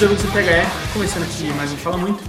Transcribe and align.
Bem-vindos, 0.00 0.24
ouvintes 0.24 0.24
do 0.24 0.32
THE, 0.32 0.92
começando 0.94 1.22
aqui 1.24 1.52
mais 1.52 1.72
um 1.72 1.76
Fala 1.76 1.98
Muito. 1.98 2.24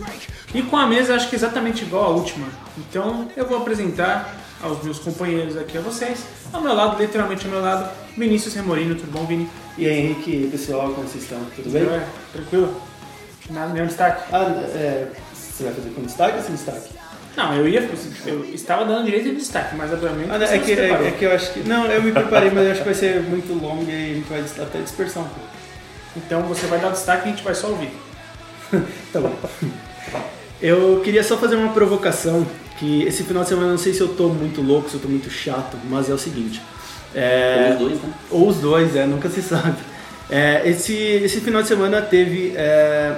E 0.54 0.62
com 0.62 0.76
a 0.76 0.86
mesa 0.86 1.16
acho 1.16 1.30
que 1.30 1.38
exatamente 1.38 1.84
igual 1.84 2.04
à 2.04 2.10
última. 2.10 2.46
Então 2.78 3.30
eu 3.38 3.46
vou 3.46 3.60
apresentar 3.60 4.36
aos 4.62 4.84
meus 4.84 5.00
companheiros 5.00 5.56
aqui 5.56 5.78
a 5.78 5.82
vocês. 5.82 6.26
Ao 6.52 6.60
meu 6.60 6.74
lado, 6.74 7.02
literalmente 7.02 7.46
ao 7.46 7.52
meu 7.52 7.62
lado, 7.62 7.90
Vinícius 8.18 8.56
Remorino. 8.56 8.96
Tudo 8.96 9.14
bom, 9.14 9.26
Vini? 9.26 9.48
E 9.78 9.88
aí, 9.88 10.00
Henrique, 10.00 10.50
pessoal, 10.52 10.92
como 10.92 11.08
vocês 11.08 11.24
estão? 11.24 11.40
Tudo 11.56 11.70
bem? 11.70 11.84
É, 11.84 12.06
tranquilo? 12.34 12.82
Nada, 13.52 13.74
nenhum 13.74 13.88
destaque? 13.88 14.24
Ah, 14.34 14.44
é, 14.76 15.08
você 15.34 15.64
vai 15.64 15.74
fazer 15.74 15.90
com 15.92 16.02
destaque 16.02 16.38
ou 16.38 16.44
sem 16.44 16.56
destaque? 16.56 16.90
Não, 17.38 17.56
eu 17.56 17.70
ia. 17.70 17.90
Eu 18.26 18.54
estava 18.54 18.84
dando 18.84 19.06
direito 19.06 19.30
de 19.30 19.36
destaque, 19.38 19.78
mas 19.78 19.94
obviamente. 19.94 20.30
Ah, 20.30 20.44
é, 20.44 20.60
que, 20.60 20.74
é, 20.74 21.08
é 21.08 21.12
que 21.12 21.24
eu 21.24 21.32
acho 21.32 21.54
que. 21.54 21.62
Não, 21.62 21.86
eu 21.86 22.04
me 22.04 22.12
preparei, 22.12 22.52
mas 22.52 22.66
eu 22.66 22.72
acho 22.72 22.82
que 22.82 22.86
vai 22.86 22.96
ser 22.96 23.22
muito 23.22 23.54
longo 23.54 23.90
e 23.90 24.12
a 24.12 24.14
gente 24.16 24.28
vai 24.28 24.42
até 24.42 24.82
dispersar 24.82 25.24
um 25.24 25.30
pouco. 25.30 25.61
Então 26.16 26.42
você 26.44 26.66
vai 26.68 26.80
dar 26.80 26.90
o 26.90 26.92
destaque 26.92 27.28
e 27.28 27.32
a 27.32 27.36
gente 27.36 27.44
vai 27.44 27.56
só 27.56 27.68
ouvir. 27.68 27.90
Tá 29.12 29.20
bom. 29.20 29.34
Eu 30.62 31.02
queria 31.04 31.24
só 31.24 31.38
fazer 31.38 31.56
uma 31.56 31.74
provocação, 31.74 32.46
que 32.80 33.04
esse 33.04 33.24
final 33.24 33.44
de 33.44 33.50
semana 33.50 33.68
eu 33.68 33.72
não 33.72 33.78
sei 33.78 33.94
se 33.94 34.02
eu 34.02 34.10
tô 34.10 34.30
muito 34.30 34.62
louco, 34.62 34.90
se 34.90 34.96
eu 34.96 35.02
tô 35.02 35.08
muito 35.08 35.30
chato, 35.30 35.76
mas 35.90 36.10
é 36.10 36.14
o 36.14 36.18
seguinte. 36.18 36.62
É, 37.14 37.68
Ou 37.68 37.74
os 37.74 37.80
dois, 37.80 38.02
né? 38.02 38.14
Ou 38.30 38.48
os 38.48 38.56
dois, 38.58 38.96
é, 38.96 39.06
nunca 39.06 39.30
se 39.30 39.42
sabe. 39.44 39.76
É, 40.30 40.62
esse, 40.66 40.94
esse 40.94 41.42
final 41.42 41.62
de 41.62 41.68
semana 41.68 42.02
teve 42.02 42.54
é, 42.56 43.18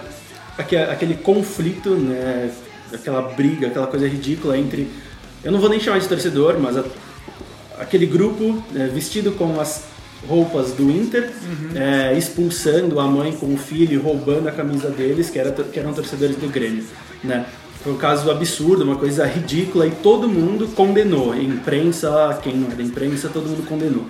aque- 0.58 0.76
aquele 0.78 1.14
conflito, 1.16 1.92
né, 1.92 2.50
aquela 2.92 3.22
briga, 3.22 3.68
aquela 3.68 3.86
coisa 3.88 4.08
ridícula 4.08 4.58
entre. 4.58 4.90
Eu 5.44 5.52
não 5.52 5.60
vou 5.60 5.70
nem 5.70 5.80
chamar 5.80 6.00
de 6.00 6.08
torcedor, 6.08 6.58
mas 6.60 6.76
a- 6.78 6.84
aquele 7.80 8.06
grupo 8.08 8.64
né, 8.72 8.90
vestido 8.92 9.34
com 9.34 9.60
as 9.60 9.84
roupas 10.28 10.72
do 10.72 10.90
Inter, 10.90 11.30
é, 11.76 12.18
expulsando 12.18 13.00
a 13.00 13.08
mãe 13.08 13.32
com 13.34 13.54
o 13.54 13.58
filho 13.58 14.02
roubando 14.02 14.48
a 14.48 14.52
camisa 14.52 14.90
deles, 14.90 15.30
que, 15.30 15.40
era, 15.40 15.52
que 15.52 15.80
eram 15.80 15.94
torcedores 15.94 16.36
do 16.36 16.48
Grêmio. 16.50 16.84
Né? 17.24 17.46
Foi 17.84 17.94
um 17.94 17.98
caso 17.98 18.32
absurdo, 18.32 18.84
uma 18.84 18.96
coisa 18.96 19.26
ridícula, 19.26 19.86
e 19.86 19.92
todo 19.92 20.28
mundo 20.30 20.68
condenou. 20.76 21.36
Imprensa, 21.36 22.40
quem 22.42 22.56
não 22.56 22.72
é 22.72 22.76
da 22.76 22.84
imprensa, 22.84 23.30
todo 23.30 23.48
mundo 23.50 23.68
condenou. 23.68 24.06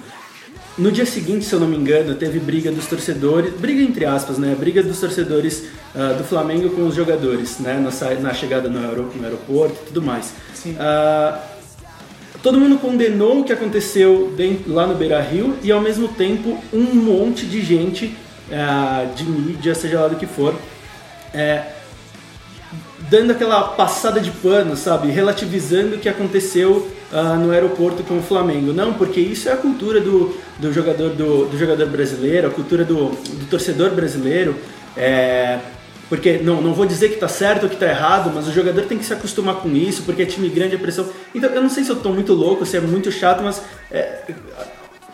No 0.76 0.92
dia 0.92 1.06
seguinte, 1.06 1.46
se 1.46 1.54
eu 1.54 1.60
não 1.60 1.68
me 1.68 1.78
engano, 1.78 2.16
teve 2.16 2.40
briga 2.40 2.72
dos 2.72 2.88
torcedores, 2.88 3.54
briga 3.54 3.82
entre 3.82 4.06
aspas, 4.06 4.40
né? 4.40 4.56
Briga 4.60 4.82
dos 4.82 5.00
torcedores 5.00 5.66
ah, 5.96 6.14
do 6.18 6.24
Flamengo 6.24 6.70
com 6.72 6.88
os 6.88 6.96
jogadores, 6.96 7.60
né? 7.60 7.76
Na, 7.80 8.14
na 8.22 8.34
chegada 8.34 8.68
no, 8.70 8.80
aero- 8.80 9.12
no 9.16 9.24
aeroporto 9.24 9.76
e 9.84 9.86
tudo 9.88 10.02
mais. 10.02 10.34
Sim. 10.56 10.76
Ah, 10.80 11.40
todo 12.44 12.60
mundo 12.60 12.78
condenou 12.78 13.40
o 13.40 13.44
que 13.44 13.54
aconteceu 13.54 14.32
dentro- 14.38 14.72
lá 14.72 14.86
no 14.86 14.94
Beira 14.94 15.20
Rio 15.22 15.56
e 15.64 15.72
ao 15.72 15.82
mesmo 15.82 16.10
tempo 16.10 16.60
um 16.72 16.84
monte 16.84 17.46
de 17.46 17.62
gente 17.62 18.16
ah, 18.52 19.06
de 19.16 19.24
mídia, 19.24 19.74
seja 19.74 20.02
lá 20.02 20.08
do 20.08 20.16
que 20.18 20.28
for, 20.28 20.54
é, 21.34 21.64
dando 23.10 23.32
aquela 23.32 23.64
passada 23.70 24.20
de 24.20 24.30
pano, 24.30 24.76
sabe? 24.76 25.10
Relativizando 25.10 25.96
o 25.96 26.00
que 26.00 26.10
aconteceu 26.10 26.88
ah, 27.12 27.36
no 27.36 27.52
aeroporto 27.52 28.04
com 28.04 28.20
o 28.20 28.22
Flamengo. 28.22 28.74
Não, 28.74 28.94
porque 28.94 29.20
isso 29.20 29.50
é 29.50 29.54
a 29.54 29.58
cultura 29.58 30.00
do, 30.00 30.36
do, 30.60 30.74
jogador, 30.74 31.10
do, 31.12 31.46
do 31.46 31.58
jogador 31.58 31.88
brasileiro, 31.88 32.48
a 32.48 32.52
cultura 32.52 32.84
do, 32.84 33.10
do 33.10 33.50
torcedor 33.50 33.92
brasileiro. 33.92 34.56
É, 34.96 35.60
porque 36.14 36.38
não, 36.38 36.62
não 36.62 36.76
vou 36.76 36.86
dizer 36.86 37.10
que 37.10 37.16
tá 37.16 37.28
certo 37.28 37.64
ou 37.64 37.70
que 37.70 37.76
tá 37.76 37.88
errado, 37.88 38.32
mas 38.32 38.48
o 38.48 38.52
jogador 38.52 38.84
tem 38.84 39.00
que 39.00 39.04
se 39.04 39.12
acostumar 39.12 39.56
com 39.56 39.76
isso, 39.76 40.04
porque 40.04 40.22
é 40.22 40.26
time 40.28 40.48
grande, 40.48 40.76
é 40.76 40.78
pressão. 40.78 41.10
Então 41.34 41.50
eu 41.50 41.60
não 41.60 41.72
sei 41.72 41.84
se 41.84 41.90
eu 41.90 41.96
tô 41.96 42.14
muito 42.14 42.36
louco, 42.36 42.64
se 42.68 42.78
é 42.78 42.80
muito 42.80 43.12
chato, 43.12 43.42
mas 43.42 43.64
é, 43.90 44.22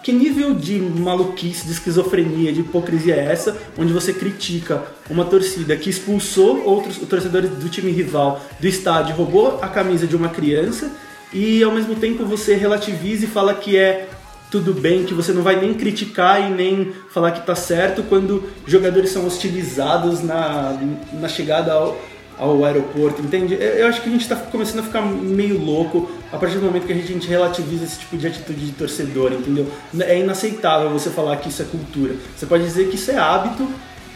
que 0.03 0.11
nível 0.11 0.53
de 0.53 0.77
maluquice, 0.77 1.65
de 1.65 1.71
esquizofrenia, 1.71 2.51
de 2.51 2.59
hipocrisia 2.59 3.15
é 3.15 3.31
essa, 3.31 3.57
onde 3.77 3.93
você 3.93 4.11
critica 4.11 4.83
uma 5.09 5.23
torcida 5.23 5.73
que 5.77 5.89
expulsou 5.89 6.65
outros 6.65 6.97
torcedores 6.97 7.49
do 7.49 7.69
time 7.69 7.93
rival 7.93 8.45
do 8.59 8.67
estádio, 8.67 9.15
roubou 9.15 9.57
a 9.61 9.69
camisa 9.69 10.05
de 10.05 10.17
uma 10.17 10.27
criança 10.27 10.91
e 11.31 11.63
ao 11.63 11.71
mesmo 11.71 11.95
tempo 11.95 12.25
você 12.25 12.55
relativiza 12.55 13.23
e 13.23 13.27
fala 13.29 13.53
que 13.53 13.77
é 13.77 14.09
tudo 14.51 14.73
bem, 14.73 15.03
que 15.03 15.13
você 15.13 15.31
não 15.31 15.43
vai 15.43 15.59
nem 15.59 15.73
criticar 15.73 16.49
e 16.49 16.53
nem 16.53 16.91
falar 17.09 17.31
que 17.31 17.45
tá 17.45 17.55
certo 17.55 18.03
quando 18.03 18.43
jogadores 18.65 19.11
são 19.11 19.25
hostilizados 19.25 20.23
na, 20.23 20.75
na 21.13 21.27
chegada 21.27 21.73
ao, 21.73 21.99
ao 22.37 22.65
aeroporto, 22.65 23.21
entende? 23.21 23.53
Eu 23.53 23.87
acho 23.87 24.01
que 24.01 24.09
a 24.09 24.11
gente 24.11 24.21
está 24.21 24.35
começando 24.35 24.79
a 24.79 24.83
ficar 24.83 25.01
meio 25.01 25.63
louco 25.63 26.09
a 26.31 26.37
partir 26.37 26.57
do 26.57 26.65
momento 26.65 26.87
que 26.87 26.93
a 26.93 26.95
gente 26.95 27.27
relativiza 27.27 27.83
esse 27.83 27.99
tipo 27.99 28.17
de 28.17 28.25
atitude 28.25 28.65
de 28.65 28.71
torcedor, 28.71 29.33
entendeu? 29.33 29.67
É 29.99 30.19
inaceitável 30.19 30.89
você 30.89 31.09
falar 31.11 31.37
que 31.37 31.49
isso 31.49 31.61
é 31.61 31.65
cultura. 31.65 32.15
Você 32.35 32.45
pode 32.45 32.63
dizer 32.63 32.89
que 32.89 32.95
isso 32.95 33.11
é 33.11 33.17
hábito 33.17 33.67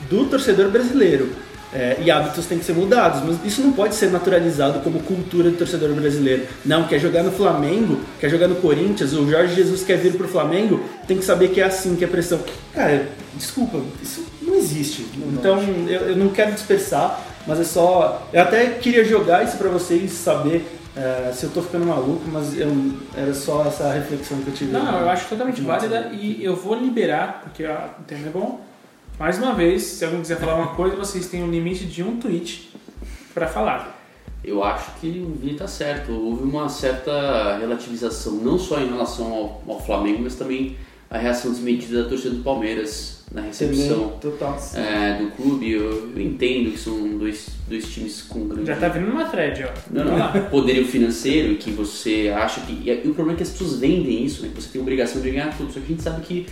do 0.10 0.26
torcedor 0.26 0.70
brasileiro. 0.70 1.30
É, 1.73 1.97
e 2.01 2.11
hábitos 2.11 2.45
têm 2.45 2.59
que 2.59 2.66
ser 2.66 2.73
mudados, 2.73 3.22
mas 3.23 3.44
isso 3.44 3.61
não 3.61 3.73
pode 3.73 3.95
ser 3.95 4.11
naturalizado 4.11 4.79
como 4.81 5.00
cultura 5.00 5.50
do 5.50 5.57
torcedor 5.57 5.89
brasileiro. 5.94 6.45
Não, 6.63 6.88
quer 6.88 7.00
jogar 7.00 7.23
no 7.23 7.31
Flamengo, 7.31 8.00
quer 8.19 8.29
jogar 8.29 8.47
no 8.47 8.56
Corinthians, 8.57 9.13
o 9.13 9.29
Jorge 9.29 9.56
Jesus 9.56 9.84
quer 9.84 9.97
vir 9.97 10.13
pro 10.13 10.28
Flamengo, 10.28 10.84
tem 11.07 11.17
que 11.17 11.25
saber 11.25 11.50
que 11.50 11.59
é 11.59 11.63
assim, 11.63 11.95
que 11.95 12.03
é 12.03 12.07
pressão. 12.07 12.39
Cara, 12.73 13.07
desculpa, 13.35 13.79
isso 14.01 14.23
não 14.41 14.56
existe. 14.56 15.06
Então 15.34 15.59
eu, 15.88 16.09
eu 16.09 16.16
não 16.16 16.29
quero 16.29 16.51
dispersar, 16.51 17.19
mas 17.47 17.59
é 17.59 17.63
só. 17.63 18.28
Eu 18.31 18.41
até 18.41 18.67
queria 18.67 19.03
jogar 19.03 19.44
isso 19.44 19.57
pra 19.57 19.69
vocês 19.69 20.11
saber 20.11 20.66
é, 20.95 21.31
se 21.34 21.45
eu 21.45 21.50
tô 21.50 21.61
ficando 21.61 21.85
maluco, 21.88 22.22
mas 22.31 22.55
eu, 22.57 22.69
era 23.17 23.34
só 23.34 23.66
essa 23.66 23.91
reflexão 23.91 24.38
que 24.41 24.47
eu 24.50 24.53
tive. 24.53 24.72
Não, 24.72 25.01
eu 25.01 25.09
acho 25.09 25.28
totalmente 25.28 25.61
válida 25.61 26.11
e 26.13 26.44
eu 26.44 26.55
vou 26.55 26.75
liberar, 26.75 27.41
porque 27.44 27.66
o 27.66 28.03
tema 28.05 28.28
é 28.28 28.29
bom. 28.29 28.61
Mais 29.19 29.38
uma 29.38 29.53
vez, 29.53 29.84
se 29.84 30.06
alguém 30.06 30.22
quiser 30.22 30.40
falar 30.40 30.56
uma 30.56 30.75
coisa, 30.75 30.96
vocês 30.96 31.28
têm 31.28 31.44
um 31.44 31.51
limite 31.51 31.85
de 31.85 32.03
um 32.03 32.18
tweet 32.18 32.72
pra 33.34 33.47
falar. 33.47 34.01
Eu 34.44 34.63
acho 34.63 34.91
que 35.00 35.07
o 35.25 35.34
Vini 35.40 35.56
tá 35.56 35.68
certo. 35.68 36.12
Houve 36.12 36.44
uma 36.44 36.68
certa 36.68 37.57
relativização, 37.57 38.34
não 38.34 38.59
só 38.59 38.79
em 38.79 38.88
relação 38.88 39.31
ao, 39.31 39.63
ao 39.68 39.85
Flamengo, 39.85 40.23
mas 40.23 40.35
também 40.35 40.75
a 41.09 41.18
reação 41.18 41.52
desmedida 41.52 42.03
da 42.03 42.09
torcida 42.09 42.35
do 42.35 42.44
Palmeiras 42.44 43.23
na 43.31 43.41
recepção 43.41 44.18
Total. 44.19 44.59
é, 44.75 45.18
do 45.19 45.31
clube. 45.31 45.72
Eu, 45.72 46.12
eu 46.16 46.22
entendo 46.22 46.72
que 46.72 46.79
são 46.79 47.18
dois, 47.18 47.50
dois 47.69 47.88
times 47.88 48.23
com 48.23 48.47
grande 48.47 48.66
Já 48.66 48.75
tá 48.75 48.90
vindo 48.90 49.09
uma 49.09 49.25
thread, 49.25 49.63
ó. 49.63 49.69
não, 49.91 50.06
não, 50.06 50.50
poderio 50.50 50.85
financeiro 50.85 51.53
e 51.53 51.56
que 51.56 51.72
você 51.72 52.34
acha 52.35 52.62
que. 52.62 52.90
E, 52.90 53.07
o 53.07 53.13
problema 53.13 53.34
é 53.34 53.35
que 53.38 53.44
as 53.44 53.50
pessoas 53.50 53.79
vendem 53.79 54.25
isso, 54.25 54.41
né? 54.41 54.50
Que 54.53 54.62
você 54.62 54.69
tem 54.69 54.81
obrigação 54.81 55.22
de 55.22 55.31
ganhar 55.31 55.56
tudo. 55.56 55.72
Só 55.72 55.79
que 55.79 55.85
a 55.85 55.90
gente 55.90 56.03
sabe 56.03 56.22
que 56.22 56.46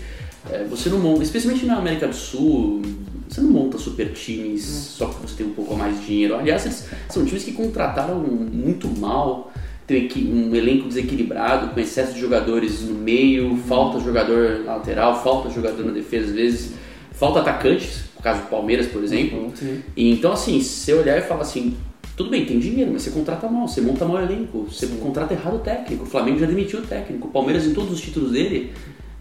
é, 0.50 0.64
você 0.64 0.90
não 0.90 1.00
monta, 1.00 1.24
especialmente 1.24 1.66
na 1.66 1.78
América 1.78 2.08
do 2.08 2.16
Sul, 2.16 2.82
você 3.30 3.42
não 3.42 3.52
monta 3.52 3.78
super 3.78 4.12
times 4.12 4.64
só 4.64 5.06
porque 5.08 5.28
você 5.28 5.36
tem 5.36 5.46
um 5.46 5.54
pouco 5.54 5.76
mais 5.76 6.00
de 6.00 6.06
dinheiro. 6.06 6.36
Aliás, 6.36 6.66
eles 6.66 6.88
são 7.10 7.26
times 7.26 7.44
que 7.44 7.52
contrataram 7.52 8.20
muito 8.20 8.88
mal, 8.88 9.52
tem 9.86 10.10
um 10.26 10.56
elenco 10.56 10.88
desequilibrado, 10.88 11.74
com 11.74 11.80
excesso 11.80 12.14
de 12.14 12.20
jogadores 12.20 12.82
no 12.82 12.96
meio, 12.96 13.56
falta 13.68 14.00
jogador 14.00 14.64
na 14.66 14.78
lateral, 14.78 15.22
falta 15.22 15.50
jogador 15.50 15.86
na 15.86 15.92
defesa 15.92 16.28
às 16.28 16.34
vezes, 16.34 16.74
falta 17.12 17.40
atacantes, 17.40 18.06
no 18.16 18.22
caso 18.22 18.42
do 18.42 18.48
Palmeiras, 18.48 18.88
por 18.88 19.04
exemplo. 19.04 19.52
Sim. 19.56 19.82
E 19.96 20.12
então, 20.12 20.32
assim, 20.32 20.60
se 20.62 20.86
você 20.86 20.94
olhar 20.94 21.18
e 21.18 21.22
falar 21.22 21.42
assim, 21.42 21.78
tudo 22.18 22.30
bem, 22.30 22.46
tem 22.46 22.58
dinheiro, 22.58 22.92
mas 22.92 23.04
você 23.04 23.12
contrata 23.12 23.48
mal, 23.48 23.68
você 23.68 23.82
monta 23.82 24.06
mal 24.06 24.18
o 24.18 24.22
elenco, 24.22 24.68
você 24.70 24.88
contrata 24.88 25.34
errado 25.34 25.56
o 25.56 25.60
técnico. 25.60 26.04
O 26.04 26.08
Flamengo 26.08 26.40
já 26.40 26.46
demitiu 26.46 26.80
o 26.80 26.84
técnico, 26.84 27.28
o 27.28 27.32
Palmeiras 27.32 27.66
em 27.66 27.74
todos 27.74 27.92
os 27.92 28.02
títulos 28.02 28.32
dele 28.32 28.72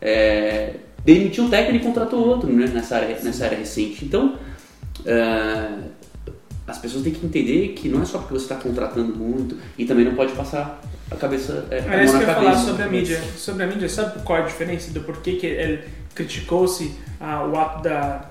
é, 0.01 0.75
demitiu 1.05 1.47
o 1.47 1.49
técnico 1.49 1.85
e 1.85 1.89
contratou 1.89 2.27
outro 2.27 2.53
né, 2.53 2.67
nessa, 2.67 2.97
área, 2.97 3.19
nessa 3.21 3.45
área 3.45 3.59
recente. 3.59 4.05
Então, 4.05 4.37
é, 5.05 5.69
as 6.67 6.79
pessoas 6.79 7.03
têm 7.03 7.13
que 7.13 7.25
entender 7.25 7.69
que 7.69 7.89
não 7.89 8.03
é 8.03 8.05
só 8.05 8.19
porque 8.19 8.35
você 8.35 8.45
está 8.45 8.57
contratando 8.57 9.15
muito 9.17 9.57
e 9.77 9.85
também 9.85 10.05
não 10.05 10.15
pode 10.15 10.33
passar 10.33 10.81
a 11.11 11.17
cabeça 11.17 11.67
é, 11.71 11.81
a 11.81 12.01
É 12.01 12.05
isso 12.05 12.17
que 12.17 12.23
eu 12.23 12.29
ia 12.29 12.35
falar 12.35 12.57
sobre 12.57 12.83
a 12.83 12.89
mídia. 12.89 13.21
Sobre 13.37 13.65
a 13.65 13.67
mídia, 13.67 13.89
sabe 13.89 14.23
qual 14.23 14.39
é 14.39 14.43
a 14.43 14.47
diferença 14.47 14.93
do 14.93 15.01
porquê 15.01 15.33
que 15.33 15.47
ele 15.47 15.83
criticou-se 16.15 16.95
ah, 17.21 17.45
o 17.45 17.59
ato 17.59 17.83
da, 17.83 18.31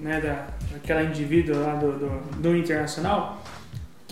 né, 0.00 0.20
da, 0.20 0.46
daquela 0.72 1.02
indivídua 1.02 1.58
lá 1.58 1.74
do, 1.74 1.92
do, 1.92 2.40
do 2.40 2.56
Internacional? 2.56 3.43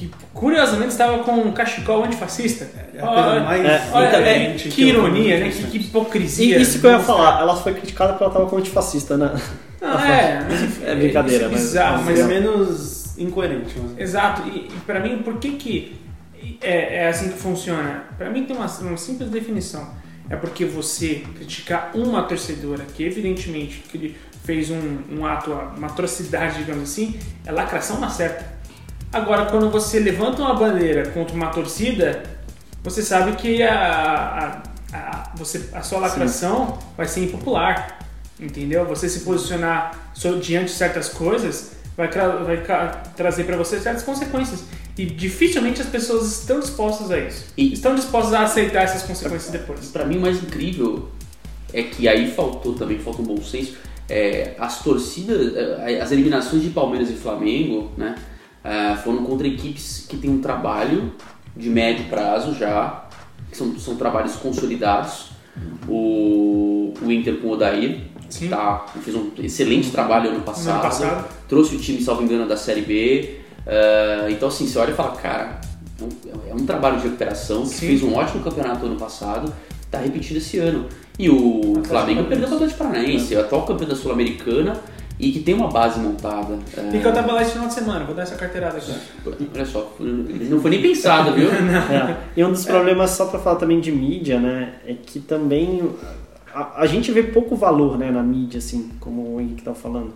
Que 0.08 0.10
curiosamente 0.34 0.90
estava 0.92 1.22
com 1.22 1.32
um 1.32 1.52
cachecol 1.52 2.04
antifascista. 2.04 2.68
É 2.94 2.98
a 3.00 3.06
coisa 3.06 3.40
mais 3.40 3.92
olha, 3.92 4.06
é, 4.06 4.54
que 4.54 4.82
eu 4.82 4.88
ironia, 4.88 5.40
né? 5.40 5.50
Que, 5.50 5.64
que 5.64 5.78
E 5.78 5.80
hipocrisia. 5.82 6.58
isso 6.58 6.80
que 6.80 6.86
eu 6.86 6.90
ia 6.92 6.98
falar, 7.00 7.40
ela 7.40 7.54
foi 7.56 7.74
criticada 7.74 8.12
porque 8.12 8.24
ela 8.24 8.32
tava 8.32 8.46
como 8.46 8.60
antifascista, 8.60 9.16
né? 9.16 9.32
Não, 9.80 9.98
é, 10.00 10.44
mas 10.48 10.62
enfim, 10.62 10.84
É 10.84 10.94
brincadeira, 10.94 11.44
isso 11.44 11.52
mas- 11.52 11.62
bizarro, 11.62 11.96
Mas 12.04 12.18
mas 12.18 12.20
é 12.20 12.24
menos 12.24 13.18
incoerente. 13.18 13.74
Mas... 13.78 13.98
Exato, 13.98 14.42
e, 14.48 14.66
e 14.68 14.80
para 14.86 15.00
mim, 15.00 15.18
por 15.18 15.38
que, 15.38 15.52
que 15.52 16.00
é, 16.60 17.04
é 17.04 17.08
assim 17.08 17.28
que 17.30 17.38
funciona? 17.38 18.04
Para 18.18 18.30
mim 18.30 18.44
tem 18.44 18.56
uma, 18.56 18.66
uma 18.66 18.96
simples 18.96 19.30
definição. 19.30 19.88
É 20.30 20.36
porque 20.36 20.64
você 20.64 21.22
criticar 21.36 21.90
uma 21.94 22.22
torcedora 22.22 22.84
que 22.94 23.04
evidentemente 23.04 23.82
que 23.90 24.16
fez 24.44 24.70
um, 24.70 24.98
um 25.10 25.26
ato, 25.26 25.52
uma 25.76 25.86
atrocidade, 25.88 26.58
digamos 26.58 26.84
assim, 26.90 27.16
é 27.46 27.52
lacração 27.52 28.00
na 28.00 28.08
certa. 28.08 28.44
Agora, 29.12 29.46
quando 29.46 29.70
você 29.70 29.98
levanta 29.98 30.40
uma 30.42 30.54
bandeira 30.54 31.08
contra 31.10 31.34
uma 31.34 31.48
torcida, 31.48 32.22
você 32.82 33.02
sabe 33.02 33.32
que 33.36 33.62
a, 33.62 34.62
a, 34.92 34.96
a, 34.96 35.30
você, 35.36 35.68
a 35.72 35.82
sua 35.82 35.98
lacração 36.00 36.78
vai 36.96 37.06
ser 37.06 37.24
impopular. 37.24 37.98
Entendeu? 38.40 38.84
Você 38.86 39.08
se 39.08 39.20
posicionar 39.20 40.12
diante 40.40 40.66
de 40.66 40.70
certas 40.72 41.08
coisas 41.10 41.72
vai, 41.96 42.08
vai 42.08 42.62
trazer 43.14 43.44
para 43.44 43.56
você 43.56 43.78
certas 43.78 44.02
consequências. 44.02 44.64
E 44.98 45.06
dificilmente 45.06 45.80
as 45.80 45.88
pessoas 45.88 46.40
estão 46.40 46.58
dispostas 46.58 47.10
a 47.10 47.18
isso. 47.18 47.46
E- 47.56 47.72
Estão 47.72 47.94
dispostas 47.94 48.34
a 48.34 48.42
aceitar 48.42 48.82
essas 48.82 49.02
consequências 49.02 49.50
depois. 49.50 49.86
Pra 49.90 50.04
mim, 50.04 50.18
o 50.18 50.20
mais 50.22 50.42
incrível 50.42 51.08
é 51.72 51.82
que 51.82 52.08
aí 52.08 52.30
faltou 52.32 52.74
também, 52.74 52.98
falta 52.98 53.22
um 53.22 53.26
bom 53.26 53.42
senso. 53.42 53.76
é, 54.08 54.54
as 54.58 54.82
torcidas, 54.82 55.54
é, 55.56 56.00
as 56.00 56.10
eliminações 56.10 56.62
de 56.62 56.70
Palmeiras 56.70 57.08
e 57.08 57.14
Flamengo, 57.14 57.92
né, 57.96 58.14
é, 58.64 58.94
foram 58.96 59.24
contra 59.24 59.46
equipes 59.46 60.06
que 60.08 60.16
têm 60.16 60.30
um 60.30 60.40
trabalho 60.40 61.12
de 61.56 61.68
médio 61.68 62.06
prazo 62.06 62.54
já, 62.54 63.06
que 63.50 63.56
são, 63.56 63.78
são 63.78 63.96
trabalhos 63.96 64.34
consolidados. 64.36 65.32
O, 65.86 66.94
o 67.02 67.12
Inter 67.12 67.36
com 67.36 67.48
o 67.48 67.50
Odair, 67.52 68.00
Sim. 68.30 68.48
tá, 68.48 68.86
fez 69.02 69.14
um 69.14 69.30
excelente 69.38 69.90
trabalho 69.90 70.30
ano 70.30 70.38
No 70.38 70.44
passado, 70.44 70.74
ano 70.74 70.82
passado. 70.82 71.28
trouxe 71.46 71.76
o 71.76 71.78
time, 71.78 72.00
salvo 72.00 72.22
engano, 72.22 72.46
da 72.48 72.56
Série 72.56 72.80
B. 72.80 73.40
é, 73.66 74.28
então, 74.30 74.48
assim, 74.48 74.66
você 74.66 74.78
olha 74.78 74.92
e 74.92 74.94
fala, 74.94 75.10
cara, 75.12 75.60
é 76.48 76.54
um, 76.54 76.58
é 76.58 76.66
trabalho 76.66 76.96
de 76.96 77.02
recuperação, 77.04 77.62
que 77.62 77.68
Sim. 77.74 77.86
fez 77.88 78.02
um 78.02 78.14
ótimo 78.14 78.42
campeonato 78.42 78.86
ano 78.86 78.96
passado, 78.96 79.52
tá 79.90 79.98
repetindo 79.98 80.38
esse 80.38 80.58
ano. 80.58 80.86
E 81.18 81.28
o 81.28 81.82
Flamengo 81.84 82.24
perdeu 82.24 82.46
para 82.48 82.54
o 82.54 82.56
Atlético 82.56 82.78
Paranaense, 82.78 83.36
atual 83.36 83.66
campeão 83.66 83.88
da 83.88 83.94
Sul-Americana 83.94 84.80
e 85.22 85.30
que 85.30 85.38
tem 85.38 85.54
uma 85.54 85.68
base 85.68 86.00
montada. 86.00 86.58
é, 86.76 86.96
E 86.96 87.00
que 87.00 87.06
eu 87.06 87.12
tava 87.14 87.40
esse 87.40 87.52
final 87.52 87.68
de 87.68 87.74
semana, 87.74 88.04
vou 88.04 88.12
dar 88.12 88.22
essa 88.22 88.34
carteirada 88.34 88.78
aqui. 88.78 88.92
olha 89.54 89.64
só, 89.64 89.94
não 90.00 90.60
foi 90.60 90.72
nem 90.72 90.82
pensado, 90.82 91.32
viu? 91.32 91.48
É. 91.92 92.16
E 92.36 92.44
um 92.44 92.50
dos 92.50 92.64
problemas, 92.64 93.10
só 93.10 93.26
pra 93.26 93.38
falar 93.38 93.56
também 93.56 93.78
de 93.78 93.92
mídia, 93.92 94.40
né, 94.40 94.74
é 94.84 94.94
que 94.94 95.20
também 95.20 95.88
a, 96.52 96.82
a 96.82 96.86
gente 96.86 97.12
vê 97.12 97.22
pouco 97.22 97.54
valor, 97.54 97.96
né, 97.96 98.10
na 98.10 98.20
mídia, 98.20 98.58
assim, 98.58 98.90
como 98.98 99.36
o 99.36 99.40
Henrique 99.40 99.62
tá 99.62 99.72
falando, 99.72 100.12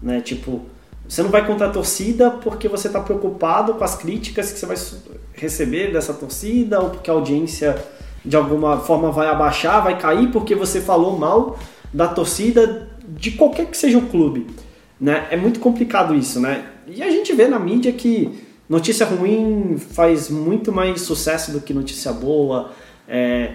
né, 0.00 0.22
tipo, 0.22 0.62
você 1.06 1.22
não 1.22 1.28
vai 1.28 1.46
contra 1.46 1.66
a 1.66 1.70
torcida 1.70 2.30
porque 2.30 2.68
você 2.68 2.88
tá 2.88 3.00
preocupado 3.00 3.74
com 3.74 3.84
as 3.84 3.96
críticas 3.96 4.50
que 4.50 4.58
você 4.58 4.64
vai 4.64 4.76
receber 5.34 5.92
dessa 5.92 6.14
torcida 6.14 6.80
ou 6.80 6.88
porque 6.88 7.10
a 7.10 7.12
audiência 7.12 7.76
de 8.24 8.34
alguma 8.34 8.78
forma 8.78 9.10
vai 9.12 9.28
abaixar, 9.28 9.82
vai 9.82 9.98
cair 9.98 10.30
porque 10.30 10.54
você 10.54 10.80
falou 10.80 11.18
mal 11.18 11.58
da 11.92 12.08
torcida 12.08 12.88
de 13.18 13.32
qualquer 13.32 13.66
que 13.66 13.76
seja 13.76 13.98
o 13.98 14.06
clube, 14.06 14.46
né? 15.00 15.26
É 15.30 15.36
muito 15.36 15.58
complicado 15.58 16.14
isso, 16.14 16.40
né? 16.40 16.64
E 16.86 17.02
a 17.02 17.10
gente 17.10 17.32
vê 17.34 17.48
na 17.48 17.58
mídia 17.58 17.92
que 17.92 18.30
notícia 18.68 19.04
ruim 19.04 19.76
faz 19.76 20.30
muito 20.30 20.70
mais 20.70 21.00
sucesso 21.00 21.50
do 21.50 21.60
que 21.60 21.74
notícia 21.74 22.12
boa. 22.12 22.72
É, 23.08 23.52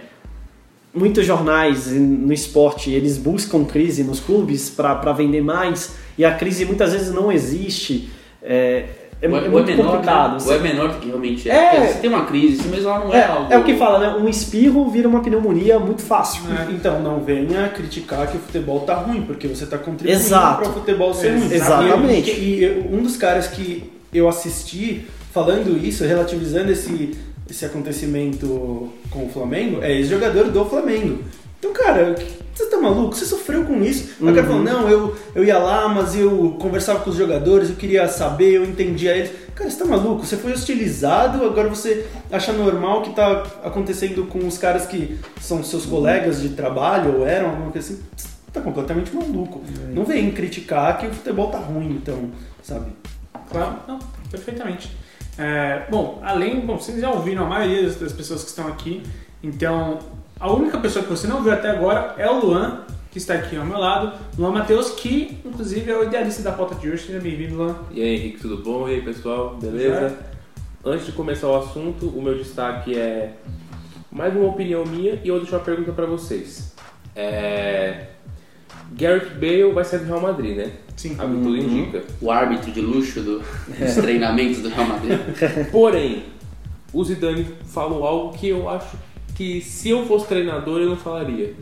muitos 0.94 1.26
jornais 1.26 1.88
no 1.88 2.34
esporte 2.34 2.92
eles 2.92 3.18
buscam 3.18 3.64
crise 3.64 4.04
nos 4.04 4.20
clubes 4.20 4.70
para 4.70 5.14
vender 5.14 5.42
mais 5.42 5.96
e 6.18 6.26
a 6.26 6.36
crise 6.36 6.66
muitas 6.66 6.92
vezes 6.92 7.14
não 7.14 7.32
existe. 7.32 8.10
É, 8.42 9.03
é, 9.24 9.28
Ou 9.30 9.38
é 9.38 9.42
ou 9.44 9.50
muito 9.52 9.66
menor, 9.68 9.92
complicado. 9.92 10.32
né? 10.34 10.44
Ou 10.46 10.54
é 10.54 10.60
menor 10.60 10.90
do 10.90 11.00
que 11.00 11.08
realmente 11.08 11.50
é. 11.50 11.54
É. 11.54 11.88
Você 11.88 12.00
tem 12.00 12.10
uma 12.10 12.26
crise, 12.26 12.68
mas 12.70 12.84
ela 12.84 13.00
não 13.00 13.14
é, 13.14 13.18
É, 13.20 13.26
algo. 13.26 13.54
é 13.54 13.58
o 13.58 13.64
que 13.64 13.76
fala, 13.76 13.98
né? 14.00 14.16
Um 14.22 14.28
espirro 14.28 14.90
vira 14.90 15.08
uma 15.08 15.22
pneumonia 15.22 15.80
muito 15.80 16.02
fácil. 16.02 16.42
Então 16.70 17.02
não 17.02 17.22
venha 17.24 17.70
criticar 17.70 18.28
que 18.28 18.36
o 18.38 18.40
futebol 18.40 18.82
tá 18.82 18.96
ruim, 18.96 19.22
porque 19.22 19.48
você 19.48 19.66
tá 19.66 19.78
contribuindo 19.78 20.20
Exato. 20.22 20.62
para 20.62 20.70
o 20.70 20.74
futebol 20.74 21.14
ser 21.14 21.30
ruim. 21.38 21.52
Exatamente. 21.54 22.32
E, 22.32 22.60
e 22.60 22.64
eu- 22.64 22.86
um 22.92 23.02
dos 23.02 23.16
caras 23.18 23.48
que 23.48 23.90
eu 24.14 24.28
assisti 24.28 25.06
falando 25.32 25.78
isso, 25.84 26.04
relativizando 26.04 26.72
esse, 26.72 27.18
esse 27.50 27.66
acontecimento 27.66 28.90
com 29.10 29.26
o 29.26 29.30
Flamengo, 29.30 29.82
é 29.82 29.92
ex-jogador 29.94 30.46
do 30.52 30.66
Flamengo. 30.66 31.20
Então, 31.64 31.72
cara, 31.72 32.14
você 32.54 32.66
tá 32.66 32.78
maluco? 32.78 33.16
Você 33.16 33.24
sofreu 33.24 33.64
com 33.64 33.82
isso? 33.82 34.16
Aí 34.22 34.30
O 34.30 34.36
cara 34.36 34.46
falou, 34.46 34.62
não, 34.62 34.90
eu, 34.90 35.16
eu 35.34 35.46
ia 35.46 35.58
lá, 35.58 35.88
mas 35.88 36.14
eu 36.14 36.58
conversava 36.60 37.00
com 37.00 37.10
os 37.10 37.16
jogadores, 37.16 37.70
eu 37.70 37.78
queria 37.78 38.06
saber, 38.10 38.56
eu 38.56 38.66
entendia 38.66 39.16
eles. 39.16 39.32
Cara, 39.56 39.70
você 39.70 39.80
tá 39.80 39.86
maluco? 39.86 40.26
Você 40.26 40.36
foi 40.36 40.52
hostilizado, 40.52 41.46
agora 41.46 41.70
você 41.70 42.06
acha 42.30 42.52
normal 42.52 43.02
que 43.02 43.16
tá 43.16 43.44
acontecendo 43.64 44.26
com 44.26 44.46
os 44.46 44.58
caras 44.58 44.86
que 44.86 45.18
são 45.40 45.64
seus 45.64 45.86
colegas 45.86 46.42
de 46.42 46.50
trabalho 46.50 47.20
ou 47.20 47.26
eram, 47.26 47.52
alguma 47.52 47.72
coisa 47.72 47.94
assim. 47.94 48.04
Você 48.14 48.28
tá 48.52 48.60
completamente 48.60 49.16
maluco. 49.16 49.62
Não 49.94 50.04
vem 50.04 50.32
criticar 50.32 50.98
que 50.98 51.08
o 51.08 51.14
futebol 51.14 51.48
tá 51.50 51.60
ruim, 51.60 51.92
então, 51.92 52.30
sabe? 52.62 52.92
Claro, 53.50 53.78
não, 53.88 54.00
perfeitamente. 54.30 54.92
É, 55.38 55.88
bom, 55.90 56.20
além, 56.24 56.60
bom, 56.60 56.78
vocês 56.78 57.00
já 57.00 57.10
ouviram 57.10 57.46
a 57.46 57.48
maioria 57.48 57.90
das 57.90 58.12
pessoas 58.12 58.44
que 58.44 58.50
estão 58.50 58.68
aqui, 58.68 59.02
então 59.42 60.00
a 60.44 60.52
única 60.52 60.78
pessoa 60.78 61.04
que 61.06 61.10
você 61.10 61.26
não 61.26 61.42
viu 61.42 61.54
até 61.54 61.70
agora 61.70 62.16
é 62.18 62.30
o 62.30 62.46
Luan, 62.46 62.82
que 63.10 63.18
está 63.18 63.34
aqui 63.34 63.56
ao 63.56 63.66
meu 63.66 63.78
lado, 63.78 64.12
Luan 64.38 64.52
Matheus, 64.52 64.90
que 64.92 65.38
inclusive 65.46 65.90
é 65.90 65.96
o 65.98 66.04
idealista 66.04 66.42
da 66.44 66.52
pauta 66.52 66.76
de 66.76 66.90
hoje. 66.90 67.06
Seja 67.06 67.20
bem-vindo, 67.22 67.56
Luan. 67.56 67.76
E 67.92 68.02
aí, 68.02 68.16
Henrique, 68.16 68.40
tudo 68.42 68.58
bom? 68.58 68.90
E 68.90 68.96
aí, 68.96 69.02
pessoal, 69.02 69.56
beleza? 69.56 70.18
Antes 70.84 71.06
de 71.06 71.14
começar 71.14 71.48
o 71.48 71.56
assunto, 71.56 72.08
o 72.08 72.22
meu 72.22 72.38
destaque 72.38 72.94
é 72.98 73.36
mais 74.12 74.36
uma 74.36 74.50
opinião 74.50 74.84
minha 74.86 75.18
e 75.24 75.30
eu 75.30 75.40
deixo 75.40 75.56
uma 75.56 75.62
pergunta 75.62 75.94
pra 75.94 76.06
vocês. 76.06 76.76
É... 77.16 78.08
Gareth 78.92 79.30
Bale 79.40 79.72
vai 79.72 79.86
sair 79.86 80.00
do 80.00 80.06
Real 80.08 80.20
Madrid, 80.20 80.58
né? 80.58 80.72
Sim. 80.98 81.16
A 81.18 81.24
tudo 81.24 81.56
indica. 81.58 82.04
O 82.22 82.30
árbitro 82.30 82.70
de 82.70 82.82
luxo 82.82 83.22
do- 83.22 83.40
dos 83.40 83.96
treinamentos 83.96 84.60
do 84.60 84.68
Real 84.68 84.88
Madrid. 84.88 85.20
Porém, 85.72 86.24
o 86.92 87.02
Zidane 87.04 87.48
falou 87.66 88.06
algo 88.06 88.38
que 88.38 88.50
eu 88.50 88.68
acho 88.70 88.98
que 89.36 89.62
se 89.62 89.90
eu 89.90 90.06
fosse 90.06 90.28
treinador 90.28 90.80
eu 90.82 90.90
não 90.90 90.98
falaria. 90.98 91.54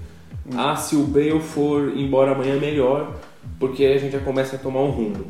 Ah, 0.56 0.76
se 0.76 0.96
o 0.96 1.04
Bale 1.04 1.40
for 1.40 1.94
embora 1.96 2.32
amanhã 2.32 2.58
melhor, 2.60 3.16
porque 3.60 3.86
a 3.86 3.98
gente 3.98 4.12
já 4.12 4.20
começa 4.20 4.56
a 4.56 4.60
tomar 4.60 4.82
um 4.82 4.90
rumo. 4.90 5.26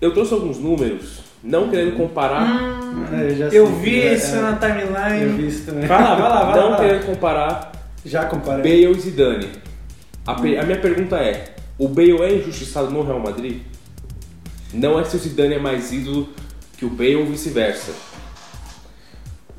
Eu 0.00 0.12
trouxe 0.12 0.34
alguns 0.34 0.58
números, 0.58 1.18
não 1.44 1.68
querendo 1.68 1.96
comparar 1.96 2.48
já 3.36 3.46
Eu 3.46 3.66
sei, 3.66 3.76
vi 3.76 4.00
é, 4.00 4.14
isso 4.14 4.34
é, 4.34 4.40
na 4.40 4.50
Eu 4.50 4.58
timeline. 4.58 5.36
vi 5.36 5.46
isso 5.46 5.66
também. 5.66 5.86
Vai 5.86 6.02
lá, 6.02 6.14
vai 6.14 6.28
lá, 6.28 6.44
vai 6.44 6.56
lá. 6.56 6.56
não 6.56 6.62
vai 6.62 6.70
lá. 6.70 6.76
querendo 6.78 7.06
comparar 7.06 7.72
Já 8.04 8.24
comparei. 8.24 8.82
Bale 8.84 8.96
e 8.98 9.00
Zidane. 9.00 9.48
A, 10.26 10.34
pe- 10.34 10.56
a 10.56 10.64
minha 10.64 10.80
pergunta 10.80 11.16
é: 11.16 11.54
o 11.78 11.86
Bale 11.88 12.20
é 12.22 12.34
injustiçado 12.38 12.90
no 12.90 13.02
Real 13.04 13.20
Madrid? 13.20 13.60
Não 14.72 14.98
é 14.98 15.04
se 15.04 15.14
o 15.16 15.18
Zidane 15.18 15.54
é 15.54 15.58
mais 15.58 15.92
ídolo 15.92 16.28
que 16.76 16.84
o 16.84 16.90
Bale 16.90 17.16
ou 17.16 17.26
vice-versa. 17.26 17.92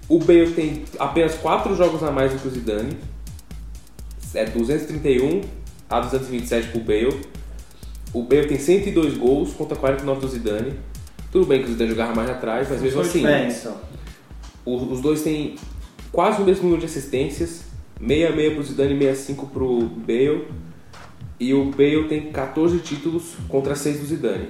O 0.07 0.19
Bale 0.19 0.51
tem 0.51 0.83
apenas 0.99 1.35
4 1.35 1.75
jogos 1.75 2.03
a 2.03 2.11
mais 2.11 2.33
do 2.33 2.39
que 2.39 2.47
o 2.47 2.51
Zidane. 2.51 2.97
É 4.33 4.45
231 4.45 5.41
a 5.89 5.99
227 5.99 6.69
pro 6.69 6.81
Bale. 6.81 7.21
O 8.13 8.23
Bale 8.23 8.47
tem 8.47 8.59
102 8.59 9.17
gols 9.17 9.53
contra 9.53 9.77
49 9.77 10.21
do 10.21 10.27
Zidane. 10.27 10.73
Tudo 11.31 11.45
bem 11.45 11.61
que 11.61 11.69
o 11.69 11.71
Zidane 11.71 11.91
jogava 11.91 12.13
mais 12.13 12.29
atrás, 12.29 12.67
mas 12.69 12.81
mesmo 12.81 13.01
assim. 13.01 13.23
Os, 14.65 14.91
os 14.91 15.01
dois 15.01 15.21
têm 15.21 15.55
quase 16.11 16.41
o 16.41 16.45
mesmo 16.45 16.63
número 16.63 16.79
de 16.79 16.85
assistências, 16.85 17.63
66 17.99 18.53
pro 18.53 18.63
Zidane 18.63 18.93
e 18.93 18.99
65 18.99 19.47
pro 19.47 19.81
Bale. 19.81 20.47
E 21.39 21.53
o 21.53 21.71
Bale 21.71 22.07
tem 22.07 22.31
14 22.31 22.79
títulos 22.79 23.35
contra 23.47 23.75
6 23.75 23.99
do 23.99 24.05
Zidane. 24.05 24.49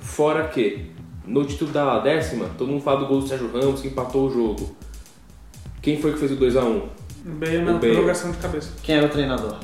Fora 0.00 0.48
que, 0.48 0.90
no 1.26 1.44
título 1.44 1.70
da 1.72 1.98
décima, 1.98 2.46
todo 2.56 2.68
mundo 2.68 2.82
fala 2.82 3.00
do 3.00 3.06
gol 3.06 3.20
do 3.20 3.28
Sérgio 3.28 3.50
Ramos 3.52 3.80
que 3.80 3.88
empatou 3.88 4.28
o 4.28 4.32
jogo. 4.32 4.76
Quem 5.82 6.00
foi 6.00 6.12
que 6.12 6.18
fez 6.18 6.32
o 6.32 6.36
2x1? 6.36 6.82
Bale 7.24 7.58
na 7.58 7.72
O 7.72 7.78
Bale. 7.78 7.92
prorrogação 7.92 8.30
de 8.32 8.38
cabeça. 8.38 8.70
Quem 8.82 8.96
era 8.96 9.06
o 9.06 9.08
treinador? 9.10 9.56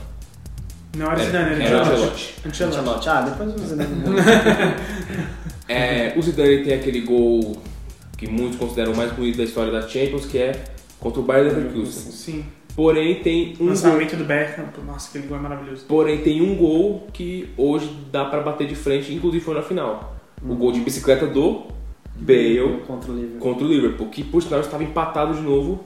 Não 0.96 1.06
era 1.06 1.14
Era- 1.20 1.24
Zidane, 1.24 1.54
era 1.54 1.64
era 1.64 1.80
Ancelotti. 1.82 2.34
Ancelotti. 2.46 2.78
Ancelotti. 2.78 3.08
Ah, 3.08 3.20
depois 3.22 3.54
o 3.54 3.58
Zidane. 3.66 3.90
É, 5.68 6.14
o 6.16 6.22
Zidane 6.22 6.62
tem 6.62 6.74
aquele 6.74 7.00
gol 7.00 7.56
que 8.16 8.28
muitos 8.30 8.56
consideram 8.56 8.92
o 8.92 8.96
mais 8.96 9.10
bonito 9.12 9.36
da 9.38 9.44
história 9.44 9.72
da 9.72 9.82
Champions, 9.86 10.24
que 10.24 10.38
é 10.38 10.64
contra 11.00 11.20
o 11.20 11.24
Bayern 11.24 11.50
Leverkusen. 11.54 12.12
Sim. 12.12 12.44
Porém 12.74 13.16
tem 13.16 13.54
um 13.54 13.58
gol 13.58 13.66
Lançamento 13.68 14.16
do 14.16 14.24
Beckham. 14.24 14.64
Nossa, 14.86 15.08
aquele 15.08 15.26
gol 15.26 15.38
é 15.38 15.40
maravilhoso. 15.40 15.84
Porém, 15.86 16.18
tem 16.18 16.40
um 16.40 16.54
gol 16.56 17.08
que 17.12 17.50
hoje 17.56 17.90
dá 18.12 18.26
pra 18.26 18.40
bater 18.42 18.66
de 18.68 18.74
frente, 18.76 19.12
inclusive 19.12 19.42
foi 19.44 19.54
na 19.54 19.62
final. 19.62 20.14
O 20.42 20.54
gol 20.54 20.70
de 20.70 20.80
bicicleta 20.80 21.26
do 21.26 21.62
Bale 22.14 22.82
contra 22.86 23.10
o 23.10 23.14
Liverpool. 23.16 23.40
contra 23.40 23.64
o 23.64 23.68
Liverpool, 23.68 24.08
que 24.08 24.22
por 24.22 24.42
sinal 24.42 24.60
estava 24.60 24.84
empatado 24.84 25.34
de 25.34 25.40
novo. 25.40 25.84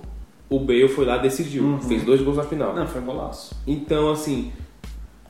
O 0.51 0.59
Bale 0.59 0.89
foi 0.89 1.05
lá 1.07 1.17
e 1.19 1.23
decidiu, 1.23 1.79
fez 1.87 2.03
dois 2.03 2.21
gols 2.21 2.37
na 2.37 2.43
final. 2.43 2.75
Não, 2.75 2.87
foi 2.87 3.01
golaço. 3.01 3.55
Então, 3.67 4.11
assim, 4.11 4.51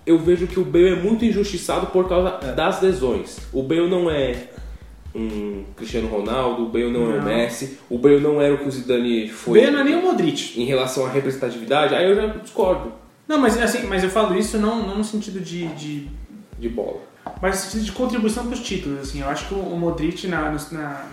eu 0.06 0.18
vejo 0.18 0.46
que 0.46 0.58
o 0.58 0.64
Bale 0.64 0.88
é 0.88 0.96
muito 0.96 1.24
injustiçado 1.24 1.88
por 1.88 2.08
causa 2.08 2.30
das 2.54 2.80
lesões. 2.80 3.38
O 3.52 3.62
Bale 3.62 3.86
não 3.88 4.10
é 4.10 4.48
um 5.14 5.64
Cristiano 5.76 6.08
Ronaldo, 6.08 6.62
o 6.64 6.68
Bale 6.68 6.90
não, 6.90 7.02
é 7.12 7.14
o 7.14 7.18
Não. 7.18 7.24
Messi, 7.24 7.78
o 7.90 7.98
Bale 7.98 8.20
não 8.20 8.40
era 8.40 8.54
o 8.54 8.58
que 8.58 8.68
o 8.68 8.70
Zidane 8.70 9.24
O 9.26 9.28
foi 9.28 9.60
Bale 9.60 9.72
não 9.72 9.80
é 9.80 9.84
nem 9.84 9.96
o 9.96 10.02
Modric. 10.02 10.58
em 10.60 10.64
relação 10.64 11.04
à 11.04 11.10
representatividade. 11.10 11.94
Aí 11.94 12.08
eu 12.08 12.14
já 12.16 12.26
discordo 12.28 12.92
Não, 13.28 13.38
mas 13.38 13.60
assim, 13.60 13.86
mas 13.86 14.02
eu 14.04 14.08
falo 14.10 14.36
isso 14.38 14.56
não, 14.58 14.86
não 14.86 14.98
no 14.98 15.04
sentido 15.04 15.40
de, 15.40 15.66
de 15.74 16.08
de 16.58 16.68
bola. 16.68 17.00
mas 17.42 17.56
no 17.56 17.70
sentido 17.70 17.84
de 17.86 17.92
contribuição 17.92 18.44
para 18.44 18.54
os 18.54 18.60
títulos. 18.60 19.00
Assim, 19.00 19.20
eu 19.20 19.28
acho 19.28 19.48
que 19.48 19.54
o 19.54 19.76
Modric 19.76 20.26
na- 20.28 20.50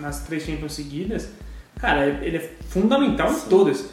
nas 0.00 0.20
três 0.24 0.44
Champions 0.44 0.72
seguidas, 0.74 1.28
cara, 1.78 2.06
ele 2.06 2.36
é 2.36 2.50
fundamental 2.68 3.30
em 3.32 3.40
todas. 3.48 3.90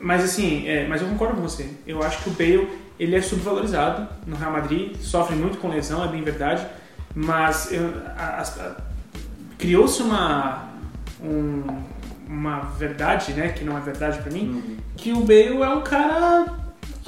Mas 0.00 0.24
assim, 0.24 0.66
é, 0.68 0.86
mas 0.86 1.02
eu 1.02 1.08
concordo 1.08 1.34
com 1.36 1.42
você. 1.42 1.68
Eu 1.86 2.02
acho 2.02 2.22
que 2.22 2.30
o 2.30 2.32
Bale 2.32 2.68
ele 2.98 3.14
é 3.16 3.20
subvalorizado 3.22 4.08
no 4.26 4.36
Real 4.36 4.52
Madrid, 4.52 4.96
sofre 5.00 5.36
muito 5.36 5.58
com 5.58 5.68
lesão, 5.68 6.04
é 6.04 6.08
bem 6.08 6.22
verdade. 6.22 6.66
Mas 7.14 7.70
criou-se 9.58 10.02
uma 10.02 10.68
um- 11.22 11.64
uma 12.28 12.60
verdade, 12.78 13.32
né, 13.32 13.48
que 13.48 13.64
não 13.64 13.76
é 13.76 13.80
verdade 13.80 14.18
pra 14.22 14.30
mim, 14.30 14.76
que 14.96 15.12
o 15.12 15.20
Bale 15.20 15.62
é 15.62 15.68
um 15.68 15.80
cara 15.80 16.44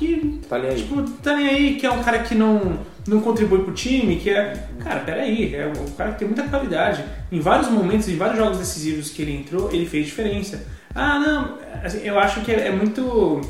que 0.01 0.41
Tá 0.49 0.59
nem 0.59 0.71
aí. 0.71 0.77
tipo, 0.77 1.03
tá 1.23 1.37
nem 1.37 1.47
aí, 1.49 1.75
que 1.77 1.87
é 1.87 1.91
um 1.93 2.03
cara 2.03 2.19
que 2.21 2.35
não, 2.35 2.79
não 3.07 3.21
contribui 3.21 3.61
pro 3.63 3.73
time, 3.73 4.17
que 4.17 4.31
é. 4.31 4.69
Cara, 4.83 5.01
peraí, 5.01 5.55
é 5.55 5.67
um 5.67 5.91
cara 5.93 6.13
que 6.13 6.19
tem 6.21 6.29
muita 6.29 6.43
qualidade. 6.45 7.05
Em 7.31 7.39
vários 7.41 7.69
momentos, 7.71 8.09
em 8.09 8.17
vários 8.17 8.39
jogos 8.39 8.59
decisivos 8.59 9.11
que 9.11 9.23
ele 9.23 9.37
entrou, 9.37 9.71
ele 9.73 9.87
fez 9.87 10.07
diferença. 10.07 10.67
Ah, 10.95 11.19
não, 11.21 11.59
assim, 11.85 12.01
eu 12.03 12.19
acho 12.19 12.41
que 12.41 12.51
é, 12.51 12.67
é 12.69 12.73
muito. 12.73 13.41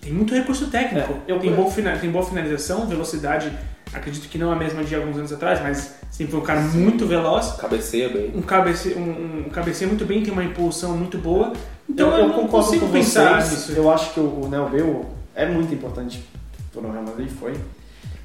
Tem 0.00 0.12
muito 0.12 0.34
recurso 0.34 0.68
técnico. 0.68 1.12
É, 1.26 1.32
eu- 1.32 1.40
tem, 1.40 1.52
boa, 1.52 1.70
fina- 1.70 1.96
tem 1.96 2.10
boa 2.10 2.24
finalização, 2.24 2.86
velocidade, 2.86 3.50
acredito 3.92 4.28
que 4.28 4.38
não 4.38 4.52
a 4.52 4.56
mesma 4.56 4.84
de 4.84 4.94
alguns 4.94 5.16
anos 5.16 5.32
atrás, 5.32 5.60
mas 5.60 5.96
sempre 6.10 6.32
foi 6.32 6.40
um 6.40 6.44
cara 6.44 6.60
muito 6.60 7.06
veloz. 7.06 7.52
Cabeceia 7.52 8.08
bem. 8.08 8.30
Um 8.34 8.42
cabeceio, 8.42 8.98
um, 8.98 9.44
um 9.46 9.50
cabeceio 9.50 9.88
muito 9.88 10.04
bem, 10.04 10.22
tem 10.22 10.32
uma 10.32 10.44
impulsão 10.44 10.96
muito 10.96 11.18
boa. 11.18 11.52
Então 11.92 12.08
eu, 12.10 12.18
eu, 12.18 12.26
eu 12.28 12.32
concordo 12.34 12.78
com 12.80 12.86
vocês. 12.86 13.50
nisso. 13.50 13.72
Eu 13.72 13.90
acho 13.90 14.12
que 14.14 14.20
o, 14.20 14.44
o 14.44 14.48
Neo 14.48 15.06
é 15.34 15.46
muito 15.46 15.72
importante 15.74 16.24
pro 16.72 16.90
Real 16.90 17.02
Madrid, 17.04 17.28
foi. 17.30 17.54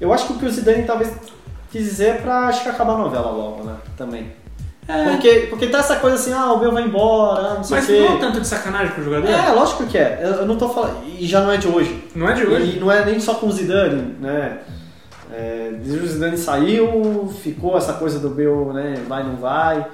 Eu 0.00 0.12
acho 0.12 0.26
que 0.26 0.32
o 0.34 0.36
que 0.38 0.46
o 0.46 0.50
Zidane 0.50 0.84
talvez 0.84 1.12
quis 1.70 1.84
dizer 1.84 2.04
é 2.06 2.14
pra 2.14 2.46
acho 2.48 2.62
que 2.62 2.68
acabar 2.68 2.94
a 2.94 2.98
novela 2.98 3.30
logo, 3.30 3.64
né? 3.64 3.74
Também. 3.96 4.32
Porque, 5.12 5.46
porque 5.50 5.66
tá 5.66 5.80
essa 5.80 5.96
coisa 5.96 6.16
assim, 6.16 6.32
ah, 6.32 6.50
o 6.54 6.58
Bale 6.60 6.72
vai 6.72 6.82
embora, 6.84 7.54
não 7.56 7.62
sei 7.62 7.76
Mas 7.76 7.84
o 7.84 7.92
quê. 7.92 8.00
não 8.08 8.16
é 8.16 8.20
tanto 8.20 8.40
de 8.40 8.46
sacanagem 8.46 8.94
pro 8.94 9.04
jogador? 9.04 9.28
É, 9.28 9.50
lógico 9.52 9.84
que 9.86 9.98
é. 9.98 10.18
Eu, 10.22 10.28
eu 10.30 10.46
não 10.46 10.56
tô 10.56 10.66
falando. 10.70 11.04
E 11.06 11.26
já 11.26 11.42
não 11.42 11.52
é 11.52 11.58
de 11.58 11.68
hoje. 11.68 12.04
Não 12.14 12.26
é 12.26 12.32
de 12.32 12.46
hoje. 12.46 12.76
E 12.76 12.80
não 12.80 12.90
é 12.90 13.04
nem 13.04 13.20
só 13.20 13.34
com 13.34 13.48
o 13.48 13.52
Zidane, 13.52 14.14
né? 14.18 14.60
É, 15.30 15.72
desde 15.84 16.02
o 16.04 16.08
Zidane 16.08 16.38
saiu, 16.38 17.30
ficou 17.42 17.76
essa 17.76 17.92
coisa 17.92 18.18
do 18.18 18.30
Bale, 18.30 18.72
né? 18.72 19.02
Vai, 19.06 19.22
não 19.24 19.36
vai, 19.36 19.86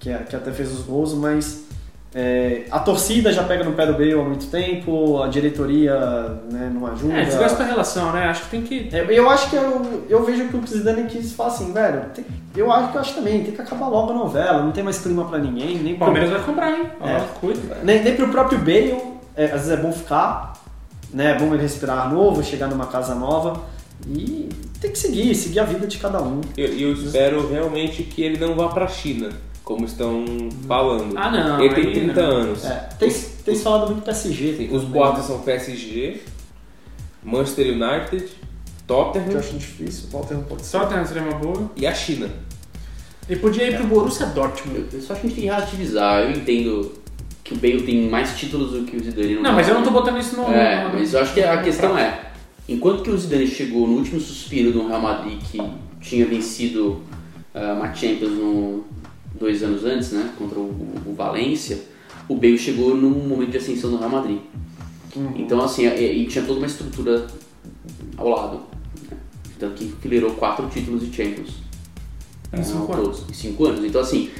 que, 0.00 0.08
é- 0.08 0.22
que 0.26 0.34
até 0.34 0.50
fez 0.52 0.72
os 0.72 0.80
gols, 0.86 1.12
mas 1.12 1.64
é, 2.14 2.62
a 2.70 2.78
torcida 2.78 3.32
já 3.32 3.42
pega 3.42 3.64
no 3.64 3.72
pé 3.72 3.86
do 3.86 3.94
Bale 3.94 4.12
há 4.12 4.18
muito 4.18 4.46
tempo, 4.46 5.20
a 5.20 5.26
diretoria 5.26 5.98
né, 6.50 6.70
não 6.72 6.86
ajuda. 6.86 7.14
É, 7.14 7.24
desgasta 7.24 7.64
a 7.64 7.66
relação, 7.66 8.12
né? 8.12 8.26
Acho 8.26 8.44
que 8.44 8.50
tem 8.50 8.62
que. 8.62 8.88
É, 8.92 9.04
eu 9.10 9.28
acho 9.28 9.50
que 9.50 9.56
eu, 9.56 10.04
eu 10.08 10.24
vejo 10.24 10.46
que 10.48 10.56
o 10.56 10.66
Zidane 10.66 11.08
quis 11.08 11.32
falar 11.32 11.48
assim, 11.48 11.72
velho, 11.72 12.02
tem- 12.14 12.24
eu 12.56 12.70
acho 12.70 12.90
que 12.92 12.96
eu 12.96 13.00
acho 13.00 13.14
também, 13.14 13.42
tem 13.42 13.52
que 13.52 13.60
acabar 13.60 13.88
logo 13.88 14.12
a 14.12 14.14
novela, 14.14 14.62
não 14.62 14.70
tem 14.70 14.84
mais 14.84 14.98
clima 14.98 15.24
pra 15.24 15.38
ninguém, 15.38 15.76
nem 15.78 15.96
pro, 15.96 16.04
Palmeiras 16.04 16.30
vai 16.30 16.42
comprar, 16.42 16.70
hein? 16.70 16.86
É. 17.02 17.20
cuida. 17.40 17.78
nem, 17.82 18.02
nem 18.04 18.14
pro 18.14 18.28
próprio 18.28 18.58
Bale, 18.60 18.96
é, 19.36 19.46
às 19.46 19.66
vezes 19.66 19.70
é 19.70 19.76
bom 19.76 19.92
ficar, 19.92 20.52
né? 21.12 21.32
É 21.32 21.38
bom 21.38 21.52
ele 21.52 21.62
respirar 21.62 21.98
ar 21.98 22.12
novo, 22.12 22.44
chegar 22.44 22.68
numa 22.68 22.86
casa 22.86 23.16
nova 23.16 23.60
e 24.06 24.48
tem 24.80 24.92
que 24.92 24.98
seguir, 24.98 25.34
seguir 25.34 25.58
a 25.58 25.64
vida 25.64 25.84
de 25.84 25.98
cada 25.98 26.22
um. 26.22 26.40
E 26.56 26.60
eu, 26.60 26.68
eu 26.78 26.92
espero 26.92 27.48
realmente 27.50 28.04
que 28.04 28.22
ele 28.22 28.38
não 28.38 28.54
vá 28.54 28.68
pra 28.68 28.86
China, 28.86 29.30
como 29.64 29.84
estão 29.86 30.24
falando. 30.68 31.16
Ah, 31.16 31.30
não, 31.30 31.60
Ele 31.60 31.74
tem 31.74 31.86
aí 31.86 31.92
30 31.94 32.22
não. 32.22 32.30
anos. 32.36 32.64
É, 32.64 32.88
tem, 32.98 33.10
tem 33.10 33.54
se 33.56 33.62
falado 33.62 33.90
muito 33.90 34.04
PSG. 34.04 34.52
Também, 34.52 34.76
os 34.76 34.84
boatos 34.84 35.24
são 35.24 35.40
PSG, 35.40 36.20
Manchester 37.22 37.66
United, 37.68 38.24
Que 38.26 38.92
eu 38.92 38.96
Tottenham 38.96 39.38
acho 39.38 39.56
difícil, 39.56 40.08
Tottenham 40.10 40.42
pode 40.44 40.62
ser. 40.62 40.78
Só 40.78 40.86
tem 40.86 41.04
seria 41.06 41.22
uma 41.22 41.38
boa. 41.38 41.70
e 41.76 41.86
a 41.86 41.94
China. 41.94 42.28
Ele 43.28 43.40
podia 43.40 43.66
ir 43.70 43.76
pro 43.78 43.86
Borussia 43.86 44.26
Dortmund. 44.26 44.80
Eu, 44.92 44.98
eu 44.98 45.00
só 45.00 45.14
acho 45.14 45.22
que 45.22 45.26
a 45.26 45.30
gente 45.30 45.40
tem 45.40 45.48
que 45.48 45.54
relativizar. 45.54 46.20
Eu 46.24 46.30
entendo 46.32 46.92
que 47.42 47.54
o 47.54 47.56
Bale 47.56 47.82
tem 47.82 48.08
mais 48.10 48.36
títulos 48.38 48.72
do 48.72 48.84
que 48.84 48.96
o 48.96 49.02
Zidane. 49.02 49.36
Não, 49.36 49.54
mas 49.54 49.66
eu 49.66 49.74
não 49.74 49.82
tô 49.82 49.90
botando 49.90 50.18
isso 50.18 50.36
no. 50.36 50.44
É, 50.52 50.84
no- 50.84 50.92
mas 50.94 51.14
eu 51.14 51.20
acho 51.20 51.32
que 51.32 51.42
a 51.42 51.62
questão 51.62 51.96
é, 51.96 52.20
enquanto 52.68 53.02
que 53.02 53.10
o 53.10 53.16
Zidane 53.16 53.46
chegou 53.46 53.86
no 53.86 53.94
último 53.94 54.20
suspiro 54.20 54.72
do 54.72 54.86
Real 54.86 55.00
Madrid, 55.00 55.40
que 55.40 55.58
tinha 56.02 56.26
vencido 56.26 57.00
ah, 57.54 57.74
uma 57.78 57.94
Champions 57.94 58.32
no, 58.32 58.84
dois 59.38 59.62
anos 59.62 59.84
antes, 59.84 60.12
né, 60.12 60.30
contra 60.38 60.58
o, 60.58 60.64
o 61.06 61.14
Valência, 61.16 61.78
o 62.28 62.34
Bale 62.34 62.58
chegou 62.58 62.96
num 62.96 63.10
momento 63.28 63.50
de 63.50 63.58
ascensão 63.58 63.90
do 63.90 63.96
Real 63.98 64.10
Madrid. 64.10 64.38
Então, 65.36 65.62
assim, 65.62 65.86
e, 65.86 66.22
e 66.22 66.26
tinha 66.26 66.44
toda 66.44 66.58
uma 66.58 66.66
estrutura 66.66 67.26
ao 68.16 68.28
lado. 68.28 68.60
Né? 69.10 69.16
Tanto 69.58 69.74
que 69.74 69.84
enfileirou 69.84 70.30
quatro 70.32 70.66
títulos 70.68 71.08
de 71.08 71.14
Champions. 71.14 71.50
Em 72.52 72.62
cinco 72.62 72.92
Ah, 72.92 72.96
anos. 72.96 73.18
todos, 73.18 73.30
Em 73.30 73.32
cinco 73.34 73.66
anos. 73.66 73.84
Então, 73.84 74.00
assim, 74.00 74.30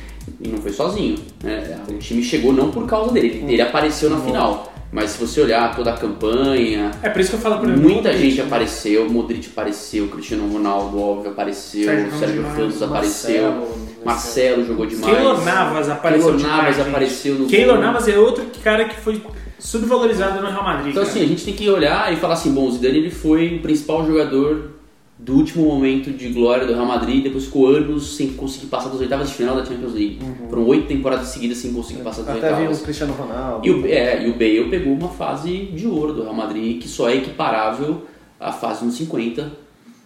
e 0.40 0.48
não 0.48 0.58
foi 0.58 0.72
sozinho. 0.72 1.16
Né? 1.42 1.78
O 1.88 1.94
time 1.98 2.22
chegou 2.22 2.52
não 2.52 2.70
por 2.72 2.86
causa 2.86 3.12
dele, 3.12 3.44
ele, 3.48 3.60
apareceu 3.62 4.10
na 4.10 4.18
final. 4.18 4.72
Mas 4.90 5.10
se 5.10 5.18
você 5.24 5.40
olhar 5.40 5.74
toda 5.74 5.92
a 5.92 5.96
campanha, 5.96 6.90
É 7.02 7.08
por 7.08 7.20
isso 7.20 7.30
que 7.30 7.36
eu 7.36 7.40
falo 7.40 7.58
pra 7.60 7.68
ele. 7.72 7.80
muita 7.80 8.10
Modric. 8.12 8.30
gente 8.30 8.40
apareceu, 8.40 9.08
Modric 9.10 9.48
apareceu, 9.48 10.06
Cristiano 10.08 10.52
Ronaldo, 10.52 10.98
óbvio, 11.00 11.30
apareceu, 11.32 11.84
Sérgio 11.84 12.18
Sérgio 12.18 12.42
Ramos 12.42 12.80
apareceu, 12.82 13.42
Marcelo, 13.52 13.83
Marcelo 14.04 14.64
jogou 14.64 14.86
demais. 14.86 15.14
Keylor 15.14 15.44
Navas 15.44 15.88
apareceu 15.88 16.26
Keylor 16.26 16.38
demais, 16.38 16.56
Navas 16.58 16.76
gente. 16.76 16.88
apareceu 16.88 17.34
no 17.36 17.46
Keylor 17.46 17.74
gol. 17.76 17.84
Navas 17.84 18.08
é 18.08 18.18
outro 18.18 18.44
cara 18.62 18.84
que 18.86 19.00
foi 19.00 19.20
subvalorizado 19.58 20.40
no 20.40 20.48
Real 20.48 20.62
Madrid. 20.62 20.90
Então 20.90 21.02
cara. 21.02 21.14
assim, 21.14 21.24
a 21.24 21.28
gente 21.28 21.44
tem 21.44 21.54
que 21.54 21.68
olhar 21.68 22.12
e 22.12 22.16
falar 22.16 22.34
assim, 22.34 22.52
bom, 22.52 22.66
o 22.66 22.72
Zidane 22.72 22.98
ele 22.98 23.10
foi 23.10 23.56
o 23.56 23.62
principal 23.62 24.06
jogador 24.06 24.72
do 25.18 25.34
último 25.36 25.64
momento 25.64 26.10
de 26.10 26.28
glória 26.30 26.66
do 26.66 26.74
Real 26.74 26.86
Madrid, 26.86 27.22
depois 27.22 27.44
ficou 27.44 27.68
anos 27.68 28.16
sem 28.16 28.32
conseguir 28.32 28.66
passar 28.66 28.88
das 28.90 29.00
oitavas 29.00 29.28
de 29.28 29.34
final 29.34 29.56
da 29.56 29.64
Champions 29.64 29.94
League. 29.94 30.18
Foram 30.50 30.66
oito 30.66 30.86
temporadas 30.88 31.28
seguidas 31.28 31.58
sem 31.58 31.72
conseguir 31.72 32.02
passar 32.02 32.22
das 32.22 32.36
Até 32.36 32.48
vi 32.48 32.54
o 32.54 32.58
oitavas. 32.58 32.82
Cristiano 32.82 33.14
Ronaldo. 33.14 33.66
E 33.66 33.70
o, 33.70 33.86
é, 33.86 34.26
e 34.26 34.30
o 34.30 34.32
Bale 34.32 34.68
pegou 34.70 34.92
uma 34.92 35.08
fase 35.08 35.66
de 35.72 35.86
ouro 35.86 36.12
do 36.12 36.22
Real 36.22 36.34
Madrid 36.34 36.82
que 36.82 36.88
só 36.88 37.08
é 37.08 37.16
equiparável 37.16 38.02
à 38.40 38.52
fase 38.52 38.84
nos 38.84 38.96
50 38.96 39.63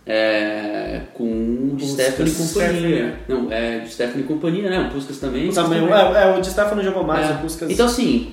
é, 0.09 1.03
com 1.15 1.25
o 1.73 1.77
de 1.77 1.87
Stephanie 1.87 2.33
e 2.33 2.35
companhia. 2.35 2.81
Stephanie. 2.81 3.15
Não, 3.29 3.53
é 3.53 3.79
de 3.81 3.91
Stephanie 3.91 4.25
e 4.25 4.27
companhia, 4.27 4.71
né? 4.71 4.88
O 4.88 4.91
Puskas 4.93 5.19
também. 5.19 5.50
Também, 5.53 5.79
é, 5.87 6.23
é, 6.23 6.37
o 6.37 6.41
Di 6.41 6.49
Stefano 6.50 6.83
jogou 6.83 7.05
mais, 7.05 7.29
É. 7.31 7.35
o 7.35 7.38
Puskas 7.38 7.71
Então 7.71 7.87
assim, 7.87 8.33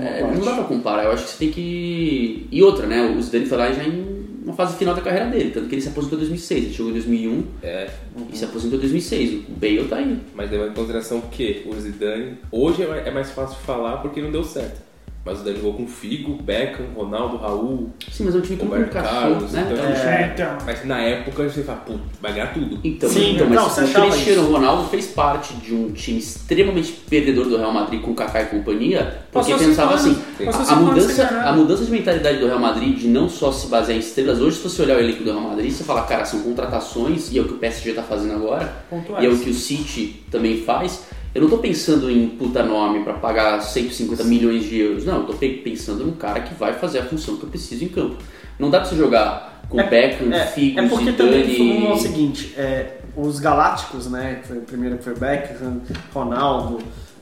é, 0.00 0.20
não 0.22 0.44
dá 0.44 0.54
pra 0.54 0.64
comparar. 0.64 1.04
Eu 1.04 1.12
acho 1.12 1.24
que 1.24 1.30
você 1.30 1.38
tem 1.38 1.50
que... 1.52 2.46
E 2.50 2.62
outra, 2.62 2.86
né? 2.86 3.02
O 3.16 3.22
Zidane 3.22 3.46
foi 3.46 3.56
lá 3.58 3.72
já 3.72 3.84
em 3.84 4.20
uma 4.44 4.54
fase 4.54 4.76
final 4.76 4.94
da 4.94 5.00
carreira 5.00 5.26
dele. 5.30 5.50
Tanto 5.52 5.68
que 5.68 5.76
ele 5.76 5.82
se 5.82 5.88
aposentou 5.88 6.16
em 6.18 6.22
2006. 6.22 6.64
Ele 6.64 6.74
chegou 6.74 6.90
em 6.90 6.94
2001 6.94 7.44
É, 7.62 7.88
e 8.32 8.36
se 8.36 8.44
aposentou 8.44 8.76
em 8.78 8.80
2006. 8.80 9.44
O 9.48 9.52
Bale 9.52 9.84
tá 9.88 9.96
aí. 9.96 10.18
mas 10.34 10.50
levando 10.50 10.70
em 10.72 10.74
consideração 10.74 11.20
que 11.30 11.62
o 11.66 11.74
Zidane, 11.80 12.38
hoje 12.50 12.82
é 12.82 13.10
mais- 13.12 13.30
é 13.30 13.32
fácil 13.32 13.56
de 13.56 13.62
falar 13.64 13.98
porque 13.98 14.20
não 14.20 14.32
deu 14.32 14.42
certo. 14.44 14.82
Mas 15.24 15.34
o 15.34 15.38
Zidane 15.38 15.56
jogou 15.56 15.74
com 15.74 15.86
Figo, 15.86 16.34
Beckham, 16.42 16.86
Ronaldo, 16.96 17.36
Raul, 17.36 17.90
Sim, 18.10 18.24
mas 18.24 18.34
é 18.34 18.38
um 18.38 18.40
time 18.40 18.56
que 18.56 18.64
não 18.64 18.72
Roberto 18.72 18.90
encaixou, 18.90 19.20
Carlos, 19.20 19.52
né? 19.52 19.68
então, 19.72 19.84
É, 19.86 20.32
então. 20.34 20.58
Mas 20.66 20.84
na 20.84 21.00
época 21.00 21.48
você 21.48 21.62
fala, 21.62 21.78
pô, 21.78 21.94
vai 22.20 22.32
ganhar 22.32 22.52
tudo. 22.52 22.80
Então, 22.82 23.08
Sim, 23.08 23.34
então 23.34 23.48
não, 23.48 23.54
mas 23.54 23.72
você 23.72 23.80
o 23.80 23.84
achava 23.84 24.10
Cristiano 24.10 24.42
isso. 24.42 24.52
Ronaldo 24.52 24.88
fez 24.88 25.06
parte 25.06 25.54
de 25.54 25.72
um 25.74 25.92
time 25.92 26.18
extremamente 26.18 26.92
perdedor 27.08 27.44
do 27.48 27.56
Real 27.56 27.72
Madrid 27.72 28.00
com 28.00 28.14
Kaká 28.14 28.42
e 28.42 28.46
companhia, 28.46 29.22
porque 29.30 29.52
Passou 29.52 29.66
pensava 29.68 29.94
assim, 29.94 30.18
a, 30.44 30.72
a 30.72 30.76
mudança, 30.76 31.28
a 31.28 31.52
mudança 31.52 31.84
de 31.84 31.90
mentalidade 31.92 32.38
do 32.38 32.46
Real 32.46 32.58
Madrid 32.58 32.98
de 32.98 33.06
não 33.06 33.28
só 33.28 33.52
se 33.52 33.68
basear 33.68 33.96
em 33.96 34.00
estrelas, 34.00 34.40
hoje 34.40 34.56
se 34.56 34.62
você 34.64 34.82
olhar 34.82 34.96
o 34.96 35.00
elenco 35.00 35.22
do 35.22 35.30
Real 35.30 35.42
Madrid, 35.42 35.70
você 35.70 35.84
fala, 35.84 36.02
cara, 36.02 36.24
são 36.24 36.40
contratações, 36.40 37.30
e 37.30 37.38
é 37.38 37.40
o 37.40 37.44
que 37.44 37.54
o 37.54 37.58
PSG 37.58 37.92
tá 37.92 38.02
fazendo 38.02 38.34
agora, 38.34 38.72
Pontuais. 38.90 39.22
e 39.22 39.26
é 39.26 39.30
o 39.30 39.38
que 39.38 39.50
o 39.50 39.54
City 39.54 40.24
também 40.30 40.62
faz. 40.62 41.04
Eu 41.34 41.42
não 41.42 41.48
tô 41.48 41.58
pensando 41.58 42.10
em 42.10 42.28
puta 42.28 42.62
nome 42.62 43.02
pra 43.04 43.14
pagar 43.14 43.60
150 43.62 44.22
milhões 44.24 44.64
de 44.64 44.78
euros, 44.78 45.04
não, 45.06 45.18
eu 45.18 45.24
tô 45.24 45.32
pe- 45.32 45.60
pensando 45.64 46.04
num 46.04 46.12
cara 46.12 46.40
que 46.40 46.52
vai 46.54 46.74
fazer 46.74 46.98
a 46.98 47.04
função 47.04 47.36
que 47.36 47.44
eu 47.44 47.48
preciso 47.48 47.82
em 47.84 47.88
campo. 47.88 48.16
Não 48.58 48.68
dá 48.70 48.80
pra 48.80 48.88
você 48.88 48.96
jogar 48.96 49.62
com 49.68 49.78
Beckham, 49.78 50.30
É, 50.32 50.46
Figo, 50.46 50.78
é 50.80 50.88
porque 50.88 51.12
também 51.12 51.44
Zidane... 51.44 51.80
foi 51.86 51.92
o 51.92 51.96
seguinte, 51.96 52.52
é, 52.56 52.98
os 53.16 53.40
Galácticos, 53.40 54.06
né, 54.10 54.40
que 54.42 54.48
foi 54.48 54.58
o 54.58 54.62
primeiro 54.62 54.98
que 54.98 55.04
foi 55.04 55.14
Beckham, 55.14 55.80
Ronaldo, 56.12 56.78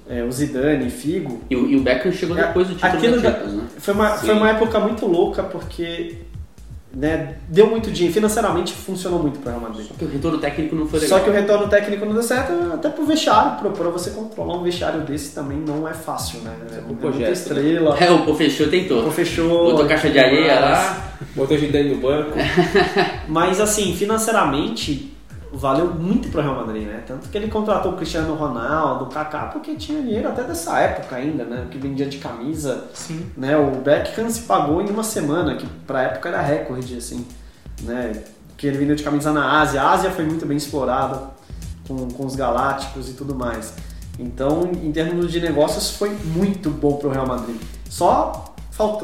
é, 0.08 0.24
o 0.24 0.32
Zidane, 0.32 0.90
Figo, 0.90 1.40
E, 1.48 1.54
o- 1.54 1.68
e 1.68 1.76
o 1.76 1.80
Beckham 1.80 2.10
chegou 2.10 2.36
É, 2.36 2.48
depois 2.48 2.66
do 2.66 2.74
título 2.74 3.20
da 3.20 3.30
Champions, 3.32 3.52
né? 3.54 3.64
foi 3.78 3.94
uma, 3.94 4.08
foi 4.16 4.28
Sim. 4.30 4.36
uma 4.40 4.50
época 4.50 4.80
muito 4.80 5.06
louca 5.06 5.44
porque 5.44 6.16
né, 6.92 7.36
deu 7.48 7.68
muito 7.68 7.90
dinheiro, 7.90 8.12
financeiramente 8.12 8.72
funcionou 8.72 9.20
muito 9.20 9.38
para 9.38 9.50
o 9.52 9.58
Real 9.58 9.70
Madrid. 9.70 9.86
Só 9.86 9.94
que 9.94 10.04
o 10.04 10.08
retorno 10.08 10.38
técnico 10.38 10.74
não 10.74 10.86
foi 10.88 11.00
legal. 11.00 11.18
Só 11.18 11.24
que 11.24 11.30
o 11.30 11.32
retorno 11.32 11.68
técnico 11.68 12.04
não 12.04 12.12
deu 12.14 12.22
certo, 12.22 12.52
até 12.74 12.88
pro 12.88 13.04
vestiário, 13.06 13.70
pra 13.70 13.88
você 13.90 14.10
controlar 14.10 14.56
um 14.56 14.62
vestiário 14.62 15.00
desse 15.02 15.34
também 15.34 15.58
não 15.58 15.86
é 15.86 15.94
fácil, 15.94 16.40
né? 16.40 16.52
É, 16.72 16.80
um 16.80 16.86
muita 16.86 17.00
projeto, 17.00 17.32
estrela, 17.32 17.96
É, 17.98 18.10
o 18.10 18.24
Pô 18.24 18.34
fechou 18.34 18.68
tentou. 18.68 19.06
o 19.06 19.10
fechou. 19.10 19.70
Botou 19.70 19.86
caixa 19.86 20.10
de 20.10 20.18
areia 20.18 20.58
lá. 20.58 21.12
Botou 21.36 21.56
o 21.56 21.60
Zidane 21.60 21.94
no 21.94 22.00
banco. 22.00 22.32
Mas 23.28 23.60
assim, 23.60 23.94
financeiramente, 23.94 25.12
valeu 25.52 25.92
muito 25.92 26.28
pro 26.28 26.40
Real 26.40 26.54
Madrid, 26.54 26.86
né? 26.86 27.02
Tanto 27.06 27.28
que 27.28 27.36
ele 27.36 27.48
contratou 27.48 27.92
o 27.92 27.96
Cristiano 27.96 28.34
Ronaldo, 28.34 29.04
o 29.04 29.08
Kaká, 29.08 29.46
porque 29.46 29.74
tinha 29.74 30.00
dinheiro 30.00 30.28
até 30.28 30.44
dessa 30.44 30.78
época 30.78 31.16
ainda, 31.16 31.44
né? 31.44 31.66
Que 31.70 31.78
vendia 31.78 32.06
de 32.06 32.18
camisa. 32.18 32.88
Sim. 32.94 33.30
Né? 33.36 33.56
O 33.56 33.80
Beckham 33.80 34.30
se 34.30 34.42
pagou 34.42 34.80
em 34.80 34.88
uma 34.88 35.02
semana, 35.02 35.56
que 35.56 35.66
pra 35.86 36.02
época 36.02 36.28
era 36.28 36.40
recorde, 36.40 36.96
assim. 36.96 37.26
Né? 37.82 38.22
Que 38.56 38.66
ele 38.66 38.78
vendeu 38.78 38.94
de 38.94 39.02
camisa 39.02 39.32
na 39.32 39.60
Ásia. 39.60 39.82
A 39.82 39.92
Ásia 39.92 40.10
foi 40.10 40.24
muito 40.24 40.46
bem 40.46 40.56
explorada 40.56 41.30
com, 41.88 42.08
com 42.08 42.26
os 42.26 42.36
Galácticos 42.36 43.08
e 43.08 43.14
tudo 43.14 43.34
mais. 43.34 43.74
Então, 44.18 44.70
em 44.82 44.92
termos 44.92 45.32
de 45.32 45.40
negócios, 45.40 45.96
foi 45.96 46.10
muito 46.10 46.70
bom 46.70 46.96
pro 46.96 47.10
Real 47.10 47.26
Madrid. 47.26 47.56
Só 47.88 48.49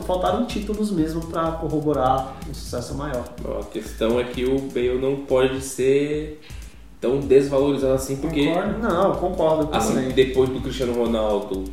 faltaram 0.07 0.47
títulos 0.47 0.91
mesmo 0.91 1.21
para 1.27 1.53
corroborar 1.53 2.37
um 2.49 2.55
sucesso 2.55 2.95
maior. 2.95 3.25
A 3.61 3.65
questão 3.65 4.19
é 4.19 4.25
que 4.25 4.45
o 4.45 4.59
Bale 4.59 4.99
não 4.99 5.17
pode 5.17 5.61
ser 5.63 6.41
tão 7.01 7.21
desvalorizado 7.21 7.93
assim, 7.95 8.17
porque 8.17 8.47
Concordo. 8.47 8.79
Não, 8.79 9.09
eu 9.09 9.15
concordo 9.17 9.67
com 9.69 9.77
assim, 9.77 9.95
você. 9.95 10.13
depois 10.13 10.49
do 10.51 10.61
Cristiano 10.61 10.95
Ronaldo, 10.95 11.65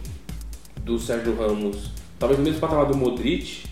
do 0.83 0.99
Sérgio 0.99 1.35
Ramos, 1.37 1.91
talvez 2.19 2.37
no 2.39 2.45
mesmo 2.45 2.59
patamar 2.59 2.85
do 2.87 2.97
Modric, 2.97 3.63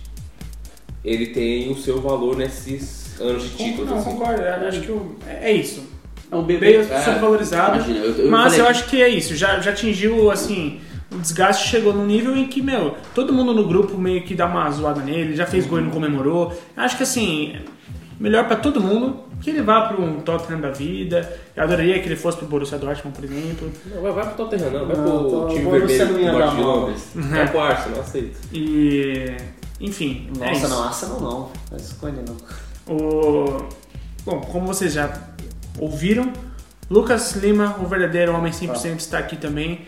ele 1.04 1.28
tem 1.28 1.70
o 1.72 1.76
seu 1.78 2.00
valor 2.02 2.38
nesses 2.38 3.20
anos 3.20 3.44
de 3.44 3.50
títulos. 3.50 3.90
Não, 3.90 3.98
assim. 3.98 4.12
concordo. 4.12 4.42
Eu 4.42 4.68
acho 4.68 4.82
que 4.82 4.92
o- 4.92 5.16
é 5.28 5.52
é 5.52 5.54
isso. 5.54 5.84
O 6.32 6.42
Bale 6.44 6.76
é, 6.78 6.84
sobrevalorizado. 7.02 7.76
Imagina, 7.78 8.00
eu, 8.06 8.12
eu 8.18 8.32
Mas 8.32 8.44
falei 8.44 8.60
eu 8.62 8.66
que- 8.66 8.72
acho 8.72 8.86
que 8.90 9.02
é 9.02 9.10
isso. 9.10 9.36
Já, 9.36 9.60
já 9.60 9.72
atingiu, 9.72 10.32
assim, 10.32 10.80
o 11.12 11.18
desgaste 11.18 11.68
chegou 11.68 11.94
num 11.94 12.06
nível 12.06 12.36
em 12.36 12.48
que, 12.48 12.62
meu, 12.62 12.96
todo 13.14 13.34
mundo 13.34 13.54
no 13.54 13.68
grupo 13.68 13.98
meio 13.98 14.24
que 14.24 14.34
dá 14.34 14.46
uma 14.46 14.70
zoada 14.72 15.02
nele, 15.02 15.36
já 15.36 15.46
fez 15.46 15.66
gol 15.68 15.80
e 15.80 15.82
não 15.84 15.92
comemorou. 15.92 16.54
Acho 16.76 16.96
que, 16.98 17.04
assim, 17.04 17.56
melhor 18.20 18.48
pra 18.48 18.56
todo 18.56 18.80
mundo 18.82 19.30
que 19.42 19.50
ele 19.50 19.62
vá 19.62 19.82
pra 19.88 20.00
um 20.00 20.22
Tottenham 20.22 20.62
da 20.62 20.70
vida. 20.70 21.28
Eu 21.56 21.64
adoraria 21.64 22.00
que 22.00 22.08
ele 22.08 22.16
fosse 22.16 22.38
pro 22.38 22.46
Borussia 22.48 22.78
Dortmund, 22.78 23.16
por 23.16 23.26
exemplo. 23.26 23.72
Não, 23.94 24.02
vai, 24.04 24.12
vai 24.12 24.26
pro 24.34 24.46
Tottenham, 24.46 24.72
não. 24.72 24.86
Vai 24.88 24.96
Não, 24.96 25.04
pro 25.04 25.30
tô- 25.30 25.48
time 25.48 25.66
o 25.66 25.70
Borussia 25.72 26.06
vermelho 26.06 26.32
não 26.32 26.40
ia 26.40 26.46
do 26.48 26.52
de 26.56 26.62
mal. 26.62 26.78
Londres. 26.80 27.08
Vai 27.16 27.50
pro 27.50 27.60
Arsenal, 27.60 28.00
aceito. 28.02 28.40
E. 28.54 29.36
Enfim. 29.80 30.30
é 30.40 30.46
Nossa, 30.52 30.54
isso. 30.60 30.68
não, 30.70 30.84
Arsenal 30.84 31.20
não. 31.20 31.52
Com 32.00 32.08
ele 32.08 32.24
não. 32.28 32.96
O... 32.96 33.66
Bom, 34.24 34.42
como 34.42 34.68
vocês 34.68 34.94
já 34.94 35.12
ouviram, 35.80 36.32
Lucas 36.90 37.36
Lima, 37.36 37.76
o 37.82 37.88
verdadeiro 37.88 38.34
homem 38.36 38.52
100%, 38.52 38.98
está 39.00 39.18
aqui 39.18 39.36
também. 39.38 39.82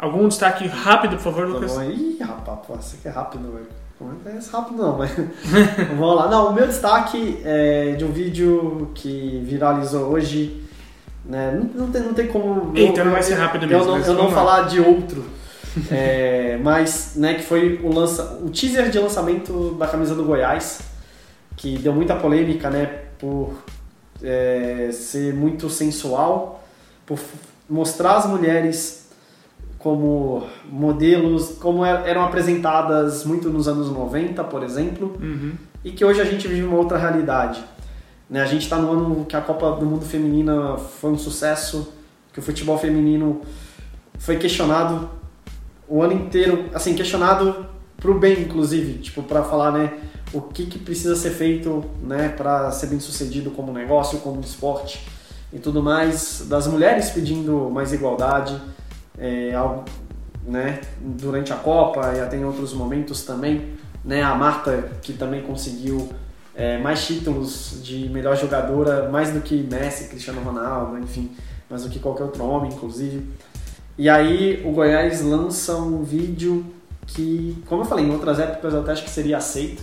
Algum 0.00 0.28
destaque 0.28 0.66
rápido, 0.66 1.16
por 1.16 1.22
favor, 1.22 1.46
Tá 1.46 1.52
Lucas? 1.52 1.72
bom. 1.74 1.82
Ih, 1.82 2.18
rapaz, 2.20 2.58
pô, 2.66 2.74
você 2.76 2.96
que 3.02 3.08
é 3.08 3.10
rápido, 3.10 3.52
velho. 3.52 3.66
Não 4.00 4.32
é 4.32 4.38
esse 4.38 4.50
rápido 4.50 4.82
não, 4.82 4.96
mas. 4.96 5.10
Vamos 5.98 6.16
lá. 6.16 6.28
Não, 6.28 6.48
o 6.48 6.54
meu 6.54 6.66
destaque 6.66 7.38
é 7.44 7.92
de 7.98 8.04
um 8.04 8.10
vídeo 8.10 8.90
que 8.94 9.42
viralizou 9.44 10.04
hoje. 10.10 10.64
Né? 11.24 11.52
Não, 11.74 11.84
não, 11.86 11.92
tem, 11.92 12.02
não 12.02 12.14
tem 12.14 12.26
como. 12.28 12.72
Eita, 12.74 13.00
eu- 13.00 13.04
não 13.04 13.12
vai 13.12 13.22
ser 13.22 13.34
rápido 13.34 13.66
mesmo, 13.66 13.82
Eu 13.82 13.98
não, 13.98 14.06
eu 14.06 14.14
não 14.14 14.30
falar 14.30 14.62
de 14.62 14.80
outro. 14.80 15.24
É, 15.88 16.58
mas, 16.64 17.12
né, 17.14 17.34
que 17.34 17.42
foi 17.44 17.78
o, 17.84 17.92
lança, 17.94 18.40
o 18.42 18.50
teaser 18.50 18.90
de 18.90 18.98
lançamento 18.98 19.76
da 19.78 19.86
camisa 19.86 20.16
do 20.16 20.24
Goiás, 20.24 20.80
que 21.56 21.78
deu 21.78 21.92
muita 21.92 22.16
polêmica, 22.16 22.68
né, 22.68 22.86
por 23.20 23.52
é, 24.20 24.90
ser 24.92 25.32
muito 25.32 25.70
sensual, 25.70 26.64
por 27.06 27.20
mostrar 27.68 28.16
as 28.16 28.26
mulheres 28.26 28.99
como 29.80 30.44
modelos, 30.70 31.56
como 31.60 31.84
er- 31.84 32.06
eram 32.06 32.22
apresentadas 32.22 33.24
muito 33.24 33.48
nos 33.48 33.66
anos 33.66 33.90
90, 33.90 34.44
por 34.44 34.62
exemplo, 34.62 35.16
Uhum. 35.20 35.52
e 35.84 35.90
que 35.90 36.04
hoje 36.04 36.20
a 36.20 36.24
gente 36.24 36.46
vive 36.46 36.62
uma 36.66 36.76
outra 36.76 36.98
realidade. 36.98 37.62
Né? 38.28 38.40
A 38.42 38.46
gente 38.46 38.62
está 38.62 38.76
no 38.76 38.92
ano 38.92 39.24
que 39.24 39.34
a 39.34 39.40
Copa 39.40 39.72
do 39.72 39.86
Mundo 39.86 40.04
Feminina 40.04 40.76
foi 40.76 41.10
um 41.10 41.18
sucesso, 41.18 41.92
que 42.32 42.38
o 42.38 42.42
futebol 42.42 42.78
feminino 42.78 43.40
foi 44.18 44.36
questionado 44.36 45.08
o 45.88 46.02
ano 46.02 46.12
inteiro, 46.12 46.66
assim, 46.74 46.94
questionado 46.94 47.66
pro 47.96 48.14
bem, 48.18 48.40
inclusive, 48.42 48.98
tipo, 49.00 49.22
para 49.22 49.42
falar, 49.42 49.72
né, 49.72 49.92
o 50.32 50.40
que, 50.42 50.66
que 50.66 50.78
precisa 50.78 51.16
ser 51.16 51.30
feito, 51.30 51.84
né, 52.02 52.28
para 52.28 52.70
ser 52.70 52.86
bem 52.86 53.00
sucedido 53.00 53.50
como 53.50 53.72
negócio, 53.72 54.18
como 54.20 54.40
esporte 54.40 55.04
e 55.52 55.58
tudo 55.58 55.82
mais, 55.82 56.46
das 56.48 56.68
mulheres 56.68 57.10
pedindo 57.10 57.68
mais 57.70 57.92
igualdade, 57.92 58.56
é, 59.20 59.54
algo, 59.54 59.84
né, 60.44 60.80
durante 61.00 61.52
a 61.52 61.56
Copa 61.56 62.12
e 62.16 62.20
até 62.20 62.36
em 62.36 62.44
outros 62.44 62.72
momentos 62.72 63.22
também, 63.22 63.74
né, 64.04 64.22
a 64.22 64.34
Marta 64.34 64.90
que 65.02 65.12
também 65.12 65.42
conseguiu 65.42 66.08
é, 66.54 66.78
mais 66.78 67.06
títulos 67.06 67.80
de 67.82 68.08
melhor 68.08 68.36
jogadora, 68.36 69.08
mais 69.08 69.30
do 69.30 69.40
que 69.40 69.56
Messi, 69.62 70.08
Cristiano 70.08 70.40
Ronaldo, 70.42 70.98
enfim, 70.98 71.30
mais 71.68 71.84
do 71.84 71.90
que 71.90 71.98
qualquer 71.98 72.24
outro 72.24 72.44
homem, 72.44 72.72
inclusive. 72.72 73.28
E 73.96 74.08
aí 74.08 74.62
o 74.64 74.72
Goiás 74.72 75.22
lança 75.22 75.76
um 75.76 76.02
vídeo 76.02 76.64
que, 77.06 77.62
como 77.66 77.82
eu 77.82 77.86
falei, 77.86 78.06
em 78.06 78.10
outras 78.10 78.38
épocas 78.38 78.72
eu 78.72 78.80
até 78.80 78.92
acho 78.92 79.04
que 79.04 79.10
seria 79.10 79.36
aceito, 79.36 79.82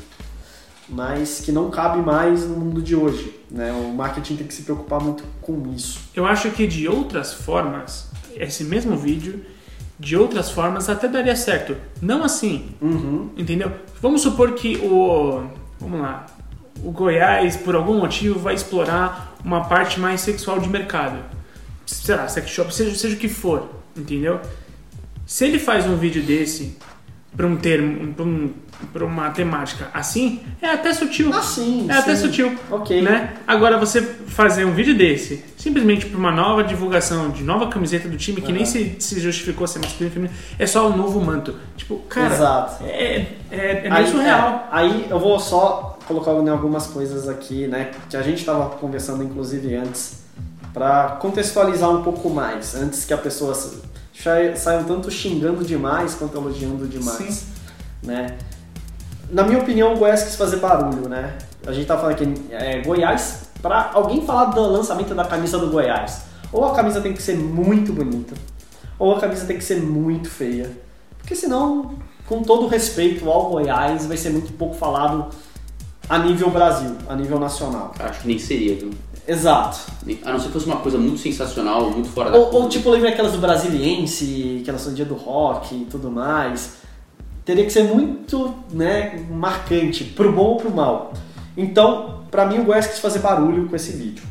mas 0.89 1.41
que 1.41 1.52
não 1.52 1.69
cabe 1.69 2.02
mais 2.02 2.45
no 2.45 2.56
mundo 2.56 2.82
de 2.82 2.95
hoje. 2.95 3.39
Né? 3.50 3.71
O 3.71 3.93
marketing 3.93 4.38
tem 4.38 4.47
que 4.47 4.54
se 4.54 4.63
preocupar 4.63 5.02
muito 5.02 5.23
com 5.41 5.71
isso. 5.76 6.00
Eu 6.15 6.26
acho 6.26 6.50
que 6.52 6.65
de 6.65 6.88
outras 6.88 7.34
formas, 7.34 8.10
esse 8.39 8.63
mesmo 8.63 8.95
vídeo, 8.95 9.43
de 10.00 10.15
outras 10.15 10.50
formas 10.52 10.89
até 10.89 11.08
daria 11.08 11.36
certo. 11.36 11.76
Não 12.02 12.23
assim, 12.23 12.69
Uhum. 12.82 13.30
entendeu? 13.38 13.71
Vamos 14.02 14.21
supor 14.21 14.54
que 14.54 14.78
o. 14.78 15.43
Vamos 15.80 16.02
lá. 16.02 16.26
O 16.84 16.91
Goiás, 16.91 17.56
por 17.58 17.76
algum 17.76 17.97
motivo, 18.00 18.38
vai 18.39 18.54
explorar 18.54 19.36
uma 19.43 19.65
parte 19.67 20.00
mais 20.00 20.21
sexual 20.21 20.60
de 20.60 20.69
mercado. 20.69 21.17
Sei 21.86 22.15
lá, 22.15 22.28
sex 22.28 22.50
shop, 22.50 22.73
seja, 22.73 22.95
seja 22.95 23.15
o 23.15 23.17
que 23.19 23.28
for, 23.28 23.67
entendeu? 23.95 24.39
Se 25.26 25.45
ele 25.45 25.58
faz 25.58 25.86
um 25.88 25.95
vídeo 25.97 26.21
desse 26.21 26.78
para 27.35 27.45
um 27.45 27.55
termo, 27.55 28.13
pra, 28.13 28.25
um, 28.25 29.07
uma 29.07 29.29
temática 29.29 29.89
assim, 29.93 30.41
é 30.61 30.69
até 30.69 30.93
sutil. 30.93 31.31
Ah, 31.33 31.41
sim, 31.41 31.87
é 31.89 31.93
até 31.93 32.15
sim. 32.15 32.27
sutil. 32.27 32.55
Ok. 32.71 33.01
Né? 33.01 33.33
Agora, 33.45 33.77
você 33.77 34.01
fazer 34.01 34.65
um 34.65 34.73
vídeo 34.73 34.97
desse, 34.97 35.43
simplesmente 35.57 36.05
para 36.05 36.17
uma 36.17 36.31
nova 36.31 36.63
divulgação 36.63 37.29
de 37.29 37.43
nova 37.43 37.67
camiseta 37.67 38.07
do 38.07 38.17
time, 38.17 38.41
que 38.41 38.51
nem 38.51 38.65
se, 38.65 38.95
se 38.99 39.19
justificou 39.19 39.67
ser 39.67 39.79
masculino 39.79 40.11
e 40.11 40.13
feminino, 40.13 40.39
é 40.57 40.65
só 40.65 40.87
um 40.87 40.95
novo 40.95 41.19
manto. 41.21 41.55
Tipo, 41.75 41.97
cara, 42.09 42.33
Exato. 42.33 42.83
é, 42.85 43.27
é, 43.51 43.57
é 43.85 43.91
aí, 43.91 44.03
meio 44.03 44.07
surreal. 44.07 44.69
é, 44.71 44.75
aí 44.75 45.07
eu 45.09 45.19
vou 45.19 45.39
só 45.39 45.97
colocar 46.07 46.31
algumas 46.31 46.87
coisas 46.87 47.27
aqui, 47.27 47.67
né, 47.67 47.91
que 48.09 48.15
a 48.15 48.21
gente 48.21 48.39
estava 48.39 48.69
conversando 48.77 49.23
inclusive 49.23 49.75
antes, 49.75 50.23
para 50.73 51.17
contextualizar 51.19 51.89
um 51.89 52.01
pouco 52.01 52.29
mais, 52.29 52.75
antes 52.75 53.03
que 53.03 53.13
a 53.13 53.17
pessoa 53.17 53.53
sa- 54.21 54.56
sa- 54.56 54.56
saia 54.56 54.84
tanto 54.84 55.10
xingando 55.12 55.63
demais 55.63 56.15
quanto 56.15 56.38
elogiando 56.38 56.88
demais, 56.88 57.17
Sim. 57.34 57.45
né? 58.08 58.38
Na 59.30 59.43
minha 59.43 59.60
opinião, 59.60 59.93
o 59.93 59.97
Goiás 59.97 60.23
quis 60.23 60.36
fazer 60.36 60.58
barulho, 60.58 61.10
né? 61.10 61.38
A 61.65 61.71
gente 61.73 61.86
tá 61.86 61.97
falando 61.97 62.13
aqui, 62.13 62.34
é, 62.49 62.82
Goiás, 62.82 63.49
para 63.62 63.91
alguém 63.93 64.25
falar 64.25 64.45
do 64.45 64.62
lançamento 64.62 65.13
da 65.13 65.25
camisa 65.25 65.58
do 65.58 65.67
Goiás, 65.69 66.21
ou 66.51 66.63
a 66.65 66.73
camisa 66.73 67.01
tem 67.01 67.13
que 67.13 67.21
ser 67.21 67.36
muito 67.36 67.91
bonita, 67.91 68.34
ou 68.97 69.15
a 69.15 69.19
camisa 69.19 69.45
tem 69.45 69.58
que 69.58 69.63
ser 69.63 69.82
muito 69.82 70.30
feia. 70.30 70.71
Porque 71.17 71.36
senão, 71.36 71.95
com 72.25 72.41
todo 72.41 72.67
respeito 72.67 73.30
ao 73.30 73.49
Goiás, 73.49 74.06
vai 74.06 74.15
ser 74.15 74.30
muito 74.30 74.53
pouco 74.53 74.75
falado 74.75 75.27
a 76.08 76.17
nível 76.19 76.49
Brasil, 76.49 76.95
a 77.10 77.15
nível 77.15 77.38
nacional. 77.38 77.93
Acho 77.99 78.21
que 78.21 78.27
nem 78.30 78.39
seria, 78.39 78.75
viu? 78.75 78.91
Exato. 79.27 79.79
A 80.23 80.31
não 80.31 80.39
ser 80.39 80.47
que 80.47 80.53
fosse 80.53 80.65
uma 80.65 80.77
coisa 80.77 80.97
muito 80.97 81.19
sensacional, 81.19 81.91
muito 81.91 82.07
fora 82.07 82.31
da 82.31 82.37
Ou, 82.37 82.69
tipo, 82.69 82.89
lembra 82.89 83.09
aquelas 83.09 83.33
do 83.33 83.39
Brasiliense, 83.39 84.61
que 84.63 84.69
elas 84.69 84.81
são 84.81 84.93
dia 84.93 85.03
do 85.03 85.15
rock 85.15 85.75
e 85.75 85.85
tudo 85.85 86.09
mais. 86.09 86.77
Teria 87.43 87.65
que 87.65 87.71
ser 87.71 87.83
muito, 87.83 88.53
né, 88.71 89.25
marcante, 89.29 90.05
pro 90.05 90.31
bom 90.31 90.45
ou 90.45 90.57
pro 90.57 90.73
mal. 90.73 91.13
Então, 91.57 92.23
pra 92.31 92.45
mim, 92.45 92.59
o 92.59 92.63
Goiás 92.63 92.87
quis 92.87 92.99
fazer 92.99 93.19
barulho 93.19 93.67
com 93.67 93.75
esse 93.75 93.91
vídeo. 93.91 94.23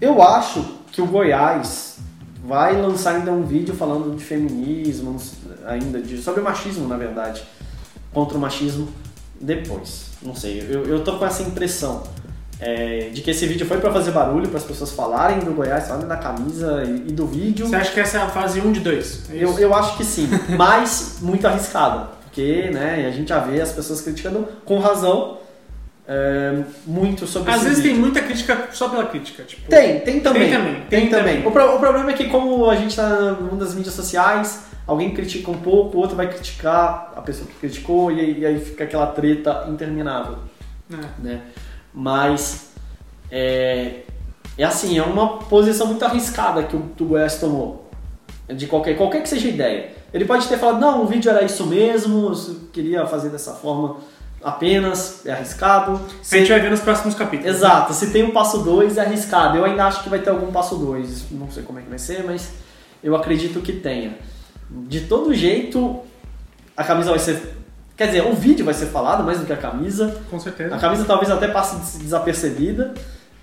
Eu 0.00 0.22
acho 0.22 0.64
que 0.92 1.02
o 1.02 1.06
Goiás 1.06 1.98
vai 2.44 2.80
lançar 2.80 3.16
ainda 3.16 3.32
um 3.32 3.42
vídeo 3.42 3.74
falando 3.74 4.16
de 4.16 4.22
feminismo, 4.22 5.16
ainda 5.66 6.00
de 6.00 6.18
sobre 6.18 6.40
machismo, 6.40 6.86
na 6.86 6.96
verdade, 6.96 7.42
contra 8.12 8.38
o 8.38 8.40
machismo 8.40 8.88
depois. 9.40 10.06
Não 10.22 10.34
sei, 10.34 10.60
eu, 10.68 10.84
eu 10.84 11.02
tô 11.02 11.16
com 11.16 11.24
essa 11.24 11.42
impressão 11.42 12.02
é, 12.60 13.08
de 13.12 13.22
que 13.22 13.30
esse 13.30 13.46
vídeo 13.46 13.66
foi 13.66 13.78
pra 13.78 13.90
fazer 13.92 14.10
barulho, 14.10 14.48
para 14.48 14.58
as 14.58 14.64
pessoas 14.64 14.92
falarem 14.92 15.38
do 15.40 15.52
Goiás, 15.52 15.86
falarem 15.88 16.06
da 16.08 16.16
camisa 16.16 16.82
e, 16.84 17.08
e 17.08 17.12
do 17.12 17.26
vídeo. 17.26 17.66
Você 17.66 17.76
acha 17.76 17.92
que 17.92 18.00
essa 18.00 18.18
é 18.18 18.22
a 18.22 18.28
fase 18.28 18.60
1 18.60 18.72
de 18.72 18.80
2? 18.80 19.30
Eu, 19.32 19.58
eu 19.58 19.74
acho 19.74 19.96
que 19.96 20.04
sim, 20.04 20.28
mas 20.58 21.18
muito 21.22 21.46
arriscada, 21.46 22.08
porque 22.24 22.70
né, 22.72 23.06
a 23.08 23.10
gente 23.10 23.28
já 23.28 23.38
vê 23.38 23.60
as 23.60 23.72
pessoas 23.72 24.00
criticando 24.02 24.46
com 24.64 24.78
razão 24.78 25.38
é, 26.06 26.62
muito 26.86 27.26
sobre 27.26 27.52
Às 27.52 27.62
vezes 27.62 27.78
vídeo. 27.78 27.92
tem 27.92 28.00
muita 28.00 28.20
crítica 28.20 28.68
só 28.72 28.88
pela 28.88 29.06
crítica. 29.06 29.42
Tipo, 29.44 29.68
Tem, 29.68 30.00
tem 30.00 30.20
também. 30.20 30.42
Tem 30.50 30.52
também, 30.58 30.74
Tem, 30.74 31.00
tem 31.00 31.08
também. 31.08 31.34
também. 31.36 31.46
O, 31.46 31.50
pro- 31.52 31.76
o 31.76 31.78
problema 31.78 32.10
é 32.10 32.14
que 32.14 32.24
como 32.28 32.68
a 32.68 32.74
gente 32.76 32.96
tá 32.96 33.08
no 33.08 33.42
mundo 33.42 33.64
das 33.64 33.74
mídias 33.74 33.94
sociais, 33.94 34.64
alguém 34.86 35.14
critica 35.14 35.50
um 35.52 35.58
pouco, 35.58 35.96
o 35.96 36.00
outro 36.00 36.16
vai 36.16 36.28
criticar 36.28 37.12
a 37.16 37.22
pessoa 37.22 37.46
que 37.48 37.54
criticou, 37.54 38.10
e, 38.10 38.18
aí- 38.20 38.38
e 38.40 38.44
aí 38.46 38.60
fica 38.60 38.82
aquela 38.84 39.06
treta 39.06 39.66
interminável, 39.68 40.38
né? 41.18 41.40
Né? 41.94 42.00
Mas 42.02 42.70
é, 43.30 44.02
é 44.56 44.64
assim, 44.64 44.98
é 44.98 45.02
uma 45.02 45.38
posição 45.38 45.86
muito 45.86 46.04
arriscada 46.04 46.64
que 46.64 46.76
o, 46.76 46.82
que 46.96 47.02
o 47.02 47.06
Goiás 47.06 47.38
tomou. 47.38 47.88
De 48.48 48.66
qualquer, 48.66 48.96
qualquer 48.96 49.22
que 49.22 49.28
seja 49.28 49.46
a 49.46 49.50
ideia. 49.50 49.90
Ele 50.12 50.24
pode 50.24 50.48
ter 50.48 50.58
falado, 50.58 50.80
não, 50.80 51.04
o 51.04 51.06
vídeo 51.06 51.30
era 51.30 51.44
isso 51.44 51.64
mesmo, 51.66 52.32
eu 52.32 52.56
queria 52.72 53.06
fazer 53.06 53.28
dessa 53.28 53.54
forma 53.54 53.98
apenas, 54.42 55.24
é 55.24 55.32
arriscado. 55.32 56.00
A 56.30 56.36
gente 56.36 56.50
vai 56.50 56.60
ver 56.60 56.70
nos 56.70 56.80
próximos 56.80 57.14
capítulos. 57.14 57.56
Exato, 57.56 57.94
se 57.94 58.10
tem 58.10 58.24
um 58.24 58.32
passo 58.32 58.58
2 58.58 58.98
é 58.98 59.02
arriscado. 59.02 59.56
Eu 59.56 59.64
ainda 59.64 59.86
acho 59.86 60.02
que 60.02 60.08
vai 60.08 60.18
ter 60.18 60.30
algum 60.30 60.50
passo 60.50 60.76
2. 60.76 61.30
Não 61.30 61.50
sei 61.50 61.62
como 61.62 61.78
é 61.78 61.82
que 61.82 61.88
vai 61.88 61.98
ser, 61.98 62.24
mas 62.24 62.50
eu 63.02 63.14
acredito 63.14 63.60
que 63.60 63.72
tenha. 63.72 64.18
De 64.68 65.02
todo 65.02 65.32
jeito, 65.34 66.00
a 66.76 66.82
camisa 66.82 67.10
vai 67.10 67.18
ser 67.18 67.56
Quer 68.00 68.06
dizer, 68.06 68.22
o 68.26 68.32
vídeo 68.32 68.64
vai 68.64 68.72
ser 68.72 68.86
falado 68.86 69.22
mais 69.22 69.38
do 69.40 69.44
que 69.44 69.52
a 69.52 69.58
camisa. 69.58 70.22
Com 70.30 70.40
certeza. 70.40 70.74
A 70.74 70.78
camisa 70.78 71.04
talvez 71.04 71.30
até 71.30 71.48
passe 71.48 71.76
des- 71.76 71.98
desapercebida. 71.98 72.94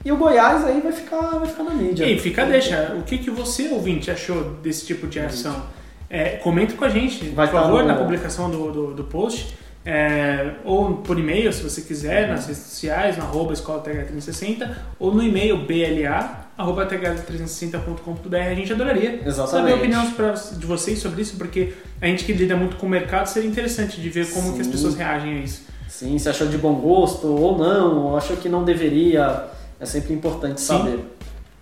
E 0.03 0.11
o 0.11 0.17
Goiás 0.17 0.65
aí 0.65 0.81
vai 0.81 0.91
ficar, 0.91 1.21
vai 1.37 1.47
ficar 1.47 1.61
na 1.63 1.75
mídia. 1.75 2.05
E 2.05 2.17
fica, 2.17 2.43
deixa. 2.43 2.95
O 2.97 3.03
que, 3.03 3.19
que 3.19 3.29
você, 3.29 3.67
ouvinte, 3.69 4.09
achou 4.09 4.55
desse 4.63 4.83
tipo 4.87 5.05
de 5.05 5.19
ação? 5.19 5.61
É, 6.09 6.37
comenta 6.37 6.73
com 6.73 6.83
a 6.85 6.89
gente, 6.89 7.25
Vai 7.29 7.45
por 7.47 7.53
estar 7.57 7.61
favor, 7.67 7.81
no- 7.83 7.87
na 7.87 7.93
publicação 7.93 8.49
do, 8.49 8.71
do, 8.71 8.93
do 8.95 9.03
post. 9.03 9.55
é, 9.85 10.53
ou 10.65 10.95
por 10.97 11.19
e-mail, 11.19 11.53
se 11.53 11.61
você 11.61 11.81
quiser, 11.81 12.27
nas 12.27 12.47
redes 12.47 12.63
sociais, 12.63 13.15
no 13.15 13.25
arroba 13.25 13.53
escola 13.53 13.83
TH360, 13.83 14.69
ou 14.97 15.13
no 15.13 15.21
e-mail 15.21 15.55
bla 15.67 16.46
arroba 16.57 16.85
th360.com.br. 16.87 18.35
A 18.35 18.53
gente 18.55 18.73
adoraria 18.73 19.21
Exatamente. 19.25 19.51
saber 19.51 19.71
a 19.73 19.75
opinião 19.75 20.11
pra- 20.11 20.31
de 20.33 20.65
vocês 20.65 20.99
sobre 20.99 21.21
isso, 21.21 21.37
porque 21.37 21.73
a 22.01 22.07
gente 22.07 22.23
que 22.25 22.33
lida 22.33 22.55
muito 22.55 22.75
com 22.77 22.85
o 22.87 22.89
mercado, 22.89 23.27
seria 23.27 23.49
interessante 23.49 24.01
de 24.01 24.09
ver 24.09 24.29
como 24.31 24.53
que 24.53 24.61
as 24.61 24.65
Sim. 24.65 24.71
pessoas 24.71 24.95
reagem 24.95 25.37
a 25.37 25.39
isso. 25.41 25.65
Sim, 25.87 26.17
se 26.17 26.27
achou 26.29 26.47
de 26.47 26.57
bom 26.57 26.73
gosto 26.75 27.27
ou 27.27 27.57
não, 27.57 28.05
ou 28.07 28.17
achou 28.17 28.35
que 28.37 28.49
não 28.49 28.63
deveria. 28.63 29.45
É 29.79 29.85
sempre 29.85 30.13
importante 30.13 30.59
Sim. 30.59 30.67
saber. 30.67 30.99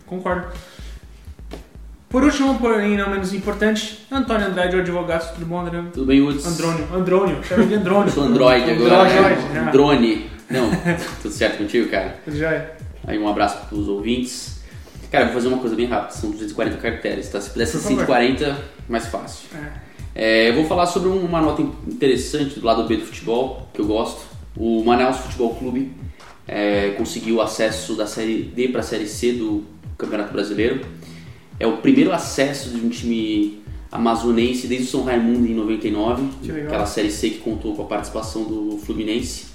Concordo. 0.05 0.47
Por 2.09 2.23
último, 2.23 2.57
porém 2.59 2.95
não 2.95 3.09
menos 3.09 3.33
importante, 3.33 4.05
Antônio 4.09 4.47
Andrade, 4.47 4.75
o 4.77 4.79
advogado, 4.79 5.33
tudo 5.33 5.45
bom, 5.45 5.59
Andrônio? 5.59 5.91
Tudo 5.91 6.05
bem, 6.05 6.21
Woods? 6.21 6.45
Andrônio, 6.45 6.87
Andrônio, 6.93 7.43
chama 7.43 7.65
de 7.65 7.73
Andrônio. 7.73 8.07
Eu 8.07 8.11
sou 8.13 8.23
Android 8.23 8.71
agora. 8.71 9.01
Android, 9.01 9.41
né? 9.49 9.51
já. 9.65 9.71
Drone. 9.71 10.29
Não, 10.49 10.69
tudo 11.21 11.33
certo 11.33 11.57
contigo, 11.57 11.89
cara? 11.89 12.15
Tudo 12.23 12.37
jóia? 12.37 12.71
Aí 13.05 13.17
um 13.19 13.27
abraço 13.27 13.57
para 13.67 13.77
os 13.77 13.87
ouvintes. 13.89 14.54
Cara, 15.15 15.25
vou 15.25 15.33
fazer 15.35 15.47
uma 15.47 15.57
coisa 15.59 15.75
bem 15.75 15.85
rápida, 15.85 16.11
são 16.13 16.29
240 16.31 16.77
caracteres, 16.77 17.29
tá? 17.29 17.39
Se 17.39 17.49
pudesse 17.49 17.71
ser 17.73 17.77
Por 17.77 17.83
favor. 17.83 17.99
140, 18.17 18.57
mais 18.89 19.05
fácil. 19.07 19.47
É. 19.55 19.85
É, 20.17 20.49
eu 20.49 20.55
vou 20.55 20.65
falar 20.65 20.85
sobre 20.87 21.09
uma 21.09 21.41
nota 21.41 21.61
interessante 21.61 22.59
do 22.59 22.65
lado 22.65 22.83
B 22.85 22.97
do 22.97 23.05
futebol, 23.05 23.67
que 23.73 23.79
eu 23.79 23.85
gosto. 23.85 24.21
O 24.57 24.83
Manaus 24.83 25.17
Futebol 25.17 25.55
Clube 25.55 25.91
é, 26.47 26.91
conseguiu 26.97 27.41
acesso 27.41 27.95
da 27.95 28.05
Série 28.05 28.43
D 28.43 28.69
para 28.69 28.81
a 28.81 28.83
Série 28.83 29.07
C 29.07 29.33
do 29.33 29.63
Campeonato 29.97 30.33
Brasileiro. 30.33 30.85
É 31.59 31.65
o 31.65 31.77
primeiro 31.77 32.11
acesso 32.11 32.69
de 32.69 32.85
um 32.85 32.89
time 32.89 33.61
amazonense 33.91 34.67
desde 34.67 34.87
o 34.87 34.91
São 34.91 35.03
Raimundo 35.03 35.47
em 35.47 35.53
99, 35.53 36.29
Que 36.41 36.51
legal. 36.51 36.67
aquela 36.67 36.85
Série 36.85 37.11
C 37.11 37.29
que 37.29 37.37
contou 37.39 37.73
com 37.73 37.83
a 37.83 37.85
participação 37.85 38.43
do 38.43 38.77
Fluminense. 38.77 39.54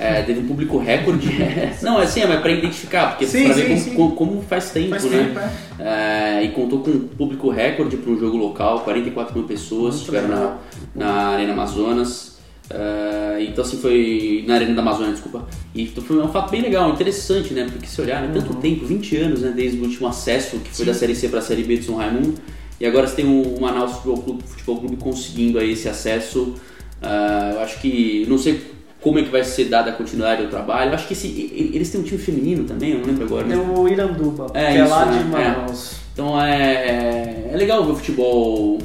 É, 0.00 0.22
teve 0.22 0.38
um 0.38 0.46
público 0.46 0.78
recorde. 0.78 1.28
Não, 1.82 1.98
assim, 1.98 2.20
é 2.20 2.26
mas 2.28 2.40
para 2.40 2.52
identificar, 2.52 3.08
porque 3.08 3.26
Sim, 3.26 3.44
para 3.46 3.54
sim, 3.54 3.60
ver 3.62 3.68
como, 3.68 3.80
sim. 3.80 3.94
como- 3.94 4.12
como 4.12 4.42
faz 4.42 4.70
tempo, 4.70 4.90
Faz 4.90 5.04
né? 5.04 5.24
tempo, 5.24 5.40
é. 5.80 6.38
É, 6.40 6.44
e 6.44 6.48
contou 6.52 6.78
com 6.80 6.90
um 6.92 7.00
público 7.08 7.50
recorde 7.50 7.96
para 7.96 8.12
um 8.12 8.16
jogo 8.18 8.36
local, 8.36 8.80
44 8.80 9.34
mil 9.36 9.48
pessoas 9.48 9.94
Muito 9.96 9.98
estiveram 9.98 10.28
na, 10.28 10.58
na 10.94 11.28
Arena 11.30 11.52
Amazonas. 11.52 12.38
É, 12.70 13.44
então 13.48 13.64
assim 13.64 13.78
foi 13.78 14.44
na 14.46 14.54
Arena 14.54 14.74
da 14.74 14.82
Amazônia, 14.82 15.12
desculpa. 15.12 15.48
E 15.74 15.82
então, 15.82 16.04
foi 16.04 16.16
um 16.22 16.28
fato 16.28 16.50
bem 16.50 16.60
legal, 16.60 16.90
interessante, 16.92 17.52
né? 17.52 17.66
Porque 17.68 17.86
se 17.88 18.00
olhar, 18.00 18.22
né, 18.22 18.30
tanto 18.32 18.54
tempo, 18.54 18.84
20 18.86 19.16
anos, 19.16 19.40
né, 19.40 19.52
desde 19.56 19.78
o 19.78 19.82
último 19.82 20.06
acesso 20.06 20.58
que 20.58 20.70
foi 20.70 20.86
da 20.86 20.94
Série 20.94 21.16
C 21.16 21.28
para 21.28 21.40
a 21.40 21.42
Série 21.42 21.64
B 21.64 21.76
de 21.76 21.84
São 21.86 21.96
Raimundo. 21.96 22.34
E 22.80 22.86
agora 22.86 23.06
você 23.08 23.16
tem 23.16 23.24
o 23.26 23.60
Manaus 23.60 23.92
Futebol 23.94 24.18
Clube, 24.18 24.42
Futebol 24.46 24.76
Clube 24.78 24.96
conseguindo 24.96 25.58
aí 25.58 25.72
esse 25.72 25.88
acesso. 25.88 26.54
É, 27.02 27.54
eu 27.54 27.60
acho 27.62 27.80
que 27.80 28.24
não 28.28 28.38
sei 28.38 28.60
como 29.00 29.18
é 29.18 29.22
que 29.22 29.30
vai 29.30 29.44
ser 29.44 29.66
dada 29.66 29.90
a 29.90 29.92
continuidade 29.92 30.42
do 30.42 30.48
trabalho. 30.48 30.90
Eu 30.90 30.94
acho 30.94 31.06
que 31.06 31.12
esse, 31.12 31.28
eles 31.72 31.90
têm 31.90 32.00
um 32.00 32.04
time 32.04 32.18
feminino 32.18 32.64
também, 32.64 32.90
eu 32.92 32.98
não 32.98 33.06
lembro 33.06 33.24
agora. 33.24 33.46
né? 33.46 33.56
Tem 33.56 33.68
o 33.78 33.88
Iranduba, 33.88 34.46
É, 34.54 34.72
que 34.72 34.78
é 34.78 34.82
isso, 34.82 34.90
lá 34.90 35.06
né? 35.06 35.18
de 35.18 35.24
Manaus. 35.28 35.96
Então 36.12 36.40
é, 36.42 37.48
é 37.52 37.56
legal 37.56 37.84
ver 37.84 37.92
o 37.92 37.96
futebol 37.96 38.78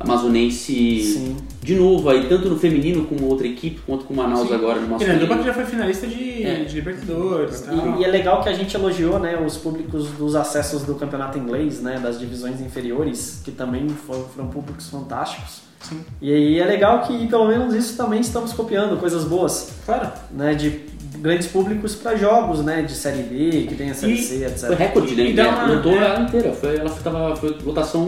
amazonense 0.00 1.00
Sim. 1.00 1.36
de 1.62 1.74
novo 1.76 2.08
aí, 2.10 2.26
tanto 2.28 2.48
no 2.48 2.58
feminino 2.58 3.04
com 3.04 3.22
outra 3.24 3.46
equipe, 3.46 3.80
quanto 3.86 4.04
com 4.04 4.14
o 4.14 4.16
Manaus 4.16 4.48
Sim. 4.48 4.54
agora 4.54 4.80
no 4.80 4.88
masculino. 4.88 5.18
Nanduba 5.18 5.38
que 5.38 5.44
já 5.44 5.54
foi 5.54 5.64
finalista 5.64 6.06
de, 6.06 6.42
É. 6.44 6.64
de 6.64 6.74
Libertadores 6.74 7.60
e 7.60 7.64
tal. 7.66 7.98
E, 7.98 8.00
e 8.00 8.04
é 8.04 8.08
legal 8.08 8.42
que 8.42 8.48
a 8.48 8.52
gente 8.52 8.74
elogiou 8.74 9.18
né, 9.20 9.36
os 9.38 9.56
públicos 9.56 10.08
dos 10.12 10.34
acessos 10.34 10.82
do 10.82 10.94
campeonato 10.96 11.38
inglês, 11.38 11.80
né, 11.80 12.00
das 12.02 12.18
divisões 12.18 12.60
inferiores, 12.60 13.40
que 13.44 13.52
também 13.52 13.88
foram, 13.88 14.24
foram 14.24 14.48
públicos 14.48 14.88
fantásticos. 14.88 15.60
Sim. 15.82 16.00
E 16.20 16.32
aí 16.32 16.60
é 16.60 16.64
legal 16.64 17.02
que 17.02 17.26
pelo 17.26 17.46
menos 17.48 17.74
isso 17.74 17.96
também 17.96 18.20
estamos 18.20 18.52
copiando, 18.52 18.98
coisas 19.00 19.24
boas, 19.24 19.70
Claro. 19.84 20.10
né, 20.30 20.54
de 20.54 20.80
grandes 21.18 21.46
públicos 21.48 21.94
para 21.94 22.16
jogos, 22.16 22.64
né, 22.64 22.82
de 22.82 22.92
série 22.94 23.22
B, 23.22 23.66
que 23.68 23.74
tem 23.74 23.90
a 23.90 23.94
série 23.94 24.14
E- 24.14 24.22
C, 24.22 24.44
etc. 24.44 24.66
Foi 24.68 24.74
recorde, 24.76 25.14
né? 25.14 25.22
E 25.24 25.32
dá 25.34 25.48
uma- 25.48 25.66
Lotou 25.74 25.92
é. 25.92 25.96
ela 25.98 26.20
inteira, 26.20 26.52
foi, 26.52 26.76
ela 26.78 26.90
tava, 26.90 27.36
foi 27.36 27.56
lotação 27.64 28.06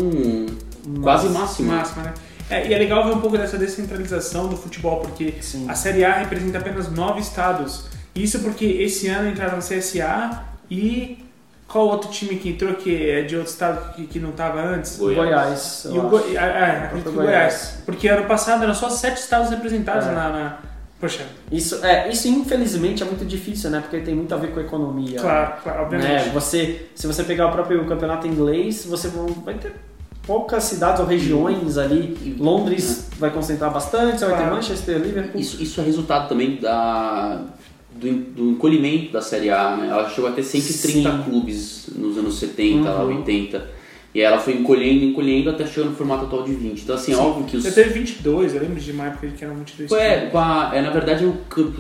quase 1.02 1.28
máxima. 1.28 1.74
Máxima, 1.76 2.02
né? 2.04 2.14
É, 2.50 2.68
e 2.68 2.74
é 2.74 2.78
legal 2.78 3.04
ver 3.06 3.14
um 3.14 3.20
pouco 3.20 3.38
dessa 3.38 3.56
descentralização 3.56 4.48
do 4.48 4.56
futebol, 4.56 5.00
porque 5.00 5.34
Sim. 5.40 5.66
a 5.68 5.74
Série 5.74 6.04
A 6.04 6.12
representa 6.18 6.58
apenas 6.58 6.90
nove 6.92 7.20
estados. 7.20 7.86
Isso 8.14 8.40
porque 8.40 8.64
esse 8.66 9.08
ano 9.08 9.30
entraram 9.30 9.58
CSA 9.60 10.42
e 10.70 11.18
qual 11.66 11.86
outro 11.88 12.10
time 12.10 12.36
que 12.36 12.50
entrou 12.50 12.74
que 12.74 13.10
é 13.10 13.22
de 13.22 13.36
outro 13.36 13.50
estado 13.50 13.94
que, 13.94 14.06
que 14.06 14.20
não 14.20 14.30
estava 14.30 14.60
antes? 14.62 14.96
Goiás. 14.98 15.24
Goiás. 15.24 15.86
E 15.90 15.98
o 15.98 16.38
ah, 16.38 16.44
é, 16.44 16.84
acredito 16.84 17.04
que 17.04 17.08
o 17.08 17.12
Goiás. 17.12 17.32
Goiás. 17.32 17.78
Porque 17.86 18.08
ano 18.08 18.26
passado 18.26 18.62
eram 18.62 18.74
só 18.74 18.88
sete 18.90 19.18
estados 19.18 19.50
representados 19.50 20.06
É. 20.06 20.12
na, 20.12 20.28
na- 20.30 20.58
Poxa, 21.00 21.26
Isso, 21.52 21.84
é, 21.84 22.08
isso 22.08 22.28
infelizmente 22.28 23.02
é 23.02 23.06
muito 23.06 23.26
difícil, 23.26 23.68
né, 23.68 23.80
porque 23.80 23.98
tem 24.00 24.14
muito 24.14 24.32
a 24.32 24.38
ver 24.38 24.52
com 24.52 24.60
a 24.60 24.62
economia. 24.62 25.20
claro, 25.20 25.54
claro, 25.62 25.78
né? 25.80 25.84
obviamente. 25.84 26.28
Você, 26.30 26.86
se 26.94 27.06
você 27.06 27.22
pegar 27.24 27.48
o 27.48 27.52
próprio 27.52 27.84
campeonato 27.84 28.26
inglês, 28.26 28.86
você 28.86 29.08
vai 29.44 29.54
ter 29.54 29.72
poucas 30.26 30.64
cidades 30.64 31.00
ou 31.00 31.06
regiões 31.06 31.76
ali. 31.76 32.36
Londres 32.40 33.10
vai 33.18 33.30
concentrar 33.30 33.70
bastante, 33.70 34.18
você 34.18 34.24
vai 34.24 34.34
ter 34.34 34.40
Claro. 34.42 34.56
Manchester, 34.56 34.98
Liverpool. 34.98 35.38
Isso, 35.40 35.62
isso 35.62 35.80
é 35.80 35.84
resultado 35.84 36.28
também 36.28 36.56
da, 36.56 37.42
do, 37.94 38.12
do 38.12 38.50
encolhimento 38.50 39.12
da 39.12 39.20
Série 39.20 39.50
A, 39.50 39.76
né? 39.76 39.88
Ela 39.88 40.08
chegou 40.10 40.28
a 40.28 40.32
ter 40.32 40.42
130 40.42 41.10
Sim. 41.10 41.22
clubes 41.22 41.86
nos 41.96 42.18
anos 42.18 42.34
70, 42.38 42.88
lá, 42.90 43.04
Uhum. 43.04 43.16
80. 43.18 43.84
E 44.14 44.20
ela 44.20 44.38
foi 44.38 44.54
encolhendo, 44.54 45.04
encolhendo 45.06 45.50
até 45.50 45.66
chegar 45.66 45.88
no 45.88 45.96
formato 45.96 46.26
atual 46.26 46.44
de 46.44 46.52
20. 46.54 46.82
Então, 46.82 46.94
assim, 46.94 47.12
é 47.12 47.16
óbvio 47.16 47.46
que 47.46 47.56
os. 47.56 47.64
Já 47.64 47.72
teve 47.72 47.98
22, 47.98 48.54
eu 48.54 48.60
lembro 48.60 48.78
de 48.80 48.92
uma 48.92 49.06
época 49.06 49.26
que 49.26 49.44
eram 49.44 49.56
22 49.56 49.90
É, 49.90 50.30
a- 50.32 50.70
é, 50.72 50.80
na 50.82 50.90
verdade, 50.90 51.24
o, 51.24 51.32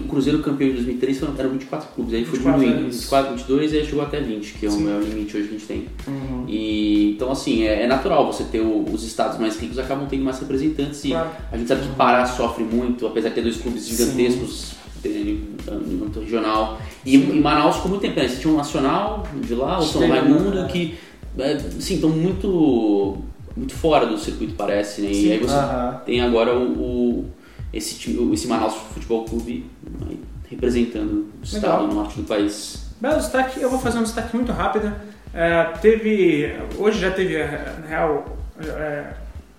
Cruzeiro 0.08 0.40
campeão 0.40 0.68
de 0.70 0.74
2003 0.74 1.16
foram, 1.20 1.32
eram 1.38 1.50
24 1.50 1.90
clubes, 1.94 2.12
aí 2.12 2.24
foi 2.24 2.38
24, 2.40 2.60
diminuindo. 2.60 2.88
é 2.88 2.90
24, 2.90 3.36
22 3.36 3.72
e 3.72 3.76
aí 3.78 3.84
chegou 3.86 4.02
até 4.02 4.18
20, 4.20 4.54
que 4.54 4.66
é 4.66 4.68
o, 4.68 4.72
Sim. 4.72 4.84
o 4.84 5.00
limite 5.00 5.36
hoje 5.36 5.46
que 5.46 5.54
a 5.54 5.58
gente 5.58 5.66
tem. 5.68 5.86
Uhum. 6.08 6.44
E, 6.48 7.12
então, 7.12 7.30
assim, 7.30 7.62
é, 7.62 7.82
é 7.82 7.86
natural 7.86 8.26
você 8.32 8.42
ter 8.42 8.58
o- 8.60 8.84
os 8.92 9.04
estados 9.04 9.38
mais 9.38 9.56
ricos 9.56 9.78
acabam 9.78 10.08
tendo 10.10 10.24
mais 10.24 10.40
representantes 10.40 11.04
e 11.04 11.10
Claro. 11.10 11.30
a 11.52 11.56
gente 11.56 11.68
sabe 11.68 11.82
que 11.86 11.94
Pará 11.94 12.26
sofre 12.26 12.64
muito, 12.64 13.06
apesar 13.06 13.28
de 13.28 13.36
ter 13.36 13.42
dois 13.42 13.58
clubes 13.58 13.86
gigantescos 13.86 14.70
tem, 14.70 14.84
no 15.08 16.04
âmbito 16.04 16.20
regional. 16.20 16.78
E, 17.04 17.14
e 17.16 17.40
Manaus 17.40 17.76
ficou 17.76 17.90
muito 17.90 18.02
tempo, 18.02 18.18
né? 18.18 18.28
Você 18.28 18.36
tinha 18.40 18.52
o 18.52 18.56
Nacional 18.56 19.26
de 19.42 19.54
lá, 19.54 19.78
o 19.78 19.82
São 19.82 20.08
Raimundo, 20.08 20.50
né? 20.54 20.68
que, 20.70 20.94
é, 21.38 21.58
sim, 21.78 21.94
estão 21.96 22.10
muito, 22.10 23.18
muito 23.56 23.74
fora 23.74 24.06
do 24.06 24.18
circuito, 24.18 24.54
parece, 24.54 25.02
né? 25.02 25.12
Sim. 25.12 25.26
E 25.28 25.32
aí 25.32 25.38
você 25.38 25.54
Aham. 25.54 26.00
tem 26.06 26.20
agora 26.20 26.54
o, 26.56 26.72
o- 26.72 27.24
esse, 27.72 27.96
time- 27.96 28.32
esse 28.34 28.46
Manaus 28.46 28.74
Futebol 28.94 29.24
Clube 29.24 29.66
aí, 30.08 30.18
representando 30.50 31.26
o 31.40 31.44
estado 31.44 31.82
Legal. 31.82 31.94
norte 31.94 32.16
do 32.20 32.24
país. 32.24 32.84
Belo 33.00 33.16
destaque, 33.16 33.60
eu 33.60 33.68
vou 33.68 33.78
fazer 33.78 33.98
um 33.98 34.02
destaque 34.04 34.34
muito 34.36 34.52
rápido. 34.52 34.92
É, 35.34 35.64
teve. 35.82 36.54
Hoje 36.78 37.00
já 37.00 37.10
teve, 37.10 37.36
na 37.38 37.86
real. 37.88 38.24
é, 38.60 39.12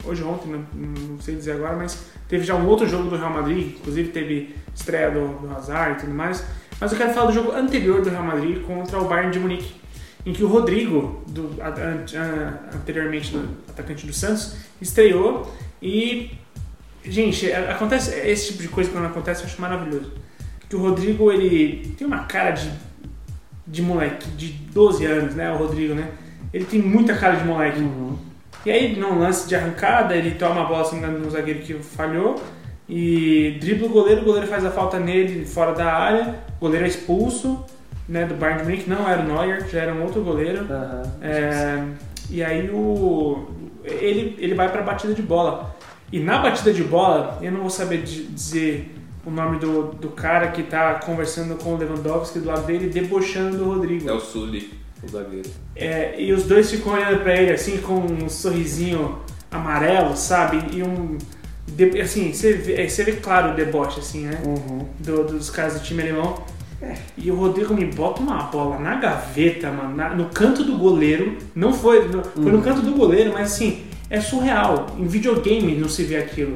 hoje 0.06 0.24
ontem, 0.24 0.50
não, 0.50 0.65
não 0.74 1.20
sei 1.20 1.36
dizer 1.36 1.54
agora, 1.54 1.76
mas 1.76 2.06
teve 2.28 2.44
já 2.44 2.56
um 2.56 2.68
outro 2.68 2.88
jogo 2.88 3.10
do 3.10 3.15
Real 3.18 3.32
Madrid, 3.32 3.76
inclusive 3.78 4.10
teve 4.10 4.56
estreia 4.74 5.12
do, 5.12 5.39
do 5.39 5.56
Hazard 5.56 5.98
e 5.98 6.02
tudo 6.02 6.13
mais. 6.13 6.44
Mas 6.80 6.91
eu 6.91 6.98
quero 6.98 7.13
falar 7.13 7.28
do 7.28 7.34
jogo 7.34 7.52
anterior 7.54 8.02
do 8.02 8.10
Real 8.10 8.24
Madrid 8.24 8.62
contra 8.63 9.00
o 9.00 9.08
Bayern 9.08 9.32
de 9.32 9.39
Munique, 9.39 9.74
em 10.26 10.34
que 10.34 10.44
o 10.44 10.48
Rodrigo, 10.48 11.24
do, 11.28 11.56
a- 11.62 11.68
a- 11.70 12.76
anteriormente 12.76 13.32
do 13.32 13.48
atacante 13.70 14.06
do 14.06 14.13
Santos, 14.13 14.56
estreou 14.82 15.54
e. 15.82 16.32
Gente, 17.08 17.50
é, 17.52 17.70
acontece 17.72 18.15
esse 18.28 18.48
tipo 18.48 18.63
de 18.63 18.68
coisa 18.68 18.89
quando 18.89 19.06
acontece, 19.06 19.41
eu 19.41 19.46
acho 19.46 19.62
maravilhoso. 19.62 20.12
Que 20.68 20.76
o 20.76 20.80
Rodrigo, 20.80 21.32
ele 21.32 21.94
tem 21.98 22.06
uma 22.08 22.24
cara 22.24 22.52
de 22.52 22.72
de 23.68 23.82
moleque, 23.82 24.30
de 24.32 24.48
12 24.50 25.06
anos, 25.06 25.34
né, 25.36 25.52
o 25.52 25.58
Rodrigo, 25.58 25.96
né? 25.96 26.12
Ele 26.54 26.65
tem 26.65 26.80
muita 26.82 27.15
cara 27.15 27.36
de 27.36 27.44
moleque. 27.46 27.80
Uhum. 27.80 28.15
E 28.65 28.71
aí, 28.71 28.95
num 28.95 29.19
lance 29.19 29.47
de 29.47 29.56
arrancada, 29.56 30.15
ele 30.15 30.32
toma 30.32 30.62
a 30.62 30.65
bola, 30.65 30.84
se 30.84 30.95
não 30.95 31.01
me 31.01 31.08
engano, 31.08 31.25
no 31.25 31.30
zagueiro 31.32 31.60
que 31.60 31.73
falhou, 31.75 32.36
e 32.89 33.58
dribla 33.62 33.88
o 33.88 33.91
goleiro, 33.91 34.21
o 34.21 34.25
goleiro 34.25 34.47
faz 34.47 34.65
a 34.65 34.71
falta 34.71 34.99
nele, 34.99 35.45
fora 35.45 35.73
da 35.73 35.91
área, 35.93 36.36
o 36.58 36.62
goleiro 36.62 36.86
é 36.86 36.88
expulso, 36.88 37.63
né, 38.08 38.25
do 38.25 38.36
Bayern 38.36 38.60
de 38.63 38.69
Munique, 38.69 38.89
não 38.89 39.08
era 39.10 39.21
o 39.21 39.25
Neuer, 39.25 39.67
já 39.69 39.82
era 39.82 39.93
um 39.93 40.04
outro 40.04 40.21
goleiro. 40.23 40.65
Aham. 40.69 41.04
É, 41.21 41.84
e 42.30 42.43
aí 42.43 42.69
o 42.71 43.47
ele, 43.84 44.36
ele 44.39 44.56
vai 44.56 44.71
pra 44.71 44.82
batida 44.82 45.13
de 45.13 45.21
bola. 45.21 45.75
E 46.12 46.19
na 46.19 46.38
batida 46.39 46.71
de 46.73 46.84
bola, 46.84 47.38
eu 47.41 47.51
não 47.51 47.62
vou 47.62 47.69
saber 47.69 48.01
di- 48.04 48.23
dizer 48.28 48.95
o 49.25 49.32
nome 49.32 49.58
do, 49.60 49.91
do 49.93 50.10
cara 50.10 50.47
que 50.49 50.63
tá 50.63 50.95
conversando 51.06 51.56
com 51.56 51.73
o 51.73 51.78
Lewandowski 51.78 52.39
do 52.39 52.47
lado 52.47 52.65
dele, 52.65 52.88
debochando 52.89 53.58
do 53.58 53.65
Rodrigo. 53.65 54.08
É 54.10 54.13
o 54.13 54.19
Sully, 54.19 54.71
o 55.06 55.10
zagueiro. 55.12 55.50
É, 55.76 56.15
e 56.20 56.32
os 56.34 56.44
dois 56.44 56.70
ficam 56.72 56.94
olhando 56.94 57.22
pra 57.22 57.36
ele 57.36 57.52
assim 57.52 57.78
com 57.78 57.96
um 57.96 58.30
sorrisinho 58.30 59.20
amarelo, 59.52 60.15
sabe? 60.15 60.62
E 60.78 60.84
um, 60.84 61.18
de- 61.68 62.00
assim, 62.02 62.34
você 62.34 62.54
vê, 62.54 62.88
você 62.89 63.04
vê 63.04 63.13
claro 63.13 63.52
o 63.52 63.56
deboche, 63.56 64.00
assim, 64.00 64.26
né? 64.26 64.39
Uhum. 64.46 64.86
do- 65.00 65.24
dos 65.26 65.50
caras 65.50 65.74
do 65.76 65.80
time 65.82 66.02
alemão. 66.02 66.44
E 67.18 67.32
o 67.32 67.36
Rodrigo 67.36 67.74
me 67.74 67.86
bota 67.86 68.22
uma 68.22 68.44
bola 68.44 68.78
na 68.78 68.96
gaveta, 68.96 69.72
mano, 69.72 69.96
na- 69.96 70.10
no 70.10 70.26
canto 70.26 70.63
do 70.63 70.78
goleiro. 70.78 71.38
Não 71.56 71.74
foi, 71.74 72.08
no, 72.08 72.24
foi 72.24 72.52
no 72.52 72.62
canto 72.62 72.82
do 72.82 72.91
goleiro, 72.91 73.32
mas 73.34 73.54
assim, 73.54 73.84
é 74.10 74.20
surreal. 74.20 74.88
Em 75.00 75.08
videogame 75.08 75.74
não 75.76 75.88
se 75.89 76.04
vê 76.04 76.18
aquilo. 76.18 76.54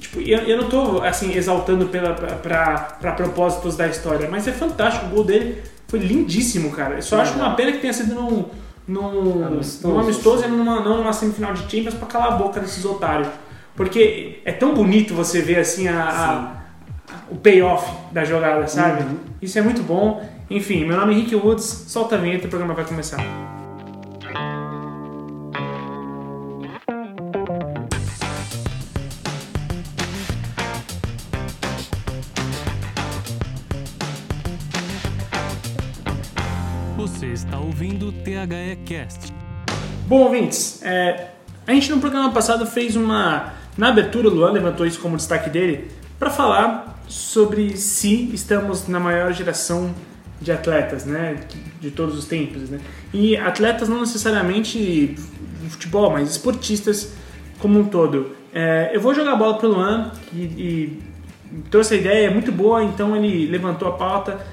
Tipo, 0.00 0.20
eu, 0.22 0.38
eu 0.40 0.56
não 0.56 0.68
tô 0.68 1.02
assim 1.02 1.32
exaltando 1.36 1.86
pela, 1.86 2.14
pra, 2.14 2.28
pra, 2.36 2.74
pra 3.00 3.12
propósitos 3.12 3.76
da 3.76 3.86
história, 3.86 4.28
mas 4.30 4.48
é 4.48 4.52
fantástico. 4.52 5.06
O 5.06 5.08
gol 5.10 5.24
dele 5.24 5.62
foi 5.90 5.98
lindíssimo, 6.00 6.70
cara. 6.70 6.94
Eu 6.96 7.02
só 7.02 7.20
acho 7.20 7.34
uma 7.34 7.54
pena 7.54 7.72
que 7.72 7.78
tenha 7.78 7.92
sido 7.92 8.14
num, 8.14 8.44
num, 8.86 9.44
Amistoso. 9.46 9.92
num 9.94 10.00
amistoso 10.00 10.44
e 10.44 10.48
numa, 10.48 10.80
não 10.80 10.98
numa 10.98 11.12
semifinal 11.12 11.52
de 11.52 11.62
Champions 11.62 11.94
pra 11.94 12.06
calar 12.06 12.28
a 12.32 12.36
boca 12.36 12.60
desses 12.60 12.84
otários. 12.84 13.28
Porque 13.76 14.40
é 14.44 14.52
tão 14.52 14.74
bonito 14.74 15.14
você 15.14 15.40
ver 15.40 15.58
assim 15.58 15.88
a, 15.88 16.02
a- 16.02 16.60
o 17.30 17.36
payoff 17.36 17.90
da 18.12 18.24
jogada, 18.24 18.66
sabe? 18.68 19.04
Isso 19.42 19.58
é 19.58 19.62
muito 19.62 19.82
bom. 19.82 20.22
Enfim, 20.48 20.84
meu 20.84 20.96
nome 20.96 21.12
é 21.14 21.16
Henrique 21.18 21.34
Woods, 21.36 21.64
solta 21.88 22.16
a 22.16 22.18
vinheta 22.18 22.44
e 22.44 22.46
o 22.46 22.50
programa 22.50 22.74
vai 22.74 22.84
começar. 22.84 23.18
Está 37.32 37.58
ouvindo 37.58 38.08
o 38.08 38.12
THE 38.12 38.76
Cast. 38.84 39.32
Bom, 40.06 40.22
ouvintes, 40.22 40.82
é, 40.82 41.28
a 41.66 41.72
gente 41.72 41.90
no 41.90 42.00
programa 42.00 42.32
passado 42.32 42.66
fez 42.66 42.96
uma. 42.96 43.54
Na 43.78 43.88
abertura, 43.88 44.28
o 44.28 44.30
Luan 44.30 44.50
levantou 44.50 44.84
isso 44.84 45.00
como 45.00 45.16
destaque 45.16 45.48
dele, 45.48 45.90
para 46.18 46.30
falar 46.30 47.00
sobre 47.06 47.76
se 47.76 48.30
estamos 48.34 48.88
na 48.88 48.98
maior 48.98 49.32
geração 49.32 49.94
de 50.40 50.50
atletas, 50.50 51.04
né? 51.04 51.36
De 51.80 51.90
todos 51.90 52.18
os 52.18 52.24
tempos, 52.24 52.68
né? 52.68 52.80
E 53.12 53.36
atletas 53.36 53.88
não 53.88 54.00
necessariamente 54.00 55.16
futebol, 55.68 56.10
mas 56.10 56.30
esportistas 56.30 57.12
como 57.60 57.78
um 57.78 57.84
todo. 57.84 58.32
É, 58.52 58.90
eu 58.92 59.00
vou 59.00 59.14
jogar 59.14 59.32
a 59.32 59.36
bola 59.36 59.56
pro 59.56 59.68
Luan, 59.68 60.10
que 60.30 60.36
e 60.36 61.02
trouxe 61.70 61.94
a 61.94 61.96
ideia, 61.96 62.26
é 62.26 62.30
muito 62.30 62.50
boa, 62.50 62.82
então 62.82 63.14
ele 63.14 63.46
levantou 63.46 63.88
a 63.88 63.92
pauta. 63.92 64.44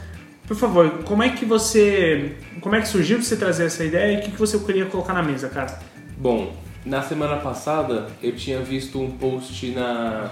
Por 0.48 0.56
favor, 0.56 1.04
como 1.04 1.22
é 1.22 1.30
que 1.30 1.44
você. 1.44 2.38
Como 2.62 2.74
é 2.74 2.80
que 2.80 2.88
surgiu 2.88 3.22
você 3.22 3.36
trazer 3.36 3.66
essa 3.66 3.84
ideia 3.84 4.16
e 4.16 4.20
o 4.20 4.22
que, 4.24 4.32
que 4.32 4.40
você 4.40 4.58
queria 4.60 4.86
colocar 4.86 5.14
na 5.14 5.22
mesa, 5.22 5.50
cara? 5.50 5.78
Bom, 6.18 6.56
na 6.86 7.02
semana 7.02 7.36
passada 7.36 8.08
eu 8.24 8.34
tinha 8.34 8.62
visto 8.62 9.00
um 9.00 9.12
post 9.12 9.68
na, 9.72 10.32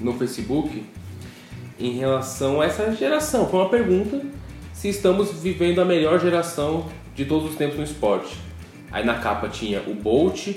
no 0.00 0.12
Facebook 0.14 0.84
em 1.80 1.98
relação 1.98 2.60
a 2.60 2.66
essa 2.66 2.94
geração. 2.94 3.48
Foi 3.48 3.58
uma 3.58 3.68
pergunta 3.68 4.22
se 4.72 4.88
estamos 4.88 5.32
vivendo 5.32 5.80
a 5.80 5.84
melhor 5.84 6.20
geração 6.20 6.86
de 7.16 7.24
todos 7.24 7.50
os 7.50 7.56
tempos 7.56 7.76
no 7.76 7.82
esporte. 7.82 8.36
Aí 8.92 9.04
na 9.04 9.14
capa 9.14 9.48
tinha 9.48 9.82
o 9.82 9.94
Bolt, 9.94 10.56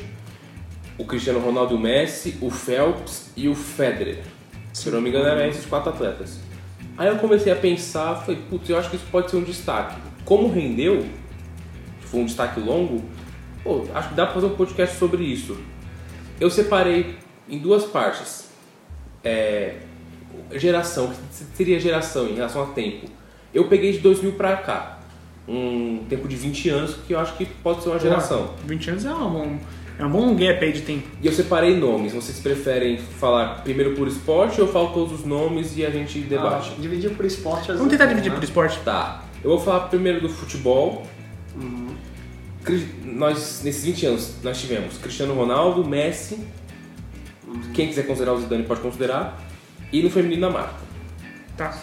o 0.99 1.05
Cristiano 1.05 1.39
Ronaldo 1.39 1.79
Messi, 1.79 2.37
o 2.41 2.51
Phelps 2.51 3.31
e 3.35 3.49
o 3.49 3.55
Federer. 3.55 4.19
Se 4.71 4.87
eu 4.87 4.93
não 4.93 5.01
me 5.01 5.09
engano, 5.09 5.25
eram 5.25 5.47
esses 5.47 5.65
quatro 5.65 5.89
atletas. 5.89 6.48
Aí 6.99 7.07
eu 7.07 7.15
comecei 7.15 7.49
a 7.49 7.55
pensar, 7.55 8.13
falei, 8.17 8.41
putz, 8.49 8.69
eu 8.69 8.77
acho 8.77 8.89
que 8.89 8.97
isso 8.97 9.05
pode 9.09 9.31
ser 9.31 9.37
um 9.37 9.43
destaque. 9.43 9.95
Como 10.25 10.51
rendeu, 10.51 11.05
foi 12.01 12.19
um 12.19 12.25
destaque 12.25 12.59
longo, 12.59 13.05
pô, 13.63 13.85
acho 13.95 14.09
que 14.09 14.15
dá 14.15 14.25
pra 14.25 14.33
fazer 14.35 14.47
um 14.47 14.55
podcast 14.55 14.97
sobre 14.97 15.23
isso. 15.23 15.57
Eu 16.41 16.49
separei 16.49 17.15
em 17.47 17.57
duas 17.57 17.85
partes. 17.85 18.49
É, 19.23 19.77
geração, 20.51 21.05
o 21.05 21.09
que 21.09 21.15
seria 21.55 21.79
geração 21.79 22.27
em 22.27 22.35
relação 22.35 22.63
a 22.63 22.65
tempo? 22.67 23.07
Eu 23.53 23.69
peguei 23.69 23.93
de 23.93 23.99
2000 23.99 24.33
pra 24.33 24.57
cá, 24.57 24.99
um 25.47 26.03
tempo 26.09 26.27
de 26.27 26.35
20 26.35 26.69
anos 26.69 26.95
que 27.07 27.13
eu 27.13 27.19
acho 27.19 27.37
que 27.37 27.45
pode 27.45 27.81
ser 27.81 27.91
uma 27.91 27.99
geração. 27.99 28.55
20 28.65 28.89
anos 28.89 29.05
é 29.05 29.13
um 29.13 29.29
bom, 29.29 29.59
é 29.99 30.05
um 30.05 30.09
bom 30.09 30.33
gap 30.35 30.63
aí 30.65 30.71
de 30.71 30.81
tempo. 30.81 31.07
E 31.21 31.27
eu 31.27 31.33
separei 31.33 31.75
nomes. 31.77 32.13
Vocês 32.13 32.39
preferem 32.39 32.97
falar 32.97 33.61
primeiro 33.63 33.93
por 33.95 34.07
esporte 34.07 34.59
ou 34.61 34.65
eu 34.67 34.73
falo 34.73 34.93
todos 34.93 35.19
os 35.19 35.25
nomes 35.25 35.77
e 35.77 35.85
a 35.85 35.89
gente 35.91 36.19
debate? 36.21 36.71
Ah, 36.75 36.81
dividir 36.81 37.11
por 37.11 37.25
esporte 37.25 37.71
às 37.71 37.77
Vamos 37.77 37.91
tentar 37.91 38.05
dividir 38.07 38.29
né? 38.31 38.35
por 38.37 38.43
esporte. 38.43 38.79
Tá. 38.83 39.23
Eu 39.43 39.51
vou 39.51 39.59
falar 39.59 39.81
primeiro 39.89 40.19
do 40.21 40.29
futebol. 40.29 41.05
Cri- 42.63 42.87
Nós, 43.03 43.61
nesses 43.63 43.83
20 43.85 44.05
anos, 44.05 44.33
nós 44.43 44.59
tivemos 44.59 44.97
Cristiano 44.97 45.33
Ronaldo, 45.33 45.85
Messi, 45.87 46.39
quem 47.73 47.87
quiser 47.87 48.05
considerar 48.05 48.33
o 48.33 48.39
Zidane 48.41 48.63
pode 48.63 48.81
considerar, 48.81 49.41
e 49.91 50.01
no 50.03 50.09
feminino 50.09 50.47
a 50.47 50.49
Marta. 50.49 50.79
Tá. 51.57 51.73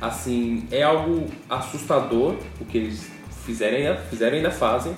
Assim, 0.00 0.66
é 0.70 0.82
algo 0.82 1.26
assustador 1.48 2.34
o 2.60 2.64
que 2.64 2.76
eles 2.78 3.06
fizeram, 3.44 3.76
ainda, 3.78 3.96
fizeram 3.96 4.34
e 4.34 4.36
ainda 4.38 4.50
fazem. 4.50 4.96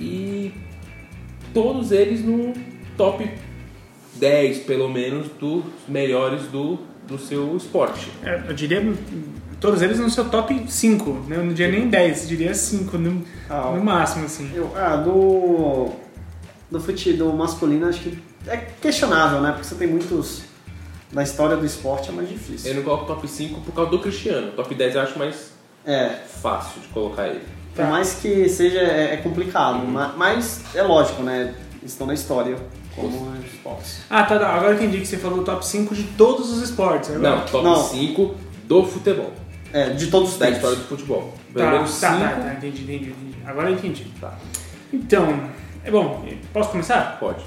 E 0.00 0.52
todos 1.54 1.92
eles 1.92 2.22
no 2.24 2.52
top 2.96 3.30
10, 4.16 4.58
pelo 4.60 4.88
menos, 4.88 5.28
dos 5.40 5.64
melhores 5.88 6.42
do, 6.48 6.78
do 7.06 7.18
seu 7.18 7.56
esporte. 7.56 8.10
É, 8.22 8.42
eu 8.48 8.52
diria 8.52 8.82
todos 9.60 9.80
eles 9.80 9.98
no 9.98 10.10
seu 10.10 10.28
top 10.28 10.64
5, 10.68 11.10
né? 11.28 11.36
Eu 11.36 11.44
não 11.44 11.54
diria 11.54 11.72
nem 11.78 11.88
10, 11.88 12.22
eu 12.22 12.28
diria 12.28 12.54
5 12.54 12.98
no, 12.98 13.24
Ah, 13.48 13.72
no 13.74 13.82
máximo, 13.82 14.26
assim. 14.26 14.50
Eu, 14.54 14.70
ah, 14.76 14.96
do. 14.96 15.90
Do 16.70 16.80
fute 16.80 17.12
do 17.12 17.32
masculino 17.32 17.86
acho 17.86 18.00
que 18.00 18.18
é 18.48 18.56
questionável, 18.82 19.40
né? 19.40 19.52
Porque 19.52 19.64
você 19.64 19.74
tem 19.76 19.86
muitos. 19.86 20.42
Na 21.12 21.22
história 21.22 21.56
do 21.56 21.64
esporte 21.64 22.08
é 22.08 22.12
mais 22.12 22.28
difícil. 22.28 22.70
Eu 22.70 22.76
não 22.76 22.82
coloco 22.82 23.06
top 23.06 23.28
5 23.28 23.60
por 23.60 23.72
causa 23.72 23.90
do 23.90 24.00
Cristiano. 24.00 24.50
Top 24.52 24.74
10 24.74 24.94
eu 24.96 25.00
acho 25.00 25.18
mais 25.18 25.52
É, 25.86 26.08
fácil 26.08 26.80
de 26.80 26.88
colocar 26.88 27.28
ele. 27.28 27.42
Por 27.74 27.84
mais 27.86 28.14
que 28.14 28.48
seja 28.48 28.78
é, 28.80 29.14
é 29.14 29.16
complicado, 29.18 29.78
ma- 29.86 30.14
mas 30.16 30.62
é 30.74 30.82
lógico, 30.82 31.22
né? 31.22 31.54
Estão 31.82 32.06
na 32.06 32.14
história 32.14 32.56
como 32.96 33.34
esportes. 33.44 33.98
Ah, 34.08 34.22
tá, 34.22 34.38
tá. 34.38 34.54
Agora 34.54 34.72
eu 34.72 34.76
entendi 34.76 34.98
que 35.00 35.06
você 35.06 35.16
falou 35.18 35.42
top 35.44 35.66
5 35.66 35.94
de 35.94 36.04
todos 36.04 36.50
os 36.50 36.62
esportes. 36.62 37.10
Agora. 37.10 37.36
Não, 37.36 37.44
top 37.46 37.64
Não. 37.64 37.76
5 37.76 38.34
do 38.64 38.84
futebol. 38.84 39.32
É, 39.72 39.90
de 39.90 40.06
todos 40.06 40.32
os 40.32 40.38
Da 40.38 40.46
tempos. 40.46 40.58
história 40.62 40.78
do 40.78 40.84
futebol. 40.88 41.34
Pelo 41.52 41.66
Tá, 41.66 41.72
menos 41.72 42.00
tá, 42.00 42.12
5. 42.12 42.20
tá, 42.22 42.28
tá, 42.30 42.54
entendi, 42.54 42.82
entendi, 42.84 43.10
entendi. 43.10 43.36
Agora 43.44 43.68
eu 43.70 43.74
entendi. 43.74 44.06
Tá. 44.20 44.34
Então, 44.92 45.50
é 45.84 45.90
bom, 45.90 46.24
posso 46.52 46.70
começar? 46.70 47.18
Pode. 47.18 47.44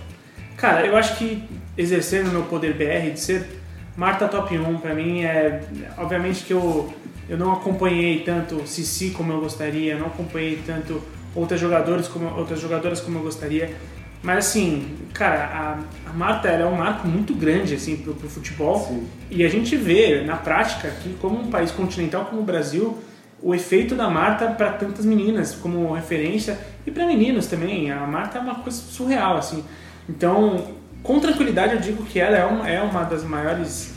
Cara, 0.58 0.86
eu 0.86 0.96
acho 0.98 1.16
que 1.18 1.42
exercendo 1.78 2.30
meu 2.32 2.44
poder 2.44 2.74
BR 2.74 3.12
de 3.14 3.20
ser 3.20 3.62
Marta 3.96 4.28
top 4.28 4.56
1 4.58 4.78
pra 4.80 4.94
mim 4.94 5.24
é. 5.24 5.62
Obviamente 5.98 6.44
que 6.44 6.52
eu, 6.54 6.94
eu 7.30 7.38
não 7.38 7.52
acompanhei 7.52 8.20
tanto 8.20 8.66
Cici 8.68 9.12
como 9.12 9.32
eu 9.32 9.40
gostaria, 9.40 9.94
eu 9.94 10.00
não 10.00 10.08
acompanhei 10.08 10.62
tanto 10.66 11.02
outras 11.36 11.60
jogadores 11.60 12.08
como, 12.08 12.28
outras 12.38 12.60
jogadoras 12.60 13.02
como 13.02 13.20
eu 13.20 13.24
gostaria. 13.24 13.76
Mas 14.24 14.48
assim, 14.48 14.96
cara, 15.14 15.46
a, 15.46 16.10
a 16.10 16.14
Marta 16.14 16.48
é 16.48 16.66
um 16.66 16.76
marco 16.76 17.08
muito 17.08 17.34
grande 17.36 17.76
assim 17.76 17.98
pro, 17.98 18.14
pro 18.16 18.30
futebol. 18.30 18.80
Sim. 18.88 19.08
E 19.30 19.46
a 19.46 19.50
gente 19.50 19.76
vê 19.76 20.24
na 20.24 20.36
prática 20.38 20.90
que, 21.02 21.14
como 21.22 21.40
um 21.40 21.50
país 21.50 21.72
continental 21.72 22.26
como 22.26 22.42
o 22.42 22.46
Brasil, 22.46 22.98
o 23.42 23.54
efeito 23.54 23.96
da 23.96 24.10
Marta 24.10 24.48
para 24.48 24.72
tantas 24.72 25.06
meninas 25.06 25.54
como 25.54 25.94
referência 25.94 26.58
e 26.86 26.92
para 26.92 27.06
meninos 27.06 27.48
também. 27.48 27.92
A 27.92 28.08
Marta 28.08 28.40
é 28.40 28.42
uma 28.42 28.56
coisa 28.56 28.78
surreal, 28.78 29.38
assim. 29.38 29.64
Então, 30.10 30.68
com 31.04 31.20
tranquilidade, 31.20 31.76
eu 31.76 31.80
digo 31.80 32.04
que 32.04 32.20
ela 32.20 32.36
é 32.36 32.46
uma, 32.46 32.68
é 32.68 32.82
uma 32.82 33.04
das 33.04 33.24
maiores 33.24 33.94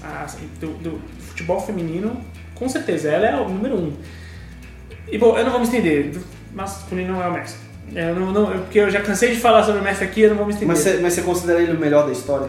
do, 0.60 0.68
do 0.74 1.00
futebol 1.20 1.60
feminino, 1.60 2.20
com 2.60 2.68
certeza. 2.68 3.10
Ela 3.10 3.26
é 3.26 3.36
o 3.36 3.48
número 3.48 3.74
um. 3.74 3.92
E 5.10 5.18
bom, 5.18 5.36
eu 5.36 5.42
não 5.42 5.50
vou 5.50 5.60
me 5.60 5.66
estender. 5.66 6.12
Masculino 6.54 7.14
não 7.14 7.22
é 7.22 7.26
o 7.26 7.32
Messi. 7.32 7.56
Eu 7.92 8.14
não, 8.14 8.30
não, 8.30 8.46
porque 8.60 8.78
eu 8.78 8.90
já 8.90 9.00
cansei 9.00 9.34
de 9.34 9.40
falar 9.40 9.64
sobre 9.64 9.80
o 9.80 9.84
Messi 9.84 10.04
aqui, 10.04 10.20
eu 10.20 10.30
não 10.30 10.36
vou 10.36 10.46
me 10.46 10.52
estender. 10.52 11.00
Mas 11.02 11.14
você 11.14 11.22
considera 11.22 11.60
ele 11.60 11.72
o 11.72 11.80
melhor 11.80 12.06
da 12.06 12.12
história? 12.12 12.48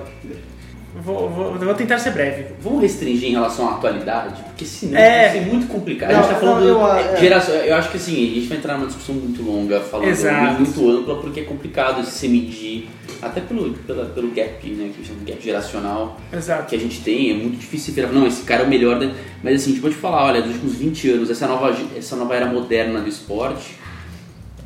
Vou, 1.04 1.30
vou, 1.30 1.54
vou 1.58 1.74
tentar 1.74 1.98
ser 2.00 2.12
breve. 2.12 2.46
Vamos 2.62 2.82
restringir 2.82 3.30
em 3.30 3.32
relação 3.32 3.68
à 3.68 3.72
atualidade, 3.74 4.42
porque 4.44 4.66
senão 4.66 4.98
É. 5.00 5.30
vai 5.30 5.40
ser 5.40 5.46
muito 5.48 5.68
complicado. 5.68 6.12
Não, 6.12 6.20
a 6.20 6.22
gente 6.24 6.34
tá 6.34 6.40
falando 6.40 6.60
não, 6.66 6.88
eu, 6.88 6.94
é, 6.96 7.18
geração. 7.18 7.56
Eu 7.56 7.76
acho 7.76 7.90
que 7.90 7.98
assim, 7.98 8.14
a 8.32 8.36
gente 8.36 8.48
vai 8.48 8.58
entrar 8.58 8.78
numa 8.78 8.88
discussão 8.88 9.16
muito 9.16 9.42
longa, 9.44 9.80
falando 9.82 10.08
Exato. 10.10 10.60
muito 10.62 10.90
ampla, 10.90 11.16
porque 11.20 11.40
é 11.40 11.44
complicado 11.44 12.04
se 12.06 12.28
medir, 12.28 12.90
até 13.22 13.42
pelo, 13.42 13.74
pela, 13.74 14.06
pelo 14.06 14.30
gap, 14.32 14.68
né, 14.70 14.92
que 14.96 15.06
chama 15.06 15.20
gap 15.26 15.44
geracional 15.44 16.20
Exato. 16.34 16.68
que 16.68 16.76
a 16.76 16.80
gente 16.80 17.02
tem, 17.02 17.32
é 17.32 17.34
muito 17.34 17.58
difícil 17.58 17.94
virar, 17.94 18.08
não, 18.10 18.26
esse 18.26 18.44
cara 18.44 18.64
é 18.64 18.66
o 18.66 18.70
melhor, 18.70 19.00
né? 19.00 19.14
mas 19.44 19.56
assim, 19.56 19.72
a 19.72 19.74
gente 19.74 19.82
pode 19.82 19.96
falar, 19.96 20.26
olha, 20.26 20.42
dos 20.42 20.52
últimos 20.54 20.76
20 20.76 21.10
anos, 21.12 21.30
essa 21.30 21.48
nova, 21.48 21.76
essa 21.96 22.16
nova 22.16 22.36
era 22.36 22.46
moderna 22.48 23.00
do 23.00 23.10
esporte, 23.10 23.76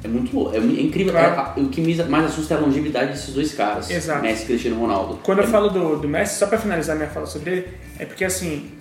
é 0.06 0.08
muito 0.08 0.56
é, 0.56 0.60
mu- 0.60 0.78
é 0.78 0.82
incrível, 0.82 1.14
Claro. 1.14 1.52
É, 1.60 1.62
o 1.62 1.68
que 1.70 1.82
me 1.82 1.96
mais 2.06 2.26
assusta 2.26 2.54
é 2.54 2.58
a 2.58 2.60
longevidade 2.62 3.12
desses 3.12 3.34
dois 3.34 3.54
caras, 3.54 3.90
Exato. 3.90 4.22
Messi 4.22 4.44
e 4.44 4.46
Cristiano 4.46 4.80
Ronaldo. 4.80 5.20
Quando 5.24 5.40
eu 5.40 5.46
É 5.46 5.48
falo 5.48 5.70
do, 5.70 5.98
do 5.98 6.08
Messi, 6.08 6.38
só 6.40 6.48
pra 6.48 6.58
finalizar 6.58 6.96
minha 6.96 7.10
fala 7.10 7.26
sobre 7.26 7.52
ele, 7.52 7.68
é 8.00 8.06
porque 8.06 8.24
assim, 8.24 8.72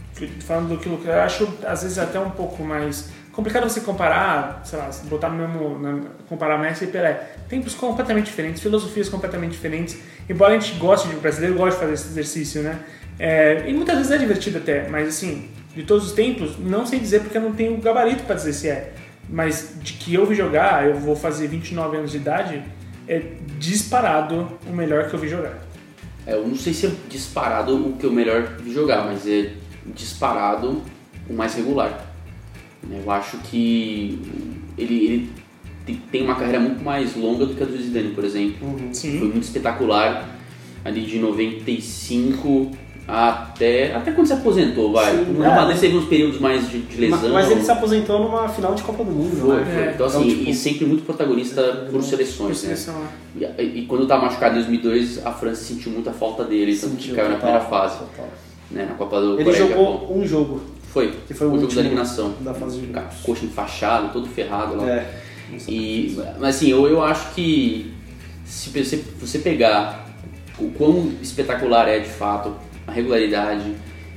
falando 0.47 0.69
do 0.69 0.79
que 0.79 0.89
eu 0.89 1.13
acho 1.21 1.49
às 1.67 1.83
vezes 1.83 1.99
até 1.99 2.21
um 2.21 2.31
pouco 2.31 2.63
mais 2.63 3.09
complicado 3.33 3.69
você 3.69 3.81
comparar, 3.81 4.61
sei 4.65 4.79
lá, 4.79 4.89
botar 5.05 5.29
no 5.29 5.37
mesmo, 5.37 5.79
na, 5.81 6.01
comparar 6.29 6.57
Messi 6.59 6.85
e 6.85 6.87
Pelé. 6.87 7.21
Tempos 7.49 7.75
completamente 7.75 8.27
diferentes, 8.27 8.63
filosofias 8.63 9.09
completamente 9.09 9.51
diferentes. 9.53 9.99
Embora 10.29 10.55
a 10.55 10.59
gente 10.59 10.79
goste 10.79 11.09
de, 11.09 11.17
o 11.17 11.21
brasileiro 11.21 11.57
goste 11.57 11.75
de 11.75 11.81
fazer 11.81 11.95
esse 11.95 12.07
exercício, 12.09 12.63
né? 12.63 12.79
É, 13.19 13.65
e 13.67 13.73
muitas 13.75 13.97
vezes 13.97 14.13
é 14.13 14.19
divertido 14.19 14.59
até, 14.59 14.89
mas 14.89 15.09
assim, 15.09 15.49
de 15.75 15.83
todos 15.83 16.07
os 16.07 16.13
tempos, 16.13 16.57
não 16.59 16.85
sei 16.87 16.99
dizer 17.01 17.21
porque 17.21 17.37
eu 17.37 17.43
não 17.43 17.53
tenho 17.53 17.77
gabarito 17.79 18.23
para 18.25 18.37
dizer 18.37 18.53
se 18.53 18.69
é. 18.69 18.93
Mas 19.29 19.75
de 19.83 19.95
que 19.95 20.15
eu 20.15 20.27
vi 20.27 20.35
jogar, 20.35 20.87
eu 20.87 20.95
vou 20.97 21.17
fazer 21.17 21.49
29 21.49 21.97
anos 21.97 22.11
de 22.11 22.19
idade, 22.19 22.63
é 23.09 23.23
disparado 23.59 24.49
o 24.67 24.71
melhor 24.73 25.09
que 25.09 25.15
eu 25.15 25.19
vi 25.21 25.29
jogar. 25.29 25.59
É, 26.27 26.35
eu 26.35 26.47
não 26.47 26.57
sei 26.57 26.73
se 26.73 26.87
é 26.87 26.91
disparado 27.09 27.75
o 27.77 27.93
que 27.97 28.05
eu 28.07 28.13
melhor 28.13 28.43
vi 28.61 28.73
jogar, 28.73 29.05
mas 29.05 29.27
é 29.27 29.53
disparado 29.95 30.83
o 31.29 31.33
mais 31.33 31.55
regular. 31.55 32.07
Eu 32.91 33.11
acho 33.11 33.39
que 33.39 34.21
ele, 34.77 34.95
ele 35.07 35.31
te- 35.87 36.01
tem 36.11 36.23
uma 36.23 36.35
carreira 36.35 36.61
muito 36.61 36.83
mais 36.85 37.15
longa 37.17 37.47
do 37.47 37.55
que 37.55 37.63
a 37.63 37.67
do 37.67 37.77
Zidane, 37.77 38.11
por 38.15 38.25
exemplo. 38.25 38.79
Sim. 38.93 39.19
Foi 39.19 39.29
muito 39.29 39.43
espetacular, 39.45 40.29
ali 40.85 41.03
de 41.07 41.19
95 41.19 42.71
até 43.07 43.95
até 43.95 44.12
quando 44.12 44.27
se 44.27 44.33
aposentou, 44.33 44.93
vai. 44.93 45.11
Sim, 45.14 45.33
no 45.35 45.45
é. 45.45 45.55
Madrid 45.55 45.79
teve 45.79 45.97
uns 45.97 46.07
períodos 46.07 46.40
mais 46.40 46.69
de, 46.71 46.81
de 46.81 46.97
lesão. 47.01 47.19
Mas, 47.21 47.31
mas 47.33 47.51
ele 47.51 47.62
se 47.62 47.71
aposentou 47.71 48.19
numa 48.21 48.49
final 48.49 48.75
de 48.75 48.83
Copa 48.83 49.05
do 49.05 49.11
Mundo, 49.11 49.37
Foi, 49.37 49.57
né? 49.57 49.64
foi. 49.64 49.83
É. 49.83 49.93
Então, 49.95 50.07
assim, 50.07 50.19
Então, 50.23 50.31
tipo, 50.38 50.51
e 50.51 50.55
sempre 50.55 50.87
muito 50.87 51.05
protagonista 51.05 51.87
por 51.90 52.03
seleções, 52.03 52.61
Por 52.61 52.69
né? 52.69 52.75
seleção, 52.77 53.03
é. 53.40 53.62
E, 53.62 53.81
e 53.81 53.87
quando 53.87 54.07
tava 54.07 54.25
machucado 54.27 54.55
em 54.55 54.59
2002, 54.62 55.27
a 55.27 55.33
França 55.33 55.62
sentiu 55.64 55.93
muita 55.93 56.12
falta 56.12 56.45
dele, 56.45 56.75
tanto 56.77 56.97
que 56.97 57.03
Sentiu, 57.03 57.14
caiu 57.17 57.29
na 57.29 57.35
total, 57.37 57.61
primeira 57.61 57.69
fase, 57.83 57.99
total. 57.99 58.29
né? 58.71 58.87
Na 58.88 58.95
Copa 58.95 59.21
do 59.21 59.35
Ele 59.35 59.45
Coreia 59.45 59.64
e 59.64 59.69
Japão. 59.69 59.85
jogou 60.01 60.17
um 60.19 60.27
jogo, 60.27 60.61
Foi, 60.88 61.12
que 61.27 61.35
foi 61.35 61.47
o, 61.47 61.53
o 61.53 61.61
jogo 61.61 61.75
da 61.75 61.81
eliminação. 61.81 62.35
da 62.40 62.55
fase 62.55 62.81
de 62.81 62.87
grupos. 62.87 63.17
coxa 63.23 63.45
enfaixado, 63.45 64.12
todo 64.12 64.27
ferrado 64.29 64.77
lá. 64.77 64.88
É. 64.88 65.21
E, 65.69 66.17
mas 66.40 66.57
assim, 66.57 66.71
eu, 66.71 66.87
eu 66.88 67.03
acho 67.03 67.35
que 67.35 67.93
se 68.47 68.71
você, 68.71 69.05
você 69.21 69.38
pegar 69.40 70.07
o 70.59 70.71
quão 70.71 71.12
espetacular 71.21 71.87
é 71.88 71.99
de 71.99 72.09
fato 72.09 72.53
regularidade 72.94 73.74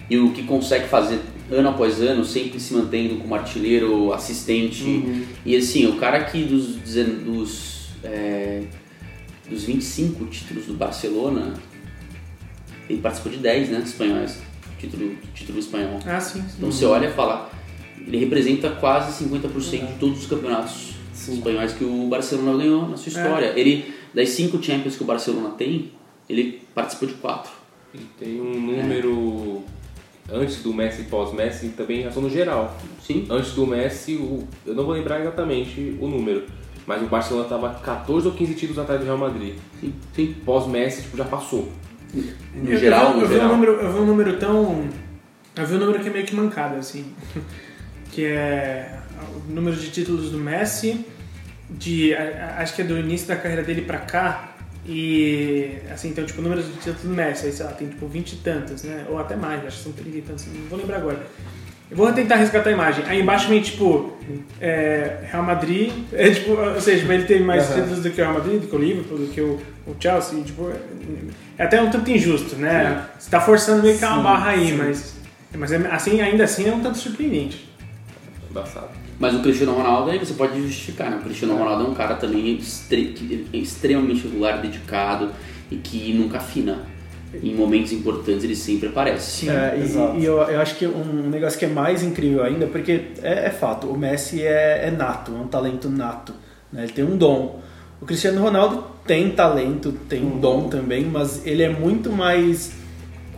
e 0.10 0.18
o 0.18 0.32
que 0.32 0.44
consegue 0.44 0.88
fazer 0.88 1.20
ano 1.52 1.70
após 1.70 2.02
ano, 2.02 2.24
sempre 2.24 2.60
se 2.60 2.74
mantendo 2.74 3.16
como 3.16 3.34
artilheiro, 3.34 4.14
assistente. 4.14 4.84
Uhum. 4.84 5.26
E 5.46 5.56
assim, 5.56 5.86
o 5.88 5.96
cara 5.98 6.24
que 6.26 6.44
dos, 6.44 6.76
dos, 6.76 7.90
é, 8.04 8.64
dos 9.50 9.64
25 9.64 10.26
títulos 10.26 10.66
do 10.66 10.74
Barcelona, 10.74 11.54
ele 12.90 13.00
participou 13.02 13.32
de 13.32 13.40
10, 13.40 13.70
né? 13.70 13.82
Espanhóis. 13.84 14.40
Título, 14.80 15.16
título 15.34 15.60
espanhol. 15.60 16.00
Ah, 16.06 16.20
sim. 16.20 16.42
sim. 16.42 16.48
Então 16.58 16.72
você 16.72 16.86
olha 16.86 17.08
e 17.08 17.12
fala, 17.12 17.50
ele 18.06 18.18
representa 18.18 18.70
quase 18.70 19.24
50% 19.24 19.88
de 19.88 19.94
todos 20.00 20.20
os 20.20 20.28
campeonatos 20.28 20.98
espanhóis 21.14 21.74
que 21.74 21.84
o 21.84 22.08
Barcelona 22.08 22.58
ganhou 22.58 22.88
na 22.88 22.96
sua 22.98 23.10
história. 23.10 23.54
Ele, 23.56 23.94
das 24.14 24.30
cinco 24.30 24.62
Champions 24.62 24.96
que 24.96 25.04
o 25.04 25.06
Barcelona 25.06 25.50
tem, 25.52 25.92
ele 26.30 26.62
participou 26.76 27.08
de 27.08 27.16
quatro. 27.16 27.52
E 27.94 27.98
tem 28.20 28.42
um 28.42 28.60
número 28.60 29.64
antes 30.32 30.62
do 30.62 30.74
Messi 30.74 31.02
e 31.02 31.06
pós-Messi 31.06 31.70
também 31.70 31.98
em 31.98 32.02
relação 32.02 32.22
no 32.22 32.30
geral. 32.30 32.78
Sim. 33.02 33.26
Antes 33.30 33.52
do 33.54 33.66
Messi, 33.66 34.16
o- 34.16 34.48
eu 34.66 34.76
não 34.76 34.84
vou 34.86 34.94
lembrar 34.94 35.20
exatamente 35.22 35.98
o 36.02 36.08
número, 36.08 36.46
mas 36.86 37.02
o 37.02 37.06
Barcelona 37.06 37.46
estava 37.46 37.70
14 37.80 38.28
ou 38.28 38.34
15 38.34 38.54
títulos 38.56 38.78
atrás 38.80 39.00
do 39.00 39.06
Real 39.06 39.18
Madrid. 39.18 39.56
Sim, 39.80 39.94
sim. 40.14 40.36
Pós-Messi, 40.46 41.04
tipo, 41.04 41.18
já 41.18 41.26
passou. 41.26 41.72
No 42.54 42.70
Eu- 42.72 42.78
geral, 42.80 43.14
eu, 43.14 43.14
vi- 43.14 43.18
no 43.20 43.22
eu 43.24 43.28
vi 43.28 43.34
geral. 43.36 43.48
Um 43.50 43.52
número, 43.54 43.72
eu 43.74 43.94
vi 43.94 44.00
um 44.00 44.06
número 44.06 44.38
tão. 44.40 44.90
Eu 45.56 45.66
vi 45.66 45.76
um 45.76 45.80
número 45.80 46.00
que 46.00 46.08
é 46.10 46.12
meio 46.12 46.26
que 46.26 46.36
mancado, 46.36 46.76
assim. 46.78 47.06
Que 48.12 48.26
é 48.26 48.98
o 49.48 49.52
número 49.52 49.76
de 49.76 49.92
títulos 49.92 50.32
do 50.32 50.38
Messi, 50.40 51.06
de. 51.70 52.16
Acho 52.16 52.74
que 52.76 52.82
é 52.82 52.86
do 52.86 52.98
início 52.98 53.28
da 53.28 53.36
carreira 53.36 53.62
dele 53.64 53.82
pra 53.82 54.00
cá. 54.00 54.57
E. 54.88 55.78
Assim, 55.92 56.10
então, 56.10 56.26
tipo, 56.26 56.40
o 56.40 56.44
número 56.44 56.62
de 56.64 56.72
títulos 56.74 57.02
do 57.02 57.10
Messi, 57.10 57.46
aí, 57.48 57.52
sei 57.52 57.66
lá, 57.66 57.72
tem 57.74 57.88
tipo 57.88 58.08
20 58.08 58.34
e 58.34 58.36
tantos, 58.38 58.84
né? 58.84 59.06
Ou 59.10 59.20
até 59.20 59.36
mais, 59.36 59.66
acho 59.66 59.78
que 59.78 59.84
são 59.84 59.92
30 59.92 60.18
e 60.18 60.22
tantos, 60.22 60.46
não 60.48 60.68
vou 60.70 60.80
lembrar 60.80 60.98
agora. 60.98 61.20
Eu 61.90 61.96
vou 61.96 62.12
tentar 62.12 62.36
resgatar 62.36 62.70
a 62.70 62.74
imagem. 62.74 63.04
Aí 63.08 63.22
embaixo 63.22 63.48
vem, 63.48 63.62
tipo, 63.62 64.14
é, 64.60 65.20
Real 65.32 65.44
Madrid, 65.44 65.92
é, 66.12 66.30
tipo, 66.32 66.52
ou 66.52 66.82
seja, 66.82 67.12
ele 67.14 67.24
tem 67.24 67.42
mais 67.42 67.64
Aham. 67.72 67.82
títulos 67.82 68.04
do 68.04 68.10
que 68.10 68.22
o 68.22 68.24
Real 68.26 68.34
Madrid, 68.34 68.60
do 68.62 68.68
que 68.68 68.76
o 68.76 68.80
Liverpool, 68.80 69.18
do 69.18 69.28
que 69.28 69.40
o, 69.42 69.60
o 69.86 69.96
Chelsea, 70.00 70.42
tipo, 70.44 70.70
é 71.58 71.64
até 71.64 71.82
um 71.82 71.90
tanto 71.90 72.10
injusto, 72.12 72.56
né? 72.58 73.06
Você 73.18 73.30
tá 73.30 73.40
forçando 73.40 73.84
meio 73.84 73.98
que 73.98 74.04
uma 74.04 74.18
Sim, 74.18 74.24
barra 74.24 74.50
aí, 74.52 74.68
sim. 74.68 74.76
mas, 74.76 75.14
mas 75.56 75.72
é- 75.72 75.88
assim, 75.90 76.20
ainda 76.20 76.44
assim 76.44 76.68
é 76.68 76.74
um 76.74 76.82
tanto 76.82 76.98
surpreendente. 76.98 77.70
Embaçado. 78.50 78.90
Mas 79.20 79.34
o 79.36 79.40
Cristiano 79.42 79.74
Ronaldo 79.74 80.12
aí 80.12 80.20
você 80.20 80.34
pode 80.34 80.62
justificar, 80.62 81.10
né? 81.10 81.18
O 81.18 81.22
Cristiano 81.22 81.56
Ronaldo 81.58 81.86
é 81.86 81.88
um 81.90 81.94
cara 81.94 82.16
também 82.16 82.56
extre- 82.56 83.14
que 83.16 83.48
é 83.52 83.58
extremamente 83.58 84.24
regular, 84.28 84.62
dedicado 84.62 85.32
e 85.72 85.76
que 85.78 86.14
nunca 86.14 86.38
afina. 86.38 86.80
Em 87.44 87.54
momentos 87.54 87.92
importantes 87.92 88.44
ele 88.44 88.56
sempre 88.56 88.88
aparece. 88.90 89.42
Sim, 89.46 89.50
É, 89.50 89.76
e- 89.78 90.22
e, 90.22 90.26
eu, 90.26 90.38
eu 90.44 90.62
acho 90.62 90.76
que 90.76 90.86
um 90.88 91.30
negócio 91.30 91.58
que 91.60 91.66
é 91.66 91.68
mais 91.68 92.02
incrível 92.04 92.44
ainda, 92.44 92.68
porque 92.68 93.06
é, 93.22 93.48
é 93.48 93.50
fato, 93.50 93.88
o 93.88 93.98
Messi 93.98 94.42
é, 94.44 94.88
é 94.88 94.92
nato, 94.92 95.34
é 95.34 95.40
um 95.40 95.48
talento 95.48 95.90
nato, 95.90 96.34
né? 96.72 96.84
ele 96.84 96.94
tem 96.94 97.04
um 97.04 97.18
dom. 97.18 97.60
O 98.00 98.06
Cristiano 98.06 98.40
Ronaldo 98.42 98.84
tem 99.06 99.32
talento, 99.32 99.92
tem 100.08 100.24
um 100.24 100.40
dom 100.40 100.70
também, 100.70 101.04
mas 101.06 101.46
ele 101.46 101.64
é 101.64 101.70
muito 101.70 102.12
mais 102.12 102.72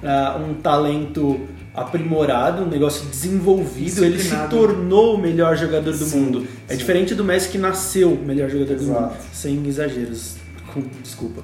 ah, 0.04 0.38
um 0.40 0.54
talento 0.56 1.40
aprimorado, 1.82 2.64
um 2.64 2.68
negócio 2.68 3.06
desenvolvido. 3.08 4.04
Ele 4.04 4.20
se 4.20 4.36
tornou 4.50 5.16
o 5.16 5.18
melhor 5.18 5.56
jogador 5.58 5.92
do 5.96 6.06
Sim, 6.06 6.20
mundo. 6.22 6.48
É 6.68 6.74
sim. 6.74 6.78
diferente 6.78 7.16
do 7.16 7.24
Messi 7.24 7.50
que 7.50 7.58
nasceu 7.58 8.14
o 8.14 8.24
melhor 8.26 8.50
jogador 8.50 8.76
do 8.76 8.84
Exato. 8.84 9.02
mundo, 9.02 9.14
sem 9.34 9.68
exageros, 9.68 10.36
com- 10.74 10.84
desculpa. 11.02 11.42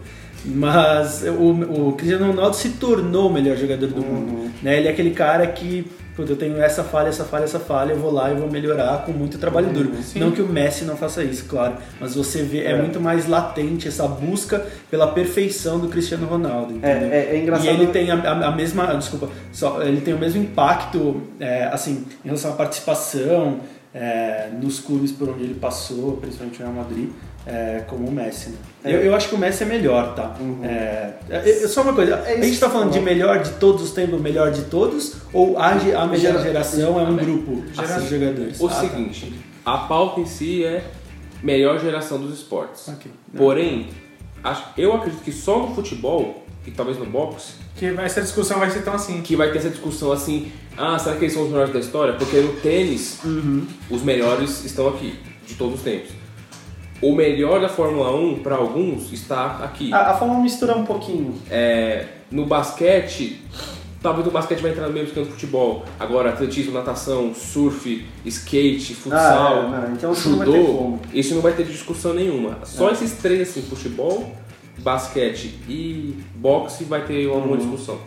Mas 0.47 1.23
o, 1.23 1.87
o 1.87 1.91
Cristiano 1.93 2.27
Ronaldo 2.27 2.55
se 2.55 2.69
tornou 2.69 3.29
o 3.29 3.33
melhor 3.33 3.57
jogador 3.57 3.87
do 3.87 4.01
mundo. 4.01 4.51
Né? 4.61 4.77
Ele 4.77 4.87
é 4.87 4.91
aquele 4.91 5.09
cara 5.11 5.47
que, 5.47 5.87
puta, 6.15 6.31
eu 6.31 6.35
tenho 6.37 6.57
essa 6.61 6.83
falha, 6.83 7.09
essa 7.09 7.23
falha, 7.25 7.43
essa 7.43 7.59
falha, 7.59 7.91
eu 7.93 7.99
vou 7.99 8.11
lá 8.11 8.31
e 8.31 8.35
vou 8.35 8.49
melhorar 8.49 9.03
com 9.05 9.11
muito 9.11 9.37
trabalho 9.37 9.67
duro. 9.69 9.91
Sim. 10.01 10.19
Não 10.19 10.31
que 10.31 10.41
o 10.41 10.47
Messi 10.47 10.85
não 10.85 10.95
faça 10.95 11.23
isso, 11.23 11.45
claro. 11.45 11.75
Mas 11.99 12.15
você 12.15 12.41
vê, 12.43 12.59
é, 12.63 12.71
É. 12.71 12.77
muito 12.81 12.99
mais 13.01 13.27
latente 13.27 13.87
essa 13.87 14.07
busca 14.07 14.65
pela 14.89 15.07
perfeição 15.07 15.79
do 15.79 15.87
Cristiano 15.89 16.25
Ronaldo. 16.25 16.79
É, 16.81 16.89
é, 16.91 17.29
é 17.33 17.37
engraçado. 17.41 17.65
E 17.67 17.69
ele 17.69 17.87
tem 17.87 18.09
a, 18.11 18.15
a- 18.15 18.47
a 18.47 18.51
mesma, 18.51 18.85
desculpa, 18.95 19.29
só, 19.51 19.81
ele 19.81 19.99
tem 20.01 20.13
o 20.13 20.17
mesmo 20.19 20.41
impacto, 20.41 21.21
é, 21.39 21.65
assim, 21.65 22.05
em 22.23 22.27
relação 22.27 22.51
à 22.51 22.55
participação 22.55 23.59
é, 23.93 24.49
nos 24.61 24.79
clubes 24.79 25.11
por 25.11 25.29
onde 25.29 25.43
ele 25.43 25.53
passou, 25.55 26.17
principalmente 26.17 26.59
no 26.61 26.65
Real 26.71 26.83
Madrid, 26.83 27.09
é, 27.45 27.83
como 27.87 28.07
o 28.07 28.11
Messi. 28.11 28.49
Né? 28.49 28.57
É. 28.83 28.95
Eu, 28.95 28.99
eu 29.01 29.15
acho 29.15 29.29
que 29.29 29.35
o 29.35 29.37
Messi 29.37 29.63
é 29.63 29.65
melhor, 29.65 30.15
tá? 30.15 30.35
Uhum. 30.39 30.59
É, 30.63 31.13
é, 31.29 31.49
é, 31.63 31.67
só 31.67 31.81
uma 31.81 31.93
coisa, 31.93 32.15
É 32.25 32.33
a 32.39 32.41
gente 32.41 32.59
tá 32.59 32.69
falando 32.69 32.91
de 32.91 32.99
melhor 32.99 33.41
de 33.41 33.51
todos 33.51 33.83
os 33.83 33.91
tempos, 33.91 34.19
melhor 34.21 34.51
de 34.51 34.63
todos, 34.63 35.15
ou 35.33 35.57
a, 35.57 35.69
a 35.71 35.75
melhor 35.75 36.17
Gera- 36.17 36.41
geração 36.41 36.99
é 36.99 37.03
um 37.03 37.15
grupo 37.15 37.61
de 37.69 38.09
jogadores? 38.09 38.59
O 38.59 38.67
Ah, 38.67 38.69
tá. 38.69 38.79
seguinte, 38.81 39.33
a 39.65 39.77
pauta 39.79 40.21
em 40.21 40.25
si 40.25 40.63
é 40.63 40.83
melhor 41.43 41.79
geração 41.79 42.19
dos 42.19 42.33
esportes. 42.33 42.87
Ok. 42.87 43.11
Porém, 43.37 43.87
acho, 44.43 44.63
eu 44.77 44.93
acredito 44.93 45.21
que 45.23 45.31
só 45.31 45.59
no 45.59 45.75
futebol, 45.75 46.43
e 46.65 46.71
talvez 46.71 46.97
no 46.97 47.05
boxe, 47.05 47.53
Que 47.75 47.91
vai- 47.91 48.05
essa 48.05 48.21
discussão 48.21 48.57
vai 48.59 48.71
ser 48.71 48.81
tão 48.83 48.93
assim. 48.93 49.21
que 49.21 49.35
vai 49.35 49.51
ter 49.51 49.59
essa 49.59 49.69
discussão 49.69 50.11
assim, 50.11 50.51
ah, 50.77 50.97
será 50.97 51.15
que 51.15 51.25
eles 51.25 51.33
são 51.33 51.43
os 51.43 51.49
melhores 51.49 51.71
da 51.73 51.79
história? 51.79 52.13
Porque 52.13 52.37
no 52.39 52.53
tênis, 52.53 53.19
os 53.89 54.01
melhores 54.01 54.63
estão 54.65 54.87
aqui, 54.87 55.13
de 55.45 55.53
todos 55.55 55.75
os 55.75 55.81
tempos. 55.81 56.09
O 57.05 57.13
melhor 57.13 57.61
da 57.61 57.69
Fórmula 57.69 58.15
1, 58.15 58.39
para 58.39 58.55
alguns, 58.55 59.13
está 59.13 59.59
aqui. 59.63 59.93
A, 59.93 60.11
a 60.11 60.13
Fórmula 60.17 60.39
mistura 60.41 60.75
um 60.75 60.83
pouquinho. 60.83 61.35
É, 61.51 62.05
no 62.31 62.47
basquete, 62.47 63.43
talvez 64.01 64.25
o 64.25 64.31
basquete 64.31 64.59
vai 64.61 64.71
entrar 64.71 64.87
no 64.87 64.93
mesmo 64.93 65.09
esquema 65.09 65.27
do 65.27 65.31
futebol. 65.33 65.85
Agora, 65.99 66.29
atletismo, 66.29 66.73
natação, 66.73 67.31
surf, 67.35 68.03
skate, 68.25 68.95
futsal, 68.95 69.71
Ah, 69.71 69.87
é, 69.87 69.91
então 69.93 70.13
isso 70.13 70.29
não 70.29 70.37
vai 70.39 70.47
ter 70.47 70.65
judô, 70.65 70.93
isso 71.13 71.35
não 71.35 71.41
vai 71.43 71.53
ter 71.53 71.63
discussão 71.65 72.13
nenhuma. 72.15 72.57
Só 72.63 72.89
esses 72.89 73.11
três, 73.13 73.49
assim, 73.49 73.61
futebol, 73.61 74.31
basquete 74.79 75.59
e 75.69 76.15
boxe 76.35 76.85
vai 76.85 77.05
ter 77.05 77.27
uma, 77.27 77.45
Uhum. 77.45 77.57
discussão. 77.57 77.99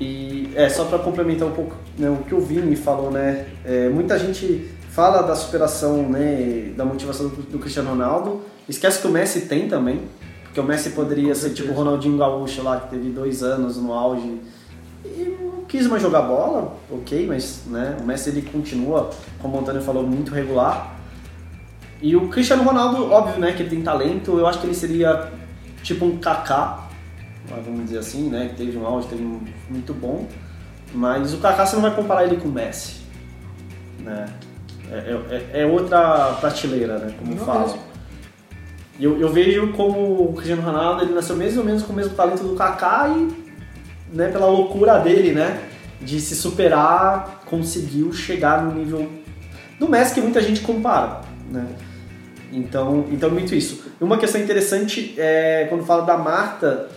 E 0.00 0.50
é 0.56 0.68
só 0.68 0.86
para 0.86 0.98
complementar 0.98 1.46
um 1.46 1.52
pouco 1.52 1.76
né, 1.96 2.10
o 2.10 2.16
que 2.24 2.34
o 2.34 2.40
Vini 2.40 2.74
falou, 2.74 3.12
né? 3.12 3.46
é, 3.64 3.88
muita 3.88 4.18
gente 4.18 4.68
fala 4.94 5.22
da 5.22 5.34
superação, 5.34 6.08
né, 6.08 6.72
da 6.76 6.84
motivação 6.84 7.28
do, 7.28 7.42
do 7.42 7.58
Cristiano 7.58 7.90
Ronaldo. 7.90 8.42
Esquece 8.68 9.00
que 9.00 9.06
o 9.08 9.10
Messi 9.10 9.42
tem 9.42 9.68
também, 9.68 10.02
porque 10.44 10.60
o 10.60 10.62
Messi 10.62 10.90
poderia 10.90 11.34
ser 11.34 11.50
tipo 11.50 11.72
o 11.72 11.74
Ronaldinho 11.74 12.16
Gaúcho 12.16 12.62
lá 12.62 12.78
que 12.78 12.90
teve 12.90 13.10
dois 13.10 13.42
anos 13.42 13.76
no 13.76 13.92
auge 13.92 14.40
e 15.04 15.36
não 15.40 15.64
quis 15.64 15.88
mais 15.88 16.00
jogar 16.00 16.22
bola, 16.22 16.76
ok, 16.88 17.26
mas 17.26 17.64
né, 17.66 17.96
o 18.00 18.04
Messi 18.04 18.30
ele 18.30 18.42
continua, 18.42 19.10
como 19.42 19.56
o 19.56 19.60
Antônio 19.60 19.82
falou, 19.82 20.06
muito 20.06 20.32
regular. 20.32 20.94
E 22.00 22.14
o 22.14 22.28
Cristiano 22.28 22.62
Ronaldo, 22.62 23.10
óbvio, 23.10 23.40
né, 23.40 23.52
que 23.52 23.62
ele 23.62 23.70
tem 23.70 23.82
talento. 23.82 24.38
Eu 24.38 24.46
acho 24.46 24.60
que 24.60 24.66
ele 24.66 24.74
seria 24.74 25.32
tipo 25.82 26.04
um 26.04 26.18
Kaká, 26.18 26.88
vamos 27.64 27.84
dizer 27.84 27.98
assim, 27.98 28.28
né, 28.28 28.48
que 28.48 28.56
teve 28.56 28.78
um 28.78 28.86
auge, 28.86 29.08
teve 29.08 29.24
um 29.24 29.40
muito 29.68 29.92
bom. 29.92 30.28
Mas 30.94 31.34
o 31.34 31.38
Kaká 31.38 31.66
você 31.66 31.74
não 31.74 31.82
vai 31.82 31.94
comparar 31.94 32.24
ele 32.24 32.36
com 32.36 32.48
o 32.48 32.52
Messi. 32.52 33.02
Né? 33.98 34.26
É, 34.96 35.54
é- 35.54 35.62
é 35.62 35.66
outra 35.66 36.36
prateleira, 36.40 36.98
né? 36.98 37.14
Como 37.18 37.34
Não 37.34 37.44
falam. 37.44 37.62
mesmo. 37.62 37.78
Eu, 39.00 39.20
eu 39.20 39.28
vejo 39.32 39.72
como 39.72 40.22
o 40.30 40.32
Cristiano 40.34 40.62
Ronaldo 40.62 41.02
ele 41.02 41.12
nasceu 41.14 41.36
mais 41.36 41.56
ou 41.58 41.64
menos 41.64 41.82
com 41.82 41.92
o 41.92 41.96
mesmo 41.96 42.14
talento 42.14 42.44
do 42.44 42.54
Kaká 42.54 43.08
e 43.08 43.28
né, 44.12 44.28
pela 44.28 44.46
loucura 44.46 44.98
dele, 44.98 45.32
né? 45.32 45.60
De 46.00 46.20
se 46.20 46.34
superar, 46.36 47.42
conseguiu 47.46 48.12
chegar 48.12 48.62
no 48.62 48.72
nível 48.72 49.10
do 49.80 49.88
Messi 49.88 50.14
que 50.14 50.20
muita 50.20 50.40
gente 50.40 50.60
compara, 50.60 51.22
né? 51.50 51.66
Então, 52.52 53.06
então 53.10 53.30
muito 53.30 53.52
isso. 53.54 53.82
Uma 54.00 54.16
questão 54.16 54.40
interessante 54.40 55.14
é 55.18 55.66
quando 55.68 55.84
fala 55.84 56.02
da 56.02 56.16
Marta, 56.16 56.88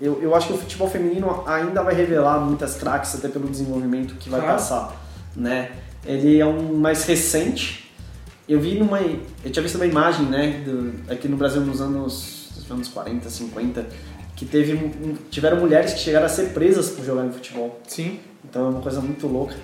eu, 0.00 0.22
eu 0.22 0.34
acho 0.34 0.46
que 0.46 0.52
o 0.54 0.56
futebol 0.56 0.88
feminino 0.88 1.44
ainda 1.46 1.82
vai 1.82 1.94
revelar 1.94 2.38
muitas 2.40 2.74
craques 2.76 3.14
até 3.14 3.28
pelo 3.28 3.46
desenvolvimento 3.46 4.14
que 4.14 4.30
vai 4.30 4.40
Claro. 4.40 4.54
passar, 4.56 4.96
né? 5.36 5.70
Ele 6.04 6.38
é 6.40 6.46
um 6.46 6.74
mais 6.76 7.04
recente. 7.04 7.90
Eu 8.48 8.60
vi 8.60 8.78
numa, 8.78 9.00
eu 9.00 9.50
tinha 9.50 9.62
visto 9.62 9.76
uma 9.76 9.86
imagem, 9.86 10.26
né, 10.26 10.62
do- 10.64 11.10
aqui 11.12 11.28
no 11.28 11.36
Brasil 11.36 11.60
nos 11.60 11.80
anos, 11.80 12.48
nos 12.56 12.70
anos 12.70 12.88
40, 12.88 13.30
50, 13.30 13.86
que 14.34 14.44
teve 14.44 14.90
tiveram 15.30 15.60
mulheres 15.60 15.92
que 15.94 16.00
chegaram 16.00 16.26
a 16.26 16.28
ser 16.28 16.52
presas 16.52 16.90
por 16.90 17.04
jogar 17.04 17.24
em 17.24 17.30
futebol. 17.32 17.80
Sim. 17.86 18.18
Então 18.44 18.66
é 18.66 18.68
uma 18.70 18.80
coisa 18.80 19.00
muito 19.00 19.26
louca. 19.28 19.54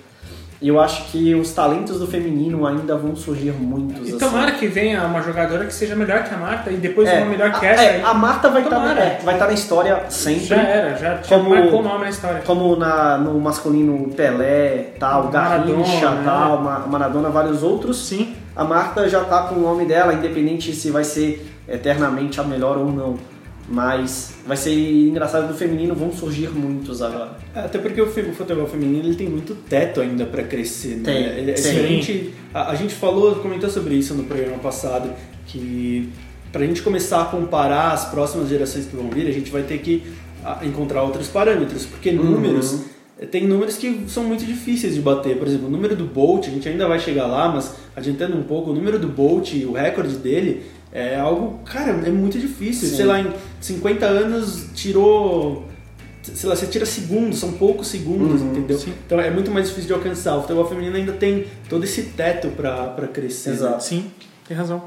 E 0.61 0.67
eu 0.67 0.81
acho 0.81 1.05
que 1.13 1.35
os 1.37 1.53
talentos 1.53 2.01
do 2.01 2.07
feminino 2.09 2.67
ainda 2.67 2.97
vão 2.97 3.15
surgir 3.15 3.53
muitos. 3.53 4.09
E 4.09 4.11
assim. 4.11 4.19
tomara 4.19 4.51
que 4.53 4.67
venha 4.67 5.05
uma 5.05 5.23
jogadora 5.23 5.65
que 5.65 5.73
seja 5.73 5.95
melhor 5.95 6.25
que 6.25 6.35
a 6.35 6.37
Marta 6.37 6.69
e 6.71 6.77
depois 6.77 7.09
É, 7.09 7.19
uma 7.19 7.27
melhor 7.27 7.53
que 7.53 7.65
a, 7.65 7.71
essa. 7.71 7.83
é, 7.85 8.03
a 8.03 8.13
Marta 8.13 8.49
vai 8.49 8.63
estar 8.63 8.75
Tomara. 8.75 9.01
é, 9.01 9.21
vai 9.25 9.35
estar 9.35 9.47
na 9.47 9.53
história 9.53 10.03
sempre. 10.09 10.47
já 10.47 10.57
era, 10.57 10.97
já, 10.97 11.15
já 11.23 11.37
Como- 11.39 11.51
marcou 11.51 11.79
o 11.79 11.83
nome 11.85 12.01
na 12.05 12.11
história. 12.11 12.43
Como 12.45 12.75
na, 12.75 13.17
no 13.19 13.39
masculino 13.39 14.09
Pelé, 14.17 14.95
tal, 14.99 15.29
Garrincha, 15.29 16.11
né? 16.11 16.23
tal, 16.25 16.61
Ma- 16.61 16.81
Maradona, 16.89 17.29
vários 17.29 17.63
outros. 17.63 18.05
Sim. 18.09 18.35
A 18.57 18.65
Marta 18.65 19.09
já 19.09 19.23
tá 19.25 19.43
com 19.45 19.55
o 19.55 19.61
nome 19.61 19.85
dela, 19.85 20.13
independente 20.13 20.73
se 20.75 20.91
vai 20.91 21.05
ser 21.05 21.49
eternamente 21.69 22.41
a 22.41 22.43
melhor 22.43 22.77
ou 22.79 22.91
não. 22.91 23.17
Mas 23.71 24.35
vai 24.47 24.57
ser 24.57 24.73
engraçado 24.73 25.49
do 25.49 25.55
feminino, 25.55 25.95
vão 25.95 26.11
surgir 26.11 26.49
muitos 26.51 27.03
agora. 27.03 27.33
É, 27.55 27.61
Até 27.61 27.79
porque 27.79 28.01
o, 28.01 28.07
futebol 28.07 28.67
feminino 28.67 29.05
ele 29.07 29.15
tem 29.15 29.29
muito 29.29 29.55
teto 29.55 30.01
ainda 30.01 30.25
pra 30.25 30.43
crescer. 30.43 30.97
Né? 30.97 31.03
Tem, 31.05 31.25
Ele- 31.25 31.57
sim. 31.57 31.69
a, 31.69 31.83
gente, 31.87 32.35
a, 32.55 32.71
a 32.71 32.75
gente 32.75 32.95
falou, 32.95 33.35
comentou 33.37 33.69
sobre 33.69 33.95
isso 33.95 34.15
no 34.15 34.25
programa 34.25 34.57
passado, 34.59 35.11
que 35.47 36.09
pra 36.51 36.65
gente 36.65 36.81
começar 36.81 37.21
a 37.21 37.25
comparar 37.27 37.93
as 37.93 38.07
próximas 38.07 38.49
gerações 38.49 38.87
que 38.87 38.97
vão 38.97 39.11
vir, 39.11 39.27
a 39.29 39.33
gente 39.33 39.51
vai 39.51 39.63
ter 39.63 39.79
que 39.79 40.03
encontrar 40.63 41.03
outros 41.03 41.29
parâmetros, 41.29 41.85
porque 41.85 42.11
Uhum. 42.11 42.25
números. 42.25 42.81
Tem 43.33 43.49
números 43.49 43.77
que 43.77 44.05
são 44.07 44.23
muito 44.23 44.45
difíceis 44.47 44.95
de 44.95 45.01
bater. 45.01 45.37
Por 45.37 45.47
exemplo, 45.49 45.67
o 45.67 45.71
número 45.71 45.97
do 45.97 46.05
Bolt, 46.05 46.47
a 46.47 46.51
gente 46.51 46.69
ainda 46.69 46.87
vai 46.87 47.01
chegar 47.01 47.27
lá, 47.27 47.49
mas 47.49 47.75
adiantando 47.97 48.37
um 48.37 48.45
pouco, 48.45 48.71
o 48.71 48.73
número 48.75 48.97
do 48.97 49.09
Bolt, 49.09 49.53
o 49.67 49.73
recorde 49.73 50.15
dele, 50.15 50.63
é 50.93 51.17
algo, 51.19 51.59
cara, 51.65 51.91
é 52.07 52.11
muito 52.11 52.39
difícil. 52.39 52.89
Sim. 52.89 52.97
Sei 52.97 53.05
lá, 53.05 53.21
em 53.21 53.33
50 53.61 54.07
anos 54.07 54.67
tirou 54.75 55.67
sei 56.23 56.47
lá, 56.47 56.55
você 56.55 56.67
tira 56.67 56.85
segundos, 56.85 57.39
são 57.39 57.53
poucos 57.53 57.89
segundos, 57.89 58.43
Uhum, 58.43 58.51
entendeu? 58.51 58.79
sim. 58.79 58.93
Então 59.07 59.19
é 59.19 59.31
muito 59.31 59.51
mais 59.51 59.69
difícil 59.69 59.87
de 59.89 59.95
alcançar. 59.95 60.37
O 60.37 60.43
futebol 60.43 60.69
feminino 60.69 60.95
ainda 60.95 61.13
tem 61.13 61.47
todo 61.71 61.85
esse 61.85 62.03
teto 62.03 62.49
pra, 62.49 62.89
pra 62.89 63.09
crescer. 63.09 63.51
né? 63.51 63.57
Exato. 63.57 63.83
Sim, 63.85 64.11
tem 64.47 64.55
razão. 64.55 64.83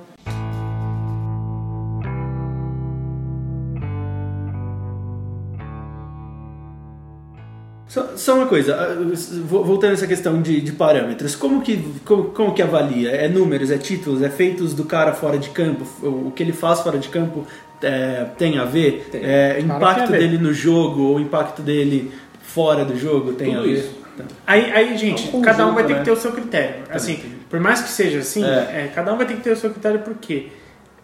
Só, 7.92 8.16
só 8.16 8.36
uma 8.36 8.46
coisa, 8.46 8.74
ah, 8.74 8.96
vo- 9.44 9.66
voltando 9.66 9.90
a 9.90 9.94
essa 9.96 10.08
questão 10.08 10.42
de, 10.42 10.62
de 10.62 10.72
parâmetros, 10.72 11.36
como 11.36 11.62
que, 11.62 11.76
como, 12.06 12.24
como 12.30 12.54
que 12.54 12.62
avalia? 12.62 13.10
É 13.12 13.28
números, 13.28 13.70
é 13.70 13.78
títulos, 13.78 14.22
é 14.22 14.30
feitos 14.30 14.74
do 14.74 14.86
cara 14.86 15.12
fora 15.12 15.38
de 15.38 15.50
campo? 15.50 15.84
O 16.02 16.32
que 16.34 16.42
ele 16.42 16.54
faz 16.54 16.80
fora 16.80 16.98
de 16.98 17.10
campo 17.10 17.46
é, 17.82 18.28
tem 18.38 18.58
a 18.58 18.64
ver? 18.64 19.10
Tem. 19.12 19.22
É, 19.22 19.60
impacto 19.60 20.10
ver. 20.10 20.20
dele 20.20 20.38
no 20.38 20.54
jogo 20.54 21.02
ou 21.04 21.20
impacto 21.20 21.62
dele 21.62 22.10
fora 22.42 22.86
do 22.86 22.98
jogo 22.98 23.34
tem 23.34 23.50
Tudo 23.50 23.60
a 23.60 23.64
ver? 23.64 23.74
isso. 23.74 23.92
Tá. 24.18 24.24
Aí, 24.48 24.72
aí 24.72 24.98
gente, 24.98 25.30
É 25.30 25.36
um 25.36 25.42
cada 25.42 25.68
um 25.68 25.74
vai 25.74 25.84
ter 25.86 25.92
né? 25.94 26.00
que 26.00 26.06
ter 26.06 26.12
o 26.12 26.16
seu 26.16 26.32
critério. 26.32 26.84
Assim, 26.90 27.20
por 27.50 27.60
mais 27.60 27.82
que 27.82 27.90
seja 27.90 28.20
assim, 28.20 28.46
É. 28.46 28.86
é, 28.86 28.92
cada 28.96 29.14
um 29.14 29.18
vai 29.18 29.26
ter 29.26 29.34
que 29.36 29.42
ter 29.42 29.52
o 29.52 29.56
seu 29.58 29.70
critério 29.70 30.00
porque 30.00 30.48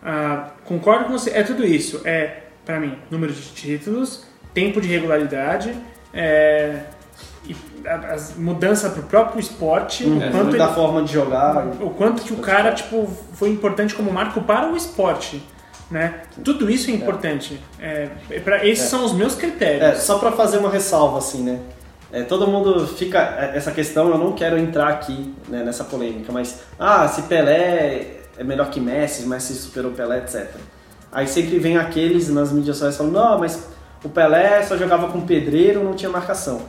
ah, 0.01 0.51
concordo 0.63 1.03
com 1.03 1.11
você. 1.11 1.31
É 1.31 1.43
tudo 1.43 1.65
isso. 1.65 1.99
É, 2.05 2.43
pra 2.65 2.79
mim, 2.79 2.93
número 3.11 3.33
de 3.33 3.41
títulos, 3.41 4.23
tempo 4.53 4.79
de 4.79 4.88
regularidade, 4.88 5.73
é, 6.14 6.80
e 7.45 7.55
a, 7.88 8.14
as 8.14 8.36
mudança 8.36 8.89
pro 8.89 9.03
próprio 9.03 9.39
esporte, 9.39 10.03
Uhum. 10.03 10.18
o 10.18 10.32
quanto 10.32 10.58
da 10.58 10.66
ele- 10.66 10.74
forma 10.74 11.03
de 11.03 11.14
jogar. 11.14 11.68
o 11.82 11.89
quanto 11.91 12.22
que 12.24 12.34
o 12.34 12.38
cara 12.38 12.72
tipo 12.74 13.08
foi 13.34 13.49
importante 13.49 13.93
como 13.95 14.12
marco 14.12 14.41
para 14.41 14.72
o 14.72 14.76
esporte, 14.76 15.41
né? 15.89 16.22
Tudo 16.43 16.70
isso 16.70 16.89
é 16.89 16.93
importante. 16.93 17.62
É, 17.80 18.10
pra, 18.43 18.66
esses 18.66 18.86
É. 18.86 18.88
são 18.89 19.05
os 19.05 19.14
meus 19.14 19.36
critérios. 19.36 19.82
É, 19.84 19.95
só 19.95 20.18
pra 20.20 20.32
fazer 20.32 20.58
uma 20.58 20.70
ressalva, 20.70 21.18
assim, 21.20 21.43
né? 21.43 21.60
É, 22.12 22.24
todo 22.24 22.47
mundo 22.47 22.88
fica. 22.88 23.20
é, 23.20 23.58
Essa 23.58 23.72
questão, 23.72 24.10
eu 24.10 24.18
não 24.18 24.32
quero 24.34 24.58
entrar 24.58 24.88
aqui 24.89 25.34
né, 25.49 25.64
nessa 25.64 25.84
polêmica, 25.84 26.32
mas. 26.32 26.62
Ah, 26.80 27.08
se 27.08 27.24
Pelé 27.24 28.18
é 28.38 28.43
melhor 28.43 28.70
que 28.70 28.80
Messi, 28.80 29.26
Messi 29.26 29.53
superou 29.53 29.91
Pelé, 29.91 30.20
etc. 30.20 30.47
Aí 31.12 31.28
sempre 31.28 31.58
vem 31.60 31.78
aqueles 31.78 32.30
nas 32.30 32.51
mídias 32.51 32.78
sociais 32.78 32.95
falando: 32.97 33.14
não, 33.14 33.39
mas 33.39 33.68
o 34.08 34.10
Pelé 34.10 34.64
só 34.64 34.78
jogava 34.78 35.08
com 35.10 35.22
pedreiro, 35.22 35.84
não 35.84 35.93
tinha 35.93 36.10
marcação. 36.10 36.62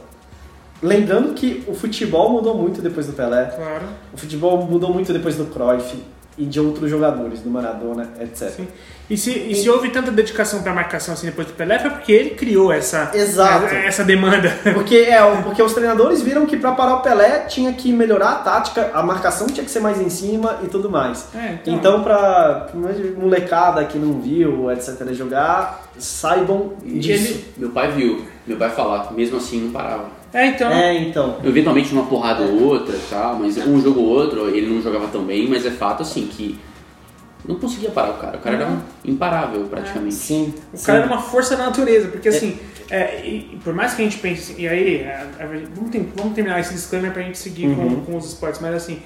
Lembrando 0.82 1.34
que 1.34 1.64
o 1.68 1.74
futebol 1.74 2.30
mudou 2.30 2.56
muito 2.56 2.82
depois 2.82 3.06
do 3.06 3.12
Pelé, 3.12 3.46
Claro. 3.46 3.84
o 4.12 4.16
futebol 4.16 4.58
mudou 4.66 4.92
muito 4.92 5.12
depois 5.12 5.36
do 5.36 5.46
Cruyff 5.46 6.02
e 6.36 6.44
de 6.44 6.60
outros 6.60 6.90
jogadores, 6.90 7.40
do 7.40 7.50
Maradona, 7.50 8.10
etc. 8.20 8.50
Sim. 8.50 8.68
E 9.10 9.16
se, 9.16 9.30
e 9.30 9.54
se 9.54 9.70
houve 9.70 9.88
tanta 9.88 10.10
dedicação 10.10 10.62
para 10.62 10.74
marcação 10.74 11.14
assim 11.14 11.26
depois 11.26 11.46
do 11.46 11.54
Pelé, 11.54 11.78
foi 11.78 11.88
porque 11.90 12.12
ele 12.12 12.30
criou 12.30 12.70
essa, 12.70 13.10
Exato. 13.14 13.74
essa 13.74 14.04
demanda. 14.04 14.54
Porque, 14.74 14.96
é, 14.96 15.18
porque 15.42 15.62
os 15.62 15.72
treinadores 15.72 16.20
viram 16.20 16.44
que 16.44 16.58
pra 16.58 16.72
parar 16.72 16.96
o 16.96 17.00
Pelé 17.00 17.40
tinha 17.48 17.72
que 17.72 17.90
melhorar 17.90 18.30
a 18.30 18.34
tática, 18.36 18.90
a 18.92 19.02
marcação 19.02 19.46
tinha 19.46 19.64
que 19.64 19.70
ser 19.70 19.80
mais 19.80 19.98
em 19.98 20.10
cima 20.10 20.58
e 20.62 20.66
tudo 20.66 20.90
mais. 20.90 21.26
É, 21.34 21.56
Então, 21.66 22.02
pra 22.02 22.66
pra 22.70 22.78
molecada 23.18 23.84
que 23.84 23.98
não 23.98 24.20
viu, 24.20 24.70
etc., 24.70 25.12
jogar, 25.12 25.88
saibam 25.98 26.74
E 26.84 26.98
disso. 26.98 27.28
ele- 27.32 27.44
Meu 27.56 27.70
pai 27.70 27.90
viu, 27.92 28.22
meu 28.46 28.56
pai 28.56 28.70
falar, 28.70 29.12
mesmo 29.12 29.38
assim 29.38 29.60
não 29.62 29.70
parava. 29.70 30.04
É, 30.34 30.46
então. 30.48 30.70
É, 30.70 30.94
então. 30.98 31.36
Eventualmente 31.42 31.92
uma 31.94 32.04
porrada 32.04 32.42
ou 32.42 32.62
outra, 32.64 32.94
tá? 33.08 33.34
mas 33.38 33.56
um 33.56 33.80
jogo 33.80 34.00
ou 34.00 34.06
outro, 34.08 34.48
ele 34.54 34.66
não 34.66 34.82
jogava 34.82 35.06
tão 35.08 35.22
bem, 35.22 35.48
mas 35.48 35.64
é 35.64 35.70
fato 35.70 36.02
assim 36.02 36.26
que 36.26 36.58
não 37.46 37.56
conseguia 37.56 37.90
parar 37.90 38.10
o 38.10 38.18
cara. 38.18 38.36
O 38.36 38.40
cara 38.40 38.56
era 38.56 38.76
imparável 39.04 39.64
praticamente. 39.64 40.14
Sim. 40.14 40.54
O 40.72 40.82
cara 40.82 40.98
era 40.98 41.06
uma 41.06 41.20
força 41.20 41.56
da 41.56 41.66
natureza, 41.66 42.08
porque 42.08 42.28
assim, 42.28 42.58
é, 42.90 43.20
e, 43.26 43.58
por 43.62 43.72
mais 43.74 43.94
que 43.94 44.02
a 44.02 44.04
gente 44.04 44.18
pense, 44.18 44.54
e 44.58 44.66
aí, 44.68 44.96
é, 44.96 45.26
é, 45.38 45.46
vamos, 45.74 45.90
tem- 45.90 46.10
vamos 46.16 46.34
terminar 46.34 46.60
esse 46.60 46.72
disclaimer 46.74 47.12
pra 47.12 47.22
gente 47.22 47.38
seguir 47.38 47.74
com, 47.74 48.00
com 48.04 48.16
os 48.16 48.26
esportes, 48.26 48.60
mas 48.60 48.74
assim, 48.74 49.00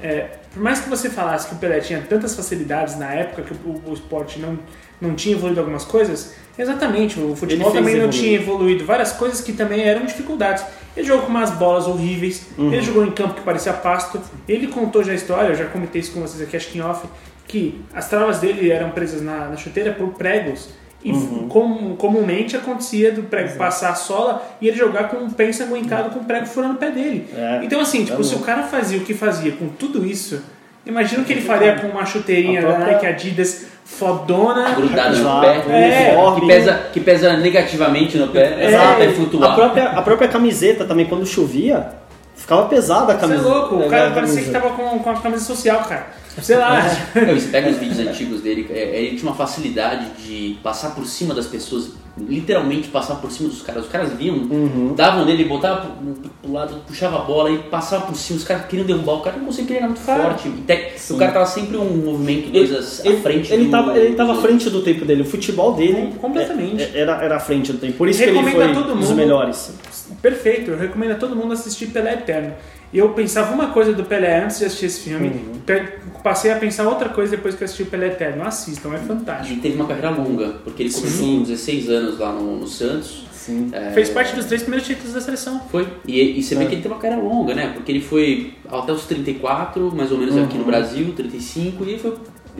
é, 0.00 0.28
por 0.52 0.62
mais 0.62 0.80
que 0.80 0.88
você 0.88 1.08
falasse 1.10 1.48
que 1.48 1.54
o 1.54 1.58
Pelé 1.58 1.80
tinha 1.80 2.00
tantas 2.00 2.34
facilidades 2.34 2.96
na 2.98 3.12
época 3.12 3.42
que 3.42 3.52
o, 3.66 3.82
o 3.86 3.92
esporte 3.94 4.38
não, 4.38 4.58
não 5.00 5.14
tinha 5.14 5.34
evoluído 5.34 5.60
algumas 5.60 5.84
coisas, 5.84 6.34
exatamente, 6.58 7.18
o 7.18 7.34
futebol 7.34 7.70
também 7.72 7.94
não 7.94 8.04
evoluir. 8.04 8.20
tinha 8.20 8.38
evoluído 8.38 8.84
várias 8.84 9.12
coisas 9.12 9.40
que 9.40 9.52
também 9.52 9.80
eram 9.82 10.04
dificuldades. 10.06 10.64
Ele 10.96 11.06
jogou 11.06 11.26
com 11.26 11.30
umas 11.30 11.50
bolas 11.52 11.86
horríveis, 11.86 12.46
ele 12.58 12.82
jogou 12.82 13.04
em 13.04 13.12
campo 13.12 13.34
que 13.34 13.42
parecia 13.42 13.72
pasto, 13.72 14.20
ele 14.48 14.66
contou 14.66 15.04
já 15.04 15.12
a 15.12 15.14
história, 15.14 15.48
eu 15.50 15.54
já 15.54 15.66
comentei 15.66 16.00
isso 16.00 16.10
com 16.12 16.20
vocês 16.20 16.42
aqui, 16.42 16.56
acho 16.56 16.68
que 16.68 16.78
em 16.78 16.80
off, 16.80 17.06
que 17.48 17.80
as 17.94 18.08
travas 18.08 18.38
dele 18.38 18.70
eram 18.70 18.90
presas 18.90 19.20
na, 19.22 19.46
na 19.48 19.56
chuteira 19.56 19.92
por 19.92 20.10
pregos. 20.10 20.68
E 21.04 21.12
com- 21.48 21.94
comumente 21.96 22.56
acontecia 22.56 23.12
do 23.12 23.22
prego 23.22 23.56
passar 23.56 23.90
a 23.90 23.94
sola 23.94 24.42
e 24.60 24.66
ele 24.66 24.76
jogar 24.76 25.04
com 25.08 25.18
o 25.18 25.30
pé 25.30 25.48
ensanguentado 25.48 26.10
com 26.10 26.18
o 26.18 26.24
prego 26.24 26.44
furando 26.44 26.74
o 26.74 26.76
pé 26.76 26.90
dele. 26.90 27.24
É. 27.36 27.60
Então, 27.62 27.80
assim, 27.80 28.04
tipo, 28.04 28.20
É 28.20 28.24
se 28.24 28.34
o 28.34 28.40
cara 28.40 28.64
fazia 28.64 28.98
o 28.98 29.02
que 29.02 29.14
fazia 29.14 29.52
com 29.52 29.68
tudo 29.68 30.04
isso, 30.04 30.42
imagina 30.84 31.22
o 31.22 31.24
que 31.24 31.32
ele 31.34 31.40
faria 31.40 31.76
com 31.76 31.86
uma 31.86 32.04
chuteirinha 32.04 32.60
da 32.60 32.68
própria- 32.72 32.94
Nike 32.94 33.06
Adidas 33.06 33.66
fodona. 33.84 34.70
Grudado 34.74 35.10
no 35.16 35.20
Exato, 35.20 35.40
pé, 35.40 35.72
É, 35.72 36.16
que, 36.40 36.46
pesa, 36.46 36.74
que 36.92 37.00
pesa 37.00 37.36
negativamente 37.36 38.18
no 38.18 38.28
pé, 38.28 38.66
Exato. 38.66 39.02
até 39.02 39.46
A 39.46 39.54
própria, 39.54 39.84
a 39.90 40.02
própria 40.02 40.28
camiseta 40.28 40.84
também, 40.84 41.06
quando 41.06 41.24
chovia, 41.24 41.86
ficava 42.34 42.66
pesada 42.66 43.12
a 43.12 43.16
Você 43.16 43.24
é 43.24 43.28
camisa. 43.28 43.48
louco, 43.48 43.76
o 43.76 43.82
É, 43.84 43.88
cara 43.88 44.10
parecia 44.10 44.42
que 44.42 44.50
tava 44.50 44.70
com, 44.70 44.98
com 44.98 45.10
a 45.10 45.14
camisa 45.20 45.44
social, 45.44 45.80
cara. 45.84 46.06
Sei 46.42 46.56
lá. 46.56 46.82
Não, 47.14 47.34
você 47.34 47.48
pega 47.48 47.70
os 47.70 47.76
vídeos 47.78 47.98
antigos 47.98 48.40
dele, 48.42 48.66
é, 48.70 49.00
ele 49.02 49.16
tinha 49.16 49.28
uma 49.30 49.36
facilidade 49.36 50.06
de 50.24 50.56
passar 50.62 50.90
por 50.94 51.04
cima 51.06 51.34
das 51.34 51.46
pessoas 51.46 51.90
literalmente 52.20 52.88
passar 52.88 53.14
por 53.16 53.30
cima 53.30 53.48
dos 53.48 53.62
caras. 53.62 53.84
Os 53.84 53.90
caras 53.92 54.12
viam, 54.14 54.34
Uhum. 54.36 54.92
davam 54.96 55.24
nele, 55.24 55.44
botava 55.44 55.86
pro, 55.86 56.30
pro 56.42 56.52
lado, 56.52 56.76
puxava 56.86 57.18
a 57.18 57.20
bola 57.20 57.48
e 57.50 57.58
passava 57.58 58.06
por 58.06 58.16
cima. 58.16 58.38
Os 58.38 58.44
caras 58.44 58.66
queriam 58.66 58.84
derrubar 58.86 59.14
o 59.14 59.20
cara, 59.20 59.36
não 59.36 59.44
conseguia, 59.46 59.76
ele 59.76 59.78
era 59.78 59.86
muito 59.86 60.04
Claro. 60.04 60.22
forte. 60.22 60.48
E 60.48 60.50
te- 60.62 61.12
o 61.12 61.16
cara 61.16 61.30
tava 61.32 61.46
sempre 61.46 61.76
um 61.76 61.84
movimento, 62.04 62.50
dois 62.50 62.72
à 62.72 63.22
frente. 63.22 63.52
ele, 63.52 63.64
do- 63.66 63.70
tava, 63.70 63.96
ele 63.96 64.16
tava 64.16 64.32
à 64.32 64.34
dos 64.34 64.42
frente 64.42 64.68
do 64.68 64.82
tempo 64.82 65.04
dele. 65.04 65.22
O 65.22 65.24
futebol 65.24 65.74
dele 65.74 66.12
Completamente. 66.20 66.82
é- 66.82 66.90
era, 67.00 67.22
era 67.22 67.36
à 67.36 67.40
frente 67.40 67.70
do 67.72 67.78
tempo. 67.78 67.92
Por 67.94 68.08
isso 68.08 68.18
que 68.18 68.24
ele 68.28 68.38
Recomendo 68.38 68.62
a 68.62 68.74
foi 68.74 68.82
todo 68.82 68.94
um 68.94 69.00
dos 69.00 69.10
melhores. 69.12 69.72
Perfeito, 70.20 70.72
eu 70.72 70.78
recomendo 70.78 71.12
a 71.12 71.16
todo 71.16 71.36
mundo 71.36 71.52
assistir 71.52 71.86
Pelé 71.86 72.14
Eterno. 72.14 72.52
E 72.92 72.98
eu 72.98 73.10
pensava 73.10 73.52
uma 73.54 73.68
coisa 73.68 73.92
do 73.92 74.04
Pelé 74.04 74.42
antes 74.44 74.58
de 74.58 74.64
assistir 74.64 74.86
esse 74.86 75.00
filme, 75.00 75.28
Uhum. 75.28 75.82
passei 76.22 76.50
a 76.50 76.56
pensar 76.56 76.88
outra 76.88 77.08
coisa 77.10 77.36
depois 77.36 77.54
que 77.54 77.62
eu 77.62 77.66
assisti 77.66 77.82
o 77.82 77.86
Pelé 77.86 78.06
Eterno. 78.08 78.42
Assistam, 78.44 78.94
é 78.94 78.98
fantástico. 78.98 79.58
E 79.58 79.60
teve 79.60 79.76
uma 79.76 79.86
carreira 79.86 80.10
longa, 80.10 80.54
porque 80.64 80.82
ele 80.84 80.92
começou 80.92 81.26
com 81.26 81.42
16 81.42 81.90
anos 81.90 82.18
lá 82.18 82.32
no, 82.32 82.56
no 82.60 82.66
Santos. 82.66 83.26
Sim. 83.32 83.68
É, 83.72 83.90
Fez 83.92 84.08
parte 84.10 84.34
dos 84.34 84.44
três 84.46 84.62
primeiros 84.62 84.86
títulos 84.86 85.12
da 85.14 85.20
seleção. 85.20 85.60
Foi. 85.70 85.86
E, 86.06 86.38
e 86.38 86.42
você 86.42 86.54
vê 86.54 86.64
É. 86.64 86.66
que 86.66 86.74
ele 86.74 86.82
teve 86.82 86.94
uma 86.94 87.00
carreira 87.00 87.22
longa, 87.22 87.54
né? 87.54 87.72
Porque 87.74 87.92
ele 87.92 88.00
foi 88.00 88.54
até 88.70 88.92
os 88.92 89.04
34, 89.06 89.90
mais 89.94 90.10
ou 90.10 90.18
menos 90.18 90.36
aqui 90.36 90.54
Uhum. 90.54 90.60
no 90.60 90.64
Brasil, 90.66 91.12
35, 91.14 91.84
e 91.84 91.88
ele 91.90 91.98
foi 91.98 92.14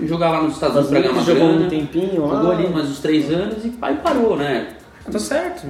jogar 0.07 0.31
lá 0.31 0.43
nos 0.43 0.55
Estados 0.55 0.77
Unidos 0.77 0.91
pra 0.91 1.01
ganhar 1.01 1.13
uma 1.13 1.23
jogou 1.25 1.49
grana. 1.49 1.67
um 1.67 1.69
tempinho 1.71 2.27
lá. 2.27 2.37
Jogou 2.37 2.53
ali 2.53 2.69
mais 2.69 2.89
uns 2.89 3.01
3 3.01 3.31
anos 3.33 3.65
e 3.65 3.73
aí 3.83 3.97
parou, 3.97 4.37
né? 4.37 4.69
Tá 5.11 5.19
certo. 5.19 5.67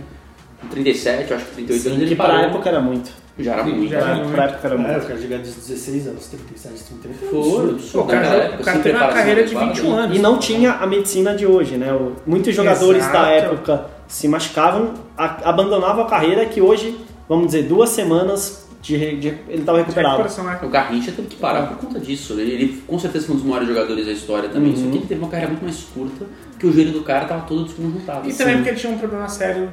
Com 0.60 0.66
37, 0.68 1.30
eu 1.30 1.36
acho 1.36 1.46
que 1.46 1.54
38 1.54 1.82
Sim, 1.82 1.88
anos 1.90 2.00
ele 2.02 2.10
que 2.10 2.16
parou. 2.16 2.36
pra 2.38 2.46
época 2.48 2.68
era 2.68 2.80
muito. 2.80 3.10
Já 3.38 3.52
era 3.54 3.62
muito. 3.64 3.88
já 3.90 3.98
era 3.98 4.06
né? 4.08 4.14
muito. 4.16 4.32
Pra 4.32 4.44
época 4.44 4.66
era 4.66 4.74
É, 4.74 4.78
muito. 4.78 4.98
os 4.98 5.04
caras 5.04 5.22
jogaram 5.22 5.42
dos 5.42 5.54
16 5.54 6.06
anos, 6.08 6.26
37, 6.26 6.84
38. 6.84 7.18
Foi, 7.18 7.30
Pô, 7.30 7.70
absurdo. 7.70 8.04
o 8.04 8.06
cara, 8.08 8.56
o 8.60 8.64
cara 8.64 8.78
teve 8.80 8.96
uma 8.98 9.08
carreira 9.08 9.44
de 9.44 9.56
adequada. 9.56 9.72
21 9.74 9.92
anos. 9.94 10.16
E 10.16 10.20
não 10.20 10.38
tinha 10.38 10.72
a 10.72 10.86
medicina 10.86 11.34
de 11.34 11.46
hoje, 11.46 11.76
né? 11.76 11.86
Muitos 12.26 12.54
jogadores 12.54 13.02
Exato. 13.02 13.16
da 13.18 13.28
época 13.30 13.86
se 14.08 14.26
machucavam, 14.26 14.94
a- 15.16 15.48
abandonavam 15.50 16.04
a 16.04 16.06
carreira 16.08 16.44
que 16.46 16.60
hoje, 16.60 16.98
vamos 17.28 17.46
dizer, 17.46 17.64
duas 17.64 17.90
semanas 17.90 18.66
de, 18.82 18.96
de- 19.16 19.28
ele 19.48 19.60
estava 19.60 19.78
recuperado. 19.78 20.22
Né? 20.22 20.58
O 20.62 20.68
Garrincha 20.68 21.12
teve 21.12 21.28
que 21.28 21.36
parar 21.36 21.66
por 21.68 21.76
conta 21.78 22.00
disso. 22.00 22.32
Ele, 22.34 22.50
ele 22.52 22.82
com 22.86 22.98
certeza 22.98 23.26
foi 23.26 23.34
um 23.34 23.38
dos 23.38 23.46
maiores 23.46 23.68
jogadores 23.68 24.06
da 24.06 24.12
história 24.12 24.48
também. 24.48 24.74
Só 24.74 24.82
que 24.82 24.96
ele 24.96 25.06
teve 25.06 25.20
uma 25.20 25.28
carreira 25.30 25.52
muito 25.52 25.64
mais 25.64 25.80
curta, 25.94 26.26
que 26.58 26.66
o 26.66 26.72
joelho 26.72 26.92
do 26.92 27.02
cara 27.02 27.24
tava 27.26 27.42
todo 27.42 27.64
desconjuntado. 27.64 28.28
E 28.28 28.32
também 28.32 28.56
porque 28.56 28.70
ele 28.70 28.78
tinha 28.78 28.92
um 28.92 28.98
problema 28.98 29.28
sério 29.28 29.70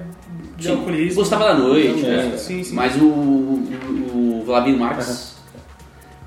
de 0.57 0.69
alcoolismo. 0.69 1.15
Gostava 1.15 1.45
da 1.45 1.53
noite, 1.55 2.01
Também. 2.01 2.03
né? 2.29 2.37
Sim, 2.37 2.63
sim. 2.63 2.73
Mas 2.73 2.95
o, 3.01 3.05
o, 3.05 4.39
o 4.41 4.43
Vladimir 4.45 4.79
Marques 4.79 5.35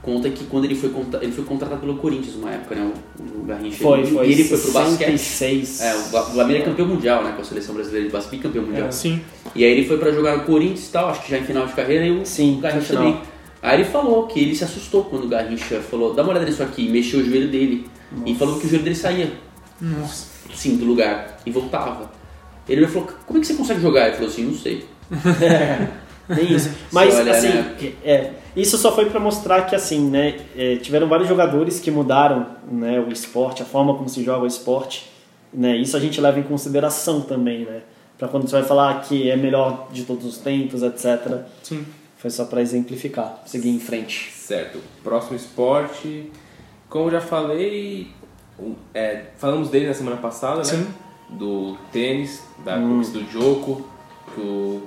conta 0.03 0.31
que 0.31 0.45
quando 0.45 0.65
ele 0.65 0.75
foi, 0.75 0.91
contra- 0.91 1.23
ele 1.23 1.33
foi 1.33 1.45
contratado 1.45 1.81
pelo 1.81 1.97
Corinthians 1.97 2.35
uma 2.37 2.51
época, 2.51 2.75
né? 2.75 2.91
O, 3.19 3.41
o 3.41 3.45
Garrincha. 3.45 3.79
Foi, 3.83 4.03
E 4.03 4.07
foi. 4.07 4.29
E 4.29 4.33
ele 4.33 4.45
foi 4.45 4.59
pro 4.59 4.73
basquete. 4.73 5.19
66. 5.19 5.81
É, 5.81 5.95
o 5.97 5.99
Vla- 6.11 6.29
o 6.29 6.33
Vladimir 6.33 6.61
é 6.63 6.65
campeão 6.65 6.89
mundial, 6.89 7.25
né? 7.25 7.33
Com 7.35 7.43
a 7.43 7.45
seleção 7.45 7.75
brasileira 7.75 8.07
de 8.07 8.13
basquete, 8.13 8.41
campeão 8.41 8.65
mundial. 8.65 8.91
Sim. 8.93 9.21
E 9.55 9.65
aí 9.65 9.71
ele 9.73 9.87
foi 9.87 9.99
pra 9.99 10.11
jogar 10.13 10.37
no 10.39 10.45
Corinthians 10.45 10.89
e 10.89 10.93
tal, 10.93 11.09
acho 11.11 11.23
que 11.23 11.31
já 11.31 11.39
em 11.39 11.45
final 11.45 11.67
de 11.67 11.73
carreira, 11.73 12.07
e 12.07 12.11
o 12.11 12.25
Sim, 12.25 12.59
Garrincha 12.61 12.95
também. 12.95 13.21
Aí 13.61 13.81
ele 13.81 13.85
falou 13.91 14.27
que 14.27 14.39
ele 14.39 14.55
se 14.55 14.63
assustou 14.63 15.05
quando 15.05 15.25
o 15.25 15.29
Garrincha 15.29 15.81
falou, 15.81 16.15
dá 16.15 16.23
uma 16.23 16.31
olhada 16.31 16.47
nisso 16.47 16.63
aqui, 16.63 16.89
mexeu 16.89 17.21
o 17.21 17.25
joelho 17.25 17.49
dele. 17.51 17.89
E 18.25 18.35
falou 18.35 18.59
que 18.59 18.67
o 18.67 18.69
joelho 18.69 18.85
dele 18.85 18.95
saía, 18.97 19.33
Nossa. 19.81 20.27
sim, 20.55 20.77
do 20.77 20.85
lugar, 20.85 21.39
e 21.45 21.51
voltava. 21.51 22.11
Ele 22.69 22.83
me 22.83 22.87
falou, 22.87 23.09
como 23.27 23.39
é 23.39 23.41
que 23.41 23.47
você 23.47 23.55
consegue 23.55 23.81
jogar? 23.81 24.09
Ele 24.09 24.17
falou 24.17 24.31
assim, 24.31 24.45
não 24.45 24.55
sei. 24.55 24.85
Nem 26.29 26.53
isso. 26.53 26.71
Mas, 26.93 27.15
olha, 27.15 27.33
assim, 27.33 27.49
né? 27.49 27.93
é, 28.05 28.31
isso 28.55 28.77
só 28.77 28.95
foi 28.95 29.07
para 29.07 29.19
mostrar 29.19 29.63
que, 29.63 29.75
assim, 29.75 30.11
né, 30.11 30.39
é, 30.57 30.77
tiveram 30.77 31.09
vários 31.09 31.29
jogadores 31.29 31.81
que 31.81 31.91
mudaram 31.91 32.47
né, 32.71 33.01
o 33.01 33.11
esporte, 33.11 33.63
a 33.63 33.65
forma 33.65 33.95
como 33.95 34.09
se 34.09 34.23
joga 34.23 34.45
o 34.45 34.47
esporte. 34.47 35.11
Né, 35.53 35.77
isso 35.77 35.97
a 35.97 36.01
gente 36.01 36.21
leva 36.21 36.39
em 36.39 36.43
consideração 36.43 37.23
também, 37.23 37.65
né? 37.65 37.81
Para 38.19 38.29
quando 38.29 38.47
você 38.47 38.57
vai 38.57 38.65
falar 38.65 39.01
que 39.03 39.31
é 39.31 39.37
melhor 39.37 39.89
de 39.91 40.05
todos 40.05 40.27
os 40.27 40.37
tempos, 40.39 40.83
etc. 40.83 41.45
Sim. 41.63 41.87
Foi 42.19 42.31
só 42.31 42.45
para 42.45 42.61
exemplificar, 42.61 43.43
seguir 43.47 43.71
em 43.71 43.79
frente. 43.79 44.33
Certo. 44.33 44.81
Próximo 45.03 45.37
esporte. 45.37 46.31
Como 46.91 47.07
eu 47.07 47.13
já 47.13 47.21
falei, 47.21 48.09
é, 48.93 49.27
falamos 49.39 49.71
dele 49.71 49.87
na 49.87 49.95
semana 49.95 50.17
passada, 50.17 50.65
Sim. 50.65 50.79
né? 50.79 50.87
Do 51.29 51.77
tênis, 51.93 52.47
da 52.65 52.79
conquista 52.79 53.19
do 53.19 53.31
Joko. 53.31 53.87
Que 54.35 54.41
o, 54.41 54.83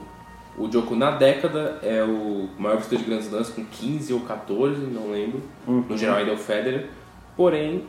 o 0.58 0.72
Joko 0.72 0.96
na 0.96 1.12
década 1.12 1.80
é 1.82 2.04
o 2.04 2.50
maior 2.58 2.78
vencedor 2.78 3.00
de 3.00 3.06
Grand 3.06 3.20
Slams 3.20 3.50
com 3.50 3.66
15 3.66 4.14
ou 4.14 4.22
14, 4.22 4.82
não 4.82 5.12
lembro. 5.12 5.42
No 5.68 5.98
geral 5.98 6.18
ainda 6.18 6.32
é 6.32 6.34
o 6.34 6.38
Federer. 6.38 6.90
Porém, 7.36 7.84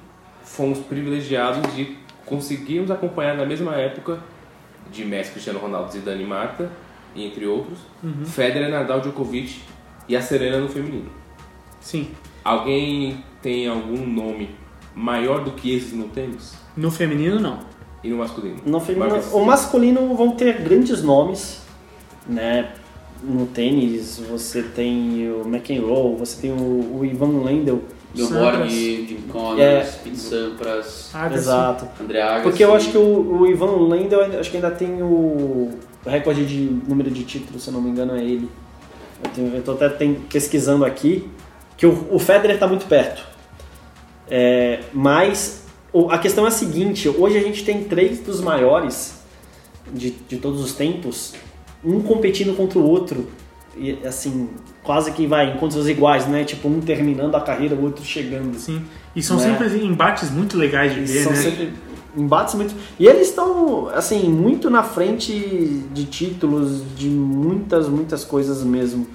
fomos 0.44 0.78
privilegiados 0.78 1.74
de 1.74 1.96
conseguirmos 2.26 2.90
acompanhar 2.90 3.36
na 3.36 3.44
mesma 3.44 3.74
época 3.76 4.18
de 4.90 5.04
Messi, 5.04 5.32
Cristiano 5.32 5.58
Ronaldo, 5.58 5.92
Zidane 5.92 6.22
e 6.22 6.26
Marta, 6.26 6.70
e 7.14 7.26
entre 7.26 7.46
outros, 7.46 7.78
Federer, 8.26 8.70
Nadal, 8.70 9.00
Djokovic 9.00 9.60
e 10.08 10.16
a 10.16 10.22
Serena 10.22 10.58
no 10.58 10.68
feminino. 10.68 11.10
Sim. 11.80 12.10
Alguém 12.44 13.22
tem 13.40 13.68
algum 13.68 14.06
nome 14.06 14.50
maior 14.94 15.44
do 15.44 15.52
que 15.52 15.74
esses 15.74 15.92
no 15.92 16.08
tênis? 16.08 16.56
No 16.76 16.90
feminino, 16.90 17.38
não. 17.38 17.60
E 18.02 18.08
no 18.10 18.16
masculino? 18.18 18.56
No 18.66 18.80
feminino, 18.80 19.20
o 19.32 19.44
masculino 19.44 20.14
vão 20.16 20.32
ter 20.32 20.60
grandes 20.62 21.02
nomes, 21.02 21.60
né? 22.26 22.70
No 23.22 23.46
tênis 23.46 24.20
você 24.28 24.62
tem 24.62 25.30
o 25.30 25.46
McEnroe, 25.46 26.16
você 26.16 26.40
tem 26.40 26.50
o, 26.50 26.98
o 26.98 27.04
Ivan 27.04 27.42
Lendl. 27.44 27.78
Gilmore, 28.14 28.52
Sampras. 28.56 28.72
Jim 28.72 29.24
Connors, 29.32 29.60
É. 29.60 29.80
Pete 30.04 30.16
Sampras, 30.18 31.10
Agassi. 31.14 31.34
Exato. 31.38 31.88
André 32.02 32.20
Agassi. 32.20 32.42
Porque 32.42 32.62
eu 32.64 32.74
acho 32.74 32.90
que 32.90 32.98
o, 32.98 33.38
o 33.40 33.46
Ivan 33.46 33.88
Lendl, 33.88 34.20
acho 34.38 34.50
que 34.50 34.56
ainda 34.58 34.70
tem 34.70 35.00
o 35.02 35.70
recorde 36.04 36.44
de 36.44 36.56
número 36.86 37.10
de 37.10 37.24
títulos, 37.24 37.62
se 37.62 37.68
eu 37.70 37.72
não 37.74 37.80
me 37.80 37.88
engano, 37.90 38.14
é 38.16 38.22
ele. 38.22 38.50
Eu, 39.24 39.30
tenho, 39.30 39.54
eu 39.56 39.62
tô 39.62 39.72
até 39.72 39.88
tem- 39.88 40.14
pesquisando 40.30 40.84
aqui, 40.84 41.26
que 41.76 41.86
o, 41.86 42.06
o 42.10 42.18
Federer 42.18 42.56
está 42.56 42.66
muito 42.66 42.84
perto. 42.86 43.24
É, 44.28 44.80
mas 44.92 45.61
a 46.10 46.18
questão 46.18 46.44
é 46.44 46.48
a 46.48 46.50
seguinte, 46.50 47.08
hoje 47.08 47.36
a 47.36 47.42
gente 47.42 47.64
tem 47.64 47.84
três 47.84 48.20
dos 48.20 48.40
maiores 48.40 49.20
de, 49.92 50.10
de 50.28 50.36
todos 50.38 50.60
os 50.60 50.72
tempos, 50.72 51.34
um 51.84 52.00
competindo 52.00 52.56
contra 52.56 52.78
o 52.78 52.88
outro, 52.88 53.28
e 53.76 53.98
assim, 54.04 54.50
quase 54.82 55.12
que 55.12 55.26
vai 55.26 55.52
encontros 55.54 55.88
iguais, 55.88 56.26
né? 56.26 56.44
Tipo, 56.44 56.68
um 56.68 56.80
terminando 56.80 57.34
a 57.34 57.40
carreira, 57.40 57.74
o 57.74 57.82
outro 57.84 58.04
chegando. 58.04 58.58
Sim. 58.58 58.82
E 59.16 59.22
são 59.22 59.36
Né? 59.38 59.44
sempre 59.44 59.84
embates 59.84 60.30
muito 60.30 60.58
legais 60.58 60.92
de 60.92 60.98
Eles 60.98 61.10
ver, 61.10 61.22
são 61.22 61.32
né? 61.32 61.38
sempre 61.38 61.72
embates 62.16 62.54
muito. 62.54 62.74
E 62.98 63.06
eles 63.06 63.28
estão, 63.28 63.88
assim, 63.88 64.28
muito 64.28 64.68
na 64.68 64.82
frente 64.82 65.32
de 65.92 66.04
títulos, 66.04 66.82
de 66.96 67.08
muitas, 67.08 67.88
muitas 67.88 68.24
coisas 68.24 68.62
mesmo. 68.62 69.06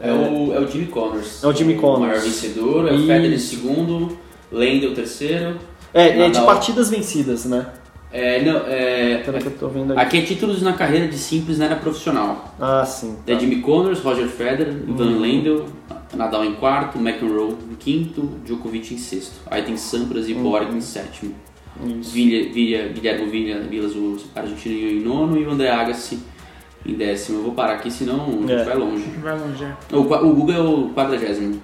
É 0.00 0.12
o, 0.12 0.52
é 0.52 0.60
o 0.60 0.68
Jimmy 0.68 0.86
Connors. 0.86 1.42
É 1.42 1.46
o 1.46 1.52
Jimmy 1.52 1.76
Connors. 1.76 2.00
maior 2.00 2.20
vencedor, 2.20 2.88
é 2.88 2.92
o. 2.92 3.06
Federer 3.06 3.40
segundo, 3.40 4.18
Lendl 4.52 4.94
terceiro. 4.94 5.56
É, 5.94 6.20
é 6.26 6.30
de 6.30 6.40
partidas 6.42 6.90
vencidas, 6.90 7.44
né? 7.44 7.66
É, 8.12 8.42
não, 8.42 8.58
é, 8.66 9.18
Pelo 9.24 9.38
que 9.38 9.46
eu 9.46 9.58
tô 9.58 9.68
vendo 9.68 9.92
aqui. 9.92 10.00
aqui 10.00 10.18
é 10.18 10.22
títulos 10.22 10.62
na 10.62 10.72
carreira 10.72 11.06
de 11.08 11.18
simples, 11.18 11.58
não 11.58 11.66
era 11.66 11.76
profissional. 11.76 12.54
Ah, 12.60 12.84
sim. 12.84 13.16
É 13.26 13.38
Jimmy 13.38 13.60
Connors, 13.60 14.00
Roger 14.00 14.28
Federer, 14.28 14.72
Uhum. 14.74 14.94
Ivan 14.94 15.18
Lendl, 15.20 15.64
Nadal 16.14 16.44
em 16.44 16.54
quarto, 16.54 16.98
McEnroe 16.98 17.56
em 17.70 17.74
quinto, 17.74 18.30
Djokovic 18.44 18.94
em 18.94 18.98
sexto. 18.98 19.34
Aí 19.50 19.62
tem 19.62 19.76
Sampras 19.76 20.28
e 20.28 20.32
Uhum. 20.34 20.42
Borg 20.44 20.72
em 20.74 20.80
sétimo. 20.80 21.34
Isso. 21.84 22.10
Vilha, 22.12 22.50
Vilha, 22.52 22.88
Guilherme 22.88 23.26
Vilha, 23.28 23.60
Vilas, 23.60 23.92
o 23.94 24.16
argentino 24.34 24.74
em 24.74 25.00
nono 25.00 25.36
e 25.38 25.44
o 25.44 25.50
André 25.50 25.68
Agassi 25.70 26.18
em 26.86 26.94
décimo. 26.94 27.38
Eu 27.40 27.42
vou 27.42 27.52
parar 27.52 27.74
aqui, 27.74 27.90
senão 27.90 28.24
a 28.28 28.30
gente 28.30 28.52
É. 28.52 28.64
vai 28.64 28.76
longe. 28.76 29.04
Vai 29.22 29.38
longe, 29.38 29.62
é. 29.64 29.94
O, 29.94 29.98
o 30.00 30.34
Google 30.34 30.54
é 30.54 30.60
o 30.60 30.90
quadragésimo. 30.94 31.60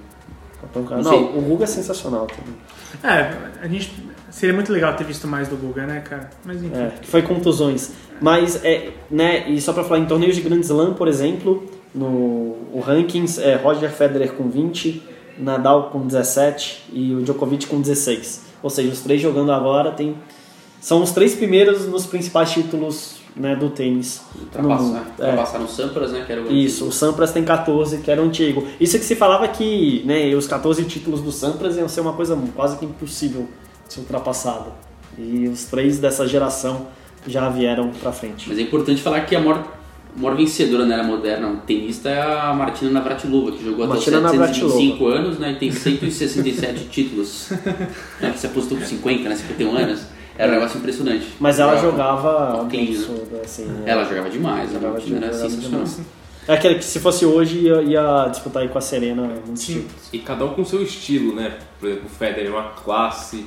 Não, 0.74 0.82
Não 0.82 1.02
sei. 1.04 1.18
o 1.18 1.40
Guga 1.42 1.64
é 1.64 1.66
sensacional 1.66 2.26
também. 2.26 2.54
É, 3.02 3.32
a 3.62 3.68
gente. 3.68 3.90
Seria 4.32 4.54
muito 4.54 4.72
legal 4.72 4.96
ter 4.96 5.04
visto 5.04 5.28
mais 5.28 5.46
do 5.46 5.56
Guga, 5.56 5.86
né, 5.86 6.00
cara? 6.00 6.30
Mas 6.42 6.56
enfim. 6.56 6.74
É, 6.74 6.90
que 7.00 7.06
foi 7.06 7.20
contusões. 7.20 7.92
Mas, 8.18 8.64
é, 8.64 8.90
né, 9.10 9.48
e 9.50 9.60
só 9.60 9.74
pra 9.74 9.84
falar, 9.84 10.00
em 10.00 10.06
torneios 10.06 10.34
de 10.34 10.40
Grand 10.40 10.60
Slam, 10.60 10.94
por 10.94 11.06
exemplo, 11.06 11.62
no 11.94 12.56
o 12.72 12.80
rankings 12.80 13.38
é 13.38 13.56
Roger 13.56 13.90
Federer 13.90 14.32
com 14.32 14.48
20, 14.48 15.02
Nadal 15.38 15.90
com 15.90 16.06
17 16.06 16.84
e 16.92 17.14
o 17.14 17.22
Djokovic 17.22 17.66
com 17.66 17.78
16. 17.78 18.46
Ou 18.62 18.70
seja, 18.70 18.90
os 18.90 19.00
três 19.00 19.20
jogando 19.20 19.52
agora 19.52 19.90
tem, 19.90 20.16
são 20.80 21.02
os 21.02 21.12
três 21.12 21.34
primeiros 21.34 21.86
nos 21.86 22.06
principais 22.06 22.50
títulos 22.52 23.20
né, 23.36 23.54
do 23.54 23.68
tênis. 23.68 24.22
no 24.34 24.44
Ultrapassa, 24.44 24.82
mundo. 24.82 24.94
né? 24.94 25.06
É. 25.18 25.24
Ultrapassaram 25.24 25.64
o 25.66 25.68
Sampras, 25.68 26.12
né? 26.12 26.24
Que 26.26 26.32
era 26.32 26.42
o 26.42 26.50
Isso, 26.50 26.86
o 26.86 26.92
Sampras 26.92 27.32
tem 27.32 27.44
14, 27.44 27.98
que 27.98 28.10
era 28.10 28.22
o 28.22 28.24
antigo. 28.24 28.66
Isso 28.80 28.98
que 28.98 29.04
se 29.04 29.14
falava 29.14 29.46
que 29.48 30.02
né, 30.06 30.34
os 30.34 30.46
14 30.46 30.84
títulos 30.84 31.20
do 31.20 31.30
Sampras 31.30 31.76
iam 31.76 31.88
ser 31.88 32.00
uma 32.00 32.14
coisa 32.14 32.38
quase 32.56 32.78
que 32.78 32.86
impossível 32.86 33.46
de 33.92 33.94
ser 33.94 34.00
ultrapassada. 34.00 34.70
E 35.18 35.46
os 35.46 35.64
três 35.64 35.98
dessa 35.98 36.26
geração 36.26 36.86
já 37.26 37.48
vieram 37.48 37.90
pra 37.90 38.12
frente. 38.12 38.48
Mas 38.48 38.58
é 38.58 38.62
importante 38.62 39.02
falar 39.02 39.20
que 39.22 39.36
a 39.36 39.40
maior, 39.40 39.62
a 40.16 40.20
maior 40.20 40.36
vencedora 40.36 40.86
na 40.86 40.94
era 40.94 41.02
moderna 41.04 41.62
tenista 41.66 42.08
é 42.08 42.20
a 42.20 42.52
Martina 42.54 42.90
Navratilova, 42.90 43.52
que 43.52 43.62
jogou 43.62 43.86
Martina 43.86 44.18
até 44.18 44.26
os 44.28 44.32
Navratilova. 44.32 44.72
725 44.74 45.06
anos 45.06 45.38
né, 45.38 45.52
e 45.52 45.56
tem 45.56 45.70
167 45.70 46.84
títulos. 46.90 47.50
Né, 48.20 48.32
se 48.36 48.46
apostou 48.46 48.78
com 48.78 48.84
50, 48.84 49.28
né, 49.28 49.36
51 49.36 49.76
anos. 49.76 50.02
Era 50.36 50.50
um 50.50 50.54
negócio 50.54 50.78
impressionante. 50.78 51.26
Mas 51.38 51.60
ela 51.60 51.76
Jogava- 51.76 52.52
jogava 52.52 52.68
clean, 52.70 52.84
né? 52.84 52.88
absurdo, 52.96 53.40
assim. 53.44 53.64
né? 53.66 53.82
Ela 53.84 54.04
jogava 54.04 54.30
demais, 54.30 54.70
a 54.70 54.72
Jogava 54.72 54.96
era 54.96 55.04
demais, 55.04 55.36
sensacional. 55.36 55.68
demais. 55.84 56.00
É 56.48 56.54
aquele 56.54 56.74
que 56.76 56.84
se 56.84 56.98
fosse 56.98 57.24
hoje 57.26 57.58
ia, 57.58 57.82
ia 57.82 58.28
disputar 58.30 58.62
aí 58.62 58.68
com 58.68 58.78
a 58.78 58.80
Serena 58.80 59.22
muito 59.22 59.60
Sim. 59.60 59.86
E 60.12 60.18
cada 60.18 60.44
um 60.46 60.54
com 60.54 60.64
seu 60.64 60.82
estilo, 60.82 61.36
né? 61.36 61.56
Por 61.78 61.88
exemplo, 61.88 62.06
o 62.06 62.08
Federer 62.08 62.46
é 62.46 62.50
uma 62.50 62.70
classe. 62.70 63.44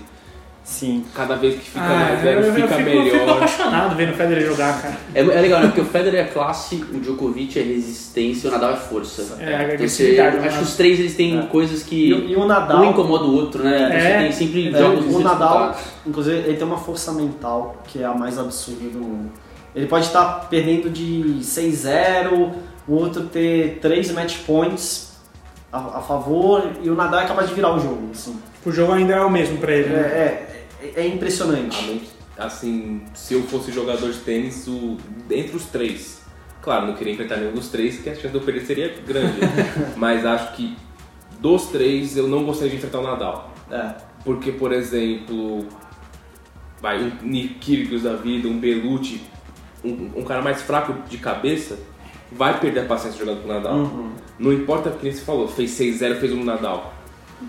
Sim. 0.65 1.05
Cada 1.13 1.35
vez 1.35 1.53
que 1.55 1.61
fica 1.69 1.79
Ah, 1.85 1.89
mais 1.89 2.13
eu, 2.13 2.17
velho, 2.25 2.39
eu, 2.47 2.53
fica 2.55 2.67
fico, 2.69 2.89
eu 2.89 3.03
fico 3.03 3.15
melhor. 3.17 3.35
apaixonado 3.37 3.95
vendo 3.95 4.09
o 4.13 4.15
Federer 4.15 4.45
jogar, 4.47 4.81
cara. 4.81 4.97
É, 5.13 5.19
é 5.19 5.23
legal, 5.41 5.59
né? 5.61 5.67
Porque 5.67 5.81
o 5.81 5.85
Federer 5.85 6.21
é 6.25 6.27
classe, 6.27 6.83
o 6.91 6.99
Djokovic 6.99 7.59
é 7.59 7.61
resistência 7.61 8.47
e 8.47 8.49
o 8.49 8.51
Nadal 8.53 8.71
é 8.71 8.75
força. 8.75 9.37
É, 9.39 9.55
a 9.55 9.73
Então, 9.75 9.87
você, 9.87 10.19
acho 10.19 10.57
que 10.57 10.63
os 10.63 10.75
três 10.75 10.99
eles 10.99 11.15
têm 11.15 11.37
É. 11.37 11.41
coisas 11.43 11.83
que 11.83 12.07
E, 12.09 12.13
o- 12.15 12.29
e 12.29 12.35
o 12.35 12.45
Nadal. 12.47 12.81
um 12.81 12.89
incomoda 12.89 13.25
o 13.25 13.35
outro, 13.35 13.63
né? 13.63 13.75
É. 13.95 13.99
Você 13.99 14.17
tem 14.23 14.31
sempre 14.31 14.75
É, 14.75 14.79
jogos 14.79 15.05
o 15.05 15.19
Nadal, 15.19 15.77
inclusive, 16.05 16.35
ele 16.37 16.57
tem 16.57 16.65
uma 16.67 16.77
força 16.79 17.11
mental 17.11 17.83
que 17.87 18.01
é 18.01 18.05
a 18.05 18.15
mais 18.15 18.39
absurda 18.39 18.89
do 18.89 18.97
mundo. 18.99 19.31
Ele 19.75 19.85
pode 19.85 20.05
estar 20.07 20.47
perdendo 20.49 20.89
de 20.89 21.41
6-0, 21.43 22.53
o 22.87 22.93
outro 22.95 23.23
ter 23.25 23.77
3 23.81 24.09
match 24.11 24.37
points 24.47 25.11
a, 25.71 25.77
a 25.99 26.01
favor 26.01 26.63
e 26.81 26.89
o 26.89 26.95
Nadal 26.95 27.19
é 27.19 27.25
capaz 27.27 27.49
de 27.49 27.53
virar 27.53 27.75
o 27.75 27.79
jogo. 27.79 28.09
Assim. 28.11 28.35
O 28.65 28.71
jogo 28.71 28.93
ainda 28.93 29.13
é 29.13 29.21
o 29.21 29.29
mesmo 29.29 29.57
pra 29.59 29.71
ele, 29.73 29.89
É, 29.93 29.97
né? 29.97 29.99
é, 29.99 30.54
é- 30.95 31.01
é 31.01 31.07
impressionante. 31.07 32.03
Assim, 32.37 33.01
se 33.13 33.33
eu 33.33 33.43
fosse 33.43 33.71
jogador 33.71 34.11
de 34.11 34.19
tênis, 34.19 34.67
o, 34.67 34.97
entre 35.31 35.55
os 35.55 35.65
três, 35.65 36.21
claro, 36.61 36.87
não 36.87 36.95
queria 36.95 37.13
enfrentar 37.13 37.37
nenhum 37.37 37.53
dos 37.53 37.69
três, 37.69 37.99
que 37.99 38.09
a 38.09 38.13
chance 38.15 38.27
de 38.27 38.35
eu 38.35 38.41
perder 38.41 38.65
seria 38.65 38.93
grande. 39.05 39.39
mas 39.95 40.25
acho 40.25 40.53
que 40.55 40.75
dos 41.39 41.67
três 41.67 42.17
eu 42.17 42.27
não 42.27 42.43
gostaria 42.43 42.71
de 42.71 42.77
enfrentar 42.77 42.99
o 42.99 43.03
Nadal. 43.03 43.53
É. 43.71 43.93
Porque, 44.23 44.51
por 44.51 44.73
exemplo, 44.73 45.65
vai, 46.81 47.01
um 47.01 47.11
Nick 47.21 47.55
Kyrgios 47.55 48.03
da 48.03 48.15
vida, 48.15 48.47
um 48.47 48.59
Belucci, 48.59 49.21
um, 49.83 50.11
um 50.15 50.23
cara 50.23 50.41
mais 50.41 50.61
fraco 50.61 50.93
de 51.07 51.17
cabeça, 51.17 51.77
vai 52.31 52.59
perder 52.59 52.81
a 52.81 52.85
paciência 52.85 53.19
jogando 53.19 53.43
com 53.43 53.49
o 53.49 53.53
Nadal. 53.53 53.75
Uhum. 53.75 54.11
Não 54.37 54.51
importa 54.51 54.89
o 54.89 54.93
que 54.93 55.11
você 55.11 55.21
falou, 55.21 55.47
fez 55.47 55.71
6-0, 55.71 56.19
fez 56.19 56.33
um 56.33 56.43
Nadal. 56.43 56.94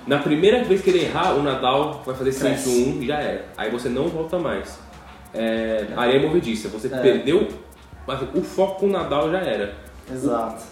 Na 0.06 0.18
primeira 0.18 0.64
vez 0.64 0.80
que 0.82 0.90
ele 0.90 1.04
errar, 1.04 1.34
o 1.34 1.42
Nadal 1.42 2.02
vai 2.04 2.14
fazer 2.14 2.34
Cresce. 2.34 2.68
5-1 2.68 3.02
e 3.02 3.06
já 3.06 3.18
era. 3.20 3.44
Aí 3.56 3.70
você 3.70 3.88
não 3.88 4.08
volta 4.08 4.38
mais. 4.38 4.78
É, 5.32 5.86
areia 5.96 6.20
movediça, 6.20 6.68
você 6.68 6.86
É. 6.88 6.98
perdeu, 6.98 7.48
mas 8.06 8.20
o 8.34 8.42
foco 8.42 8.80
com 8.80 8.86
o 8.86 8.90
Nadal 8.90 9.30
já 9.30 9.38
era. 9.38 9.74
Exato. 10.10 10.64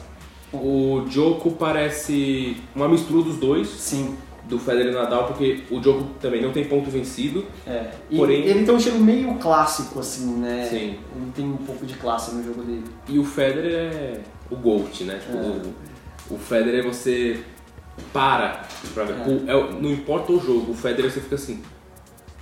O 0.53 1.05
Djoko 1.09 1.51
parece 1.53 2.57
uma 2.75 2.89
mistura 2.89 3.23
dos 3.25 3.37
dois, 3.39 3.69
Sim. 3.69 4.17
do 4.45 4.59
Federer 4.59 4.93
e 4.93 4.95
Nadal, 4.95 5.27
porque 5.27 5.63
o 5.71 5.81
Djoko 5.81 6.05
também 6.21 6.41
não 6.43 6.53
tem 6.53 6.65
ponto 6.65 6.91
vencido. 6.91 7.45
É. 7.67 7.91
E 8.11 8.17
Porém- 8.17 8.43
ele 8.45 8.65
tem 8.65 8.75
um 8.75 8.79
estilo 8.79 8.99
meio 9.01 9.35
clássico, 9.35 9.99
assim, 10.01 10.37
né? 10.37 10.67
Sim. 10.71 10.99
Ele 11.17 11.33
tem 11.35 11.45
um 11.45 11.57
pouco 11.57 11.85
de 11.85 11.95
classe 11.95 12.35
no 12.35 12.43
jogo 12.45 12.63
dele. 12.63 12.85
E 13.09 13.19
o 13.19 13.25
Federer 13.25 13.73
é 13.75 14.21
o 14.51 14.57
GOAT, 14.57 15.05
né? 15.05 15.19
Tipo, 15.25 15.39
É. 15.39 15.41
o, 16.31 16.35
o 16.35 16.39
Federer 16.39 16.85
você 16.85 17.41
para 18.13 18.61
pra 18.93 19.05
ver. 19.05 19.15
É. 19.15 19.27
O- 19.29 19.51
é 19.51 19.55
o- 19.57 19.73
não 19.81 19.91
importa 19.91 20.33
o 20.33 20.41
jogo, 20.41 20.73
o 20.73 20.75
Federer 20.75 21.11
você 21.11 21.21
fica 21.21 21.35
assim. 21.35 21.63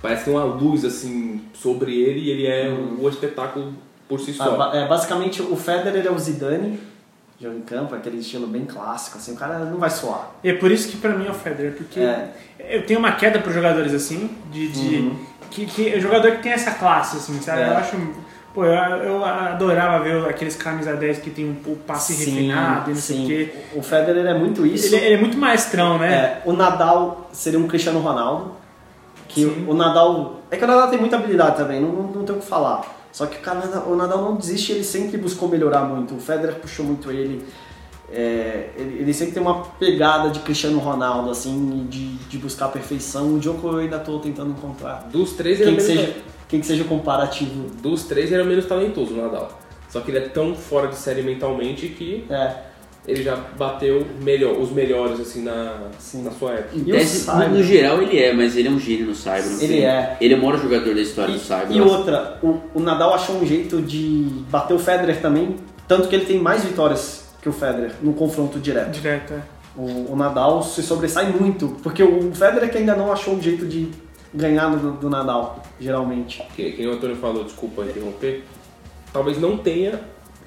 Parece 0.01 0.23
que 0.25 0.29
tem 0.31 0.37
uma 0.39 0.45
luz 0.45 0.83
assim 0.83 1.41
sobre 1.53 1.97
ele 2.01 2.19
e 2.21 2.29
ele 2.29 2.45
é 2.47 2.69
Uhum. 2.69 2.97
um, 2.99 3.05
um 3.05 3.09
espetáculo 3.09 3.73
por 4.07 4.19
si 4.19 4.35
Ah, 4.39 4.43
só. 4.43 4.73
é, 4.73 4.87
basicamente, 4.87 5.41
o 5.41 5.55
Federer 5.55 6.05
é 6.05 6.11
o 6.11 6.19
Zidane, 6.19 6.77
jogo 7.39 7.57
em 7.57 7.61
campo, 7.61 7.95
aquele 7.95 8.17
estilo 8.17 8.45
bem 8.47 8.65
clássico, 8.65 9.17
assim, 9.17 9.33
o 9.33 9.37
cara 9.37 9.59
não 9.59 9.77
vai 9.77 9.89
suar. 9.89 10.31
E 10.43 10.49
é 10.49 10.53
por 10.53 10.71
isso 10.71 10.89
que 10.89 10.97
pra 10.97 11.11
mim 11.15 11.25
é 11.25 11.31
o 11.31 11.33
Federer, 11.33 11.73
porque 11.73 11.99
É. 12.01 12.31
eu 12.59 12.85
tenho 12.85 12.99
uma 12.99 13.13
queda 13.13 13.39
por 13.39 13.51
jogadores 13.53 13.93
assim, 13.93 14.29
de. 14.51 14.67
de 14.69 14.95
Uhum. 14.97 15.15
que, 15.49 15.65
que 15.65 15.89
é 15.89 15.99
jogador 15.99 16.31
que 16.33 16.43
tem 16.43 16.51
essa 16.51 16.71
classe, 16.71 17.17
assim, 17.17 17.39
sabe? 17.41 17.61
É. 17.61 17.69
Eu 17.69 17.77
acho. 17.77 17.95
Pô, 18.53 18.63
eu, 18.63 18.71
eu 18.71 19.25
adorava 19.25 20.03
ver 20.03 20.29
aqueles 20.29 20.55
camisa 20.55 20.95
10 20.95 21.19
que 21.19 21.31
tem 21.31 21.45
um, 21.45 21.71
o 21.71 21.75
passe 21.75 22.13
refinado 22.13 22.91
e 22.91 22.93
não 22.93 23.01
sei 23.01 23.23
o 23.23 23.27
quê. 23.27 23.53
O 23.75 23.81
Federer 23.81 24.25
é 24.27 24.37
muito 24.37 24.65
isso. 24.65 24.93
Ele, 24.93 25.05
ele 25.05 25.15
é 25.15 25.17
muito 25.17 25.37
maestrão, 25.37 25.97
né? 25.97 26.13
É, 26.13 26.41
o 26.45 26.53
Nadal 26.53 27.29
seria 27.33 27.57
um 27.57 27.67
Cristiano 27.67 27.99
Ronaldo. 27.99 28.51
Que 29.27 29.41
Sim. 29.41 29.65
o, 29.67 29.71
o 29.71 29.73
Nadal. 29.73 30.41
É 30.51 30.57
que 30.57 30.63
o 30.63 30.67
Nadal 30.67 30.87
tem 30.87 30.99
muita 30.99 31.15
habilidade 31.15 31.57
também, 31.57 31.81
não, 31.81 31.89
não, 31.89 32.03
não 32.03 32.23
tem 32.23 32.35
o 32.35 32.39
que 32.39 32.45
falar. 32.45 32.83
Só 33.11 33.25
que 33.25 33.37
o, 33.37 33.41
cara, 33.41 33.59
o 33.87 33.95
Nadal 33.95 34.21
não 34.21 34.35
desiste, 34.35 34.71
ele 34.71 34.83
sempre 34.83 35.17
buscou 35.17 35.49
melhorar 35.49 35.81
muito. 35.81 36.15
O 36.15 36.19
Federer 36.19 36.55
puxou 36.55 36.85
muito 36.85 37.11
ele. 37.11 37.43
É, 38.11 38.69
ele, 38.77 39.01
ele 39.01 39.13
sempre 39.13 39.33
tem 39.33 39.41
uma 39.41 39.65
pegada 39.79 40.29
de 40.29 40.39
Cristiano 40.39 40.77
Ronaldo, 40.77 41.31
assim, 41.31 41.87
de, 41.89 42.13
de 42.15 42.37
buscar 42.37 42.65
a 42.65 42.69
perfeição. 42.69 43.33
O 43.33 43.39
Djoko 43.39 43.67
eu 43.67 43.77
ainda 43.77 43.97
estou 43.97 44.19
tentando 44.19 44.51
encontrar. 44.51 45.07
Dos 45.11 45.33
três 45.33 45.59
ele 45.59 45.71
é 45.71 45.75
Quem 45.75 45.83
que, 45.83 45.91
menos, 45.91 46.05
seja, 46.05 46.23
quem 46.53 46.59
que 46.59 46.67
seja 46.67 46.83
o 46.83 46.85
comparativo. 46.85 47.67
dos 47.81 48.03
três 48.03 48.31
ele 48.31 48.41
é 48.41 48.43
o 48.43 48.47
menos 48.47 48.67
talentoso, 48.67 49.15
o 49.15 49.17
Nadal. 49.17 49.59
Só 49.89 50.01
que 50.01 50.11
ele 50.11 50.19
é 50.19 50.29
tão 50.29 50.53
fora 50.53 50.87
de 50.87 50.95
série 50.95 51.23
mentalmente 51.23 51.87
que 51.87 52.25
É, 52.29 52.53
ele 53.07 53.23
já 53.23 53.35
bateu 53.57 54.05
melhor, 54.21 54.59
os 54.59 54.71
melhores 54.71 55.19
assim 55.19 55.41
na, 55.41 55.89
Sim. 55.97 56.21
na 56.21 56.29
sua 56.29 56.51
época. 56.51 56.75
E 56.75 56.83
tese, 56.83 57.25
no, 57.25 57.33
Cyber? 57.33 57.49
no 57.49 57.63
geral 57.63 58.01
ele 58.03 58.19
é, 58.19 58.33
mas 58.33 58.55
ele 58.55 58.67
é 58.67 58.71
um 58.71 58.79
gênio 58.79 59.07
no 59.07 59.15
Cyber. 59.15 59.45
Ele 59.61 59.81
é. 59.81 60.15
Ele 60.21 60.35
é 60.35 60.37
o 60.37 60.41
maior 60.41 60.59
jogador 60.59 60.93
da 60.93 61.01
história 61.01 61.33
do 61.33 61.39
Cyber. 61.39 61.71
E 61.71 61.81
outra, 61.81 62.37
o, 62.43 62.59
o 62.75 62.79
Nadal 62.79 63.15
achou 63.15 63.37
um 63.37 63.45
jeito 63.47 63.81
de 63.81 64.27
bater 64.51 64.75
o 64.75 64.79
Federer 64.79 65.21
também, 65.21 65.55
tanto 65.87 66.07
que 66.07 66.15
ele 66.15 66.25
tem 66.25 66.37
mais 66.37 66.63
vitórias 66.63 67.33
que 67.41 67.49
o 67.49 67.51
Federer 67.51 67.93
no 67.99 68.13
confronto 68.13 68.59
direto. 68.59 68.91
Direto, 68.91 69.33
é. 69.33 69.41
O, 69.75 70.13
o 70.13 70.15
Nadal 70.15 70.61
se 70.61 70.83
sobressai 70.83 71.31
muito, 71.31 71.69
porque 71.81 72.03
o 72.03 72.31
Federer 72.31 72.69
que 72.69 72.77
ainda 72.77 72.95
não 72.95 73.11
achou 73.11 73.33
um 73.33 73.41
jeito 73.41 73.65
de 73.65 73.89
ganhar 74.33 74.69
do, 74.75 74.91
do 74.93 75.09
Nadal, 75.09 75.61
geralmente. 75.79 76.41
Que, 76.55 76.71
que 76.71 76.85
o 76.87 76.91
Antônio 76.93 77.15
falou, 77.15 77.43
desculpa 77.43 77.83
interromper, 77.83 78.43
talvez 79.11 79.39
não 79.39 79.57
tenha, 79.57 80.01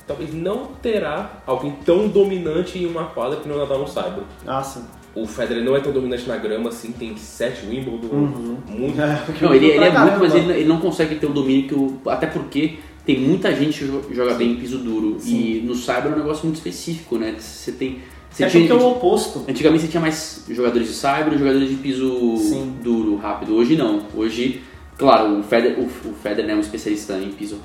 talvez 0.07 0.33
não 0.35 0.67
terá 0.83 1.43
alguém 1.47 1.73
tão 1.85 2.09
dominante 2.09 2.79
em 2.79 2.87
uma 2.87 3.05
quadra 3.07 3.39
que 3.41 3.49
o 3.49 3.57
Nadal 3.57 3.79
no 3.81 3.87
Cyber. 3.89 4.25
Ah, 4.47 4.63
sim. 4.63 4.83
O 5.15 5.27
Federer 5.27 5.65
não 5.65 5.75
é 5.75 5.81
tão 5.81 5.93
dominante 5.93 6.29
na 6.29 6.37
grama 6.37 6.69
assim, 6.69 6.93
tem 6.93 7.17
sete 7.17 7.65
Wimbledon, 7.67 8.09
Uhum. 8.15 8.59
muito. 8.69 8.97
Não, 9.41 9.55
ele, 9.55 9.67
ele 9.69 9.85
é 9.85 9.99
muito, 9.99 10.19
mas 10.21 10.35
ele, 10.35 10.53
ele 10.53 10.69
não 10.69 10.79
consegue 10.79 11.15
ter 11.15 11.25
o 11.27 11.33
domínio 11.33 11.67
que 11.67 11.75
o. 11.75 11.99
Até 12.07 12.27
porque 12.27 12.81
tem 13.07 13.19
muita 13.21 13.55
gente 13.57 13.79
que 13.79 13.87
jo- 13.87 14.03
joga 14.13 14.35
bem 14.35 14.53
em 14.53 14.57
piso 14.57 14.77
duro. 14.77 15.17
E 15.25 15.63
no 15.65 15.75
Cyber 15.75 16.09
é 16.13 16.15
um 16.17 16.19
negócio 16.19 16.45
muito 16.45 16.57
específico, 16.57 17.17
né? 17.17 17.35
Você 17.39 17.73
tem. 17.73 18.01
Você 18.37 18.45
É 18.45 18.49
tinha, 18.49 18.69
porque 18.69 18.83
é 18.85 18.87
o 18.87 18.91
oposto. 18.91 19.45
Antigamente 19.49 19.85
você 19.85 19.89
tinha 19.89 20.01
mais 20.01 20.45
jogadores 20.51 20.89
de 20.89 20.93
Cyber 20.95 21.33
e 21.33 21.39
jogadores 21.39 21.69
de 21.71 21.77
piso 21.77 22.37
Sim. 22.37 22.75
duro, 22.83 23.17
rápido. 23.17 23.55
Hoje 23.55 23.77
não. 23.77 24.03
Hoje, 24.15 24.61
claro, 24.99 25.39
o 25.39 25.43
Federer, 25.43 25.79
o, 25.81 25.85
o 25.85 26.13
Federer 26.23 26.51
é 26.51 26.55
um 26.55 26.61
especialista 26.61 27.15
em 27.19 27.31
piso, 27.31 27.57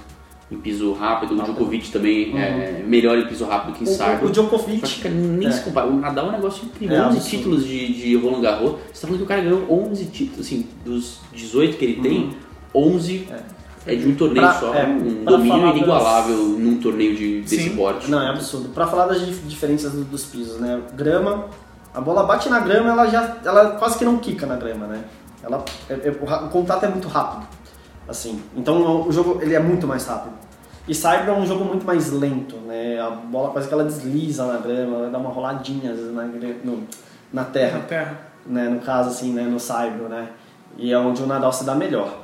em 0.49 0.55
piso 0.55 0.93
rápido. 0.93 1.33
O 1.37 1.43
Djokovic 1.43 1.91
também 1.91 2.37
é 2.37 2.81
melhor 2.87 3.17
em 3.19 3.27
piso 3.27 3.43
rápido 3.43 3.75
que 3.75 3.83
em 3.83 3.87
O, 3.87 3.89
Cyber. 3.91 4.23
o, 4.23 4.27
o 4.27 4.31
Djokovic. 4.31 4.79
Só 4.87 4.95
que 4.95 5.01
cara, 5.01 5.13
nem 5.15 5.47
É. 5.49 5.51
se 5.51 5.61
compara. 5.61 5.87
O 5.87 5.97
Nadal 5.99 6.27
é 6.27 6.29
um 6.29 6.31
negócio 6.31 6.63
incrível. 6.63 6.95
É 6.95 6.99
11 7.01 7.17
absurdo. 7.17 7.29
títulos 7.37 7.67
de, 7.67 7.93
de 7.93 8.15
Roland 8.15 8.41
Garros. 8.41 8.71
Você 8.93 9.01
tá 9.01 9.07
falando 9.07 9.17
que 9.17 9.23
o 9.23 9.27
cara 9.27 9.41
ganhou 9.41 9.65
11 9.69 10.05
títulos, 10.05 10.45
assim, 10.45 10.65
dos 10.85 11.17
18 11.33 11.75
que 11.77 11.83
ele 11.83 12.01
tem, 12.01 12.29
11 12.73 13.27
é, 13.29 13.39
de 13.85 14.07
um 14.07 14.15
torneio 14.15 14.45
Pra- 14.47 14.53
só. 14.59 14.73
é, 14.75 14.85
um 14.85 15.23
domínio 15.25 15.67
inigualável 15.75 16.37
num 16.37 16.79
torneio 16.79 17.15
de, 17.15 17.41
desse 17.41 17.63
Sim. 17.69 17.75
porte. 17.75 18.09
Não, 18.11 18.21
é 18.21 18.29
absurdo. 18.29 18.69
Pra 18.69 18.85
falar 18.87 19.07
das 19.07 19.25
dif- 19.25 19.41
diferenças 19.47 19.91
do- 19.93 20.03
dos 20.03 20.25
pisos, 20.25 20.59
né? 20.59 20.81
Grama, 20.93 21.45
a 21.93 21.99
bola 21.99 22.23
bate 22.23 22.47
na 22.49 22.59
grama, 22.59 22.89
ela 22.91 23.07
já 23.07 23.37
ela 23.43 23.71
quase 23.71 23.97
que 23.97 24.05
não 24.05 24.17
quica 24.17 24.45
na 24.45 24.55
grama, 24.55 24.85
né? 24.87 25.03
Ela, 25.43 25.63
é- 25.89 25.93
é- 25.93 26.11
o, 26.45 26.49
contato 26.49 26.83
é 26.85 26.89
muito 26.89 27.07
rápido, 27.07 27.47
assim. 28.07 28.41
Então 28.55 29.07
o 29.07 29.11
jogo 29.11 29.39
ele 29.41 29.55
é 29.55 29.59
muito 29.59 29.87
mais 29.87 30.05
rápido. 30.05 30.33
E 30.87 30.93
Cyber 30.95 31.29
é 31.29 31.33
um 31.33 31.45
jogo 31.45 31.63
muito 31.65 31.85
mais 31.85 32.11
lento, 32.11 32.55
né? 32.67 32.99
A 32.99 33.09
bola 33.09 33.49
quase 33.51 33.67
que 33.67 33.73
ela 33.73 33.83
desliza 33.83 34.45
na 34.45 34.57
grama, 34.57 34.97
ela 34.97 35.09
dá 35.09 35.17
uma 35.17 35.29
roladinha 35.29 35.91
às 35.91 35.97
vezes 35.97 36.13
na, 36.13 36.23
no- 36.23 36.77
na 36.77 36.83
Na 37.33 37.43
terra, 37.45 37.79
terra. 37.87 38.19
né? 38.45 38.67
No 38.69 38.79
caso, 38.79 39.09
assim, 39.09 39.31
né? 39.33 39.43
No 39.43 39.59
Cyber, 39.59 40.07
né? 40.09 40.29
E 40.77 40.91
é 40.91 40.97
onde 40.97 41.21
o 41.23 41.25
Nadal 41.25 41.51
se 41.53 41.63
dá 41.63 41.73
melhor. 41.75 42.17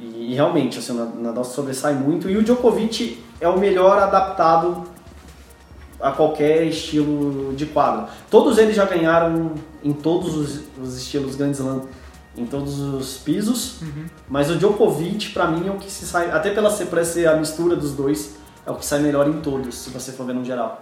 E, 0.00 0.32
e 0.32 0.34
realmente, 0.34 0.78
assim, 0.78 0.92
o 0.92 1.20
Nadal 1.20 1.44
se 1.44 1.54
sobressai 1.54 1.94
muito. 1.94 2.28
E 2.30 2.36
o 2.36 2.42
Djokovic 2.42 3.22
é 3.40 3.48
o 3.48 3.58
melhor 3.58 3.98
adaptado 3.98 4.84
a 6.00 6.10
qualquer 6.10 6.64
estilo 6.64 7.54
de 7.54 7.66
quadro. 7.66 8.06
Todos 8.30 8.58
eles 8.58 8.74
já 8.74 8.86
ganharam 8.86 9.52
em 9.84 9.92
todos 9.92 10.34
os, 10.34 10.60
os 10.82 10.96
estilos 10.96 11.36
Grand 11.36 11.50
Slam, 11.50 11.82
em 12.36 12.46
todos 12.46 12.80
os 12.80 13.18
pisos, 13.18 13.80
mas 14.28 14.50
o 14.50 14.56
Djokovic, 14.56 15.30
pra 15.30 15.46
mim, 15.46 15.68
é 15.68 15.70
o 15.70 15.76
que 15.76 15.90
se 15.90 16.06
sai, 16.06 16.30
até 16.30 16.50
pela 16.50 16.70
ser, 16.70 17.04
ser 17.04 17.28
a 17.28 17.36
mistura 17.36 17.76
dos 17.76 17.92
dois, 17.92 18.36
é 18.64 18.70
o 18.70 18.76
que 18.76 18.84
sai 18.84 19.00
melhor 19.00 19.28
em 19.28 19.40
todos, 19.40 19.74
se 19.74 19.90
você 19.90 20.12
for 20.12 20.24
ver 20.24 20.34
no 20.34 20.44
geral. 20.44 20.80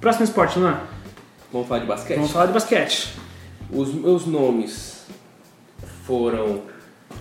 Próximo 0.00 0.24
esporte, 0.24 0.58
Luan. 0.58 0.80
Vamos 1.52 1.68
falar 1.68 1.80
de 1.80 1.86
basquete? 1.86 2.16
Vamos 2.16 2.30
falar 2.30 2.46
de 2.46 2.52
basquete. 2.52 3.08
Os 3.72 3.92
meus 3.94 4.26
nomes 4.26 5.06
foram 6.04 6.62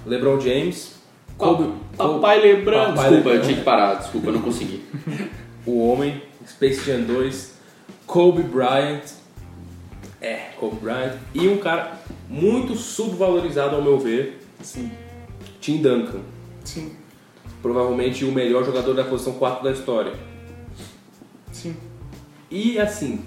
LeBron 0.05 0.39
James, 0.39 0.95
Kobe, 1.38 1.73
Papai 1.95 2.41
lembrando. 2.41 2.95
Papai 2.95 3.09
desculpa, 3.09 3.30
eu 3.30 3.41
tinha 3.41 3.57
que 3.57 3.63
parar, 3.63 3.95
desculpa, 3.95 4.27
eu 4.27 4.34
não 4.34 4.41
consegui. 4.41 4.84
o 5.65 5.88
Homem, 5.89 6.21
Space 6.47 6.84
Jam 6.86 7.01
2, 7.03 7.53
Kobe 8.05 8.43
Bryant 8.43 9.03
É, 10.21 10.51
Kobe 10.59 10.77
Bryant. 10.77 11.13
E 11.34 11.47
um 11.47 11.57
cara 11.57 11.99
muito 12.27 12.75
subvalorizado, 12.75 13.75
ao 13.75 13.82
meu 13.82 13.97
ver, 13.99 14.41
Sim. 14.61 14.91
Tim 15.61 15.82
Duncan. 15.82 16.19
Sim. 16.63 16.93
Provavelmente 17.61 18.25
o 18.25 18.32
melhor 18.32 18.63
jogador 18.65 18.93
da 18.93 19.03
posição 19.03 19.34
4 19.34 19.63
da 19.63 19.71
história. 19.71 20.13
Sim. 21.51 21.75
E 22.49 22.80
assim, 22.80 23.21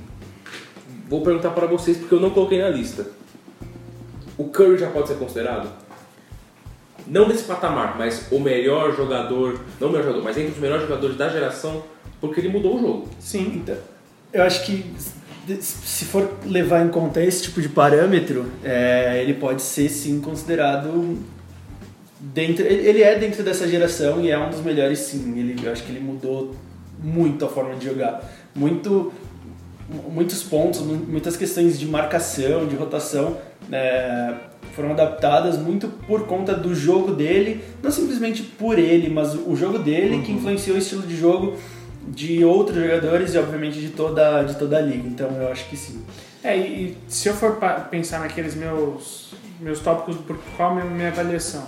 vou 1.13 1.21
perguntar 1.21 1.51
para 1.51 1.67
vocês 1.67 1.99
porque 1.99 2.15
eu 2.15 2.21
não 2.21 2.31
coloquei 2.31 2.59
na 2.59 2.71
lista. 2.71 3.07
O 4.39 4.45
Curry 4.45 4.79
já 4.79 4.89
pode 4.89 5.09
ser 5.09 5.17
considerado? 5.17 5.69
Não 7.07 7.29
desse 7.29 7.45
patamar, 7.45 7.99
mas 7.99 8.29
o 8.33 8.41
melhor 8.41 8.97
jogador, 8.97 9.61
não 9.79 9.89
o 9.89 9.91
melhor 9.91 10.05
jogador, 10.05 10.25
mas 10.25 10.39
entre 10.39 10.53
os 10.53 10.59
melhores 10.59 10.85
jogadores 10.85 11.15
da 11.19 11.29
geração, 11.29 11.83
porque 12.19 12.41
ele 12.41 12.49
mudou 12.49 12.79
o 12.79 12.81
jogo. 12.81 13.09
Sim. 13.21 13.53
Então, 13.57 13.77
eu 14.33 14.43
acho 14.43 14.65
que 14.65 14.91
se 15.61 16.07
for 16.07 16.31
levar 16.47 16.87
em 16.87 16.89
conta 16.89 17.23
esse 17.23 17.43
tipo 17.43 17.61
de 17.61 17.69
parâmetro, 17.69 18.47
é, 18.65 19.21
ele 19.23 19.35
pode 19.35 19.61
ser 19.61 19.91
sim 19.91 20.19
considerado 20.19 21.19
dentro. 22.19 22.65
Ele 22.65 22.89
ele 22.89 23.03
é 23.03 23.19
dentro 23.19 23.43
dessa 23.43 23.69
geração 23.69 24.19
e 24.23 24.31
é 24.31 24.39
um 24.39 24.49
dos 24.49 24.63
melhores 24.63 24.99
sim. 25.01 25.39
Ele, 25.39 25.61
eu 25.63 25.71
acho 25.71 25.83
que 25.83 25.93
ele 25.93 26.01
mudou 26.01 26.57
muito 26.99 27.45
a 27.45 27.49
forma 27.49 27.75
de 27.75 27.85
jogar, 27.85 28.27
muito 28.55 29.13
muitos 30.11 30.43
pontos, 30.43 30.80
mu- 30.80 30.95
muitas 31.09 31.36
questões 31.36 31.78
de 31.78 31.86
marcação, 31.86 32.66
de 32.66 32.74
rotação 32.76 33.36
é, 33.70 34.32
foram 34.74 34.93
adaptadas 34.93 35.57
muito 35.59 35.88
por 36.07 36.26
conta 36.26 36.55
do 36.55 36.74
jogo 36.74 37.12
dele, 37.12 37.62
não 37.82 37.90
simplesmente 37.90 38.43
por 38.43 38.78
ele, 38.78 39.09
mas 39.11 39.34
o 39.34 39.55
jogo 39.55 39.78
dele 39.78 40.22
que 40.22 40.32
influenciou 40.32 40.76
o 40.76 40.78
estilo 40.78 41.03
de 41.03 41.16
jogo 41.16 41.57
de 42.09 42.45
outros 42.45 42.76
jogadores 42.82 43.34
e 43.34 43.38
obviamente 43.38 43.78
de 43.80 43.90
toda 43.90 44.43
de 44.43 44.57
toda 44.57 44.78
a 44.78 44.80
liga. 44.80 45.07
Então 45.07 45.28
eu 45.30 45.53
acho 45.53 45.68
que 45.68 45.76
sim. 45.76 46.03
É, 46.43 46.57
e, 46.57 46.97
se 47.07 47.28
eu 47.28 47.34
for 47.34 47.59
pensar 47.90 48.18
naqueles 48.20 48.55
meus, 48.57 49.32
meus 49.61 49.78
tópicos, 49.78 50.16
por 50.16 50.36
qual 50.57 50.70
a 50.72 50.74
minha, 50.74 50.86
minha 50.86 51.09
avaliação? 51.09 51.62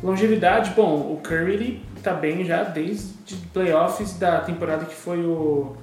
Longevidade, 0.00 0.72
bom, 0.76 1.12
o 1.12 1.20
Curry 1.22 1.52
ele 1.54 1.82
tá 2.02 2.12
bem 2.12 2.44
já 2.44 2.62
desde 2.64 3.34
playoffs 3.52 4.14
da 4.18 4.40
temporada 4.40 4.84
que 4.84 4.94
foi 4.94 5.18
o, 5.24 5.76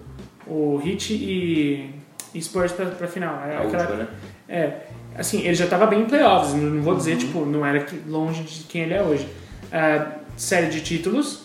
o 0.50 0.82
Heat 0.86 1.14
e, 1.14 1.94
e 2.34 2.42
Spurs 2.42 2.72
pra, 2.72 2.86
pra 2.88 3.08
final. 3.08 3.36
É, 3.48 3.58
A 3.58 3.62
aquela- 3.62 3.84
última, 3.84 4.04
né? 4.04 4.08
é, 4.48 4.74
assim, 5.18 5.42
ele 5.42 5.56
já 5.56 5.68
tava 5.68 5.86
bem 5.86 6.02
em 6.02 6.06
playoffs, 6.06 6.54
não 6.54 6.82
vou 6.82 6.96
dizer, 6.96 7.18
tipo, 7.18 7.46
não 7.46 7.66
era 7.66 7.86
longe 8.08 8.44
de 8.44 8.64
quem 8.64 8.82
ele 8.84 8.94
é 8.94 9.02
hoje. 9.04 9.28
Ah, 9.72 10.14
série 10.36 10.68
de 10.68 10.82
títulos, 10.82 11.44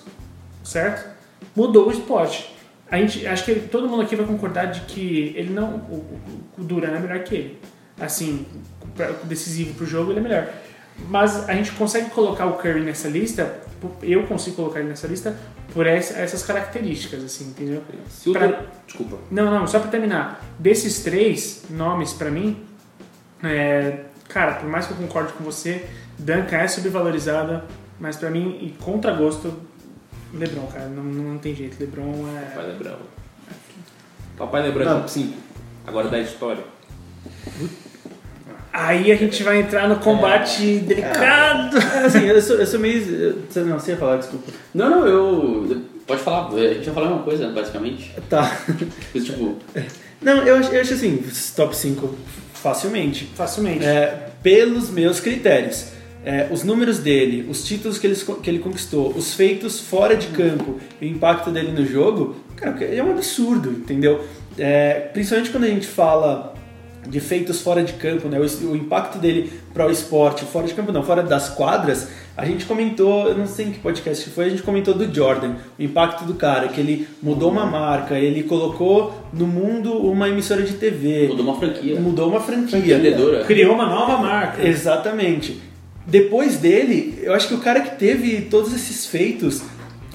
certo? 0.63 1.09
Mudou 1.55 1.89
o 1.89 1.93
esporte. 1.93 2.53
A 2.91 2.97
gente, 2.99 3.27
acho 3.27 3.45
que 3.45 3.55
todo 3.55 3.89
mundo 3.89 4.03
aqui 4.03 4.15
vai 4.17 4.27
concordar 4.27 4.67
de 4.67 4.81
que 4.83 5.33
ele 5.37 5.51
não, 5.53 5.77
o, 5.91 5.95
o- 6.59 6.63
Duran 6.65 6.93
é 6.97 7.01
melhor 7.01 7.19
que 7.21 7.35
ele. 7.35 7.59
Assim, 8.01 8.47
decisivo 9.25 9.75
pro 9.75 9.87
jogo, 9.87 10.11
ele 10.13 10.21
é 10.21 10.23
melhor. 10.23 10.49
Mas 11.09 11.49
a 11.49 11.53
gente 11.55 11.73
consegue 11.73 12.11
colocar 12.11 12.47
o 12.47 12.55
Curry 12.55 12.81
nessa 12.81 13.09
lista, 13.09 13.61
eu 14.03 14.27
consigo 14.27 14.57
colocar 14.57 14.81
ele 14.81 14.89
nessa 14.89 15.07
lista 15.07 15.37
por 15.73 15.87
essa- 15.87 16.15
essas 16.15 16.43
características, 16.45 17.23
assim, 17.25 17.49
entendeu? 17.49 17.83
Se 18.09 18.33
Pra- 18.33 18.63
Desculpa. 18.87 19.19
Não, 19.31 19.51
não, 19.51 19.67
só 19.67 19.81
pra 19.81 19.91
terminar. 19.91 20.43
Desses 20.59 21.01
três 21.03 21.65
nomes 21.69 22.13
pra 22.13 22.31
mim, 22.31 22.65
é, 23.43 24.05
cara, 24.29 24.55
por 24.55 24.69
mais 24.69 24.87
que 24.87 24.93
eu 24.93 24.97
concorde 24.99 25.33
com 25.33 25.43
você, 25.45 25.85
Duncan 26.19 26.57
é 26.59 26.69
subvalorizada, 26.69 27.65
mas 27.99 28.17
pra 28.17 28.31
mim, 28.31 28.59
e 28.63 28.71
contra 28.83 29.13
gosto, 29.13 29.53
LeBron, 30.33 30.67
cara, 30.69 30.87
não, 30.89 31.03
não 31.03 31.39
tem 31.39 31.55
jeito. 31.55 31.77
LeBron 31.81 32.27
é. 32.37 32.41
Papai 32.51 32.67
Lebrão. 32.69 32.99
Papai 34.37 34.63
Lebrão 34.63 34.91
é 34.91 34.95
top 34.95 35.11
5. 35.11 35.35
Agora 35.87 36.09
da 36.09 36.19
história. 36.21 36.65
Aí 38.77 39.13
a 39.13 39.15
gente 39.15 39.41
vai 39.45 39.61
entrar 39.61 39.89
no 39.89 39.97
combate 40.01 40.79
delicado. 40.79 41.77
É, 41.79 41.99
assim, 42.07 42.25
eu 42.27 42.43
sou, 42.43 42.57
eu 42.57 42.67
sou 42.67 42.81
meio. 42.81 42.99
eu- 43.57 43.65
Não, 43.65 43.79
você 43.79 43.93
ia 43.93 43.97
falar, 43.97 44.17
desculpa. 44.17 44.51
Não, 44.75 44.91
não, 44.91 45.07
eu. 45.07 45.83
Pode 46.05 46.21
falar, 46.21 46.49
a 46.53 46.75
gente 46.75 46.85
vai 46.87 46.95
falar 46.95 47.07
a 47.07 47.11
mesma 47.11 47.25
coisa, 47.25 47.49
basicamente. 47.51 48.13
Tá. 48.29 48.59
Tipo, 49.13 49.57
Não, 50.21 50.39
eu 50.45 50.57
acho, 50.57 50.73
eu 50.73 50.81
acho 50.81 50.93
assim, 50.95 51.23
top 51.55 51.77
5 51.77 52.15
facilmente. 52.53 53.31
Facilmente. 53.37 53.85
É, 53.85 54.31
pelos 54.43 54.91
meus 54.91 55.21
critérios. 55.21 55.93
É, 56.27 56.49
os 56.51 56.65
números 56.65 56.99
dele, 56.99 57.47
os 57.51 57.63
títulos 57.65 57.99
que 57.99 58.07
ele, 58.07 58.17
que 58.43 58.51
ele 58.51 58.59
conquistou, 58.59 59.11
os 59.15 59.35
feitos 59.35 59.79
fora 59.79 60.17
de 60.17 60.29
campo 60.29 60.81
e 61.01 61.07
o 61.07 61.09
impacto 61.11 61.51
dele 61.51 61.71
no 61.71 61.87
jogo, 61.87 62.37
cara, 62.57 62.83
é 62.83 63.03
um 63.03 63.11
absurdo, 63.13 63.71
entendeu? 63.71 64.25
É, 64.59 64.95
principalmente 65.13 65.51
quando 65.51 65.65
a 65.65 65.69
gente 65.69 65.87
fala 65.87 66.55
de 67.07 67.21
feitos 67.21 67.61
fora 67.61 67.83
de 67.83 67.93
campo, 67.95 68.29
né? 68.29 68.39
O, 68.39 68.67
o 68.69 68.77
impacto 68.77 69.19
dele 69.19 69.53
para 69.73 69.87
o 69.87 69.91
esporte, 69.91 70.45
fora 70.45 70.67
de 70.67 70.75
campo 70.75 70.93
não, 70.93 71.03
fora 71.03 71.23
das 71.23 71.49
quadras, 71.51 72.09
a 72.37 72.45
gente 72.45 72.65
comentou, 72.65 73.29
eu 73.29 73.37
não 73.37 73.47
sei 73.47 73.67
em 73.67 73.71
que 73.73 73.79
podcast 73.79 74.25
que 74.25 74.31
foi, 74.31 74.47
a 74.47 74.49
gente 74.49 74.63
comentou 74.63 74.95
do 74.95 75.13
Jordan, 75.13 75.55
o 75.79 75.83
impacto 75.83 76.25
do 76.25 76.35
cara, 76.35 76.69
que 76.69 76.81
ele 76.81 77.07
mudou 77.23 77.51
uma 77.51 77.65
marca, 77.65 78.19
ele 78.19 78.43
colocou 78.43 79.15
no 79.33 79.47
mundo 79.47 79.93
uma 79.93 80.29
emissora 80.29 80.63
de 80.63 80.75
TV, 80.75 81.29
mudou 81.29 81.47
uma 81.47 81.59
franquia. 81.59 82.01
mudou 82.01 82.29
uma 82.29 82.41
franquia. 82.41 82.97
Vendedora. 82.97 83.45
Criou 83.45 83.75
uma 83.75 83.87
nova 83.87 84.19
marca. 84.19 84.67
Exatamente. 84.67 85.61
Depois 86.07 86.59
dele, 86.59 87.19
eu 87.23 87.33
acho 87.33 87.49
que 87.49 87.55
o 87.55 87.59
cara 87.59 87.81
que 87.81 87.97
teve 87.97 88.43
todos 88.43 88.75
esses 88.75 89.07
feitos 89.07 89.63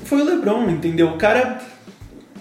foi 0.03 0.21
o 0.21 0.25
LeBron, 0.25 0.69
entendeu? 0.69 1.07
O 1.07 1.17
cara 1.17 1.59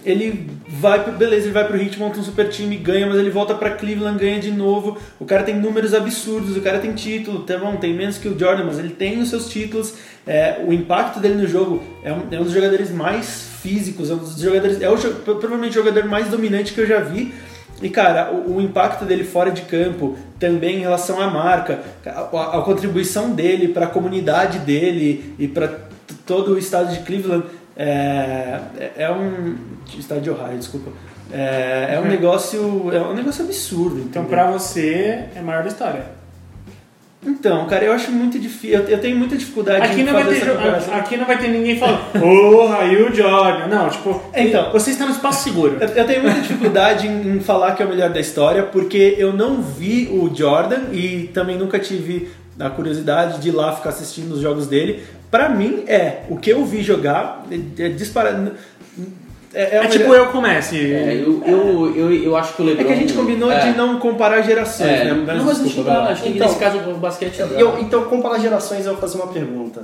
ele 0.04 0.50
vai 0.68 1.02
pro, 1.02 1.12
beleza, 1.12 1.46
ele 1.46 1.52
vai 1.52 1.66
pro 1.66 1.80
Heat, 1.80 1.98
monta 1.98 2.20
um 2.20 2.22
super 2.22 2.48
time, 2.50 2.76
ganha, 2.76 3.06
mas 3.06 3.16
ele 3.16 3.30
volta 3.30 3.54
pra 3.54 3.70
Cleveland, 3.70 4.18
ganha 4.18 4.38
de 4.38 4.50
novo. 4.50 4.98
O 5.18 5.24
cara 5.24 5.42
tem 5.42 5.56
números 5.56 5.94
absurdos, 5.94 6.56
o 6.56 6.60
cara 6.60 6.78
tem 6.78 6.92
título, 6.92 7.40
tá 7.40 7.56
bom, 7.56 7.76
tem 7.76 7.94
menos 7.94 8.18
que 8.18 8.28
o 8.28 8.38
Jordan, 8.38 8.64
mas 8.64 8.78
ele 8.78 8.90
tem 8.90 9.20
os 9.20 9.30
seus 9.30 9.48
títulos. 9.48 9.94
É, 10.26 10.62
o 10.66 10.72
impacto 10.72 11.20
dele 11.20 11.34
no 11.36 11.46
jogo 11.46 11.82
é 12.04 12.12
um, 12.12 12.22
é 12.30 12.38
um 12.38 12.44
dos 12.44 12.52
jogadores 12.52 12.90
mais 12.90 13.48
físicos, 13.62 14.10
é 14.10 14.14
um 14.14 14.18
dos 14.18 14.38
jogadores, 14.38 14.80
é 14.82 14.90
o, 14.90 14.96
provavelmente 14.96 15.78
o 15.78 15.82
jogador 15.82 16.04
mais 16.04 16.28
dominante 16.28 16.74
que 16.74 16.80
eu 16.80 16.86
já 16.86 17.00
vi. 17.00 17.32
E 17.80 17.88
cara, 17.88 18.30
o, 18.30 18.56
o 18.56 18.60
impacto 18.60 19.06
dele 19.06 19.24
fora 19.24 19.50
de 19.50 19.62
campo, 19.62 20.18
também 20.38 20.76
em 20.76 20.80
relação 20.80 21.20
à 21.20 21.28
marca, 21.28 21.80
a, 22.04 22.58
a 22.58 22.62
contribuição 22.62 23.30
dele 23.30 23.68
para 23.68 23.86
a 23.86 23.88
comunidade 23.88 24.58
dele 24.58 25.34
e 25.38 25.48
para 25.48 25.88
todo 26.26 26.52
o 26.52 26.58
estado 26.58 26.92
de 26.92 27.00
Cleveland 27.04 27.44
é, 27.78 28.58
é- 28.78 28.92
é 29.04 29.10
um 29.12 29.54
estado 29.98 30.20
de 30.20 30.28
Ohio, 30.30 30.58
desculpa. 30.58 30.90
É, 31.32 31.94
é 31.94 32.00
um 32.04 32.08
negócio, 32.08 32.90
é 32.92 33.00
um 33.00 33.14
negócio 33.14 33.44
absurdo. 33.44 33.98
Então, 34.00 34.22
entendeu? 34.22 34.26
pra 34.28 34.50
você, 34.50 35.24
é 35.36 35.40
maior 35.40 35.62
da 35.62 35.68
história. 35.68 36.18
Então, 37.26 37.66
cara, 37.66 37.84
eu 37.84 37.92
acho 37.92 38.10
muito 38.12 38.38
difícil. 38.38 38.78
Eu, 38.88 38.98
tenho 39.00 39.16
muita 39.16 39.36
dificuldade 39.36 39.86
Aqui 39.86 40.00
em 40.00 40.04
não, 40.04 40.12
vai 40.12 40.22
fazer 40.24 40.40
ter, 40.40 40.46
jo- 40.46 40.92
aqui 40.94 41.16
não 41.16 41.26
vai 41.26 41.36
ter 41.36 41.48
ninguém 41.48 41.76
falando, 41.76 42.12
porra, 42.12 42.84
e 42.84 43.02
o 43.02 43.12
Jordan. 43.14 43.66
Não, 43.66 43.90
tipo, 43.90 44.22
Então. 44.34 44.70
você 44.72 44.90
está 44.90 45.04
no 45.04 45.10
espaço 45.10 45.42
seguro. 45.42 45.76
Eu, 45.80 45.88
eu 45.88 46.06
tenho 46.06 46.22
muita 46.22 46.40
dificuldade 46.40 47.06
em, 47.08 47.36
em 47.36 47.40
falar 47.40 47.72
que 47.74 47.82
é 47.82 47.86
o 47.86 47.88
melhor 47.88 48.10
da 48.10 48.20
história, 48.20 48.62
porque 48.62 49.16
eu 49.18 49.32
não 49.32 49.60
vi 49.60 50.08
o 50.12 50.32
Jordan 50.34 50.92
e 50.92 51.28
também 51.34 51.58
nunca 51.58 51.78
tive 51.78 52.30
a 52.58 52.70
curiosidade 52.70 53.40
de 53.40 53.48
ir 53.48 53.52
lá 53.52 53.74
ficar 53.74 53.90
assistindo 53.90 54.32
os 54.32 54.40
jogos 54.40 54.66
dele. 54.68 55.02
Pra 55.30 55.48
mim, 55.48 55.84
é. 55.86 56.22
O 56.28 56.36
que 56.36 56.50
eu 56.50 56.64
vi 56.64 56.82
jogar 56.82 57.44
é, 57.50 57.82
é 57.84 57.88
disparado. 57.90 58.52
É, 59.54 59.62
é 59.62 59.76
É, 59.76 59.86
o 59.86 59.88
tipo 59.88 60.08
melhor- 60.10 60.26
eu 60.26 60.32
comece. 60.32 60.76
É, 60.92 61.14
eu, 61.24 61.42
eu, 61.46 61.96
eu, 61.96 62.12
eu 62.12 62.36
acho 62.36 62.54
que 62.54 62.62
o 62.62 62.64
LeBron. 62.64 62.82
É 62.82 62.86
que 62.86 62.92
a 62.92 62.96
gente 62.96 63.12
combinou 63.12 63.50
é, 63.50 63.70
de 63.70 63.76
não 63.76 63.98
comparar 63.98 64.42
gerações, 64.42 64.88
É, 64.90 65.04
né? 65.04 65.34
não, 65.34 65.44
mas 65.44 65.62
desculpa, 65.62 65.90
lá. 65.90 66.08
acho 66.10 66.22
que 66.22 66.28
Então, 66.30 66.46
nesse 66.46 66.58
caso 66.58 66.78
o 66.78 66.94
basquete 66.98 67.40
é 67.42 67.48
Eu, 67.62 67.78
então, 67.78 68.04
comparar 68.04 68.38
gerações, 68.38 68.84
eu 68.86 68.92
vou 68.92 69.00
fazer 69.00 69.16
uma 69.18 69.28
pergunta. 69.32 69.82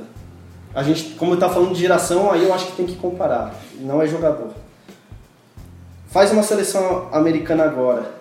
A 0.75 0.83
gente, 0.83 1.11
como 1.15 1.37
tá 1.37 1.49
falando 1.49 1.73
de 1.73 1.81
geração, 1.81 2.31
aí 2.33 2.43
eu 2.43 2.53
acho 2.53 2.67
que 2.67 2.73
tem 2.73 2.87
que 2.87 2.97
comparar. 2.97 3.55
Não 3.81 4.03
é 4.03 4.07
jogador. 4.07 4.51
Faz 6.09 6.31
uma 6.33 6.43
seleção 6.43 7.09
americana 7.13 7.65
agora. 7.65 8.13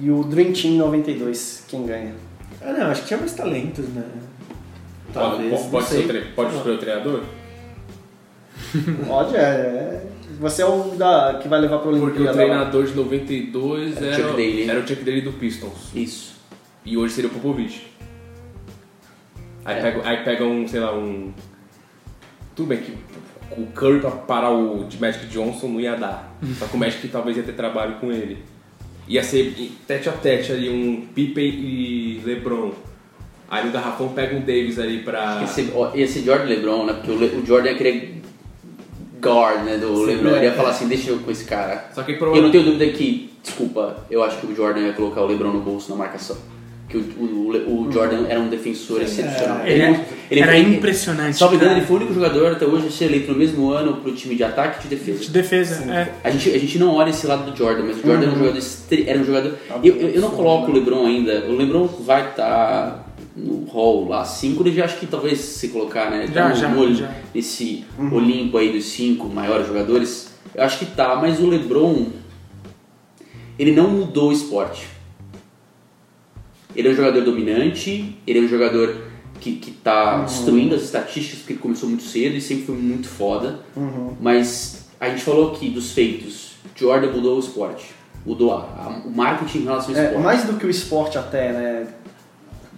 E 0.00 0.10
o 0.10 0.22
Dream 0.24 0.52
Team 0.52 0.74
92, 0.74 1.64
quem 1.68 1.84
ganha? 1.86 2.14
Ah, 2.62 2.72
não, 2.72 2.90
acho 2.90 3.02
que 3.02 3.08
tinha 3.08 3.18
mais 3.20 3.32
talentos, 3.32 3.86
né? 3.90 4.02
Pode, 5.14 5.42
não 5.44 5.70
pode, 5.70 5.86
sei. 5.86 5.98
ser, 5.98 6.04
o 6.04 6.08
tre- 6.08 6.20
pode 6.34 6.54
escolher 6.56 6.74
o 6.74 6.78
treinador? 6.78 7.20
Pode, 9.06 9.36
é, 9.36 9.40
é. 9.40 10.06
Você 10.40 10.62
é 10.62 10.66
o 10.66 10.94
da, 10.96 11.38
que 11.40 11.48
vai 11.48 11.60
levar 11.60 11.78
pra 11.78 11.90
Porque 11.90 12.04
Olimpíada. 12.04 12.30
o 12.32 12.34
treinador 12.34 12.84
de 12.86 12.94
92 12.94 13.96
Era 13.96 14.04
o 14.04 14.08
era, 14.08 14.16
Chuck 14.16 14.30
Daly. 14.32 14.70
era 14.70 14.80
o 14.80 14.86
Chuck 14.88 15.04
Daly 15.04 15.20
do 15.20 15.32
Pistons. 15.32 15.94
Isso. 15.94 16.34
E 16.84 16.96
hoje 16.96 17.14
seria 17.14 17.30
o 17.30 17.32
Popovich. 17.32 17.86
Aí, 19.64 19.78
É. 19.78 19.82
pega, 19.82 20.08
aí 20.08 20.16
pega 20.24 20.44
um, 20.44 20.66
sei 20.68 20.80
lá, 20.80 20.94
um. 20.94 21.32
Tudo 22.54 22.68
bem 22.68 22.78
que 22.78 22.96
o 23.56 23.66
Curry 23.66 24.00
pra 24.00 24.10
parar 24.10 24.50
o 24.50 24.84
de 24.84 25.00
Magic 25.00 25.26
Johnson 25.26 25.68
não 25.68 25.80
ia 25.80 25.96
dar. 25.96 26.36
Só 26.58 26.66
que 26.66 26.74
o 26.76 26.78
Magic 26.78 27.06
talvez 27.08 27.36
ia 27.36 27.42
ter 27.42 27.52
trabalho 27.54 27.96
com 27.96 28.10
ele. 28.12 28.38
Ia 29.06 29.22
ser 29.22 29.54
tete 29.86 30.08
a 30.08 30.12
tete 30.12 30.52
ali, 30.52 30.68
um 30.68 31.06
Pippen 31.14 31.44
e 31.46 32.22
LeBron. 32.24 32.72
Aí 33.50 33.64
no 33.66 33.70
garrafão 33.72 34.08
pega 34.08 34.34
um 34.36 34.40
Davis 34.40 34.78
ali 34.78 35.00
pra. 35.00 35.40
Esse, 35.44 35.70
ó, 35.74 35.90
esse 35.94 36.20
Jordan 36.24 36.44
LeBron, 36.46 36.86
né? 36.86 36.92
Porque 36.94 37.10
o, 37.10 37.18
Le- 37.18 37.36
o 37.42 37.46
Jordan 37.46 37.70
ia 37.70 37.76
querer 37.76 38.20
guard, 39.20 39.64
né, 39.64 39.76
do 39.78 40.02
LeBron. 40.04 40.30
é. 40.30 40.36
Ele 40.36 40.44
ia 40.46 40.52
falar 40.52 40.70
assim, 40.70 40.88
deixa 40.88 41.10
eu 41.10 41.18
com 41.18 41.30
esse 41.30 41.44
cara. 41.44 41.88
Só 41.94 42.02
que 42.02 42.12
Eu 42.12 42.42
não 42.42 42.50
tenho 42.50 42.64
dúvida 42.64 42.86
que, 42.88 43.30
desculpa, 43.42 43.98
eu 44.10 44.22
acho 44.22 44.38
que 44.38 44.46
o 44.46 44.54
Jordan 44.54 44.80
ia 44.80 44.92
colocar 44.92 45.22
o 45.22 45.26
LeBron 45.26 45.50
no 45.52 45.60
bolso 45.60 45.90
na 45.90 45.96
marcação. 45.96 46.36
Que 46.88 46.98
o, 46.98 47.00
o, 47.00 47.86
o 47.88 47.92
Jordan 47.92 48.26
era 48.28 48.38
um 48.38 48.48
defensor 48.48 49.00
excepcional. 49.02 49.66
Ele, 49.66 49.82
é- 49.82 50.04
ele 50.30 50.40
era 50.40 50.52
foi- 50.52 50.60
impressionante. 50.60 51.36
Salvo 51.38 51.54
engano, 51.56 51.72
ele 51.72 51.86
foi 51.86 51.96
o 51.96 52.00
único 52.00 52.14
jogador 52.14 52.52
até 52.52 52.66
hoje 52.66 52.86
a 52.88 52.90
ser 52.90 53.06
eleito 53.06 53.32
no 53.32 53.38
mesmo 53.38 53.70
ano 53.70 53.96
pro 53.96 54.12
time 54.12 54.34
de 54.36 54.44
ataque 54.44 54.80
e 54.86 54.88
de 54.88 54.96
defesa. 54.96 55.20
De 55.24 55.30
defesa, 55.30 55.90
é. 55.92 56.08
A 56.22 56.30
gente, 56.30 56.50
a 56.50 56.58
gente 56.58 56.78
não 56.78 56.94
olha 56.94 57.08
esse 57.10 57.26
lado 57.26 57.50
do 57.50 57.56
Jordan, 57.56 57.84
mas 57.86 57.96
o 57.98 58.02
Jordan 58.02 58.26
era 58.26 58.32
um 58.32 58.38
jogador. 58.38 58.62
Era 59.06 59.18
um 59.18 59.24
jogador 59.24 59.54
eu, 59.82 59.96
eu, 59.96 60.08
eu 60.10 60.20
não 60.20 60.30
coloco 60.30 60.70
o 60.70 60.74
LeBron 60.74 61.06
ainda. 61.06 61.46
O 61.48 61.56
LeBron 61.56 61.86
vai 61.86 62.28
estar 62.28 63.03
no 63.36 63.64
hall 63.64 64.08
lá 64.08 64.24
5, 64.24 64.62
ele 64.62 64.72
já 64.76 64.84
acho 64.84 64.98
que 64.98 65.06
talvez 65.06 65.40
se 65.40 65.68
colocar, 65.68 66.10
né? 66.10 66.26
Já, 66.28 66.32
Tá 66.44 66.48
no, 66.50 66.54
já, 66.54 66.68
no- 66.68 66.94
já. 66.94 67.14
nesse 67.34 67.84
Olimpo 67.98 68.56
aí 68.58 68.72
dos 68.72 68.84
cinco 68.84 69.28
maiores 69.28 69.66
jogadores. 69.66 70.30
Eu 70.54 70.62
acho 70.62 70.78
que 70.78 70.86
tá, 70.86 71.16
mas 71.16 71.40
o 71.40 71.46
LeBron 71.48 72.06
ele 73.58 73.72
não 73.72 73.88
mudou 73.90 74.28
o 74.28 74.32
esporte. 74.32 74.86
Ele 76.74 76.88
é 76.88 76.90
um 76.90 76.94
jogador 76.94 77.22
dominante, 77.22 78.16
ele 78.26 78.38
é 78.40 78.42
um 78.42 78.48
jogador 78.48 78.96
que, 79.40 79.56
que 79.56 79.70
tá 79.70 80.22
destruindo 80.22 80.74
as 80.74 80.82
estatísticas 80.82 81.38
porque 81.40 81.52
ele 81.54 81.60
começou 81.60 81.88
muito 81.88 82.02
cedo 82.04 82.36
e 82.36 82.40
sempre 82.40 82.64
foi 82.66 82.76
muito 82.76 83.08
foda. 83.08 83.60
Mas 84.20 84.86
a 85.00 85.08
gente 85.08 85.22
falou 85.22 85.52
aqui 85.52 85.70
dos 85.70 85.92
feitos. 85.92 86.52
Jordan 86.76 87.12
mudou 87.12 87.36
o 87.36 87.40
esporte. 87.40 87.86
Mudou 88.26 88.52
a, 88.52 88.58
a- 88.62 89.02
o 89.04 89.10
marketing 89.10 89.58
em 89.58 89.64
relação 89.64 89.94
ao 89.94 90.00
É, 90.00 90.04
esporte. 90.04 90.24
mais 90.24 90.44
do 90.44 90.54
que 90.54 90.66
o 90.66 90.70
esporte 90.70 91.18
até, 91.18 91.52
né? 91.52 91.86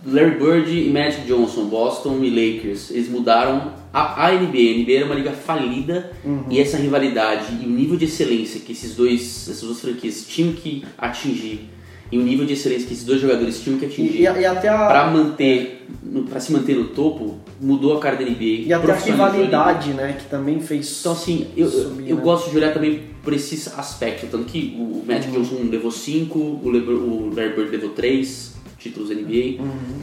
Larry 0.06 0.38
Bird 0.38 0.70
e 0.70 0.90
Magic 0.90 1.26
Johnson, 1.26 1.64
Boston 1.64 2.22
e 2.22 2.30
Lakers, 2.30 2.90
eles 2.90 3.08
mudaram 3.08 3.72
a, 3.92 4.26
a 4.26 4.32
NBA. 4.32 4.46
A 4.46 4.78
NBA 4.78 4.92
era 4.92 5.04
uma 5.06 5.14
liga 5.14 5.32
falida 5.32 6.12
e 6.48 6.60
essa 6.60 6.76
rivalidade 6.76 7.46
e 7.60 7.66
o 7.66 7.68
nível 7.68 7.96
de 7.96 8.04
excelência 8.04 8.60
que 8.60 8.72
esses 8.72 8.94
dois, 8.94 9.48
essas 9.48 9.62
duas 9.62 9.80
franquias 9.80 10.24
tinham 10.28 10.52
que 10.52 10.84
atingir 10.96 11.70
e 12.10 12.18
o 12.18 12.22
nível 12.22 12.46
de 12.46 12.52
excelência 12.52 12.86
que 12.86 12.94
esses 12.94 13.04
dois 13.04 13.20
jogadores 13.20 13.60
tinham 13.60 13.78
que 13.78 13.86
atingir 13.86 14.20
e, 14.20 14.22
e 14.22 14.26
a, 14.26 14.54
para 14.54 15.10
manter, 15.10 15.86
para 16.28 16.38
se 16.38 16.52
manter 16.52 16.76
no 16.76 16.84
topo, 16.88 17.38
mudou 17.60 17.96
a 17.96 18.00
cara 18.00 18.16
da 18.16 18.24
NBA. 18.24 18.44
e 18.66 18.72
até 18.72 18.92
a 18.92 18.96
rivalidade, 18.96 19.92
né? 19.92 20.16
Que 20.18 20.26
também 20.26 20.60
fez. 20.60 21.00
Então, 21.00 21.12
assim, 21.12 21.48
eu, 21.56 21.66
eu, 21.66 21.82
subir, 21.82 22.10
eu 22.10 22.16
né? 22.16 22.22
gosto 22.22 22.50
de 22.50 22.56
olhar 22.56 22.72
também 22.72 23.02
por 23.24 23.32
esse 23.32 23.70
aspecto. 23.76 24.28
Tanto 24.30 24.44
que 24.44 24.76
o 24.78 25.02
Magic 25.04 25.32
Johnson 25.32 25.68
levou 25.68 25.90
5, 25.90 26.38
o, 26.38 26.60
o 26.64 27.34
Larry 27.34 27.56
Bird 27.56 27.70
levou 27.72 27.90
3 27.90 28.54
títulos 28.88 29.10
NBA. 29.10 29.62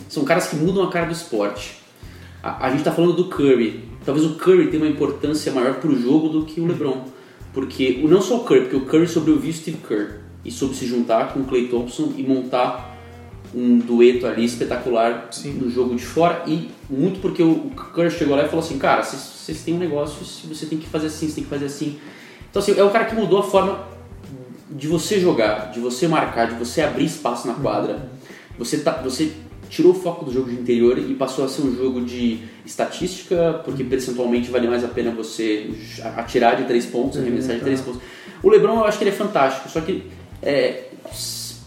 São 0.09 0.23
caras 0.23 0.47
que 0.47 0.55
mudam 0.55 0.83
a 0.83 0.89
cara 0.91 1.05
do 1.05 1.11
esporte. 1.13 1.79
A, 2.41 2.67
a 2.67 2.69
gente 2.71 2.83
tá 2.83 2.91
falando 2.91 3.13
do 3.13 3.25
Curry. 3.25 3.83
Talvez 4.05 4.25
o 4.25 4.35
Curry 4.35 4.67
tenha 4.67 4.83
uma 4.83 4.89
importância 4.91 5.51
maior 5.51 5.75
pro 5.75 5.97
jogo 5.99 6.29
do 6.29 6.45
que 6.45 6.59
o 6.59 6.65
LeBron. 6.67 7.05
Porque, 7.53 8.01
o- 8.03 8.07
não 8.07 8.21
só 8.21 8.37
o 8.37 8.43
Curry, 8.43 8.61
porque 8.61 8.75
o 8.75 8.81
Curry 8.85 9.07
sobreviu 9.07 9.49
o 9.49 9.53
Steve 9.53 9.77
Kerr. 9.87 10.19
E 10.43 10.51
soube 10.51 10.75
se 10.75 10.85
juntar 10.85 11.33
com 11.33 11.39
o 11.39 11.43
Clay 11.45 11.67
Thompson 11.69 12.11
e 12.17 12.23
montar 12.23 12.91
um 13.55 13.77
dueto 13.77 14.25
ali 14.25 14.43
espetacular 14.43 15.27
Sim. 15.31 15.53
no 15.53 15.69
jogo 15.69 15.95
de 15.95 16.03
fora. 16.03 16.43
E 16.47 16.69
muito 16.89 17.19
porque 17.21 17.41
o 17.43 17.51
o 17.51 17.69
Curry 17.75 18.11
chegou 18.11 18.35
lá 18.35 18.43
e 18.43 18.47
falou 18.49 18.65
assim, 18.65 18.77
cara, 18.77 19.03
vocês- 19.03 19.61
têm 19.63 19.75
um 19.75 19.77
negócio, 19.77 20.17
você 20.47 20.65
tem 20.65 20.77
que 20.79 20.87
fazer 20.87 21.07
assim, 21.07 21.27
você 21.27 21.35
tem 21.35 21.43
que 21.43 21.49
fazer 21.49 21.65
assim. 21.65 21.97
Então 22.49 22.61
assim, 22.61 22.73
é 22.77 22.83
o 22.83 22.89
cara 22.89 23.05
que 23.05 23.15
mudou 23.15 23.39
a 23.39 23.43
forma 23.43 23.87
de 24.71 24.87
você 24.87 25.19
jogar, 25.19 25.71
de 25.71 25.79
você 25.79 26.07
marcar, 26.07 26.47
de 26.47 26.55
você 26.55 26.81
abrir 26.81 27.05
espaço 27.05 27.47
na 27.47 27.53
quadra. 27.53 28.09
Você, 28.57 28.77
tá, 28.77 28.91
você 29.03 29.31
tirou 29.69 29.91
o 29.91 29.95
foco 29.95 30.25
do 30.25 30.31
jogo 30.31 30.49
de 30.49 30.55
interior 30.55 30.97
e 30.97 31.13
passou 31.15 31.45
a 31.45 31.47
ser 31.47 31.63
um 31.63 31.75
jogo 31.75 32.01
de 32.01 32.39
estatística, 32.65 33.61
porque 33.65 33.83
percentualmente 33.83 34.51
vale 34.51 34.67
mais 34.67 34.83
a 34.83 34.87
pena 34.87 35.11
você 35.11 35.71
atirar 36.15 36.55
de 36.57 36.65
três 36.65 36.85
pontos, 36.85 37.19
arremessar 37.19 37.55
de 37.55 37.61
três 37.61 37.81
pontos. 37.81 37.99
O 38.41 38.49
LeBron 38.49 38.75
eu 38.77 38.85
acho 38.85 38.97
que 38.97 39.03
ele 39.03 39.11
é 39.11 39.13
fantástico, 39.13 39.69
só 39.69 39.81
que, 39.81 40.03
é, 40.41 40.85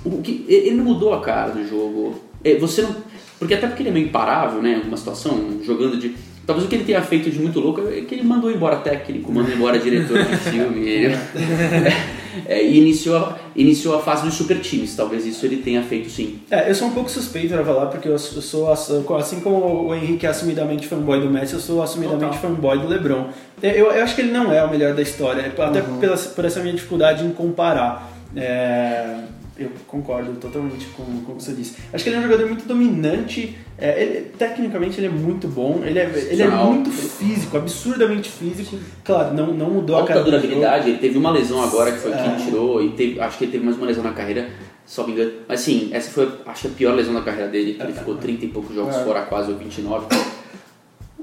o 0.04 0.22
que 0.22 0.44
ele 0.48 0.76
não 0.76 0.84
mudou 0.84 1.14
a 1.14 1.20
cara 1.20 1.52
do 1.52 1.66
jogo. 1.66 2.20
É, 2.44 2.54
você 2.56 2.82
não, 2.82 2.94
porque 3.38 3.54
até 3.54 3.66
porque 3.66 3.82
ele 3.82 3.90
é 3.90 3.92
meio 3.92 4.06
imparável, 4.06 4.62
né, 4.62 4.72
em 4.72 4.76
alguma 4.76 4.96
situação, 4.96 5.60
jogando 5.64 5.98
de 5.98 6.14
Talvez 6.46 6.64
o 6.66 6.68
que 6.70 6.76
ele 6.76 6.84
tenha 6.84 7.02
feito 7.02 7.28
de 7.30 7.40
muito 7.40 7.58
louco 7.58 7.80
é 7.88 8.02
que 8.02 8.14
ele 8.14 8.22
mandou 8.22 8.50
embora 8.50 8.76
técnico, 8.76 9.32
mandou 9.32 9.52
embora 9.52 9.78
diretor 9.78 10.22
de 10.24 10.36
filme. 10.36 10.86
É, 12.44 12.62
e 12.62 12.76
iniciou, 12.78 13.16
a- 13.16 13.38
iniciou 13.56 13.96
a 13.96 14.02
fase 14.02 14.22
dos 14.26 14.34
super 14.34 14.60
times. 14.60 14.94
Talvez 14.94 15.24
isso 15.24 15.46
ele 15.46 15.56
tenha 15.56 15.82
feito 15.82 16.10
sim. 16.10 16.38
É, 16.50 16.68
eu 16.70 16.74
sou 16.74 16.88
um 16.88 16.90
pouco 16.90 17.10
suspeito 17.10 17.48
pra 17.54 17.64
falar, 17.64 17.86
porque 17.86 18.06
eu 18.08 18.18
sou, 18.18 18.70
assim 18.70 19.40
como 19.40 19.86
o 19.88 19.94
Henrique 19.94 20.26
é 20.26 20.28
assumidamente 20.28 20.86
fanboy 20.86 21.18
do 21.18 21.30
Messi, 21.30 21.54
eu 21.54 21.60
sou 21.60 21.82
assumidamente 21.82 22.36
fanboy 22.38 22.78
do 22.78 22.88
LeBron. 22.88 23.28
Eu, 23.62 23.90
eu 23.90 24.02
acho 24.02 24.14
que 24.14 24.20
ele 24.20 24.32
não 24.32 24.52
é 24.52 24.62
o 24.62 24.70
melhor 24.70 24.92
da 24.92 25.00
história, 25.00 25.46
até 25.46 25.80
pela, 25.80 26.16
por 26.18 26.44
essa 26.44 26.60
minha 26.60 26.74
dificuldade 26.74 27.24
em 27.24 27.30
comparar. 27.30 28.12
É, 28.36 29.20
eu 29.58 29.70
concordo 29.86 30.32
totalmente 30.34 30.86
com, 30.96 31.02
com 31.22 31.32
o 31.32 31.36
que 31.36 31.42
você 31.44 31.52
disse. 31.52 31.76
Acho 31.92 32.04
que 32.04 32.10
ele 32.10 32.16
é 32.16 32.18
um 32.20 32.22
jogador 32.22 32.46
muito 32.46 32.66
dominante, 32.66 33.56
é, 33.78 34.02
ele- 34.02 34.20
tecnicamente 34.38 34.98
ele 34.98 35.06
é 35.06 35.10
muito 35.10 35.48
bom, 35.48 35.80
ele 35.84 35.98
é, 35.98 36.04
ele 36.30 36.42
é 36.42 36.48
muito 36.48 36.90
físico, 36.90 37.56
absurdamente 37.56 38.28
físico. 38.30 38.76
Claro, 39.04 39.34
não, 39.34 39.54
não 39.54 39.70
mudou 39.70 39.96
a 39.96 40.00
Alta 40.00 40.12
cara 40.12 40.24
do 40.24 40.30
jogo. 40.30 40.42
durabilidade, 40.42 40.90
ele 40.90 40.98
teve 40.98 41.16
uma 41.18 41.30
lesão 41.30 41.62
agora 41.62 41.90
que 41.92 41.98
foi 41.98 42.12
que 42.12 42.18
É. 42.18 42.26
ele 42.26 42.44
tirou, 42.44 42.82
e 42.82 42.90
teve, 42.90 43.18
acho 43.20 43.38
que 43.38 43.44
ele 43.44 43.52
teve 43.52 43.64
mais 43.64 43.76
uma 43.76 43.86
lesão 43.86 44.04
na 44.04 44.12
carreira, 44.12 44.48
só 44.84 45.06
me 45.06 45.12
engano. 45.12 45.32
Mas 45.48 45.60
sim, 45.60 45.88
essa 45.92 46.10
foi 46.10 46.30
acho 46.46 46.62
que 46.62 46.66
a 46.68 46.70
pior 46.70 46.94
lesão 46.94 47.14
da 47.14 47.22
carreira 47.22 47.48
dele, 47.50 47.74
que 47.74 47.82
ele 47.82 47.92
ficou 47.92 48.14
30 48.16 48.44
e 48.44 48.48
poucos 48.48 48.74
jogos 48.74 48.94
É. 48.96 49.04
fora, 49.04 49.22
quase 49.22 49.50
ou 49.50 49.56
29. 49.58 50.06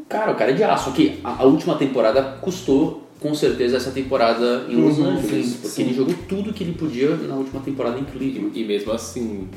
Cara, 0.10 0.32
o 0.32 0.36
cara 0.36 0.52
é 0.52 0.54
de 0.54 0.64
aço. 0.64 0.92
Que 0.92 1.20
a, 1.24 1.42
a 1.42 1.44
última 1.46 1.76
temporada 1.76 2.22
custou 2.42 3.03
com 3.24 3.34
certeza 3.34 3.78
essa 3.78 3.90
temporada 3.92 4.66
em 4.68 4.76
Los 4.76 4.98
Uhum, 5.00 5.12
Angeles, 5.12 5.46
sim, 5.46 5.52
porque 5.62 5.68
sim. 5.70 5.82
ele 5.84 5.94
jogou 5.94 6.14
tudo 6.28 6.52
que 6.52 6.62
ele 6.62 6.74
podia 6.74 7.16
na 7.16 7.36
última 7.36 7.62
temporada 7.62 7.98
em 7.98 8.04
Cleveland. 8.04 8.52
E 8.60 8.66
mesmo 8.66 8.92
assim, 8.92 9.48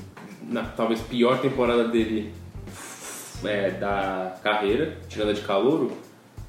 na 0.48 0.62
talvez 0.62 1.00
pior 1.00 1.40
temporada 1.40 1.88
dele 1.88 2.30
é, 3.44 3.72
da 3.72 4.36
carreira, 4.40 4.98
tirando 5.08 5.30
a 5.30 5.32
de 5.32 5.40
calouro, 5.40 5.90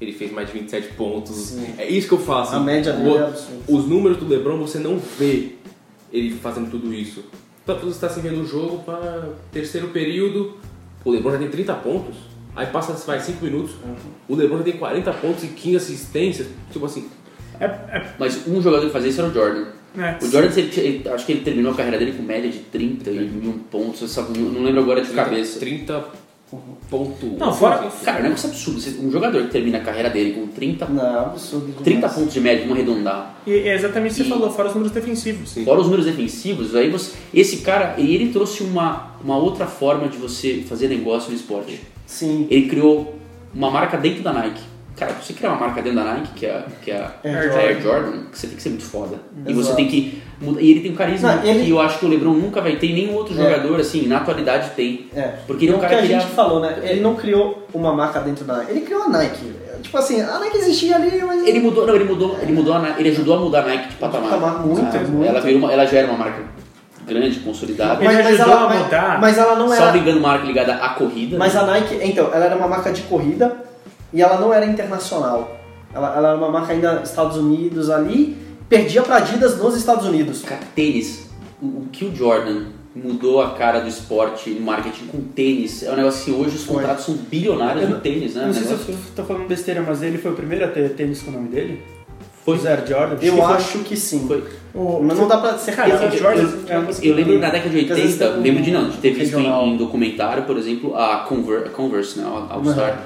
ele 0.00 0.12
fez 0.12 0.30
mais 0.30 0.46
de 0.52 0.58
27 0.60 0.92
pontos. 0.94 1.56
É 1.76 1.88
isso 1.88 2.06
que 2.06 2.14
eu 2.14 2.18
falo. 2.20 2.42
Assim, 2.42 2.54
A 2.56 2.60
média 2.60 2.92
dele 2.92 3.10
o- 3.10 3.16
é 3.18 3.24
absurda. 3.26 3.62
Os 3.66 3.84
números 3.88 4.18
do 4.18 4.28
LeBron 4.28 4.56
você 4.58 4.78
não 4.78 4.96
vê 5.18 5.54
ele 6.12 6.30
fazendo 6.36 6.70
tudo 6.70 6.94
isso. 6.94 7.24
Então 7.64 7.76
você 7.80 7.88
está 7.88 8.06
assim 8.06 8.20
vendo 8.20 8.42
o 8.42 8.46
jogo 8.46 8.78
para 8.84 9.30
terceiro 9.50 9.88
período, 9.88 10.56
o 11.04 11.10
LeBron 11.10 11.32
já 11.32 11.38
tem 11.38 11.48
30 11.50 11.74
pontos. 11.74 12.14
Aí 12.56 12.66
passa, 12.66 12.92
vai 13.06 13.20
5 13.20 13.44
minutos, 13.44 13.72
o 14.28 14.34
LeBron 14.34 14.58
já 14.58 14.64
tem 14.64 14.72
40 14.76 15.12
pontos 15.14 15.44
e 15.44 15.48
15 15.48 15.76
assistências. 15.76 16.48
Tipo 16.72 16.86
assim, 16.86 17.08
É, 17.60 17.64
é, 17.64 18.12
Mas 18.18 18.46
um 18.46 18.60
jogador 18.62 18.86
que 18.86 18.92
fazia 18.92 19.10
isso 19.10 19.20
era 19.20 19.30
o 19.30 19.32
Jordan. 19.34 19.66
é. 19.96 20.16
O 20.22 20.28
Jordan, 20.30 20.52
ele, 20.60 20.80
ele- 20.80 21.08
acho 21.08 21.26
que 21.26 21.32
ele 21.32 21.40
terminou 21.40 21.72
a 21.72 21.74
carreira 21.74 21.98
dele 21.98 22.12
com 22.12 22.22
média 22.22 22.48
de 22.50 22.58
31 22.60 23.58
pontos, 23.70 24.00
eu 24.02 24.08
só 24.08 24.22
não 24.22 24.42
não 24.52 24.62
lembro 24.64 24.80
agora 24.82 25.00
de 25.02 25.10
cabeça. 25.12 25.58
30 25.58 26.04
ponto. 26.90 27.26
Não, 27.38 27.52
fora- 27.52 27.90
Cara, 28.04 28.18
é 28.18 28.20
um 28.20 28.24
negócio 28.24 28.48
absurdo. 28.48 28.80
Você- 28.80 28.98
Um 29.00 29.10
jogador 29.10 29.42
que 29.44 29.50
termina 29.50 29.78
a 29.78 29.80
carreira 29.82 30.08
dele 30.10 30.32
com 30.32 30.46
30, 30.48 30.86
Não, 30.86 31.20
absurdo. 31.26 31.66
demais. 31.66 31.84
30 31.84 32.08
pontos 32.08 32.32
de 32.34 32.40
média, 32.40 32.62
vamos 32.66 32.76
arredondar. 32.78 33.36
E 33.46 33.52
é 33.52 33.74
exatamente 33.74 34.12
o 34.12 34.14
que 34.16 34.22
você 34.22 34.28
E- 34.28 34.30
falou, 34.30 34.50
fora 34.50 34.68
os 34.68 34.74
números 34.74 34.92
defensivos. 34.92 35.50
Sim. 35.50 35.64
Fora 35.64 35.78
os 35.80 35.84
números 35.86 36.06
defensivos, 36.06 36.74
aí 36.74 36.90
você, 36.90 37.12
esse 37.32 37.58
cara, 37.58 37.94
e 37.98 38.14
ele 38.14 38.32
trouxe 38.32 38.62
uma, 38.62 39.12
uma 39.22 39.36
outra 39.36 39.66
forma 39.66 40.08
de 40.08 40.16
você 40.16 40.64
fazer 40.68 40.88
negócio 40.88 41.30
no 41.30 41.36
esporte. 41.36 41.80
Sim. 42.06 42.46
Ele 42.50 42.68
criou 42.68 43.14
uma 43.54 43.70
marca 43.70 43.96
dentro 43.96 44.22
da 44.22 44.32
Nike. 44.32 44.62
Cara, 44.96 45.12
você 45.12 45.32
criar 45.32 45.50
uma 45.50 45.60
marca 45.60 45.80
dentro 45.80 45.98
da 45.98 46.12
Nike, 46.14 46.32
que 46.34 46.46
é, 46.46 46.64
que 46.82 46.90
é 46.90 46.96
a 46.96 47.14
Air 47.22 47.52
a 47.52 47.58
Air 47.60 47.80
Jordan, 47.82 48.24
que 48.32 48.36
você 48.38 48.48
tem 48.48 48.56
que 48.56 48.62
ser 48.62 48.70
muito 48.70 48.84
foda. 48.84 49.20
E 49.46 49.52
você 49.52 49.60
Exato. 49.60 49.76
tem 49.76 49.86
que 49.86 50.22
mudar. 50.40 50.60
E 50.60 50.70
ele 50.70 50.80
tem 50.80 50.92
um 50.92 50.94
carisma 50.96 51.36
Não, 51.36 51.44
ele- 51.44 51.64
que 51.64 51.70
eu 51.70 51.80
acho 51.80 51.98
que 51.98 52.06
o 52.06 52.08
LeBron 52.08 52.32
nunca 52.32 52.60
vai 52.60 52.76
ter, 52.76 52.92
nenhum 52.92 53.14
outro 53.14 53.34
É. 53.38 53.42
jogador, 53.42 53.80
assim, 53.80 54.06
na 54.06 54.18
atualidade 54.18 54.70
tem. 54.76 55.08
É. 55.14 55.34
Porque 55.46 55.64
ele 55.64 55.72
é 55.72 55.74
um 55.74 55.78
o 55.78 55.80
que 55.80 55.86
cara 55.86 55.98
a 55.98 56.02
que 56.02 56.08
gente 56.08 56.24
ele- 56.24 56.34
falou, 56.34 56.60
né? 56.60 56.78
Ele 56.82 57.00
não 57.00 57.14
criou 57.14 57.66
uma 57.74 57.92
marca 57.92 58.20
dentro 58.20 58.44
da 58.44 58.56
Nike. 58.58 58.70
Ele 58.70 58.80
criou 58.82 59.02
a 59.04 59.08
Nike. 59.08 59.52
Tipo 59.82 59.96
assim, 59.98 60.20
a 60.20 60.38
Nike 60.40 60.56
existia 60.58 60.96
ali, 60.96 61.22
mas. 61.24 61.46
Ele 61.46 61.60
mudou, 61.60 61.86
não, 61.86 61.94
ele 61.94 62.04
mudou, 62.04 62.36
ele 62.42 62.52
mudou 62.52 62.74
a 62.74 62.78
Nike, 62.80 63.00
ele 63.00 63.10
ajudou 63.10 63.36
a 63.36 63.40
mudar 63.40 63.60
a 63.60 63.66
Nike 63.66 63.88
de 63.90 63.94
patamar. 63.96 64.30
patamar, 64.30 64.66
muito, 64.66 64.82
Cara, 64.90 65.06
muito. 65.06 65.28
Ela, 65.28 65.40
virou 65.40 65.58
uma- 65.60 65.72
ela 65.72 65.86
já 65.86 65.98
era 65.98 66.08
uma 66.08 66.18
marca 66.18 66.42
grande, 67.06 67.38
consolidada. 67.40 68.04
Ele 68.04 68.08
ajudou 68.22 68.52
ela, 68.52 68.64
a 68.64 68.68
mas- 68.68 68.82
mudar. 68.84 69.20
Mas 69.20 69.38
ela 69.38 69.54
não 69.56 69.72
era. 69.72 69.96
engano, 69.96 70.20
marca 70.20 70.44
ligada 70.46 70.74
à 70.74 70.88
corrida. 70.90 71.38
Mas 71.38 71.54
a 71.56 71.64
Nike, 71.64 71.98
então, 72.02 72.28
ela 72.34 72.44
era 72.46 72.56
uma 72.56 72.66
marca 72.68 72.90
de 72.92 73.02
corrida 73.02 73.56
e 74.12 74.20
ela 74.20 74.38
não 74.40 74.52
era 74.52 74.66
internacional. 74.66 75.56
Ela, 75.94 76.16
ela 76.16 76.28
era 76.30 76.36
uma 76.36 76.50
marca 76.50 76.72
ainda 76.72 77.00
Estados 77.02 77.36
Unidos 77.36 77.88
ali, 77.88 78.36
perdia 78.68 79.02
pra 79.02 79.16
Adidas 79.16 79.58
nos 79.58 79.76
Estados 79.76 80.06
Unidos. 80.06 80.42
Cara, 80.42 80.60
tênis. 80.74 81.28
O, 81.60 81.66
o 81.66 81.86
que 81.90 82.04
o 82.04 82.14
Jordan 82.14 82.66
mudou 82.94 83.40
a 83.40 83.50
cara 83.54 83.80
do 83.80 83.88
esporte 83.88 84.50
no 84.50 84.60
marketing 84.60 85.06
com 85.06 85.20
tênis 85.20 85.82
é 85.82 85.92
um 85.92 85.96
negócio 85.96 86.24
que 86.24 86.30
hoje 86.32 86.56
os 86.56 86.64
Foi. 86.64 86.76
contratos 86.76 87.04
são 87.04 87.14
bilionários 87.14 87.84
Eu 87.84 87.90
no 87.90 88.00
tênis, 88.00 88.34
né? 88.34 88.46
Não 88.46 88.52
sei 88.52 88.62
se 88.64 88.68
Negócio- 88.70 88.92
eu 88.92 88.98
tô 89.16 89.24
falando 89.24 89.46
besteira, 89.46 89.82
mas 89.86 90.02
ele 90.02 90.18
foi 90.18 90.32
o 90.32 90.34
primeiro 90.34 90.64
a 90.64 90.68
ter 90.68 90.88
tênis 90.94 91.22
com 91.22 91.30
o 91.30 91.34
nome 91.34 91.48
dele? 91.48 91.80
Foi. 92.44 92.56
O 92.56 92.60
Zero 92.60 92.86
Jordan? 92.86 93.14
Eu 93.20 93.34
que 93.34 93.42
foi- 93.42 93.52
acho 93.56 93.78
que 93.80 93.96
sim. 93.96 94.26
Foi. 94.26 94.42
O- 94.74 95.00
Mas 95.02 95.18
não 95.18 95.28
dá 95.28 95.36
pra 95.38 95.58
ser 95.58 95.74
Cara, 95.76 95.94
o 96.08 96.16
Jordan- 96.16 96.48
Eu 97.02 97.14
lembro 97.14 97.34
que 97.34 97.38
na 97.38 97.50
década 97.50 97.68
de 97.70 97.78
Porque 97.78 97.92
às 97.92 97.98
vezes 97.98 98.14
80, 98.20 98.30
tem 98.32 98.40
um 98.40 98.42
lembro 98.42 98.62
de 98.62 98.70
não, 98.70 98.88
de 98.88 98.96
ter 98.98 99.10
visto 99.10 99.38
em, 99.38 99.46
em 99.46 99.76
documentário, 99.76 100.44
por 100.44 100.56
exemplo, 100.56 100.96
a 100.96 101.18
Conver- 101.28 101.66
a 101.66 101.70
Converse, 101.70 102.18
né, 102.18 102.24
a 102.24 102.54
All 102.54 102.64
Star, 102.64 103.02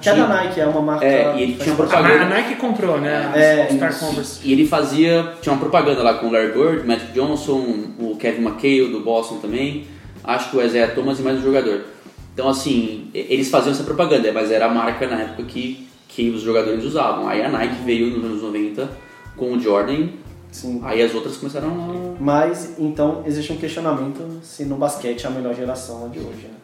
Que 0.00 0.08
é 0.08 0.14
da 0.14 0.26
Nike, 0.26 0.58
é 0.58 0.66
uma 0.66 0.80
marca. 0.80 1.04
É, 1.04 1.36
e 1.36 1.42
ele 1.42 1.54
tinha 1.54 1.74
propaganda. 1.74 2.22
a 2.22 2.28
Nike 2.30 2.54
comprou, 2.54 2.98
né? 2.98 3.30
É, 3.34 3.68
Star. 3.74 3.98
Converse. 3.98 4.40
E 4.42 4.52
ele 4.52 4.66
fazia, 4.66 5.34
tinha 5.42 5.52
uma 5.52 5.60
propaganda 5.60 6.02
lá 6.02 6.14
com 6.14 6.28
o 6.28 6.32
Larry 6.32 6.52
Bird, 6.52 6.86
Magic 6.86 7.12
Johnson, 7.12 7.90
o 7.98 8.16
Kevin 8.16 8.42
McHale 8.42 8.90
do 8.90 9.00
Boston 9.00 9.36
também, 9.36 9.86
acho 10.24 10.50
que 10.50 10.56
o 10.56 10.62
Isaiah 10.62 10.94
Thomas 10.94 11.20
e 11.20 11.22
mais 11.22 11.38
um 11.38 11.42
jogador. 11.42 11.84
Então 12.32 12.48
assim, 12.48 13.10
eles 13.12 13.50
faziam 13.50 13.72
essa 13.72 13.84
propaganda, 13.84 14.32
mas 14.32 14.50
era 14.50 14.64
a 14.64 14.70
marca 14.70 15.06
na 15.06 15.20
época 15.20 15.42
que, 15.42 15.86
que 16.08 16.30
os 16.30 16.40
jogadores 16.40 16.82
usavam. 16.82 17.28
Aí 17.28 17.42
a 17.42 17.48
Nike 17.50 17.82
veio 17.84 18.16
nos 18.16 18.24
anos 18.24 18.42
90 18.42 18.88
com 19.36 19.52
o 19.52 19.60
Jordan, 19.60 20.08
Sim. 20.50 20.80
aí 20.84 21.02
as 21.02 21.14
outras 21.14 21.36
começaram 21.36 21.68
a... 21.68 22.22
Mas, 22.22 22.78
então, 22.78 23.22
existe 23.26 23.52
um 23.52 23.58
questionamento 23.58 24.40
se 24.42 24.64
no 24.64 24.76
basquete 24.76 25.24
é 25.24 25.28
a 25.28 25.30
melhor 25.30 25.54
geração 25.54 26.06
a 26.06 26.08
de 26.08 26.18
hoje, 26.18 26.46
né? 26.46 26.55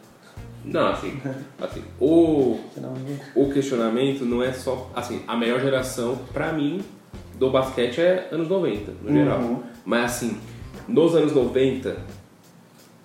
Não, 0.63 0.87
assim, 0.87 1.19
assim 1.59 1.83
o, 1.99 2.59
o 3.35 3.51
questionamento 3.51 4.25
não 4.25 4.41
é 4.41 4.53
só. 4.53 4.89
Assim, 4.95 5.21
a 5.27 5.35
melhor 5.35 5.59
geração, 5.59 6.17
pra 6.31 6.53
mim, 6.53 6.81
do 7.35 7.49
basquete 7.49 7.99
é 7.99 8.29
anos 8.31 8.47
90, 8.47 8.91
no 9.01 9.11
geral. 9.11 9.39
Uhum. 9.39 9.63
Mas 9.85 10.05
assim, 10.05 10.37
nos 10.87 11.15
anos 11.15 11.33
90, 11.33 11.97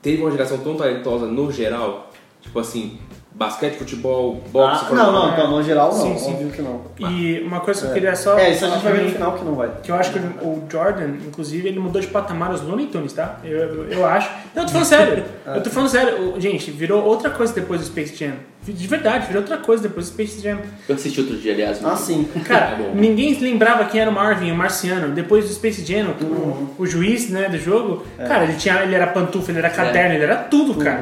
teve 0.01 0.23
uma 0.23 0.31
geração 0.31 0.59
tão 0.59 0.77
talentosa 0.77 1.27
no 1.27 1.51
geral, 1.53 2.13
tipo 2.41 2.59
assim, 2.59 2.99
basquete, 3.39 3.77
futebol, 3.77 4.43
boxe, 4.51 4.87
Ah, 4.91 4.95
não, 4.95 5.13
não, 5.13 5.33
então, 5.33 5.51
no 5.51 5.63
geral 5.63 5.95
não, 5.95 6.01
Sim, 6.01 6.19
sim. 6.19 6.33
óbvio 6.33 6.51
que 6.51 6.61
não. 6.61 6.81
E 6.99 7.41
uma 7.41 7.61
coisa 7.61 7.83
que 7.83 7.87
eu 7.87 7.95
queria 7.95 8.17
só. 8.17 8.37
É, 8.37 8.51
isso 8.51 8.65
a 8.65 8.69
gente 8.71 8.83
vai 8.83 8.93
ver 8.95 9.05
no 9.05 9.11
final 9.11 9.33
que 9.35 9.45
não 9.45 9.55
vai. 9.55 9.71
Que 9.83 9.93
eu 9.93 9.95
acho 9.95 10.13
que 10.13 10.19
o 10.19 10.65
Jordan, 10.69 11.11
inclusive, 11.27 11.69
ele 11.69 11.79
mudou 11.79 12.01
de 12.01 12.09
patamar 12.09 12.53
os 12.53 12.61
Looney 12.63 12.87
Tunes, 12.89 13.13
tá? 13.13 13.39
Eu, 13.45 13.57
eu, 13.57 13.85
eu 13.93 14.05
acho. 14.07 14.29
Não, 14.55 14.63
eu 14.63 14.67
tô 14.67 14.73
falando 14.73 14.87
sério. 14.87 15.25
Eu 15.47 15.63
tô 15.63 15.71
falando 15.71 15.89
sério. 15.89 16.35
Gente, 16.39 16.71
virou 16.71 17.03
outra 17.03 17.31
coisa 17.31 17.55
depois 17.55 17.81
do 17.81 17.87
Space 17.87 18.15
Jam. 18.15 18.35
De 18.73 18.87
verdade, 18.87 19.27
virou 19.27 19.43
outra 19.43 19.57
coisa 19.59 19.83
depois 19.85 20.07
do 20.09 20.13
Space 20.13 20.41
Jam. 20.43 20.59
Eu 20.89 20.95
assisti 20.95 21.21
outro 21.21 21.37
dia, 21.37 21.53
aliás. 21.53 21.85
Ah, 21.85 21.97
sim. 21.97 22.29
Cara, 22.45 22.73
É 22.73 22.77
bom. 22.77 22.93
ninguém 22.95 23.35
lembrava 23.41 23.85
quem 23.87 24.01
era 24.01 24.11
o 24.11 24.15
Marvin, 24.15 24.51
o 24.51 24.57
marciano. 24.57 25.15
Depois 25.15 25.47
do 25.49 25.53
Space 25.55 25.85
Jam, 25.85 26.15
o, 26.21 26.25
Uhum. 26.25 26.69
o 26.79 26.87
juiz 26.87 27.31
né, 27.31 27.49
do 27.49 27.59
jogo, 27.59 28.05
cara, 28.17 28.45
ele, 28.45 28.55
tinha, 28.55 28.83
ele 28.83 28.95
era 28.95 29.07
pantufa, 29.09 29.51
ele 29.51 29.59
era 29.59 29.71
caderno, 29.71 30.15
ele 30.15 30.25
era 30.25 30.37
tudo, 30.37 30.73
Tudo, 30.75 30.85
cara. 30.85 31.01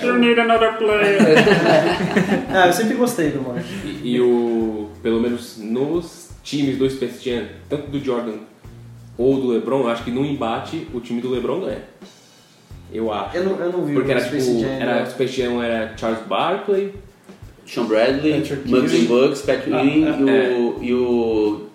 é. 0.00 0.06
You 0.06 0.18
need 0.18 0.38
another 0.40 0.74
player. 0.78 1.18
Ah, 2.52 2.66
eu 2.68 2.72
sempre 2.72 2.94
gostei 2.94 3.30
do 3.30 3.42
Mano. 3.42 3.60
E, 3.84 4.14
e 4.16 4.20
o. 4.20 4.88
Pelo 5.02 5.20
menos 5.20 5.58
nos 5.58 6.30
times 6.42 6.78
do 6.78 6.88
Space 6.88 7.22
Jam, 7.28 7.44
tanto 7.68 7.88
do 7.90 8.02
Jordan 8.02 8.38
ou 9.18 9.40
do 9.40 9.48
LeBron, 9.48 9.80
eu 9.82 9.88
acho 9.88 10.02
que 10.04 10.10
no 10.10 10.24
embate 10.24 10.86
o 10.92 11.00
time 11.00 11.20
do 11.20 11.30
LeBron 11.30 11.60
ganha. 11.60 11.82
Eu 12.92 13.12
acho. 13.12 13.36
Eu 13.36 13.44
não, 13.44 13.56
eu 13.58 13.72
não 13.72 13.84
vi 13.84 13.94
Porque 13.94 14.08
o 14.08 14.12
era 14.12 14.20
Space 14.20 14.46
tipo. 14.46 14.60
Jam. 14.60 14.70
Era, 14.70 14.94
né? 15.00 15.06
Space 15.06 15.32
Jam 15.42 15.62
era 15.62 15.96
Charles 15.96 16.20
Barkley, 16.26 16.94
Sean 17.66 17.86
Bradley, 17.86 18.32
Muggs 18.66 18.94
and 18.94 19.04
Bugs, 19.06 19.44
Ewing 19.48 20.04
ah, 20.06 20.20
e, 20.20 20.52
o, 20.52 20.78
e 20.82 20.94
o 20.94 21.66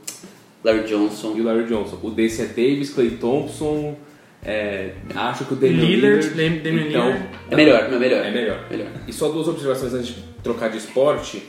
Larry 0.63 0.87
Johnson. 0.87 1.33
e 1.35 1.41
o 1.41 1.43
Larry 1.43 1.65
Johnson. 1.65 1.99
O 2.03 2.11
Desse 2.11 2.41
é 2.41 2.45
Davis, 2.45 2.91
Clay 2.91 3.11
Thompson, 3.11 3.95
é, 4.43 4.93
acho 5.15 5.45
que 5.45 5.53
o 5.53 5.55
Damian 5.55 5.85
Lillard, 5.85 6.29
Lillard. 6.29 6.59
Dam- 6.59 6.63
Damian 6.63 6.87
então, 6.87 7.05
Lillard. 7.07 7.29
É 7.49 7.55
melhor, 7.55 7.89
não 7.89 7.97
é 7.97 7.99
melhor? 7.99 8.25
É 8.25 8.31
melhor. 8.31 8.67
Melhor. 8.69 8.87
E 9.07 9.13
só 9.13 9.29
duas 9.29 9.47
observações 9.47 9.93
antes 9.93 10.07
de 10.15 10.21
trocar 10.43 10.69
de 10.69 10.77
esporte. 10.77 11.43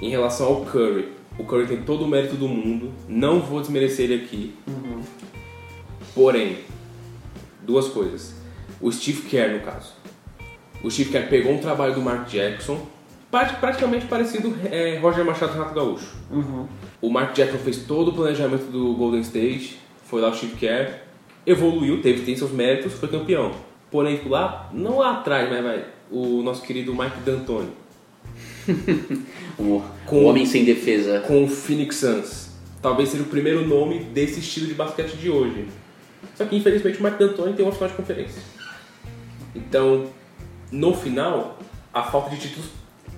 Em 0.00 0.10
relação 0.10 0.46
ao 0.46 0.64
Curry. 0.64 1.08
O 1.38 1.44
Curry 1.44 1.66
tem 1.66 1.82
todo 1.82 2.04
o 2.04 2.08
mérito 2.08 2.34
do 2.34 2.48
mundo. 2.48 2.92
Não 3.08 3.40
vou 3.40 3.60
desmerecer 3.60 4.10
ele 4.10 4.24
aqui. 4.24 4.54
Porém, 6.14 6.58
duas 7.62 7.88
coisas. 7.88 8.34
O 8.80 8.90
Steve 8.90 9.22
Kerr, 9.22 9.52
no 9.52 9.60
caso. 9.60 9.92
O 10.82 10.90
Steve 10.90 11.10
Kerr 11.10 11.28
pegou 11.28 11.52
um 11.52 11.58
trabalho 11.58 11.94
do 11.94 12.00
Mark 12.02 12.28
Jackson, 12.28 12.84
praticamente 13.60 14.06
parecido 14.06 14.54
é, 14.70 14.98
Roger 14.98 15.24
Machado 15.24 15.52
e 15.52 15.54
Renato 15.54 15.74
Gaúcho. 15.74 16.14
Uhum. 16.30 16.66
O 17.00 17.10
Mark 17.10 17.34
Jackson 17.34 17.58
fez 17.58 17.78
todo 17.78 18.08
o 18.08 18.12
planejamento 18.14 18.70
do 18.70 18.94
Golden 18.94 19.20
State, 19.22 19.78
foi 20.04 20.20
lá 20.20 20.28
o 20.28 20.34
Steve 20.34 20.54
Kerr, 20.56 21.00
evoluiu, 21.46 22.00
teve 22.02 22.22
tem 22.22 22.36
seus 22.36 22.52
méritos, 22.52 22.92
foi 22.92 23.08
campeão. 23.08 23.52
Porém, 23.90 24.20
lá, 24.26 24.70
não 24.72 24.98
lá 24.98 25.12
atrás, 25.18 25.50
mas 25.50 25.62
vai, 25.62 25.84
o 26.10 26.42
nosso 26.42 26.62
querido 26.62 26.94
Mike 26.94 27.18
D'Antoni, 27.24 27.70
O, 29.58 29.82
Com- 30.06 30.16
o 30.16 30.24
homem 30.24 30.46
sem 30.46 30.64
defesa. 30.64 31.20
com 31.20 31.44
o 31.44 31.48
Phoenix 31.48 31.96
Suns. 31.96 32.50
Talvez 32.80 33.08
seja 33.10 33.22
o 33.22 33.26
primeiro 33.26 33.66
nome 33.66 34.00
desse 34.04 34.40
estilo 34.40 34.66
de 34.66 34.74
basquete 34.74 35.14
de 35.16 35.30
hoje. 35.30 35.66
Só 36.34 36.44
que 36.44 36.56
infelizmente 36.56 36.98
o 37.00 37.02
Mike 37.02 37.18
D'Antoni 37.18 37.54
tem 37.54 37.64
uma 37.64 37.72
final 37.72 37.88
de 37.88 37.94
conferência. 37.94 38.42
Então, 39.54 40.06
no 40.70 40.94
final, 40.94 41.58
a 41.92 42.02
falta 42.02 42.30
de 42.30 42.40
títulos 42.40 42.68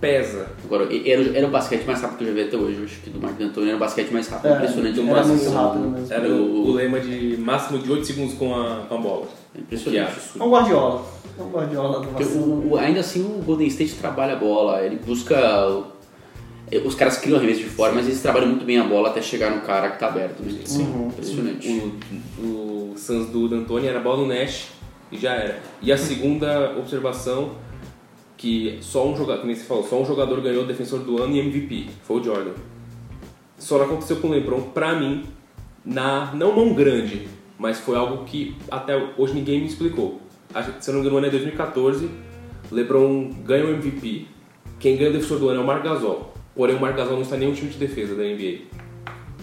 pesa. 0.05 0.47
Agora, 0.65 0.85
era, 1.09 1.39
era 1.39 1.47
o 1.47 1.51
basquete 1.51 1.85
mais 1.85 2.01
rápido 2.01 2.19
que 2.19 2.25
eu 2.25 2.29
já 2.29 2.35
vi 2.35 2.41
até 2.43 2.57
hoje. 2.57 2.79
Eu 2.79 2.85
acho 2.85 3.01
que 3.01 3.11
do 3.11 3.21
Mark 3.21 3.37
D'Antoni 3.37 3.69
era 3.69 3.77
o 3.77 3.81
basquete 3.81 4.11
mais 4.11 4.29
rápido. 4.29 4.51
É, 4.53 4.57
impressionante. 4.57 5.01
era 5.01 5.11
Mas, 5.13 5.27
muito 5.27 5.51
rápido 5.51 5.89
mesmo. 5.91 6.13
Era 6.15 6.29
o, 6.29 6.69
o 6.69 6.73
lema 6.73 7.01
de 7.01 7.37
máximo 7.39 7.79
de 7.79 7.91
8 7.91 8.05
segundos 8.07 8.35
com 8.35 8.55
a, 8.55 8.85
com 8.89 8.95
a 8.95 8.99
bola. 8.99 9.27
É 9.55 9.61
Impressionante. 9.61 10.13
É 10.39 10.43
um 10.43 10.51
Guardiola. 10.51 11.05
É 11.39 11.43
um 11.43 11.49
Guardiola 11.51 12.01
do 12.01 12.07
Porque 12.09 12.25
o- 12.25 12.73
o- 12.73 12.77
ainda 12.79 13.01
assim 13.01 13.23
o 13.23 13.43
Golden 13.43 13.67
State 13.67 13.95
trabalha 13.95 14.35
a 14.35 14.37
bola, 14.37 14.81
ele 14.83 14.97
busca. 15.05 15.37
Os 16.85 16.95
caras 16.95 17.19
criam 17.19 17.37
arremesso 17.39 17.61
de 17.61 17.67
fora, 17.67 17.93
mas 17.93 18.07
eles 18.07 18.21
trabalham 18.23 18.49
muito 18.49 18.65
bem 18.65 18.79
a 18.79 18.85
bola 18.85 19.11
até 19.11 19.21
chegar 19.21 19.51
no 19.51 19.61
cara 19.61 19.91
que 19.91 19.99
tá 20.01 20.09
aberto. 20.09 20.41
Né? 20.41 20.53
Uhum. 20.71 21.09
Impressionante. 21.09 21.69
O, 22.39 22.43
o 22.43 22.95
Suns 22.97 23.27
do 23.29 23.49
D'Antoni 23.49 23.87
era 23.87 24.01
bola 24.01 24.19
no 24.23 24.27
Nash 24.27 24.69
e 25.13 25.19
já 25.19 25.35
era. 25.35 25.61
E 25.83 25.93
a 25.93 25.99
segunda 25.99 26.75
observação, 26.79 27.51
que 28.37 28.79
só 28.81 29.07
um 29.09 29.17
jogador, 29.17 29.41
como 29.43 29.55
você 29.55 29.65
falou, 29.65 29.85
só 29.85 30.01
um 30.01 30.05
jogador 30.05 30.41
ganhou 30.41 30.65
defensor 30.67 31.01
do 31.01 31.23
ano 31.23 31.35
e 31.35 31.41
MVP, 31.41 31.87
foi 32.03 32.21
o 32.21 32.25
Jordan. 32.25 32.53
Só 33.59 33.79
não 33.79 33.85
aconteceu 33.87 34.17
com 34.17 34.29
o 34.29 34.31
LeBron, 34.31 34.61
pra 34.61 34.95
mim, 34.95 35.25
na 35.85 36.33
não 36.35 36.55
mão 36.55 36.75
grande, 36.75 37.29
mas 37.59 37.79
foi 37.81 37.97
algo 37.97 38.25
que 38.25 38.57
até 38.71 38.97
hoje 39.17 39.35
ninguém 39.35 39.61
me 39.61 39.67
explicou. 39.67 40.21
Se 40.81 40.91
eu 40.91 40.95
não 40.95 41.01
me 41.03 41.07
engano, 41.09 41.15
o 41.15 41.19
ano 41.19 41.27
é 41.27 41.31
2014, 41.31 42.09
LeBron 42.71 43.31
ganha 43.45 43.65
o 43.67 43.71
MVP, 43.71 44.27
quem 44.79 44.97
ganha 44.97 45.11
o 45.11 45.13
defensor 45.13 45.39
do 45.39 45.49
ano 45.49 45.61
é 45.61 45.63
o 45.63 45.67
Marc 45.67 45.83
Gasol. 45.85 46.35
Porém, 46.55 46.77
o 46.77 46.81
Marc 46.81 46.97
Gasol 46.97 47.15
não 47.15 47.23
está 47.23 47.37
em 47.37 47.41
nenhum 47.41 47.53
time 47.55 47.71
de 47.71 47.79
defesa 47.79 48.15
da 48.15 48.23
NBA. 48.23 48.63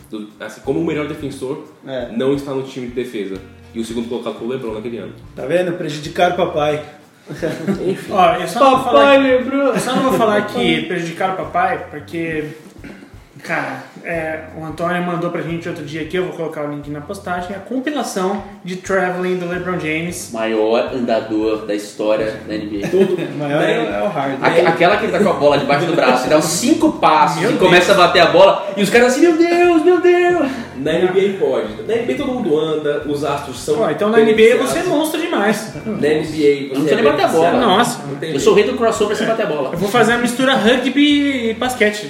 Do- 0.10 0.28
assim, 0.40 0.62
como 0.62 0.80
o 0.80 0.86
melhor 0.86 1.08
defensor, 1.08 1.64
É. 1.86 2.12
não 2.16 2.34
está 2.36 2.54
no 2.54 2.64
time 2.64 2.88
de 2.88 2.94
defesa. 2.94 3.36
E 3.74 3.80
o 3.80 3.86
segundo 3.86 4.10
colocado 4.10 4.36
foi 4.38 4.48
o 4.48 4.50
LeBron 4.52 4.74
naquele 4.74 4.98
ano. 4.98 5.14
Tá 5.36 5.46
vendo? 5.46 5.72
Prejudicaram 5.78 6.34
o 6.36 6.38
papai. 6.38 6.84
Ó, 8.12 8.36
eu 8.36 8.48
só 8.48 8.70
vou 8.72 8.84
falar, 8.84 9.20
lembrou. 9.20 9.74
eu 9.74 9.80
só 9.80 9.96
não 9.96 10.04
vou 10.04 10.14
falar 10.14 10.46
que 10.48 10.84
prejudicaram 10.84 11.34
o 11.34 11.38
papai, 11.38 11.86
porque, 11.90 12.46
cara, 13.44 13.84
é, 14.04 14.40
o 14.58 14.64
Antônio 14.66 15.02
mandou 15.04 15.30
pra 15.32 15.42
gente 15.42 15.68
outro 15.68 15.84
dia 15.84 16.02
aqui, 16.02 16.16
eu 16.18 16.26
vou 16.26 16.34
colocar 16.34 16.64
o 16.64 16.72
link 16.72 16.90
na 16.90 17.02
postagem, 17.02 17.56
a 17.56 17.60
compilação 17.60 18.44
de 18.64 18.76
Traveling 18.78 19.38
do 19.38 19.48
LeBron 19.48 19.80
James. 19.80 20.30
Maior 20.32 20.92
andador 20.94 21.66
da 21.66 21.74
história 21.76 22.40
da 22.48 22.54
NBA. 22.54 22.82
O 23.34 23.38
maior 23.38 23.62
é, 23.64 23.76
é 23.78 24.04
o 24.04 24.08
Harden. 24.08 24.38
Aque- 24.42 24.62
Aquela 24.62 24.98
que 24.98 25.06
ele 25.06 25.12
tá 25.12 25.20
com 25.20 25.30
a 25.30 25.34
bola 25.34 25.58
debaixo 25.58 25.86
do 25.86 25.94
braço, 25.94 26.24
ele 26.24 26.30
dá 26.30 26.38
uns 26.38 26.46
cinco 26.46 26.94
passos 26.94 27.42
Meu 27.42 27.50
e 27.50 27.54
Deus. 27.54 27.64
começa 27.66 27.92
a 27.92 27.96
bater 27.96 28.22
a 28.22 28.28
bola 28.28 28.68
e 28.78 28.82
os 28.84 28.90
caras 28.90 29.14
assim, 29.14 29.22
meu 29.22 29.38
Deus, 29.38 29.84
meu 29.84 30.00
Deus! 30.02 30.50
Na 30.78 30.94
NBA 30.94 31.38
pode. 31.40 31.84
Na 31.88 31.96
NBA 31.96 32.16
todo 32.18 32.32
mundo 32.32 32.58
anda, 32.60 33.04
os 33.08 33.24
astros 33.24 33.60
são. 33.60 33.82
Ó, 33.82 33.90
então 33.92 34.10
na 34.10 34.20
NBA 34.20 34.58
você 34.60 34.80
é 34.80 34.84
monstro 34.84 35.22
demais. 35.22 35.74
Na 35.86 35.92
NBA 35.94 36.24
você 36.24 36.70
Não 36.74 36.82
precisa 36.86 36.92
é 36.94 36.96
nem 36.96 37.04
bater 37.04 37.26
a 37.26 37.28
bola. 37.28 37.52
Nossa. 37.52 38.00
Eu 38.22 38.40
sou 38.40 38.54
o 38.54 38.56
rei 38.56 38.66
do 38.66 38.74
crossover 38.78 39.16
sem 39.16 39.28
bater 39.28 39.44
a 39.44 39.50
bola. 39.50 39.70
Eu 39.74 39.78
vou 39.78 39.90
fazer 39.90 40.14
a 40.14 40.18
mistura 40.18 40.56
rugby 40.56 41.50
e 41.50 41.54
basquete. 41.54 42.10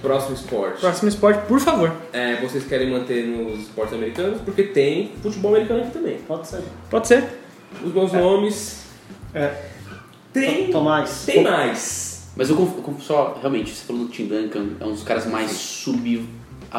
Próximo 0.00 0.34
esporte. 0.34 0.80
Próximo 0.80 1.08
esporte, 1.08 1.46
por 1.46 1.60
favor. 1.60 1.92
É, 2.12 2.36
vocês 2.36 2.64
querem 2.64 2.90
manter 2.90 3.26
nos 3.26 3.60
esportes 3.60 3.94
americanos? 3.94 4.40
Porque 4.42 4.64
tem 4.64 5.12
futebol 5.22 5.54
americano 5.54 5.82
aqui 5.82 5.92
também. 5.92 6.18
Pode 6.26 6.46
ser. 6.48 6.62
Pode 6.90 7.08
ser. 7.08 7.24
Os 7.84 7.92
meus 7.92 8.12
nomes. 8.12 8.84
É. 9.34 9.54
Tem. 10.32 10.70
Tomás. 10.70 11.24
Tem 11.26 11.42
mais. 11.42 12.32
Mas 12.36 12.50
eu 12.50 12.56
eu 12.56 12.96
só, 13.00 13.38
realmente, 13.40 13.70
você 13.70 13.84
falou 13.84 14.06
do 14.06 14.08
Tim 14.08 14.26
Duncan, 14.26 14.66
é 14.80 14.84
um 14.84 14.92
dos 14.92 15.04
caras 15.04 15.26
mais 15.26 15.52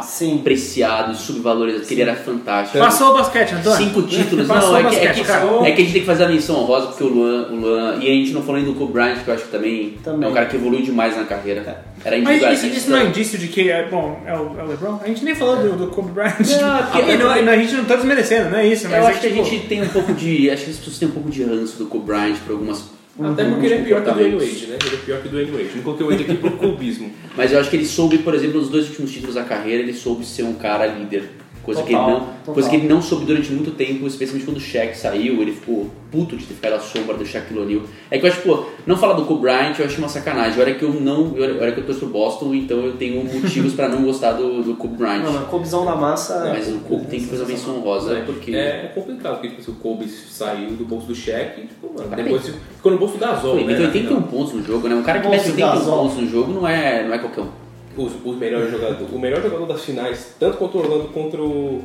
Sim. 0.02 0.30
subapreciados, 0.32 1.20
subvalorizados, 1.20 1.88
que 1.88 1.94
ele 1.94 2.02
era 2.02 2.16
fantástico. 2.16 2.78
Passou 2.78 3.12
o 3.12 3.14
basquete, 3.14 3.54
Antônio. 3.56 3.78
Cinco 3.78 4.02
títulos, 4.04 4.48
Passou 4.48 4.72
não, 4.72 4.78
é 4.78 4.82
que, 4.82 4.88
é, 4.96 5.08
basquete, 5.08 5.26
que, 5.26 5.32
é 5.68 5.72
que 5.72 5.82
a 5.82 5.84
gente 5.84 5.92
tem 5.94 6.02
que 6.02 6.08
fazer 6.08 6.24
a 6.26 6.30
menção 6.30 6.58
honrosa 6.58 6.88
porque 6.88 7.04
o 7.04 7.08
Luan, 7.08 7.48
o 7.52 7.56
Luan, 7.56 7.96
e 8.02 8.08
a 8.08 8.14
gente 8.14 8.32
não 8.32 8.42
falou 8.42 8.56
ainda 8.58 8.72
do 8.72 8.78
Kobe 8.78 8.94
Bryant, 8.94 9.24
que 9.24 9.28
eu 9.30 9.34
acho 9.34 9.44
que 9.46 9.52
também, 9.52 9.98
Também. 10.04 10.28
é 10.28 10.32
um 10.32 10.34
cara 10.34 10.46
que 10.48 10.56
evoluiu 10.56 10.82
demais 10.82 11.16
na 11.16 11.24
carreira. 11.24 11.84
Era 12.04 12.18
Mas 12.22 12.42
isso, 12.60 12.68
isso 12.68 12.92
não 12.92 12.98
é 13.00 13.06
indício 13.06 13.38
de 13.38 13.48
que, 13.48 13.70
é, 13.70 13.88
bom, 13.90 14.22
é 14.26 14.34
o, 14.34 14.60
é 14.60 14.64
o 14.64 14.68
LeBron? 14.68 15.00
A 15.04 15.08
gente 15.08 15.24
nem 15.26 15.34
falou 15.34 15.58
do, 15.58 15.76
do 15.76 15.88
Kobe 15.88 16.12
Bryant. 16.12 16.36
Não, 16.40 16.84
porque- 16.84 17.12
E 17.16 17.18
não- 17.18 17.52
a 17.52 17.58
gente 17.58 17.74
não 17.74 17.86
tá 17.86 17.96
desmerecendo, 17.96 18.50
não 18.52 18.58
é 18.60 18.68
isso. 18.68 18.88
Mas 18.90 18.98
Eu 19.00 19.04
é 19.06 19.08
acho 19.12 19.20
que 19.22 19.28
a 19.28 19.30
tipo, 19.32 19.44
gente 19.46 19.68
tem 19.68 19.82
um 19.82 19.88
pouco 19.90 20.14
de. 20.14 20.50
Acho 20.52 20.66
que 20.66 20.72
as 20.72 20.78
pessoas 20.78 21.00
têm 21.00 21.08
um 21.08 21.12
pouco 21.12 21.30
de 21.30 21.44
ranço 21.44 21.78
do 21.78 21.86
Kobe 21.86 22.06
Bryant 22.06 22.36
por 22.46 22.54
algumas. 22.54 22.84
Até 23.18 23.46
porque 23.46 23.66
ele 23.66 23.76
é 23.76 23.82
pior 23.84 24.04
que 24.04 24.10
o 24.10 24.14
Dwayne. 24.14 24.36
Wade, 24.36 24.68
né? 24.68 24.78
Ele 24.86 24.96
é 24.96 25.00
pior 25.00 25.22
que 25.22 25.28
o 25.28 25.32
Dwayne 25.32 25.52
Wade. 25.52 25.70
Não 25.76 25.84
coloquei 25.84 26.06
o 26.06 26.10
Wade 26.10 26.24
aqui 26.24 26.36
por 26.36 26.52
clubismo. 26.60 27.12
Mas 27.38 27.52
eu 27.52 27.60
acho 27.60 27.70
que 27.70 27.76
ele 27.78 27.86
soube, 27.86 28.18
por 28.18 28.36
exemplo, 28.36 28.60
nos 28.60 28.70
dois 28.70 28.90
últimos 28.90 29.12
títulos 29.12 29.36
da 29.36 29.44
carreira, 29.44 29.82
ele 29.82 29.94
soube 29.94 30.26
ser 30.26 30.44
um 30.44 30.56
cara 30.56 30.86
líder. 30.86 31.30
Coisa, 31.66 31.82
Total, 31.82 31.86
que 31.88 31.94
ele 32.12 32.14
não, 32.14 32.20
total. 32.28 32.54
coisa 32.54 32.70
que 32.70 32.76
ele 32.76 32.88
não 32.88 33.02
soube 33.02 33.26
durante 33.26 33.52
muito 33.52 33.72
tempo, 33.72 34.06
especialmente 34.06 34.46
quando 34.46 34.58
o 34.58 34.62
Shaq 34.62 34.96
saiu, 34.96 35.42
ele 35.42 35.52
ficou 35.52 35.90
puto 36.12 36.38
de 36.38 36.46
ter 36.46 36.54
ficado 36.54 36.74
à 36.74 36.80
sombra 36.80 37.16
do 37.18 37.26
Shaquille 37.26 37.60
O'Neal. 37.60 37.82
É 38.12 38.20
que 38.20 38.26
eu 38.26 38.30
acho, 38.32 38.42
pô, 38.44 38.66
não 38.86 38.96
falar 38.96 39.14
do 39.14 39.26
Kobe 39.26 39.42
Bryant 39.42 39.76
eu 39.80 39.86
acho 39.86 39.98
uma 39.98 40.08
sacanagem. 40.08 40.62
Olha 40.62 40.76
que 40.76 40.84
eu 40.84 40.94
não, 40.94 41.34
olha 41.34 41.72
que 41.72 41.80
eu 41.80 41.86
torço 41.86 42.02
pro 42.02 42.10
Boston, 42.10 42.54
então 42.54 42.78
eu 42.86 42.94
tenho 42.94 43.24
motivos 43.26 43.74
pra 43.74 43.90
não 43.90 44.04
gostar 44.04 44.34
do, 44.34 44.62
do 44.62 44.76
Kobe 44.76 44.96
Bryant. 44.96 45.24
Mano, 45.24 45.40
a 45.40 45.42
cobzão 45.42 45.84
da 45.84 45.96
massa. 45.96 46.52
Mas 46.54 46.68
o 46.70 46.78
Kobe 46.80 47.06
tem 47.08 47.20
que 47.20 47.26
fazer 47.26 47.42
uma 47.42 47.50
menção 47.50 47.78
honrosa, 47.78 48.22
porque... 48.26 48.56
É 48.56 48.92
complicado, 48.94 49.34
porque 49.34 49.50
tipo, 49.50 49.64
se 49.64 49.72
o 49.72 49.74
Kobe 49.74 50.08
saiu 50.08 50.70
do 50.72 50.86
bolso 50.86 51.08
do 51.08 51.16
cheque, 51.16 51.62
tipo, 51.62 51.92
mano, 51.94 52.10
Cara, 52.10 52.22
depois 52.24 52.48
ficou 52.76 52.92
no 52.92 52.98
bolso 53.00 53.16
do 53.16 53.20
Gasol, 53.20 53.56
ele 53.56 53.66
né? 53.66 53.72
meteu 53.74 53.82
na 53.88 53.88
81 53.94 54.08
final. 54.16 54.30
pontos 54.30 54.54
no 54.54 54.64
jogo, 54.64 54.88
né? 54.88 54.96
Um 54.96 55.04
cara 55.04 55.20
que 55.20 55.28
mete 55.28 55.50
81 55.50 55.68
Gasol. 55.80 55.98
pontos 56.04 56.18
no 56.22 56.28
jogo 56.30 56.54
não 56.54 56.68
é, 56.68 57.04
não 57.08 57.14
é 57.14 57.18
qualquer 57.18 57.42
um. 57.42 57.65
Os, 57.98 58.12
os 58.26 58.36
melhores 58.38 58.72
jogadores, 58.72 59.14
o 59.14 59.20
melhor 59.20 59.42
jogador 59.42 59.66
das 59.68 59.84
finais, 59.86 60.36
tanto 60.40 60.58
contra 60.58 60.78
o 60.78 60.82
Orlando 60.82 61.08
contra 61.14 61.42
o, 61.42 61.82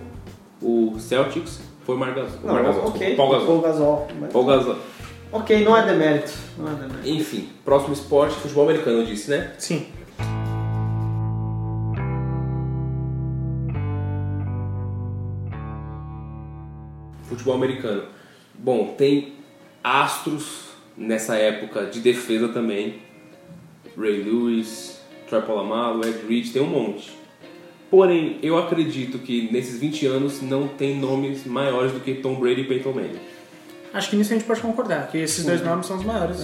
o 0.61 0.99
Celtics, 0.99 1.61
foi 1.85 1.95
o. 1.95 1.99
Não, 1.99 2.55
Mar 2.55 2.65
Gasol, 2.65 2.87
ok. 2.89 3.17
Paul 3.17 3.31
Gasol. 3.31 3.47
Paul 3.47 3.61
Gasol. 3.61 4.09
Mas- 4.21 4.33
Paul 4.33 4.45
Gasol. 4.47 4.77
Ok, 5.33 5.65
não 5.65 5.77
é 5.77 5.87
demérito. 5.87 6.33
Não 6.59 6.69
é 6.69 6.75
demérito. 6.75 7.09
Enfim, 7.09 7.49
próximo 7.65 7.93
esporte, 7.93 8.35
futebol 8.35 8.65
americano, 8.65 8.99
eu 8.99 9.05
disse, 9.07 9.31
né? 9.31 9.53
Sim. 9.59 9.87
Futebol 17.25 17.55
americano. 17.55 18.05
Bom, 18.55 18.95
tem 18.99 19.35
astros 19.83 20.71
nessa 20.97 21.37
época 21.37 21.87
de 21.87 22.01
defesa 22.01 22.49
também. 22.49 23.01
Ray 23.97 24.23
Lewis, 24.23 25.00
Troy 25.31 25.43
Polamalu, 25.43 26.05
Ed 26.05 26.19
Reed, 26.29 26.53
tem 26.53 26.61
um 26.61 26.67
monte. 26.67 27.13
Porém, 27.89 28.39
eu 28.43 28.59
acredito 28.59 29.19
que 29.19 29.51
nesses 29.53 29.81
20 29.81 30.07
anos 30.07 30.43
não 30.43 30.69
tem 30.69 30.97
nomes 30.97 31.47
maiores 31.47 31.93
do 31.93 32.01
que 32.01 32.15
Tom 32.15 32.35
Brady 32.35 32.63
e 32.63 32.65
Peyton 32.65 32.93
Manning. 32.93 33.21
Acho 33.95 34.11
que 34.11 34.17
nisso 34.17 34.33
a 34.33 34.37
gente 34.37 34.47
pode 34.47 34.61
concordar, 34.61 35.09
que 35.09 35.19
esses 35.19 35.45
dois 35.45 35.65
nomes 35.65 35.87
são 35.87 35.97
os 35.97 36.05
maiores. 36.05 36.39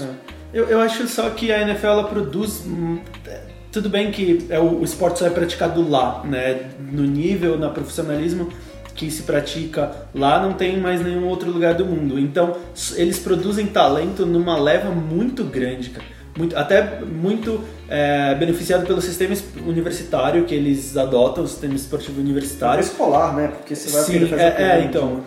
Eu, 0.52 0.64
eu 0.68 0.80
acho 0.80 1.06
só 1.06 1.28
que 1.30 1.52
a 1.52 1.60
NFL 1.62 1.86
ela 1.86 2.04
produz. 2.04 2.64
hum, 2.66 2.98
é, 3.26 3.42
Tudo 3.70 3.88
bem 3.88 4.10
que 4.10 4.46
é 4.48 4.58
o, 4.58 4.80
o 4.80 4.84
esporte 4.84 5.18
só 5.18 5.26
é 5.26 5.30
praticado 5.30 5.88
lá, 5.88 6.24
né? 6.24 6.70
No 6.80 7.02
nível, 7.02 7.58
na 7.58 7.68
profissionalismo 7.68 8.48
que 8.96 9.10
se 9.10 9.22
pratica 9.22 10.08
lá, 10.14 10.40
não 10.40 10.54
tem 10.54 10.80
mais 10.80 11.00
nenhum 11.02 11.26
outro 11.28 11.50
lugar 11.50 11.74
do 11.74 11.84
mundo. 11.84 12.18
Então, 12.18 12.56
eles 12.96 13.18
produzem 13.18 13.66
talento 13.66 14.24
numa 14.24 14.58
leva 14.58 14.90
muito 14.90 15.44
grande, 15.44 15.90
cara. 15.90 16.15
Muito, 16.36 16.56
até 16.56 17.00
muito 17.00 17.64
é, 17.88 18.34
beneficiado 18.34 18.86
pelo 18.86 19.00
sistema 19.00 19.34
universitário 19.66 20.44
que 20.44 20.54
eles 20.54 20.96
adotam, 20.96 21.44
o 21.44 21.48
sistema 21.48 21.74
esportivo 21.74 22.20
universitário. 22.20 22.80
escolar, 22.80 23.34
né? 23.34 23.48
Porque 23.48 23.74
você 23.74 23.90
vai 23.90 24.02
Sim, 24.02 24.26
fazer 24.26 24.42
é, 24.42 24.54
é, 24.58 24.84
então. 24.84 25.22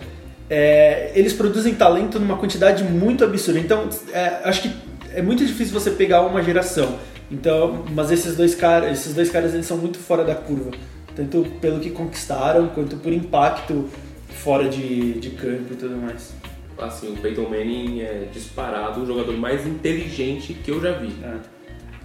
é, 0.49 1.11
eles 1.15 1.33
produzem 1.33 1.73
talento 1.73 2.19
numa 2.19 2.37
quantidade 2.37 2.83
muito 2.83 3.23
absurda. 3.23 3.59
Então, 3.59 3.89
é, 4.13 4.41
acho 4.43 4.61
que 4.61 4.71
é 5.15 5.21
muito 5.21 5.43
difícil 5.43 5.73
você 5.73 5.91
pegar 5.91 6.21
uma 6.21 6.43
geração. 6.43 6.95
Então, 7.31 7.85
mas 7.91 8.11
esses 8.11 8.35
dois 8.35 8.55
caras, 8.55 8.91
esses 8.91 9.13
dois 9.13 9.29
caras 9.29 9.53
eles 9.53 9.65
são 9.65 9.77
muito 9.77 9.99
fora 9.99 10.23
da 10.23 10.35
curva, 10.35 10.71
tanto 11.15 11.43
pelo 11.61 11.79
que 11.79 11.91
conquistaram 11.91 12.67
quanto 12.69 12.97
por 12.97 13.13
impacto 13.13 13.87
fora 14.29 14.67
de, 14.67 15.13
de 15.13 15.31
campo 15.31 15.73
e 15.73 15.75
tudo 15.75 15.95
mais. 15.97 16.33
Assim, 16.81 17.11
o 17.13 17.17
Peyton 17.17 17.43
Manning 17.49 18.01
é 18.01 18.27
disparado 18.31 19.01
o 19.01 19.05
jogador 19.05 19.35
mais 19.37 19.65
inteligente 19.67 20.53
que 20.53 20.71
eu 20.71 20.81
já 20.81 20.93
vi. 20.93 21.13
É. 21.23 21.35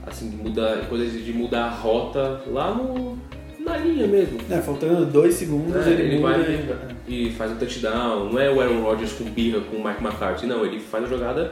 Assim, 0.06 0.28
de 0.30 0.36
mudar, 0.36 0.86
coisa 0.88 1.06
de 1.06 1.32
mudar 1.32 1.64
a 1.66 1.70
rota 1.70 2.42
lá 2.48 2.74
no, 2.74 3.18
na 3.60 3.76
linha 3.78 4.06
mesmo. 4.06 4.38
É, 4.50 4.60
faltando 4.60 5.06
dois 5.06 5.34
segundos 5.34 5.86
É, 5.86 5.90
ele, 5.90 6.02
ele 6.02 6.16
muda 6.18 6.38
vai 6.38 6.96
e- 7.08 7.28
e 7.28 7.32
faz 7.32 7.52
um 7.52 7.56
touchdown. 7.56 8.30
Não 8.32 8.38
é 8.38 8.50
o 8.50 8.60
Aaron 8.60 8.82
Rodgers 8.82 9.12
com 9.12 9.24
birra 9.24 9.60
com 9.60 9.76
o 9.76 9.84
Mike 9.84 10.02
McCarthy, 10.04 10.46
não. 10.46 10.64
Ele 10.64 10.78
faz 10.80 11.04
a 11.04 11.06
jogada 11.06 11.50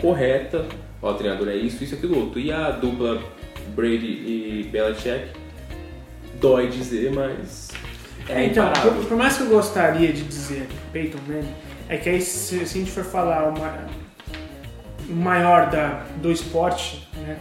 correta. 0.00 0.64
Ó, 1.00 1.10
o 1.12 1.14
treinador 1.14 1.48
é 1.48 1.54
isso, 1.56 1.84
isso, 1.84 1.94
aquilo 1.94 2.18
outro. 2.18 2.40
E 2.40 2.50
a 2.50 2.70
dupla 2.70 3.22
Brady 3.76 4.06
e 4.06 4.68
Belichick, 4.72 5.28
dói 6.40 6.68
dizer, 6.68 7.12
mas 7.12 7.68
é, 8.28 8.42
É, 8.42 8.46
então, 8.46 8.72
por, 8.82 9.04
por 9.06 9.16
mais 9.16 9.36
que 9.36 9.44
eu 9.44 9.48
gostaria 9.48 10.12
de 10.12 10.22
dizer 10.22 10.66
Peyton 10.92 11.18
Manning, 11.28 11.54
é 11.88 11.96
que 11.96 12.08
aí 12.08 12.20
se, 12.20 12.64
se 12.66 12.78
a 12.78 12.80
gente 12.80 12.90
for 12.90 13.04
falar 13.04 13.48
uma, 13.48 13.86
o 15.08 15.12
maior 15.14 15.70
da, 15.70 16.04
do 16.20 16.30
esporte, 16.30 17.08
né, 17.16 17.36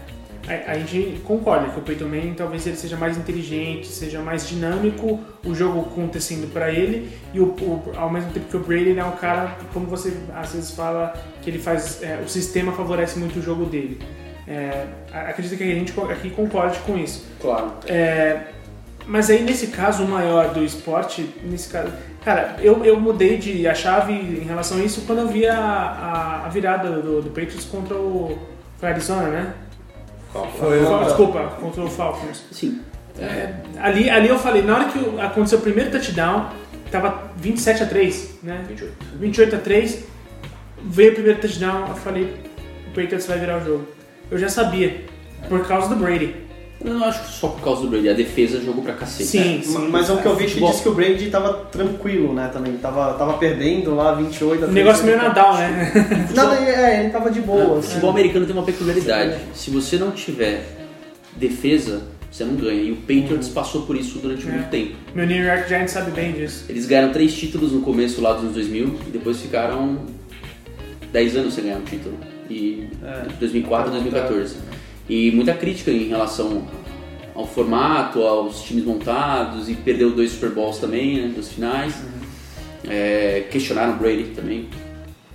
a, 0.47 0.71
a 0.71 0.79
gente 0.79 1.19
concorda 1.25 1.69
que 1.69 1.79
o 1.79 1.81
Peyton 1.81 2.05
Manning 2.05 2.33
talvez 2.33 2.65
ele 2.65 2.77
seja 2.77 2.95
mais 2.95 3.17
inteligente, 3.17 3.87
seja 3.87 4.21
mais 4.21 4.47
dinâmico, 4.47 5.19
o 5.45 5.53
jogo 5.53 5.81
acontecendo 5.81 6.51
para 6.53 6.71
ele, 6.71 7.11
e 7.33 7.39
o, 7.39 7.45
o- 7.47 7.91
ao 7.97 8.09
mesmo 8.09 8.31
tempo 8.31 8.45
que 8.47 8.55
o 8.55 8.59
Brady 8.61 8.89
ele 8.91 8.99
é 8.99 9.03
um 9.05 9.11
cara, 9.11 9.57
como 9.73 9.85
você 9.87 10.15
às 10.33 10.53
vezes 10.53 10.71
fala, 10.71 11.13
que 11.41 11.49
ele 11.49 11.59
faz, 11.59 12.01
é, 12.01 12.21
o 12.25 12.29
sistema 12.29 12.71
favorece 12.71 13.19
muito 13.19 13.39
o 13.39 13.41
jogo 13.41 13.65
dele. 13.65 13.99
É, 14.47 14.85
acredito 15.11 15.57
que 15.57 15.63
a 15.63 15.67
gente 15.75 15.93
aqui 16.09 16.29
concorde 16.29 16.79
com 16.79 16.97
isso. 16.97 17.25
Claro. 17.41 17.73
É, 17.85 18.43
mas 19.07 19.29
aí 19.29 19.41
nesse 19.43 19.67
caso, 19.67 20.03
o 20.03 20.07
maior 20.07 20.49
do 20.53 20.63
esporte, 20.63 21.29
nesse 21.43 21.69
caso. 21.69 21.91
Cara, 22.23 22.57
eu, 22.59 22.83
eu 22.83 22.99
mudei 22.99 23.37
de 23.37 23.65
a 23.67 23.73
chave 23.73 24.11
em 24.13 24.43
relação 24.43 24.77
a 24.77 24.81
isso 24.83 25.01
quando 25.07 25.19
eu 25.19 25.27
vi 25.27 25.47
a, 25.47 25.57
a, 25.57 26.45
a 26.45 26.49
virada 26.49 26.89
do, 27.01 27.21
do 27.21 27.29
Patriots 27.29 27.65
contra 27.65 27.95
o. 27.95 28.37
Foi 28.77 28.89
Arizona, 28.89 29.27
né? 29.29 29.53
Foi 30.31 30.83
Fal- 30.83 31.01
o- 31.01 31.05
Desculpa, 31.05 31.43
contra 31.59 31.81
o 31.83 31.89
Falcons. 31.89 32.43
Sim. 32.51 32.81
É, 33.19 33.53
ali, 33.79 34.09
ali 34.09 34.27
eu 34.27 34.37
falei, 34.37 34.61
na 34.61 34.75
hora 34.75 34.85
que 34.85 34.99
aconteceu 35.19 35.57
o 35.57 35.61
primeiro 35.61 35.89
touchdown, 35.89 36.49
tava 36.91 37.31
27 37.37 37.83
a 37.83 37.85
3, 37.87 38.39
né? 38.43 38.63
28. 38.67 38.93
28 39.19 39.55
a 39.55 39.59
3, 39.59 40.03
veio 40.83 41.11
o 41.11 41.15
primeiro 41.15 41.39
touchdown, 41.39 41.87
eu 41.87 41.95
falei, 41.95 42.25
o 42.85 42.89
Patriots 42.89 43.25
vai 43.25 43.39
virar 43.39 43.57
o 43.57 43.65
jogo. 43.65 43.87
Eu 44.29 44.37
já 44.37 44.49
sabia, 44.49 45.05
por 45.49 45.65
causa 45.67 45.87
do 45.89 45.95
Brady. 45.95 46.35
Eu 46.83 46.93
não 46.93 47.03
acho 47.05 47.23
que 47.25 47.31
só 47.31 47.47
por 47.47 47.61
causa 47.61 47.81
do 47.81 47.87
Brady, 47.87 48.07
a 48.09 48.13
defesa 48.13 48.61
jogou 48.61 48.83
pra 48.83 48.93
cacete. 48.93 49.27
Sim, 49.29 49.61
sim. 49.63 49.87
Mas 49.89 50.09
o 50.09 50.17
que 50.17 50.25
eu 50.27 50.35
vi 50.35 50.43
que 50.43 50.49
Futebol. 50.51 50.69
disse 50.69 50.83
que 50.83 50.89
o 50.89 50.93
Brady 50.93 51.29
tava 51.29 51.53
tranquilo, 51.71 52.33
né, 52.33 52.49
também. 52.53 52.73
Tava, 52.77 53.13
tava 53.15 53.33
perdendo 53.33 53.95
lá 53.95 54.13
28 54.13 54.65
a 54.65 54.67
O 54.67 54.71
negócio 54.71 55.03
30. 55.03 55.17
meio 55.17 55.27
Nadal, 55.29 55.57
né? 55.57 56.27
Nada, 56.35 56.55
é, 56.55 56.99
ele 57.01 57.09
tava 57.09 57.31
de 57.31 57.41
boa. 57.41 57.65
O 57.75 57.77
assim. 57.79 57.87
futebol 57.89 58.11
americano 58.11 58.45
tem 58.45 58.53
uma 58.55 58.63
peculiaridade. 58.63 59.37
Se 59.55 59.71
você 59.71 59.97
não 59.97 60.11
tiver 60.11 60.63
defesa, 61.35 62.03
você 62.31 62.43
não 62.43 62.55
ganha. 62.55 62.79
E 62.81 62.91
o 62.91 62.97
Patriots 62.97 63.49
passou 63.49 63.81
por 63.81 63.95
isso 63.95 64.19
durante 64.19 64.47
É. 64.47 64.51
muito 64.51 64.69
tempo. 64.69 64.95
Meu 65.15 65.25
New 65.25 65.43
York 65.43 65.67
Giants 65.67 65.91
sabe 65.91 66.11
bem 66.11 66.33
disso. 66.33 66.65
Eles 66.69 66.85
ganharam 66.85 67.11
três 67.11 67.33
títulos 67.33 67.71
no 67.71 67.81
começo 67.81 68.21
lá 68.21 68.33
dos 68.33 68.43
anos 68.43 68.53
2000 68.53 68.99
e 69.07 69.09
depois 69.09 69.39
ficaram 69.41 69.97
10 71.11 71.37
anos 71.37 71.53
sem 71.55 71.63
ganhar 71.63 71.77
um 71.77 71.81
título. 71.83 72.15
E 72.49 72.87
É. 73.03 73.25
2004 73.39 73.91
2014. 73.91 74.55
E 75.09 75.31
muita 75.31 75.53
crítica 75.53 75.91
em 75.91 76.07
relação 76.07 76.67
ao 77.33 77.47
formato, 77.47 78.21
aos 78.21 78.63
times 78.63 78.83
montados 78.83 79.69
e 79.69 79.75
perdeu 79.75 80.11
dois 80.11 80.31
Super 80.31 80.49
Bowls 80.49 80.79
também, 80.79 81.21
né, 81.21 81.27
dos 81.27 81.49
finais. 81.49 81.93
É, 82.87 83.45
questionaram 83.51 83.93
o 83.93 83.97
Brady 83.97 84.31
também. 84.35 84.67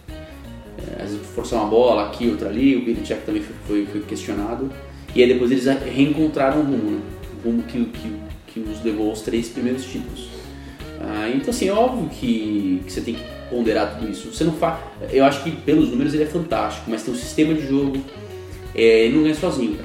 É, 0.09 1.03
às 1.03 1.11
vezes 1.11 1.27
forçaram 1.35 1.62
uma 1.62 1.70
bola 1.70 2.07
aqui, 2.09 2.29
outra 2.29 2.49
ali, 2.49 2.77
o 2.77 2.85
Belichick 2.85 3.23
também 3.25 3.43
foi, 3.43 3.55
foi, 3.66 3.87
foi 3.87 4.01
questionado. 4.03 4.70
E 5.14 5.23
aí 5.23 5.29
depois 5.29 5.51
eles 5.51 5.66
reencontraram 5.66 6.61
o 6.61 6.64
rumo, 6.64 6.91
né? 6.91 7.01
O 7.39 7.49
rumo 7.49 7.62
que, 7.62 7.85
que, 7.85 8.16
que 8.47 8.61
os 8.61 8.83
levou 8.83 9.11
aos 9.11 9.20
três 9.20 9.49
primeiros 9.49 9.85
títulos. 9.85 10.29
Ah, 11.01 11.31
então 11.35 11.51
assim, 11.51 11.68
é 11.68 11.73
óbvio 11.73 12.09
que, 12.09 12.81
que 12.85 12.93
você 12.93 13.01
tem 13.01 13.14
que 13.14 13.23
ponderar 13.51 13.95
tudo 13.95 14.11
isso. 14.11 14.32
Você 14.32 14.44
não 14.44 14.53
faz. 14.53 14.78
Eu 15.11 15.24
acho 15.24 15.43
que 15.43 15.51
pelos 15.51 15.90
números 15.90 16.15
ele 16.15 16.23
é 16.23 16.27
fantástico, 16.27 16.90
mas 16.90 17.03
tem 17.03 17.12
um 17.12 17.16
sistema 17.16 17.53
de 17.55 17.66
jogo. 17.66 17.99
É, 18.74 19.05
ele 19.05 19.16
não 19.16 19.23
ganha 19.23 19.35
sozinho. 19.35 19.78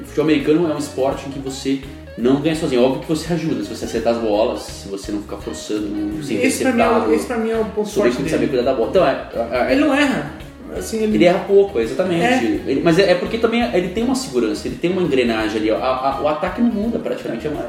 O 0.00 0.04
futebol 0.04 0.24
americano 0.24 0.70
é 0.70 0.74
um 0.74 0.78
esporte 0.78 1.28
em 1.28 1.32
que 1.32 1.38
você 1.38 1.80
não 2.18 2.40
ganha 2.40 2.54
sozinho. 2.56 2.82
É 2.82 2.84
óbvio 2.84 3.00
que 3.02 3.08
você 3.08 3.32
ajuda, 3.32 3.62
se 3.62 3.68
você 3.74 3.84
acertar 3.84 4.14
as 4.14 4.20
bolas, 4.20 4.60
se 4.62 4.88
você 4.88 5.12
não 5.12 5.22
ficar 5.22 5.36
forçando, 5.38 5.88
não 5.88 6.22
ser 6.22 6.34
Esse 6.44 6.62
pra, 6.64 6.72
mim, 6.72 7.12
é- 7.12 7.14
esse 7.14 7.26
pra 7.26 7.36
mim 7.38 7.50
é 7.50 7.56
o 7.58 7.64
ponto 7.66 7.88
Sobre 7.88 8.10
forte 8.10 8.28
saber 8.30 8.46
dele. 8.46 8.56
cuidar 8.58 8.70
da 8.70 8.76
bola. 8.76 8.90
Então, 8.90 9.06
é, 9.06 9.28
é- 9.34 9.68
é- 9.68 9.72
Ele 9.72 9.80
não 9.82 9.94
erra. 9.94 10.32
Assim, 10.74 11.02
ele, 11.02 11.16
ele 11.16 11.24
erra 11.26 11.40
pouco, 11.46 11.78
exatamente. 11.78 12.24
É. 12.24 12.60
Ele- 12.66 12.80
mas 12.82 12.98
é, 12.98 13.10
é 13.10 13.14
porque 13.14 13.36
também 13.36 13.62
ele 13.74 13.88
tem 13.88 14.02
uma 14.04 14.14
segurança, 14.14 14.66
ele 14.66 14.76
tem 14.76 14.90
uma 14.90 15.02
engrenagem 15.02 15.60
ali. 15.60 15.70
A- 15.70 15.76
a- 15.76 16.20
o 16.22 16.26
ataque 16.28 16.62
não 16.62 16.70
muda 16.70 16.98
praticamente. 16.98 17.46
é 17.46 17.50
uma- 17.50 17.62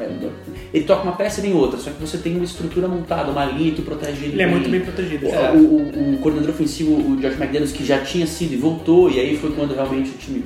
ele 0.73 0.85
toca 0.85 1.03
uma 1.03 1.11
peça 1.13 1.39
e 1.39 1.43
vem 1.43 1.53
outra, 1.53 1.77
só 1.79 1.91
que 1.91 2.01
você 2.01 2.17
tem 2.17 2.35
uma 2.35 2.43
estrutura 2.45 2.87
montada, 2.87 3.31
uma 3.31 3.45
linha 3.45 3.71
que 3.73 3.81
protege 3.81 4.25
ele. 4.25 4.33
ele 4.33 4.41
é 4.41 4.47
muito 4.47 4.69
bem 4.69 4.81
protegido. 4.81 5.27
O, 5.27 5.29
o- 5.57 5.59
o- 5.59 6.13
o 6.15 6.17
coordenador 6.17 6.55
ofensivo, 6.55 6.93
o 6.95 7.15
Josh 7.17 7.33
McDaniels, 7.35 7.71
que 7.71 7.85
já 7.85 7.99
tinha 7.99 8.25
sido 8.25 8.53
e 8.53 8.57
voltou, 8.57 9.09
e 9.11 9.19
aí 9.19 9.37
foi 9.37 9.51
quando 9.51 9.73
realmente 9.75 10.09
o 10.09 10.17
time 10.17 10.43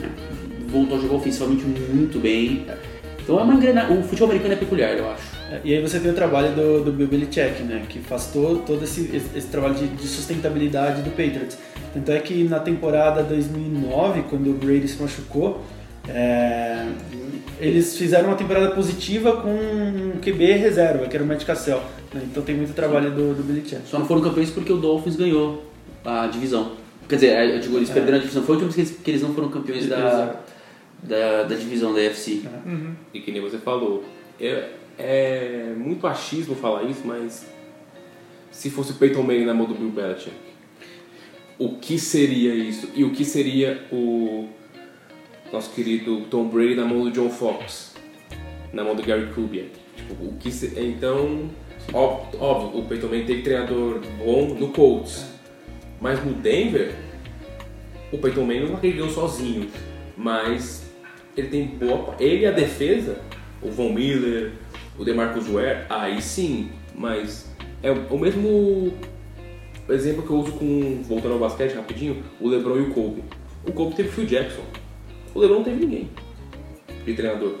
né, 0.00 0.08
voltou 0.68 0.98
a 0.98 1.00
jogar 1.00 1.14
ofensivamente 1.14 1.62
muito 1.64 2.18
bem. 2.18 2.66
Então 3.22 3.38
é 3.38 3.42
uma 3.42 3.54
engrenagem. 3.54 3.98
O 3.98 4.02
futebol 4.02 4.28
americano 4.28 4.54
é 4.54 4.56
peculiar, 4.56 4.96
eu 4.96 5.08
acho. 5.10 5.22
É, 5.52 5.60
E 5.64 5.74
aí 5.74 5.82
você 5.82 6.00
tem 6.00 6.10
o 6.10 6.14
trabalho 6.14 6.54
do, 6.54 6.84
do 6.84 6.92
Bill 6.92 7.06
Belichick, 7.08 7.62
né? 7.62 7.82
Que 7.88 7.98
faz 7.98 8.26
todo, 8.32 8.60
todo 8.66 8.82
esse, 8.84 9.02
esse, 9.14 9.36
esse 9.36 9.46
trabalho 9.48 9.74
de, 9.74 9.86
de 9.86 10.06
sustentabilidade 10.06 11.02
do 11.02 11.10
Patriots. 11.10 11.58
Tanto 11.92 12.10
é 12.10 12.18
que 12.20 12.44
na 12.44 12.58
temporada 12.58 13.22
2009, 13.22 14.22
quando 14.30 14.50
o 14.50 14.54
Brady 14.54 14.88
se 14.88 15.00
machucou, 15.00 15.62
É, 16.08 16.86
eles 17.60 17.96
fizeram 17.96 18.28
uma 18.28 18.36
temporada 18.36 18.70
positiva 18.70 19.36
com 19.42 19.50
um 19.50 20.18
QB 20.20 20.52
reserva, 20.52 21.06
que 21.06 21.16
era 21.16 21.24
o 21.24 21.26
Matt 21.26 21.46
né? 21.46 22.22
Então 22.24 22.42
tem 22.42 22.56
muito 22.56 22.72
trabalho 22.72 23.10
do, 23.10 23.34
do 23.34 23.42
Billy 23.42 23.68
Chan. 23.68 23.80
Só 23.84 23.98
não 23.98 24.06
foram 24.06 24.22
campeões 24.22 24.50
porque 24.50 24.72
o 24.72 24.76
Dolphins 24.76 25.16
ganhou 25.16 25.64
a 26.04 26.26
divisão. 26.26 26.72
Quer 27.08 27.16
dizer, 27.16 27.54
eu 27.54 27.60
digo, 27.60 27.76
eles 27.76 27.90
perderam 27.90 28.18
a 28.18 28.20
divisão. 28.20 28.42
Foi 28.42 28.54
a 28.54 28.58
última 28.58 28.72
vez 28.72 28.88
que 28.88 28.92
eles, 28.92 29.02
que 29.04 29.10
eles 29.10 29.22
não 29.22 29.34
foram 29.34 29.48
campeões 29.48 29.86
da, 29.86 29.98
Exato. 29.98 30.38
da, 31.02 31.42
da 31.44 31.54
divisão 31.54 31.92
da 31.92 32.00
UFC. 32.00 32.42
E 33.12 33.20
que 33.20 33.32
nem 33.32 33.40
você 33.40 33.58
falou, 33.58 34.04
é, 34.40 34.68
é 34.98 35.74
muito 35.76 36.06
achismo 36.06 36.54
falar 36.54 36.84
isso, 36.84 37.02
mas 37.04 37.46
se 38.50 38.70
fosse 38.70 38.92
o 38.92 38.94
Peyton 38.94 39.22
Manning 39.22 39.44
na 39.44 39.54
mão 39.54 39.66
do 39.66 39.74
Bill 39.74 39.90
Belichick, 39.90 40.36
o 41.58 41.76
que 41.76 41.98
seria 41.98 42.54
isso? 42.54 42.88
E 42.94 43.04
o 43.04 43.10
que 43.10 43.24
seria 43.24 43.84
o 43.90 44.48
nosso 45.52 45.70
querido 45.70 46.22
Tom 46.30 46.48
Brady 46.48 46.74
na 46.74 46.84
mão 46.84 47.04
do 47.04 47.10
John 47.10 47.30
Fox? 47.30 47.94
Na 48.72 48.84
mão 48.84 48.94
do 48.94 49.02
Gary 49.02 49.26
Kubiak? 49.32 49.70
Tipo, 49.96 50.24
o 50.24 50.34
que 50.38 50.50
se- 50.50 50.78
então, 50.78 51.48
ó- 51.92 52.20
óbvio, 52.38 52.80
o 52.80 52.84
Peyton 52.86 53.08
Manning 53.08 53.24
teve 53.24 53.42
treinador 53.42 54.00
bom 54.18 54.54
no 54.54 54.68
Colts, 54.68 55.26
mas 56.00 56.22
no 56.24 56.32
Denver, 56.34 56.94
o 58.12 58.18
Peyton 58.18 58.44
Manning 58.44 58.66
não 58.70 58.76
ganhou 58.76 59.08
sozinho, 59.08 59.68
mas 60.16 60.90
ele 61.36 61.48
tem 61.48 61.66
boa. 61.66 62.14
Ele 62.20 62.42
e 62.42 62.46
a 62.46 62.50
defesa, 62.52 63.20
o 63.62 63.70
Von 63.70 63.92
Miller, 63.92 64.52
o 64.98 65.04
DeMarcus 65.04 65.46
Ware, 65.48 65.86
aí 65.88 66.20
sim, 66.20 66.70
mas 66.94 67.50
é 67.82 67.90
o 67.90 68.18
mesmo 68.18 68.92
exemplo 69.88 70.22
que 70.22 70.30
eu 70.30 70.36
uso 70.36 70.52
com, 70.52 71.02
voltando 71.02 71.32
ao 71.34 71.38
basquete 71.40 71.74
rapidinho, 71.74 72.22
o 72.40 72.48
LeBron 72.48 72.76
e 72.76 72.80
o 72.82 72.90
Kobe. 72.90 73.22
O 73.66 73.72
Kobe 73.72 73.94
teve 73.94 74.08
Phil 74.10 74.26
Jackson, 74.26 74.62
o 75.34 75.38
LeBron 75.40 75.56
não 75.56 75.64
teve 75.64 75.84
ninguém 75.84 76.08
de 77.04 77.14
treinador. 77.14 77.54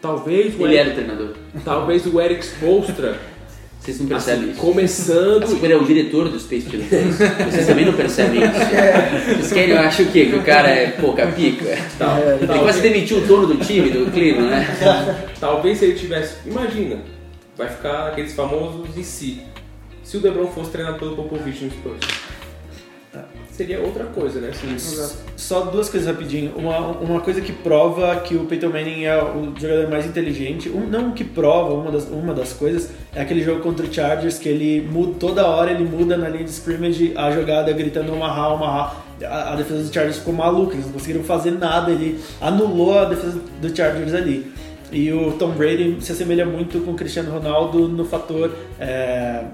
Talvez 0.00 0.58
o 0.58 0.66
Ele 0.66 0.76
era 0.76 0.88
Eric, 0.90 1.00
o 1.00 1.04
treinador. 1.04 1.36
talvez 1.64 2.06
o 2.06 2.20
Eric 2.20 2.44
Spoelstra, 2.44 3.18
Vocês 3.80 4.00
não 4.00 4.06
percebem 4.06 4.42
assim, 4.44 4.50
isso. 4.52 4.60
começando 4.60 5.42
Assim, 5.44 5.60
ele 5.62 5.72
é 5.72 5.76
o 5.76 5.84
diretor 5.84 6.28
do 6.28 6.38
Space 6.38 6.68
Jam 6.70 6.80
3. 6.88 7.16
Vocês 7.50 7.66
também 7.66 7.84
não 7.86 7.92
percebem 7.94 8.40
isso. 8.42 8.52
Vocês 9.36 9.52
querem, 9.52 9.74
eu 9.74 9.80
acho 9.80 10.02
o 10.02 10.06
quê? 10.12 10.26
Que 10.26 10.36
o 10.36 10.42
cara 10.42 10.68
é 10.68 10.90
pouca 10.92 11.26
pica? 11.28 11.78
Tal- 11.98 12.18
Ele 12.18 12.46
talvez- 12.46 12.62
quase 12.62 12.80
demitiu 12.82 13.18
o 13.18 13.20
dono 13.22 13.46
do 13.46 13.56
time, 13.64 13.90
do 13.90 14.10
Cleveland, 14.10 14.50
né? 14.50 15.28
Talvez 15.40 15.78
se 15.78 15.84
ele 15.86 15.94
tivesse. 15.98 16.36
Imagina, 16.46 16.98
vai 17.56 17.68
ficar 17.68 18.08
aqueles 18.08 18.32
famosos 18.34 18.96
e 18.96 19.04
se. 19.04 19.42
Se 20.02 20.18
o 20.18 20.22
LeBron 20.22 20.46
fosse 20.48 20.70
treinado 20.70 20.98
pelo 20.98 21.16
Popovich 21.16 21.64
no 21.64 21.70
Spurs. 21.70 22.06
Seria 23.50 23.80
outra 23.80 24.04
coisa, 24.06 24.40
né? 24.40 24.48
Assim, 24.48 24.76
Só 25.36 25.62
duas 25.66 25.88
coisas 25.88 26.08
rapidinho. 26.08 26.52
Uma, 26.56 26.78
uma 26.78 27.20
coisa 27.20 27.40
que 27.40 27.52
prova 27.52 28.16
que 28.16 28.34
o 28.34 28.46
Peyton 28.46 28.68
Manning 28.68 29.04
é 29.04 29.22
o 29.22 29.52
jogador 29.56 29.88
mais 29.88 30.06
inteligente. 30.06 30.68
Um, 30.68 30.86
não 30.86 31.12
que 31.12 31.22
prova, 31.22 31.72
uma 31.74 31.90
das, 31.90 32.04
uma 32.08 32.34
das 32.34 32.52
coisas, 32.52 32.90
é 33.14 33.20
aquele 33.20 33.42
jogo 33.42 33.60
contra 33.60 33.86
o 33.86 33.92
Chargers 33.92 34.38
que 34.38 34.48
ele 34.48 34.86
muda, 34.90 35.14
toda 35.20 35.46
hora 35.46 35.70
ele 35.70 35.84
muda 35.84 36.16
na 36.16 36.28
linha 36.28 36.44
de 36.44 36.50
scrimmage 36.50 37.12
a 37.16 37.30
jogada 37.30 37.72
gritando 37.72 38.12
Omaha, 38.12 38.48
Omaha. 38.54 39.04
A, 39.22 39.52
a 39.52 39.56
defesa 39.56 39.84
do 39.84 39.94
Chargers 39.94 40.18
ficou 40.18 40.34
maluca, 40.34 40.74
eles 40.74 40.86
não 40.86 40.92
conseguiram 40.92 41.22
fazer 41.22 41.52
nada, 41.52 41.92
ele 41.92 42.18
anulou 42.40 42.98
a 42.98 43.04
defesa 43.04 43.40
do 43.60 43.76
Chargers 43.76 44.12
ali. 44.12 44.52
E 44.90 45.12
o 45.12 45.32
Tom 45.32 45.50
Brady 45.50 45.96
se 46.00 46.12
assemelha 46.12 46.44
muito 46.44 46.80
com 46.80 46.92
o 46.92 46.94
Cristiano 46.94 47.32
Ronaldo 47.32 47.88
no 47.88 48.04
fator 48.04 48.52
é, 48.78 49.44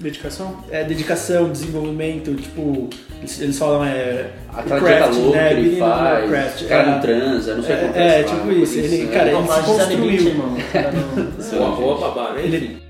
Dedicação? 0.00 0.64
é, 0.70 0.82
dedicação, 0.82 1.52
desenvolvimento, 1.52 2.34
tipo, 2.34 2.88
eles, 3.18 3.38
eles 3.38 3.58
falam 3.58 3.84
é. 3.84 4.30
Aquela 4.50 4.80
o 4.80 4.84
dieta 4.84 4.98
craft, 5.02 5.18
louca 5.18 5.36
né, 5.38 5.48
que 5.50 5.54
ele 5.60 5.76
faz, 5.78 6.30
craft, 6.30 6.62
o 6.62 6.68
cara 6.68 6.82
é. 6.82 6.86
não 6.90 7.00
transa, 7.00 7.54
não 7.54 7.62
sei 7.62 7.74
o 7.74 7.78
que 7.78 7.84
É, 7.84 7.86
acontece 7.88 8.00
é, 8.00 8.18
lá, 8.26 8.34
tipo 8.40 8.52
isso, 8.52 8.78
ele- 8.78 9.06
cara, 9.08 9.30
ele 9.30 9.46
se 9.46 9.62
construiu. 9.62 10.12
Irmão. 10.28 10.56
O 10.56 10.72
cara 10.72 10.92
não- 10.92 11.58
boa, 11.58 11.96
boa 11.96 12.10
babá, 12.14 12.32
né? 12.32 12.42
Ele- 12.44 12.56
Enfim. 12.56 12.80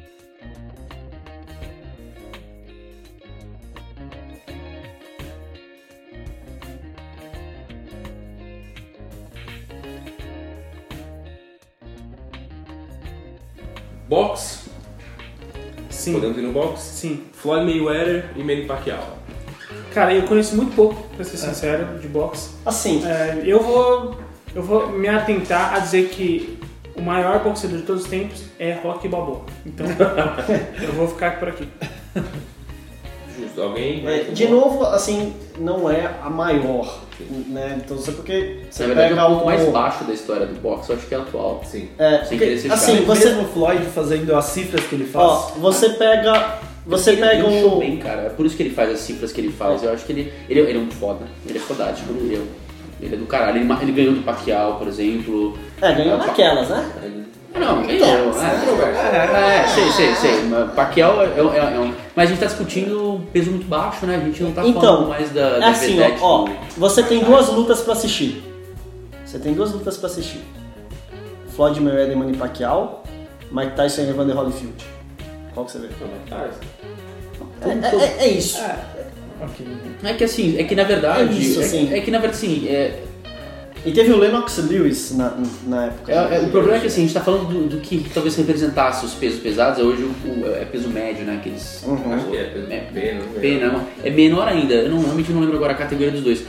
Box, 14.08 14.59
Sim. 16.00 16.14
podemos 16.14 16.36
ir 16.38 16.42
no 16.42 16.52
box? 16.52 16.80
Sim. 16.80 17.22
Floyd 17.32 17.64
Mayweather 17.64 18.30
e 18.36 18.40
Manny 18.40 18.64
Pacquiao. 18.66 19.18
Cara, 19.94 20.14
eu 20.14 20.22
conheço 20.22 20.56
muito 20.56 20.74
pouco, 20.74 21.02
pra 21.16 21.24
ser 21.24 21.36
sincero, 21.36 21.98
de 21.98 22.08
boxe. 22.08 22.50
Assim, 22.64 23.04
É, 23.04 23.42
eu 23.44 23.60
vou 23.60 24.16
eu 24.54 24.62
vou 24.62 24.88
me 24.88 25.08
atentar 25.08 25.74
a 25.74 25.78
dizer 25.78 26.08
que 26.08 26.58
o 26.96 27.02
maior 27.02 27.42
boxeador 27.42 27.78
de 27.78 27.84
todos 27.84 28.02
os 28.04 28.08
tempos 28.10 28.44
é 28.58 28.72
Rocky 28.74 29.08
Balboa. 29.08 29.42
Então, 29.64 29.86
eu 30.82 30.92
vou 30.92 31.06
ficar 31.08 31.38
por 31.38 31.48
aqui. 31.48 31.68
Justo, 33.40 33.62
alguém? 33.62 34.06
é, 34.06 34.24
de 34.24 34.48
novo, 34.48 34.84
assim, 34.86 35.34
não 35.58 35.90
é 35.90 36.10
a 36.22 36.28
maior, 36.30 37.00
né? 37.48 37.80
Então, 37.84 37.98
só 37.98 38.12
porque 38.12 38.60
você 38.70 38.82
Na 38.82 38.86
verdade, 38.88 39.08
pega 39.10 39.20
é 39.20 39.24
um 39.24 39.28
pouco 39.28 39.42
o... 39.42 39.46
mais 39.46 39.68
baixo 39.68 40.04
da 40.04 40.12
história 40.12 40.46
do 40.46 40.60
boxe, 40.60 40.90
eu 40.90 40.96
acho 40.96 41.06
que 41.06 41.14
é 41.14 41.18
atual. 41.18 41.62
Sim. 41.64 41.88
É, 41.98 42.24
Sem 42.24 42.38
porque, 42.38 42.52
assim, 42.54 42.68
chato. 42.68 43.06
você, 43.06 43.28
Mesmo 43.28 43.42
o 43.42 43.46
Floyd 43.46 43.84
fazendo 43.86 44.34
as 44.36 44.44
cifras 44.46 44.84
que 44.84 44.94
ele 44.94 45.04
faz. 45.06 45.24
ó, 45.26 45.52
você 45.58 45.90
pega, 45.90 46.58
você 46.86 47.10
ele, 47.12 47.20
pega 47.20 47.46
ele 47.48 47.64
o... 47.64 47.76
bem, 47.76 47.96
cara. 47.98 48.22
É 48.22 48.28
por 48.30 48.46
isso 48.46 48.56
que 48.56 48.62
ele 48.62 48.74
faz 48.74 48.90
as 48.90 48.98
cifras 49.00 49.32
que 49.32 49.40
ele 49.40 49.52
faz. 49.52 49.82
Eu 49.82 49.92
acho 49.92 50.04
que 50.04 50.12
ele, 50.12 50.32
ele, 50.48 50.60
ele 50.60 50.78
é 50.78 50.80
um 50.80 50.90
foda. 50.90 51.26
Ele 51.48 51.58
é 51.58 51.60
fodástico. 51.60 52.12
Ele, 52.12 52.36
é- 52.36 52.70
ele 53.04 53.14
é 53.14 53.18
do 53.18 53.26
caralho. 53.26 53.58
Ele, 53.60 53.72
ele 53.82 53.92
ganhou 53.92 54.12
do 54.14 54.22
Pacquiao, 54.22 54.74
por 54.76 54.86
exemplo. 54.88 55.58
É, 55.80 55.92
ganhou 55.94 56.18
naquelas, 56.18 56.68
né? 56.68 56.90
Não, 57.58 57.82
ganhou. 57.84 58.06
É, 58.06 59.64
é, 59.64 59.68
sei, 59.68 59.90
sei, 59.90 60.14
sei. 60.14 60.42
Mas 60.48 60.72
Pacquiao 60.72 61.20
é, 61.22 61.26
é- 61.26 61.74
é 61.74 61.78
um... 61.80 61.92
Mas 62.14 62.26
a 62.28 62.32
gente 62.32 62.38
tá 62.40 62.46
discutindo 62.46 63.20
peso 63.32 63.50
muito 63.50 63.66
baixo, 63.66 64.06
né? 64.06 64.16
A 64.16 64.24
gente 64.24 64.42
não 64.42 64.52
tá 64.52 64.66
Então, 64.66 64.80
falando 64.80 65.08
mais 65.08 65.30
da, 65.30 65.40
É 65.40 65.60
da 65.60 65.68
assim, 65.70 65.98
ó, 66.20 66.44
ó, 66.44 66.48
você 66.76 67.02
tem 67.02 67.24
duas 67.24 67.48
lutas 67.48 67.80
pra 67.80 67.92
assistir. 67.94 68.42
Você 69.24 69.38
tem 69.38 69.52
duas 69.52 69.72
lutas 69.72 69.96
pra 69.96 70.06
assistir. 70.08 70.40
Floyd 71.54 71.80
Mayweather 71.80 72.12
e 72.12 72.16
Manny 72.16 72.36
Pacquiao, 72.36 73.02
Mike 73.50 73.74
Tyson 73.74 74.02
e 74.02 74.10
Evander 74.10 74.36
Holyfield. 74.36 74.84
Qual 75.52 75.66
que 75.66 75.72
você 75.72 75.78
vê? 75.78 75.88
É, 77.62 77.68
é- 77.68 78.04
é- 78.04 78.24
é 78.24 78.28
isso. 78.28 78.58
É 80.04 80.14
que 80.14 80.24
assim, 80.24 80.58
é 80.58 80.64
que 80.64 80.74
na 80.74 80.84
verdade. 80.84 81.22
É 81.22 81.32
isso, 81.40 81.60
assim. 81.60 81.92
é, 81.92 82.00
que 82.00 82.10
na 82.10 82.18
verdade, 82.18 82.44
assim, 82.44 82.68
é, 82.68 83.02
E 83.84 83.92
teve 83.92 84.12
o 84.12 84.18
Lennox 84.18 84.58
Lewis 84.68 85.16
na, 85.16 85.34
na 85.66 85.86
época. 85.86 86.12
É, 86.12 86.36
é, 86.36 86.40
o 86.40 86.50
problema 86.50 86.76
é 86.76 86.80
que 86.80 86.86
assim, 86.88 87.00
a 87.02 87.04
gente 87.04 87.14
tá 87.14 87.20
falando 87.22 87.48
do, 87.48 87.66
do 87.76 87.76
que 87.78 88.04
talvez 88.12 88.36
representasse 88.36 89.06
os 89.06 89.14
pesos 89.14 89.40
pesados, 89.40 89.78
é 89.78 89.82
hoje 89.82 90.02
o, 90.02 90.08
o- 90.28 90.54
é 90.54 90.66
peso 90.66 90.88
médio, 90.88 91.24
né? 91.24 91.36
Aqueles. 91.36 91.82
Uhum. 91.86 92.12
Acho 92.14 92.26
que 92.26 92.36
é, 92.36 92.44
peso 92.44 92.66
É, 92.70 92.78
pena. 92.92 93.20
Pena, 93.40 93.72
não. 93.72 93.86
é 94.04 94.10
menor 94.10 94.46
ainda, 94.46 94.74
eu 94.74 94.90
não, 94.90 95.00
realmente 95.00 95.32
não 95.32 95.40
lembro 95.40 95.56
agora 95.56 95.72
a 95.72 95.76
categoria 95.76 96.10
dos 96.12 96.20
dois. 96.22 96.42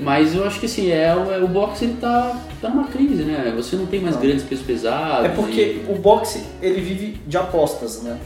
Mas 0.00 0.34
eu 0.34 0.44
acho 0.44 0.58
que 0.58 0.66
assim, 0.66 0.90
é, 0.90 1.14
o- 1.14 1.30
é, 1.32 1.38
o 1.38 1.46
boxe 1.46 1.84
ele 1.84 1.96
tá, 2.00 2.36
tá 2.60 2.68
numa 2.68 2.88
crise, 2.88 3.22
né? 3.22 3.52
Você 3.56 3.76
não 3.76 3.86
tem 3.86 4.00
mais 4.00 4.16
grandes 4.16 4.42
pesos 4.42 4.64
pesados. 4.64 5.26
É 5.26 5.28
porque 5.28 5.82
o 5.88 5.94
boxe 5.94 6.42
ele 6.60 6.80
vive 6.80 7.20
de 7.24 7.36
apostas, 7.36 8.02
né? 8.02 8.16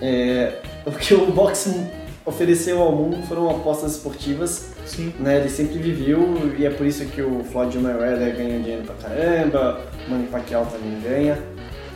É, 0.00 0.52
o 0.86 0.92
que 0.92 1.14
o 1.14 1.26
boxe 1.32 1.74
ofereceu 2.24 2.80
ao 2.80 2.92
mundo 2.92 3.22
foram 3.26 3.50
apostas 3.50 3.92
esportivas, 3.92 4.70
Sim. 4.86 5.12
né? 5.18 5.38
Ele 5.40 5.48
sempre 5.48 5.78
viveu 5.78 6.52
e 6.58 6.64
é 6.64 6.70
por 6.70 6.86
isso 6.86 7.04
que 7.06 7.20
o 7.20 7.42
Floyd 7.44 7.76
Mayweather 7.78 8.36
ganha 8.36 8.60
dinheiro 8.60 8.84
pra 8.84 8.94
caramba, 8.94 9.80
o 10.06 10.10
Manny 10.10 10.26
Pacquiao 10.28 10.66
também 10.66 11.00
ganha. 11.00 11.38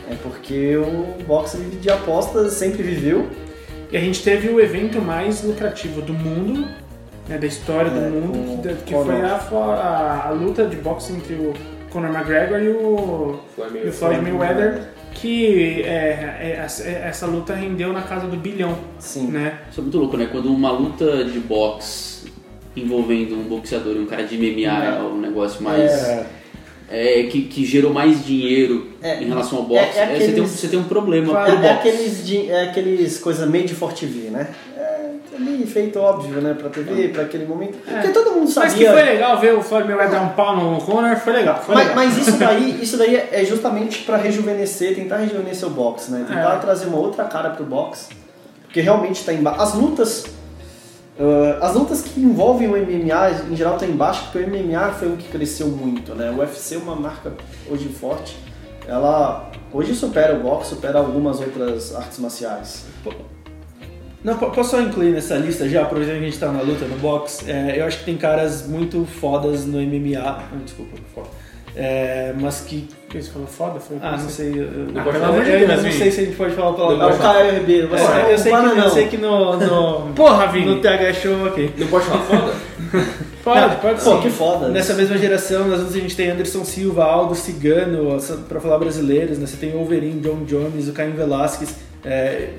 É 0.09 0.15
porque 0.23 0.77
o 0.77 1.23
boxe 1.25 1.57
vive 1.57 1.77
de 1.77 1.89
apostas, 1.89 2.53
sempre 2.53 2.81
viveu. 2.81 3.27
E 3.91 3.97
a 3.97 3.99
gente 3.99 4.23
teve 4.23 4.49
o 4.49 4.59
evento 4.59 5.01
mais 5.01 5.43
lucrativo 5.43 6.01
do 6.01 6.13
mundo, 6.13 6.67
né, 7.27 7.37
da 7.37 7.45
história 7.47 7.89
do 7.89 7.99
É, 7.99 8.09
mundo, 8.09 8.57
com 8.57 8.61
que, 8.61 8.83
que 8.85 8.93
foi 8.93 9.21
a, 9.21 9.35
a, 9.35 10.27
a 10.27 10.31
luta 10.31 10.65
de 10.65 10.77
boxe 10.77 11.13
entre 11.13 11.35
o 11.35 11.53
Conor 11.89 12.13
McGregor 12.13 12.59
e 12.59 12.69
o, 12.69 13.39
Floyd 13.55 13.77
e 13.83 13.87
o 13.89 13.93
Floyd 13.93 14.21
Mayweather, 14.21 14.81
que 15.21 15.81
é, 15.83 16.37
é, 16.41 16.59
essa, 16.63 16.83
é, 16.83 17.03
essa 17.07 17.25
luta 17.25 17.53
rendeu 17.53 17.91
na 17.93 18.01
casa 18.01 18.27
do 18.27 18.37
bilhão, 18.37 18.77
Sim. 18.99 19.27
né? 19.27 19.59
Isso 19.71 19.79
é 19.79 19.83
muito 19.83 19.97
louco, 19.97 20.17
né? 20.17 20.27
Quando 20.31 20.51
uma 20.53 20.71
luta 20.71 21.23
de 21.25 21.39
boxe 21.39 22.31
envolvendo 22.75 23.35
um 23.35 23.43
boxeador 23.43 23.95
e 23.95 23.99
um 23.99 24.05
cara 24.05 24.23
de 24.23 24.37
MMA 24.37 24.83
é 24.85 25.01
um 25.01 25.19
negócio 25.19 25.63
mais. 25.63 25.91
é, 26.89 27.23
que, 27.23 27.41
que 27.41 27.65
gerou 27.65 27.91
mais 27.91 28.25
dinheiro 28.25 28.91
É, 29.01 29.21
em 29.21 29.25
relação 29.27 29.57
ao 29.59 29.65
boxe, 29.65 29.97
é- 29.97 30.03
é 30.03 30.03
é, 30.03 30.05
você, 30.05 30.19
tem 30.19 30.27
um, 30.27 30.31
aqueles- 30.31 30.49
você 30.51 30.67
tem 30.69 30.79
um 30.79 30.83
problema 30.85 31.31
Claro, 31.31 31.51
pro 31.57 31.61
É, 31.65 31.67
é 31.69 31.73
boxe. 31.73 31.89
aqueles, 31.89 32.25
de- 32.25 32.49
é 32.49 32.63
aqueles 32.69 33.17
coisa 33.19 33.45
made 33.45 33.73
for 33.75 33.91
TV, 33.91 34.29
né? 34.29 34.47
É 35.63 35.65
feito 35.65 35.99
óbvio, 35.99 36.41
né? 36.41 36.53
Pra 36.53 36.69
TV, 36.69 37.09
pra 37.09 37.23
aquele 37.23 37.45
momento. 37.45 37.77
Porque 37.83 38.09
todo 38.09 38.31
mundo 38.31 38.51
Mas 38.55 38.73
que 38.73 38.85
sabia. 38.85 38.93
foi 38.93 39.01
legal 39.03 39.39
ver 39.39 39.53
o 39.55 39.61
Floyd 39.61 39.87
Mayweather 39.87 40.19
dar 40.19 40.25
um 40.25 40.29
pau 40.29 40.55
no 40.55 40.79
Conor, 40.81 41.15
foi 41.17 41.33
legal. 41.33 41.61
Foi 41.61 41.75
Mas, 41.75 41.87
legal. 41.87 42.05
mas 42.05 42.17
isso 42.17 42.37
daí, 42.37 42.81
isso 42.83 42.97
daí 42.97 43.15
é 43.31 43.43
justamente 43.45 44.03
pra 44.03 44.17
rejuvenescer, 44.17 44.95
tentar 44.95 45.17
rejuvenescer 45.17 45.67
o 45.67 45.71
boxe, 45.71 46.11
né? 46.11 46.25
Tentar 46.27 46.55
É. 46.55 46.59
trazer 46.59 46.87
uma 46.87 46.97
outra 46.97 47.23
cara 47.25 47.49
pro 47.51 47.65
boxe. 47.65 48.09
Porque 48.63 48.81
realmente 48.81 49.23
tá 49.23 49.33
embaixo. 49.33 49.61
As 49.61 49.73
lutas. 49.73 50.25
Uh, 51.19 51.57
as 51.63 51.73
lutas 51.73 52.01
que 52.01 52.19
envolvem 52.19 52.67
o 52.67 52.71
MMA 52.77 53.31
em 53.51 53.55
geral 53.55 53.73
estão 53.73 53.89
embaixo, 53.89 54.25
porque 54.31 54.37
o 54.37 54.47
MMA 54.47 54.89
foi 54.91 55.07
um 55.07 55.15
que 55.17 55.27
cresceu 55.29 55.65
muito, 55.67 56.13
né? 56.13 56.29
O 56.29 56.37
UFC 56.41 56.75
é 56.75 56.77
uma 56.77 56.95
marca 56.95 57.33
hoje 57.69 57.89
forte. 57.89 58.37
Ela 58.87 59.49
hoje 59.73 59.95
supera 59.95 60.35
o 60.35 60.39
boxe, 60.41 60.69
supera 60.69 60.99
algumas 60.99 61.39
outras 61.39 61.95
artes 61.95 62.19
marciais. 62.19 62.85
Não, 64.27 64.37
po- 64.37 64.51
posso 64.51 64.71
só 64.71 64.81
incluir 64.81 65.11
nessa 65.11 65.35
lista 65.35 65.67
já, 65.69 65.85
exemplo, 66.01 66.19
que 66.19 66.25
a 66.25 66.29
gente 66.29 66.37
tá 66.39 66.51
na 66.51 66.61
luta 66.61 66.85
no 66.85 66.97
box. 66.97 67.45
É, 67.47 67.79
eu 67.79 67.85
acho 67.85 67.99
que 67.99 68.05
tem 68.05 68.17
caras 68.17 68.67
muito 68.67 69.05
fodas 69.05 69.65
no 69.65 69.79
MMA. 69.81 70.19
Ah, 70.19 70.43
desculpa, 70.63 70.97
foda. 71.15 71.27
É, 71.75 72.33
mas 72.39 72.61
que. 72.61 72.87
Que 73.07 73.21
você 73.21 73.29
falou 73.31 73.47
foda? 73.47 73.79
Foi 73.79 73.97
Ah, 74.01 74.17
não 74.17 74.27
sei. 74.29 74.49
Eu, 74.49 74.63
eu, 74.63 74.87
Ah, 74.95 75.03
eu 75.05 75.11
pelo 75.13 75.25
amor 75.25 75.43
de 75.45 75.51
ainda 75.51 75.67
Deus, 75.67 75.83
não 75.83 75.91
sei 75.91 76.11
se 76.11 76.19
a 76.21 76.23
gente 76.25 76.35
pode 76.35 76.53
falar 76.55 76.73
pela 76.73 76.97
Não 76.97 77.09
É 77.09 77.51
o 77.51 77.53
Ribeiro, 77.59 77.87
vai 77.87 77.99
ser 77.99 78.11
É, 78.11 78.33
eu, 78.33 78.37
sei 78.37 78.51
que, 78.51 78.57
bananão. 78.57 78.83
eu 78.83 78.89
sei 78.89 79.07
que 79.07 79.17
no, 79.17 79.55
no, 79.57 79.99
Porra, 80.13 80.47
Vini! 80.47 80.65
no 80.65 80.81
TH 80.81 81.13
Show, 81.13 81.45
ok. 81.47 81.73
Não 81.77 81.87
pode 81.87 82.05
falar 82.05 82.23
foda? 82.23 82.53
Pode, 83.47 83.61
Não, 83.61 83.75
pode 83.77 84.03
Pô, 84.03 84.15
sim. 84.17 84.21
que 84.23 84.29
foda. 84.29 84.67
Nessa 84.67 84.91
isso. 84.91 85.01
mesma 85.01 85.17
geração, 85.17 85.69
nós 85.69 85.79
a 85.95 85.99
gente 85.99 86.13
tem 86.17 86.29
Anderson 86.31 86.65
Silva, 86.65 87.05
Aldo 87.05 87.33
Cigano, 87.33 88.17
pra 88.49 88.59
falar 88.59 88.77
brasileiros, 88.77 89.37
né? 89.39 89.45
Você 89.47 89.55
tem 89.55 89.69
o 89.73 89.77
Wolverine, 89.77 90.19
John 90.19 90.43
Jones, 90.45 90.89
o 90.89 90.91
Caim 90.91 91.11
Velasquez. 91.11 91.75
É, 92.03 92.49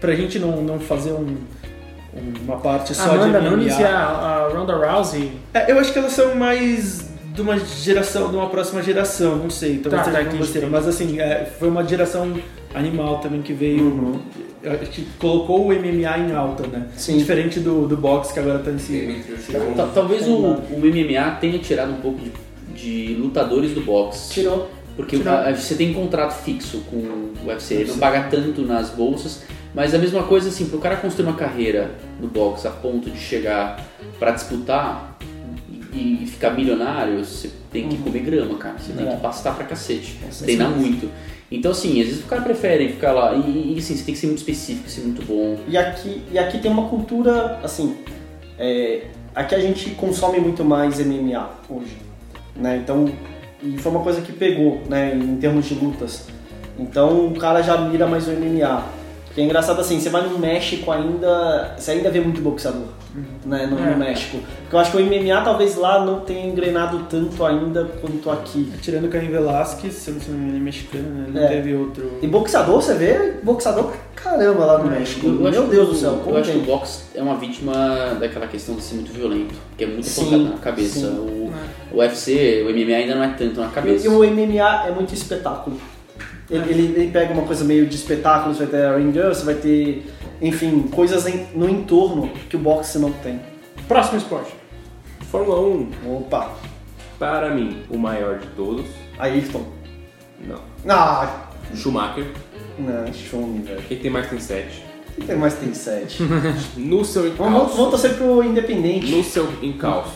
pra 0.00 0.14
gente 0.14 0.38
não, 0.38 0.62
não 0.62 0.78
fazer 0.80 1.12
um- 1.12 1.36
uma 2.44 2.56
parte 2.56 2.94
só 2.94 3.10
Amanda 3.10 3.38
de 3.40 3.46
MMA. 3.46 3.50
Nunes 3.56 3.78
e 3.78 3.84
a, 3.84 3.98
a 3.98 4.48
Ronda 4.48 4.74
Rousey. 4.74 5.32
É, 5.52 5.70
eu 5.70 5.78
acho 5.78 5.92
que 5.92 5.98
elas 5.98 6.12
são 6.12 6.34
mais 6.34 7.10
de 7.34 7.42
uma 7.42 7.58
geração, 7.58 8.30
de 8.30 8.36
uma 8.36 8.48
próxima 8.48 8.82
geração, 8.82 9.36
não 9.36 9.50
sei, 9.50 9.78
talvez 9.78 10.02
Tá, 10.04 10.10
seja 10.10 10.24
tá, 10.30 10.36
besteira, 10.36 10.66
mas 10.70 10.88
assim, 10.88 11.20
é, 11.20 11.44
foi 11.58 11.68
uma 11.68 11.84
geração 11.84 12.32
animal 12.74 13.18
também 13.18 13.42
que 13.42 13.52
veio, 13.52 13.82
Uhum. 13.82 14.20
que 14.90 15.06
colocou 15.18 15.66
o 15.66 15.72
MMA 15.72 16.18
em 16.18 16.32
alta, 16.34 16.66
né? 16.66 16.86
Sim. 16.96 17.18
Diferente 17.18 17.60
do, 17.60 17.86
do 17.86 17.96
boxe 17.98 18.32
que 18.32 18.38
agora 18.40 18.60
tá 18.60 18.70
em 18.70 18.78
cima. 18.78 19.12
Ta- 19.76 19.88
Talvez 19.94 20.26
o, 20.26 20.34
o 20.38 20.80
MMA 20.80 21.32
tenha 21.38 21.58
tirado 21.58 21.92
um 21.92 22.00
pouco 22.00 22.18
de, 22.18 22.32
de 22.74 23.14
lutadores 23.20 23.72
do 23.72 23.82
boxe. 23.82 24.32
Tirou. 24.32 24.70
Porque 24.96 25.18
Tirou. 25.18 25.34
você 25.54 25.74
tem 25.74 25.92
contrato 25.92 26.32
fixo 26.42 26.78
com 26.90 26.96
o 26.96 27.32
UFC, 27.48 27.74
ele 27.74 27.90
não 27.90 27.98
paga 27.98 28.28
tanto 28.30 28.62
nas 28.62 28.88
bolsas, 28.88 29.42
mas 29.76 29.94
a 29.94 29.98
mesma 29.98 30.22
coisa 30.24 30.48
assim, 30.48 30.66
pro 30.68 30.78
cara 30.78 30.96
construir 30.96 31.26
uma 31.28 31.36
carreira 31.36 31.90
no 32.20 32.26
boxe 32.26 32.66
a 32.66 32.70
ponto 32.70 33.08
de 33.10 33.18
chegar 33.18 33.78
pra 34.18 34.30
disputar 34.32 35.16
e, 35.92 36.24
e 36.24 36.26
ficar 36.26 36.50
milionário, 36.50 37.22
você 37.24 37.50
tem 37.70 37.88
que 37.88 37.98
comer 37.98 38.20
grama, 38.20 38.56
cara. 38.58 38.76
Você 38.78 38.92
tem 38.92 39.06
É. 39.06 39.10
que 39.14 39.20
pastar 39.20 39.54
pra 39.54 39.64
cacete, 39.66 40.14
Com 40.22 40.44
treinar 40.44 40.68
certeza. 40.68 40.90
muito. 40.90 41.10
Então 41.50 41.70
assim, 41.70 42.00
às 42.00 42.06
vezes 42.08 42.24
o 42.24 42.26
cara 42.26 42.40
prefere 42.42 42.88
ficar 42.88 43.12
lá 43.12 43.34
e, 43.34 43.74
e 43.74 43.78
assim, 43.78 43.94
você 43.94 44.02
tem 44.04 44.14
que 44.14 44.20
ser 44.20 44.26
muito 44.28 44.38
específico, 44.38 44.88
ser 44.88 45.02
muito 45.02 45.22
bom. 45.24 45.58
E 45.68 45.76
aqui, 45.76 46.22
e 46.32 46.38
aqui 46.38 46.58
tem 46.58 46.70
uma 46.70 46.88
cultura, 46.88 47.60
assim, 47.62 47.96
é, 48.58 49.02
aqui 49.34 49.54
a 49.54 49.60
gente 49.60 49.90
consome 49.90 50.40
muito 50.40 50.64
mais 50.64 50.98
MMA 50.98 51.50
hoje, 51.68 51.96
né? 52.56 52.78
Então, 52.82 53.08
e 53.62 53.76
foi 53.78 53.92
uma 53.92 54.02
coisa 54.02 54.20
que 54.22 54.32
pegou, 54.32 54.82
né, 54.88 55.14
em 55.14 55.36
termos 55.36 55.66
de 55.66 55.74
lutas. 55.74 56.26
Então 56.78 57.26
o 57.28 57.34
cara 57.38 57.62
já 57.62 57.76
mira 57.78 58.06
mais 58.06 58.26
o 58.26 58.32
MMA. 58.32 58.82
Porque 59.36 59.42
é 59.42 59.44
engraçado 59.44 59.78
assim, 59.82 60.00
você 60.00 60.08
vai 60.08 60.26
no 60.26 60.38
México 60.38 60.90
ainda, 60.90 61.74
você 61.76 61.90
ainda 61.90 62.10
vê 62.10 62.20
muito 62.20 62.40
boxeador, 62.40 62.86
né, 63.44 63.66
no, 63.66 63.76
no 63.78 63.86
É. 63.86 63.94
México. 63.94 64.38
Porque 64.62 64.74
eu 64.74 64.78
acho 64.80 64.90
que 64.92 64.96
o 64.96 65.00
MMA 65.04 65.42
talvez 65.42 65.76
lá 65.76 66.02
não 66.06 66.20
tenha 66.20 66.46
engrenado 66.46 67.00
tanto 67.10 67.44
ainda 67.44 67.84
quanto 68.00 68.30
aqui. 68.30 68.72
Tirando 68.80 69.04
o 69.04 69.08
Caim 69.10 69.28
Velasquez, 69.28 69.92
se 69.92 70.08
eu 70.10 70.14
não 70.14 70.20
me 70.22 70.26
engano, 70.36 70.48
ele 70.48 70.56
é 70.56 70.60
mexicano, 70.60 71.04
né? 71.10 71.26
Não 71.34 71.42
É. 71.42 71.48
teve 71.48 71.74
outro. 71.74 72.12
E 72.22 72.26
boxeador, 72.26 72.80
você 72.80 72.94
vê 72.94 73.34
boxeador 73.42 73.84
pra 73.88 73.96
caramba 74.14 74.64
lá 74.64 74.78
no 74.78 74.90
México. 74.90 75.26
Eu 75.26 75.32
Meu 75.34 75.64
que 75.64 75.70
Deus 75.70 75.88
do 75.90 75.94
céu, 75.94 76.18
como 76.24 76.34
Eu 76.34 76.40
acho 76.40 76.52
que 76.52 76.56
o 76.56 76.62
boxe 76.62 77.02
é 77.14 77.22
uma 77.22 77.36
vítima 77.36 78.16
daquela 78.18 78.46
questão 78.46 78.74
de 78.74 78.80
ser 78.82 78.94
muito 78.94 79.12
violento, 79.12 79.54
que 79.76 79.84
é 79.84 79.86
muito 79.86 80.06
Sim, 80.06 80.24
focado 80.24 80.44
na 80.44 80.56
cabeça. 80.56 81.00
sim. 81.00 81.06
O, 81.08 81.52
o 81.92 81.98
UFC, 81.98 82.64
o 82.66 82.70
MMA 82.70 82.96
ainda 82.96 83.14
não 83.14 83.22
é 83.24 83.28
tanto 83.36 83.60
na 83.60 83.68
cabeça. 83.68 84.06
e 84.06 84.08
o 84.08 84.20
MMA 84.24 84.86
é 84.86 84.90
muito 84.92 85.12
espetáculo. 85.12 85.76
Ele, 86.50 86.70
ele, 86.70 86.82
ele 87.00 87.10
pega 87.10 87.32
uma 87.32 87.42
coisa 87.42 87.64
meio 87.64 87.86
de 87.86 87.96
espetáculo, 87.96 88.54
você 88.54 88.64
vai 88.66 88.80
ter 88.80 88.86
a 88.86 88.96
ring 88.96 89.12
girl, 89.12 89.28
você 89.28 89.44
vai 89.44 89.54
ter, 89.54 90.06
enfim, 90.40 90.82
coisas 90.92 91.26
em- 91.26 91.46
no 91.54 91.68
entorno 91.68 92.28
que 92.48 92.54
o 92.56 92.58
boxe 92.58 92.98
não 92.98 93.10
tem. 93.12 93.40
Próximo 93.88 94.18
esporte. 94.18 94.54
Fórmula 95.30 95.60
1, 95.60 95.88
Opa, 96.18 96.52
para 97.18 97.50
mim, 97.52 97.82
o 97.90 97.98
maior 97.98 98.38
de 98.38 98.46
todos. 98.48 98.86
Ayrton. 99.18 99.64
Não. 100.46 100.60
Ah, 100.88 101.48
Schumacher. 101.74 102.26
não, 102.78 103.12
show, 103.12 103.42
velho. 103.64 103.82
Quem 103.88 103.98
tem 103.98 104.10
mais 104.10 104.28
tem 104.28 104.38
7. 104.38 104.84
Quem 105.16 105.26
tem 105.26 105.36
mais 105.36 105.54
tem 105.54 105.72
sete. 105.72 106.22
No 106.76 107.02
seu 107.04 107.32
vamos, 107.32 107.54
encalço. 107.56 107.74
vamos 107.76 107.90
torcer 107.90 108.14
pro 108.18 108.44
Independente. 108.44 109.10
No 109.10 109.24
seu 109.24 109.48
encalço. 109.62 110.12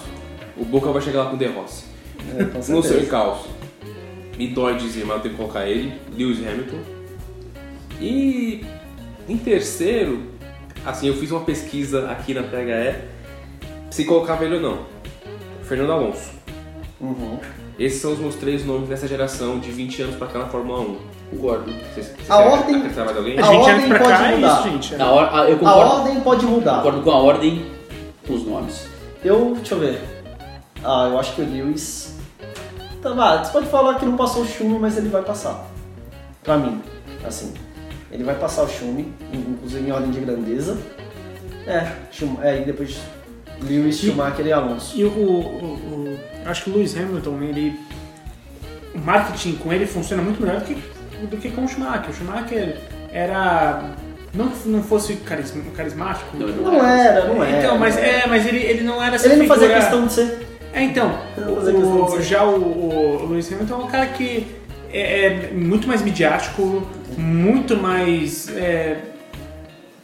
O 0.59 0.65
Boca 0.65 0.93
vai 0.93 1.01
chegar 1.01 1.25
lá 1.25 1.31
com 1.31 1.37
o 1.37 1.39
De 1.39 1.47
Rossi. 1.47 1.85
É, 2.39 2.43
No 2.71 2.83
seu 2.83 3.01
encalço. 3.01 3.49
Me 4.41 4.47
dói 4.47 4.75
dizer, 4.77 5.05
mas 5.05 5.17
eu 5.19 5.23
tenho 5.25 5.35
que 5.35 5.39
colocar 5.43 5.67
ele. 5.69 5.93
Lewis 6.17 6.39
Hamilton. 6.39 6.79
E 8.01 8.65
em 9.29 9.37
terceiro, 9.37 10.23
assim, 10.87 11.09
eu 11.09 11.15
fiz 11.15 11.31
uma 11.31 11.41
pesquisa 11.43 12.11
aqui 12.11 12.33
na 12.33 12.43
PHE 12.43 13.03
se 13.91 14.07
colocava 14.07 14.43
ele 14.47 14.55
ou 14.55 14.63
não. 14.63 14.79
Fernando 15.63 15.93
Alonso. 15.93 16.31
Uhum. 16.99 17.39
Esses 17.79 18.01
são 18.01 18.15
os 18.15 18.19
meus 18.19 18.35
três 18.37 18.65
nomes 18.65 18.89
dessa 18.89 19.07
geração 19.07 19.59
de 19.59 19.71
20 19.71 20.01
anos 20.05 20.17
pra 20.17 20.27
cá 20.29 20.39
na 20.39 20.47
Fórmula 20.47 20.81
1. 20.81 20.97
Concordo. 21.33 21.75
A 22.31 22.39
ordem- 22.39 22.77
acrescentar 22.77 23.05
mais 23.05 23.17
alguém? 23.19 23.39
A 23.39 23.43
A 23.43 23.53
gente 23.53 23.57
ordem 23.71 23.89
pode 23.91 24.03
cá 24.05 24.27
é 24.33 24.37
mudar. 24.37 24.55
isso, 24.61 24.69
gente. 24.71 24.95
A 24.95 24.99
concordo, 25.59 25.67
ordem 25.67 26.21
pode 26.21 26.47
mudar. 26.47 26.77
concordo 26.77 27.03
com 27.03 27.11
a 27.11 27.17
ordem, 27.19 27.67
com 28.27 28.33
os 28.33 28.47
nomes. 28.47 28.89
Eu, 29.23 29.53
deixa 29.57 29.75
eu 29.75 29.81
ver. 29.81 30.01
Ah, 30.83 31.09
eu 31.13 31.19
acho 31.21 31.35
que 31.35 31.43
o 31.43 31.45
Lewis. 31.45 32.19
Tá, 33.03 33.45
você 33.45 33.53
pode 33.53 33.67
falar 33.67 33.95
que 33.95 34.05
não 34.05 34.17
passou 34.17 34.43
o 34.43 34.47
Schumi, 34.47 34.79
mas 34.79 34.97
ele 34.97 35.09
vai 35.09 35.23
passar. 35.23 35.67
Pra 36.43 36.57
mim, 36.59 36.83
assim. 37.27 37.53
Ele 38.13 38.25
vai 38.25 38.35
passar 38.35 38.63
o 38.65 38.69
Schumi, 38.69 39.13
inclusive 39.33 39.89
em 39.89 39.93
ordem 39.93 40.11
de 40.11 40.21
grandeza. 40.21 40.77
É, 41.67 41.87
Schum, 42.11 42.37
é 42.43 42.61
e 42.61 42.65
depois 42.65 42.99
Lewis, 43.63 43.99
Schumacher 43.99 44.47
e 44.47 44.53
Alonso. 44.53 44.99
E 44.99 45.05
o, 45.05 45.09
o, 45.09 46.15
o- 46.15 46.19
acho 46.47 46.65
que 46.65 46.71
o 46.71 46.75
Lewis 46.75 46.97
Hamilton, 46.97 47.39
ele. 47.43 47.79
O 48.95 48.99
marketing 48.99 49.53
com 49.57 49.73
ele 49.73 49.87
funciona 49.87 50.21
muito 50.23 50.43
melhor 50.43 50.61
do 50.61 50.65
que, 50.65 50.75
do 51.27 51.37
que 51.37 51.51
com 51.51 51.65
o 51.65 51.69
Schumacher. 51.69 52.11
O 52.11 52.13
Schumacher 52.15 52.79
era. 53.13 53.83
Não, 54.35 54.47
não 54.67 54.83
fosse 54.83 55.15
carisma- 55.17 55.63
carismático. 55.77 56.37
Não, 56.37 56.47
Não 56.49 56.85
era, 56.85 57.27
não 57.27 57.43
era. 57.45 57.59
Então, 57.59 57.79
mas, 57.79 57.97
é, 57.97 58.27
mas 58.27 58.47
ele, 58.47 58.59
ele 58.59 58.83
não 58.83 59.03
era 59.03 59.15
essa 59.17 59.27
Ele 59.27 59.37
não 59.37 59.47
fazia 59.47 59.69
figura- 59.69 59.81
questão 59.87 60.07
de 60.07 60.13
ser. 60.13 60.47
É, 60.73 60.83
então, 60.85 61.13
o, 61.37 62.11
ser. 62.11 62.23
já 62.23 62.45
o, 62.45 63.25
o 63.25 63.29
Lewis 63.31 63.53
Hamilton 63.53 63.75
é 63.75 63.85
um 63.85 63.89
cara 63.89 64.07
que 64.07 64.47
é, 64.93 65.27
é 65.27 65.51
muito 65.53 65.89
mais 65.89 66.01
midiático, 66.03 66.87
muito 67.19 67.77
mais 67.77 68.49
é, 68.57 68.99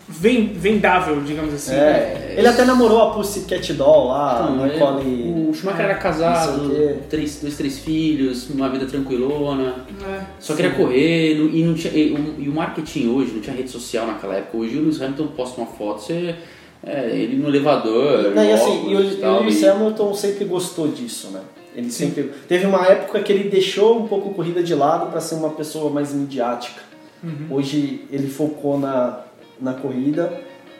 ven- 0.08 0.52
vendável, 0.54 1.20
digamos 1.22 1.54
assim. 1.54 1.72
É, 1.74 2.34
ele 2.36 2.48
até 2.48 2.64
namorou 2.64 3.00
a 3.00 3.10
Pussycat 3.14 3.72
Doll 3.74 4.08
lá, 4.08 4.50
Então, 4.52 4.66
Nicole. 4.66 5.48
O 5.48 5.54
Schumacher 5.54 5.84
era 5.84 5.94
Não 5.94 6.00
casado, 6.00 6.62
o 6.72 6.98
três, 7.08 7.40
dois, 7.40 7.56
três 7.56 7.78
filhos, 7.78 8.50
uma 8.50 8.68
vida 8.68 8.86
tranquilona. 8.86 9.74
É. 10.04 10.20
Só 10.40 10.54
queria 10.54 10.72
correr 10.72 11.36
não- 11.38 11.48
e, 11.48 11.62
não 11.64 11.74
tinha, 11.74 11.92
e, 11.94 12.12
o, 12.12 12.42
e 12.42 12.48
o 12.48 12.52
marketing 12.52 13.08
hoje, 13.08 13.32
não 13.32 13.40
tinha 13.40 13.54
rede 13.54 13.70
social 13.70 14.06
naquela 14.06 14.34
época. 14.34 14.56
Hoje 14.58 14.76
o 14.76 14.80
Lewis 14.82 15.00
Hamilton 15.00 15.28
posta 15.28 15.60
uma 15.60 15.66
foto, 15.68 16.02
você, 16.02 16.34
é, 16.86 17.10
ele 17.10 17.36
no 17.36 17.48
elevador, 17.48 18.30
Não, 18.34 18.44
e 18.44 18.52
assim, 18.52 18.78
óculos 18.78 19.12
e 19.12 19.16
o, 19.16 19.20
tal, 19.20 19.36
o 19.36 19.40
Lewis 19.40 19.60
e- 19.60 19.68
Hamilton 19.68 20.14
sempre 20.14 20.44
gostou 20.44 20.88
disso, 20.88 21.28
né? 21.30 21.40
Ele 21.74 21.90
sempre 21.90 22.30
teve 22.48 22.64
uma 22.64 22.86
época 22.86 23.20
que 23.20 23.30
ele 23.30 23.50
deixou 23.50 23.98
um 24.00 24.08
pouco 24.08 24.30
a 24.30 24.34
corrida 24.34 24.62
de 24.62 24.74
lado 24.74 25.10
para 25.10 25.20
ser 25.20 25.34
uma 25.34 25.50
pessoa 25.50 25.90
mais 25.90 26.12
midiática. 26.14 26.80
Hoje 27.50 28.06
ele 28.10 28.28
focou 28.28 28.78
na, 28.78 29.20
na 29.60 29.74
corrida 29.74 30.32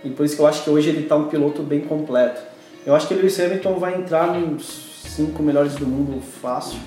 e 0.04 0.10
por 0.10 0.24
isso 0.24 0.36
que 0.36 0.42
eu 0.42 0.46
acho 0.46 0.62
que 0.62 0.70
hoje 0.70 0.88
ele 0.90 1.02
tá 1.02 1.16
um 1.16 1.24
piloto 1.28 1.62
bem 1.62 1.80
completo. 1.80 2.40
Eu 2.86 2.94
acho 2.94 3.08
que 3.08 3.14
o 3.14 3.16
Lewis 3.16 3.38
Hamilton 3.38 3.74
vai 3.78 3.96
entrar 3.98 4.32
nos 4.38 4.64
cinco 5.04 5.42
melhores 5.42 5.74
do 5.74 5.86
mundo 5.86 6.22
fácil. 6.40 6.78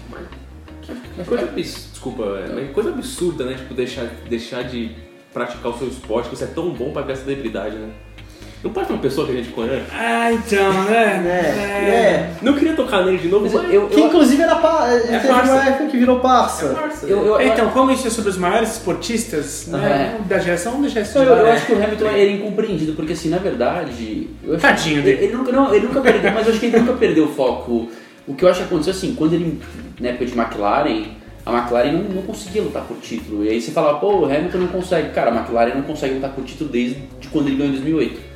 Uma 1.15 1.25
coisa, 1.25 1.45
desculpa, 1.47 2.23
é 2.23 2.51
uma 2.51 2.73
coisa 2.73 2.89
absurda, 2.89 3.43
né? 3.45 3.55
Tipo, 3.55 3.73
deixar, 3.73 4.05
deixar 4.29 4.63
de 4.63 4.91
praticar 5.33 5.71
o 5.71 5.77
seu 5.77 5.87
esporte, 5.87 6.29
que 6.29 6.35
você 6.37 6.45
é 6.45 6.47
tão 6.47 6.71
bom 6.71 6.91
pra 6.91 7.01
ver 7.01 7.13
a 7.13 7.15
celebridade, 7.15 7.75
né? 7.75 7.89
Não 8.61 8.71
pode 8.71 8.87
ser 8.87 8.93
uma 8.93 9.01
pessoa 9.01 9.25
que 9.25 9.31
a 9.31 9.35
gente 9.35 9.49
conhece. 9.51 9.85
Ah, 9.93 10.33
então, 10.33 10.73
né? 10.83 11.23
É, 11.25 11.89
é. 11.89 12.33
Não 12.41 12.53
queria 12.53 12.73
tocar 12.73 13.05
nele 13.05 13.17
de 13.17 13.29
novo, 13.29 13.45
Mas 13.45 13.53
mas 13.53 13.73
eu, 13.73 13.87
Que 13.87 14.01
eu, 14.01 14.07
inclusive 14.07 14.41
era 14.41 14.55
pa... 14.55 14.89
ele 14.91 15.03
teve 15.03 15.27
parça. 15.29 15.53
uma 15.53 15.65
época 15.65 15.85
que 15.85 15.97
virou 15.97 16.19
parça. 16.19 16.65
eu, 17.03 17.09
eu, 17.09 17.25
eu, 17.25 17.41
Então, 17.41 17.69
como 17.69 17.89
isso 17.91 18.07
é 18.07 18.09
sobre 18.09 18.31
os 18.31 18.37
maiores 18.37 18.73
esportistas 18.73 19.67
né, 19.67 20.19
da 20.25 20.39
geração, 20.39 20.81
deixar 20.81 21.01
isso 21.01 21.17
eu, 21.17 21.47
acho 21.47 21.65
que 21.65 21.71
o 21.71 21.81
Hamilton 21.81 22.05
era 22.07 22.31
incompreendido, 22.31 22.93
porque 22.93 23.13
assim, 23.13 23.29
na 23.29 23.37
verdade. 23.37 24.27
Eu 24.43 24.55
acho 24.55 24.61
Tadinho 24.61 25.01
dele. 25.03 25.23
Ele, 25.23 25.33
nunca, 25.33 25.51
não, 25.53 25.73
ele 25.73 25.87
nunca 25.87 26.01
perdeu, 26.01 26.31
mas 26.33 26.45
eu 26.45 26.51
acho 26.51 26.59
que 26.59 26.65
ele 26.65 26.79
nunca 26.79 26.93
perdeu 26.93 27.25
o 27.25 27.33
foco. 27.33 27.87
O 28.27 28.33
que 28.35 28.43
eu 28.43 28.49
acho 28.49 28.59
que 28.59 28.65
aconteceu 28.65 28.91
assim, 28.91 29.15
quando 29.15 29.33
ele, 29.33 29.59
na 30.01 30.09
época 30.09 30.25
de 30.25 30.37
McLaren, 30.37 31.05
a 31.45 31.57
McLaren 31.57 31.93
não, 31.93 32.03
não 32.15 32.21
conseguia 32.23 32.61
lutar 32.61 32.83
por 32.83 32.97
título. 32.97 33.45
E 33.45 33.49
aí 33.49 33.61
você 33.61 33.71
falava, 33.71 33.99
pô, 33.99 34.19
o 34.19 34.25
Hamilton 34.25 34.57
não 34.57 34.67
consegue. 34.67 35.09
Cara, 35.11 35.31
a 35.31 35.35
McLaren 35.35 35.75
não 35.75 35.83
consegue 35.83 36.15
lutar 36.15 36.31
por 36.31 36.43
título 36.43 36.69
desde 36.69 36.99
de 37.19 37.29
quando 37.29 37.47
ele 37.47 37.55
ganhou 37.55 37.69
em 37.69 37.77
2008. 37.77 38.28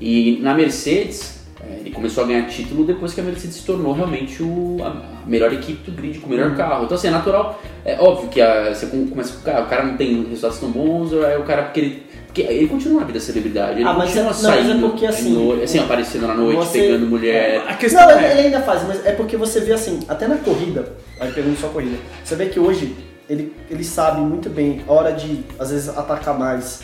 E 0.00 0.38
na 0.42 0.54
Mercedes, 0.54 1.40
é, 1.60 1.80
ele 1.80 1.90
começou 1.90 2.22
a 2.24 2.26
ganhar 2.26 2.46
título 2.46 2.84
depois 2.84 3.12
que 3.14 3.20
a 3.20 3.24
Mercedes 3.24 3.56
se 3.56 3.64
tornou 3.64 3.92
realmente 3.92 4.42
o, 4.42 4.78
a 4.82 5.26
melhor 5.26 5.52
equipe 5.52 5.90
do 5.90 5.96
grid, 5.96 6.18
com 6.20 6.26
o 6.26 6.30
melhor 6.30 6.54
carro. 6.56 6.84
Então, 6.84 6.96
assim, 6.96 7.08
é 7.08 7.10
natural. 7.10 7.60
É 7.84 7.96
óbvio 8.00 8.28
que 8.28 8.40
a- 8.40 8.72
você 8.74 8.86
com- 8.86 9.08
começa 9.08 9.32
com 9.34 9.40
o 9.40 9.42
cara, 9.42 9.62
o 9.64 9.66
cara 9.66 9.84
não 9.84 9.96
tem 9.96 10.22
resultados 10.24 10.58
tão 10.58 10.70
bons, 10.70 11.12
aí 11.14 11.36
o 11.36 11.42
cara, 11.44 11.64
porque 11.64 11.80
ele. 11.80 12.08
Porque 12.28 12.42
ele 12.42 12.68
continua 12.68 13.00
na 13.00 13.06
vida 13.06 13.18
celebridade, 13.18 13.80
ele 13.80 13.88
Ah, 13.88 13.94
mas 13.94 14.12
continua 14.12 14.20
é- 14.20 14.24
não, 14.24 14.30
mas 14.30 14.44
é 14.44 14.68
saindo 14.68 14.88
porque, 14.90 15.06
assim, 15.06 15.30
noite, 15.32 15.62
assim, 15.64 15.78
aparecendo 15.78 16.26
na 16.26 16.34
noite, 16.34 16.58
você- 16.58 16.80
pegando 16.82 17.06
mulher. 17.06 17.62
A 17.66 17.74
questão 17.74 18.02
Não, 18.06 18.10
ele, 18.16 18.24
é. 18.26 18.30
ele 18.32 18.40
ainda 18.42 18.60
faz, 18.60 18.86
mas 18.86 19.04
é 19.06 19.12
porque 19.12 19.36
você 19.36 19.60
vê 19.60 19.72
assim, 19.72 20.00
até 20.06 20.28
na 20.28 20.36
corrida, 20.36 20.92
aí 21.18 21.32
pegando 21.32 21.58
só 21.58 21.68
a 21.68 21.70
corrida, 21.70 21.96
você 22.22 22.36
vê 22.36 22.46
que 22.46 22.60
hoje 22.60 22.94
ele, 23.28 23.52
ele 23.70 23.82
sabe 23.82 24.20
muito 24.20 24.50
bem 24.50 24.82
a 24.86 24.92
hora 24.92 25.10
de, 25.12 25.40
às 25.58 25.70
vezes, 25.70 25.88
atacar 25.88 26.38
mais, 26.38 26.82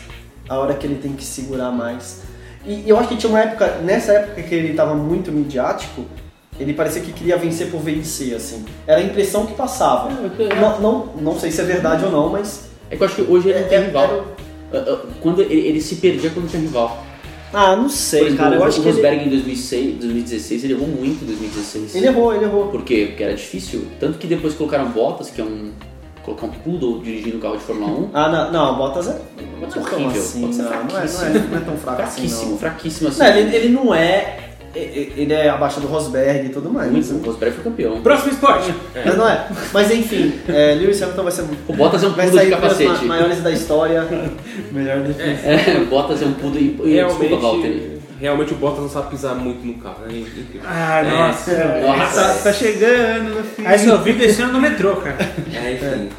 a 0.49 0.57
hora 0.57 0.73
que 0.73 0.85
ele 0.87 0.95
tem 0.95 1.13
que 1.13 1.23
segurar 1.23 1.71
mais. 1.71 2.23
E 2.67 2.83
eu 2.89 2.97
acho 2.97 3.09
que 3.09 3.17
tinha 3.17 3.29
uma 3.29 3.41
época, 3.41 3.79
nessa 3.83 4.13
época 4.13 4.41
que 4.41 4.55
ele 4.55 4.73
tava 4.73 4.95
muito 4.95 5.31
midiático, 5.31 6.03
ele 6.59 6.73
parecia 6.73 7.01
que 7.01 7.11
queria 7.13 7.37
vencer 7.37 7.69
por 7.69 7.81
vencer, 7.81 8.35
assim. 8.35 8.65
Era 8.87 8.99
a 9.01 9.03
impressão 9.03 9.45
que 9.45 9.53
passava. 9.53 10.09
Não, 10.59 10.79
não, 10.79 11.05
não 11.21 11.39
sei 11.39 11.51
se 11.51 11.61
é 11.61 11.63
verdade 11.65 12.05
ou 12.05 12.11
não, 12.11 12.29
mas. 12.29 12.69
É 12.89 12.95
que 12.95 13.03
eu 13.03 13.07
acho 13.07 13.15
que 13.15 13.21
hoje 13.21 13.49
ele 13.49 13.59
não 13.59 13.67
tem 13.67 13.77
É- 13.77 13.81
é- 13.81 13.85
rival. 13.85 14.25
Ah, 14.73 14.77
ah, 14.87 14.97
Quando 15.21 15.41
ele, 15.41 15.53
ele 15.67 15.81
se 15.81 15.95
perdia 15.97 16.29
quando 16.29 16.49
tinha 16.49 16.61
rival. 16.61 17.03
Ah, 17.53 17.75
não 17.75 17.87
sei, 17.87 18.21
exemplo, 18.21 18.37
cara. 18.37 18.55
Eu 18.55 18.61
o 18.61 18.63
acho 18.65 18.81
que 18.81 18.87
ele, 18.87 18.91
Rosberg 18.91 19.25
em 19.25 19.29
2006, 19.29 19.95
2016, 19.99 20.63
ele 20.63 20.73
errou 20.73 20.87
muito 20.87 21.23
em 21.23 21.27
2016. 21.27 21.95
ele 21.95 22.07
errou, 22.07 22.33
ele 22.35 22.43
errou. 22.45 22.67
Por 22.67 22.83
quê? 22.83 23.05
Porque 23.09 23.23
era 23.23 23.33
difícil. 23.33 23.85
Tanto 23.99 24.17
que 24.17 24.27
depois 24.27 24.53
colocaram 24.55 24.89
Bottas, 24.91 25.29
que 25.29 25.39
é 25.39 25.43
um. 25.43 25.71
Colocar 26.25 26.47
um 26.47 26.49
poodle 26.49 26.99
dirigindo 27.01 27.37
o 27.37 27.39
carro 27.39 27.57
de 27.57 27.63
Fórmula 27.63 27.91
1. 27.91 28.09
Ah, 28.13 28.29
não, 28.29 28.51
não, 28.51 28.73
o 28.73 28.75
Bottas 28.77 29.07
é. 29.07 29.21
Não 29.61 29.67
é 29.67 29.71
tão 29.71 29.81
horrível, 29.83 30.21
assim, 30.21 30.41
pode 30.41 30.55
ser 30.55 30.61
não, 30.63 30.69
não, 30.71 30.77
é, 30.77 30.83
não, 30.83 31.25
é, 31.25 31.29
não 31.51 31.57
é 31.57 31.61
tão 31.61 31.77
fraco 31.77 32.01
assim. 32.01 32.15
Fraquíssimo, 32.21 32.51
não. 32.51 32.57
fraquíssimo 32.57 33.09
assim. 33.09 33.19
Não, 33.19 33.27
ele, 33.27 33.55
ele 33.55 33.69
não 33.69 33.95
é. 33.95 34.39
Ele 34.75 35.31
é 35.31 35.47
abaixo 35.47 35.79
do 35.79 35.87
Rosberg 35.87 36.47
e 36.47 36.49
tudo 36.49 36.69
mais. 36.69 36.91
Muito, 36.91 37.07
Mas, 37.13 37.23
o 37.23 37.25
Rosberg 37.25 37.55
foi 37.55 37.63
campeão. 37.63 38.01
Próximo 38.01 38.33
esporte. 38.33 38.73
mas 39.05 39.17
não 39.17 39.29
é. 39.29 39.47
Mas 39.71 39.89
enfim, 39.89 40.33
é, 40.49 40.73
Lewis 40.73 41.01
Hamilton 41.01 41.23
vai 41.23 41.31
ser. 41.31 41.45
O 41.69 41.73
Bottas 41.73 42.03
é 42.03 42.07
um 42.07 42.13
poodle 42.13 42.39
de 42.43 42.49
capacete. 42.49 42.89
ma- 43.05 43.15
maiores 43.15 43.41
da 43.41 43.51
história. 43.51 44.05
Melhor 44.73 44.99
defesa. 44.99 45.47
É, 45.47 45.77
o 45.81 45.85
Bottas 45.85 46.21
é 46.21 46.25
um 46.25 46.33
poodle 46.33 46.59
e. 46.61 46.77
e 46.83 47.05
Desculpa, 47.05 47.35
Walter. 47.37 47.94
Realmente, 48.19 48.53
o 48.53 48.57
Bottas 48.57 48.79
não 48.81 48.89
sabe 48.89 49.09
pisar 49.11 49.35
muito 49.35 49.65
no 49.65 49.73
carro, 49.75 49.99
né? 50.07 50.17
Incrível. 50.19 50.61
Ah, 50.65 50.99
É. 51.01 51.09
nossa. 51.09 51.81
Nossa. 51.97 52.21
Tá, 52.33 52.33
tá 52.45 52.53
chegando 52.53 53.35
no 53.35 53.43
fim. 53.43 53.65
Aí 53.65 53.77
seu 53.79 53.97
vídeo 54.01 54.19
descendo 54.25 54.53
no 54.53 54.61
metrô, 54.61 54.95
cara. 54.97 55.17
É, 55.53 55.73
enfim. 55.73 56.09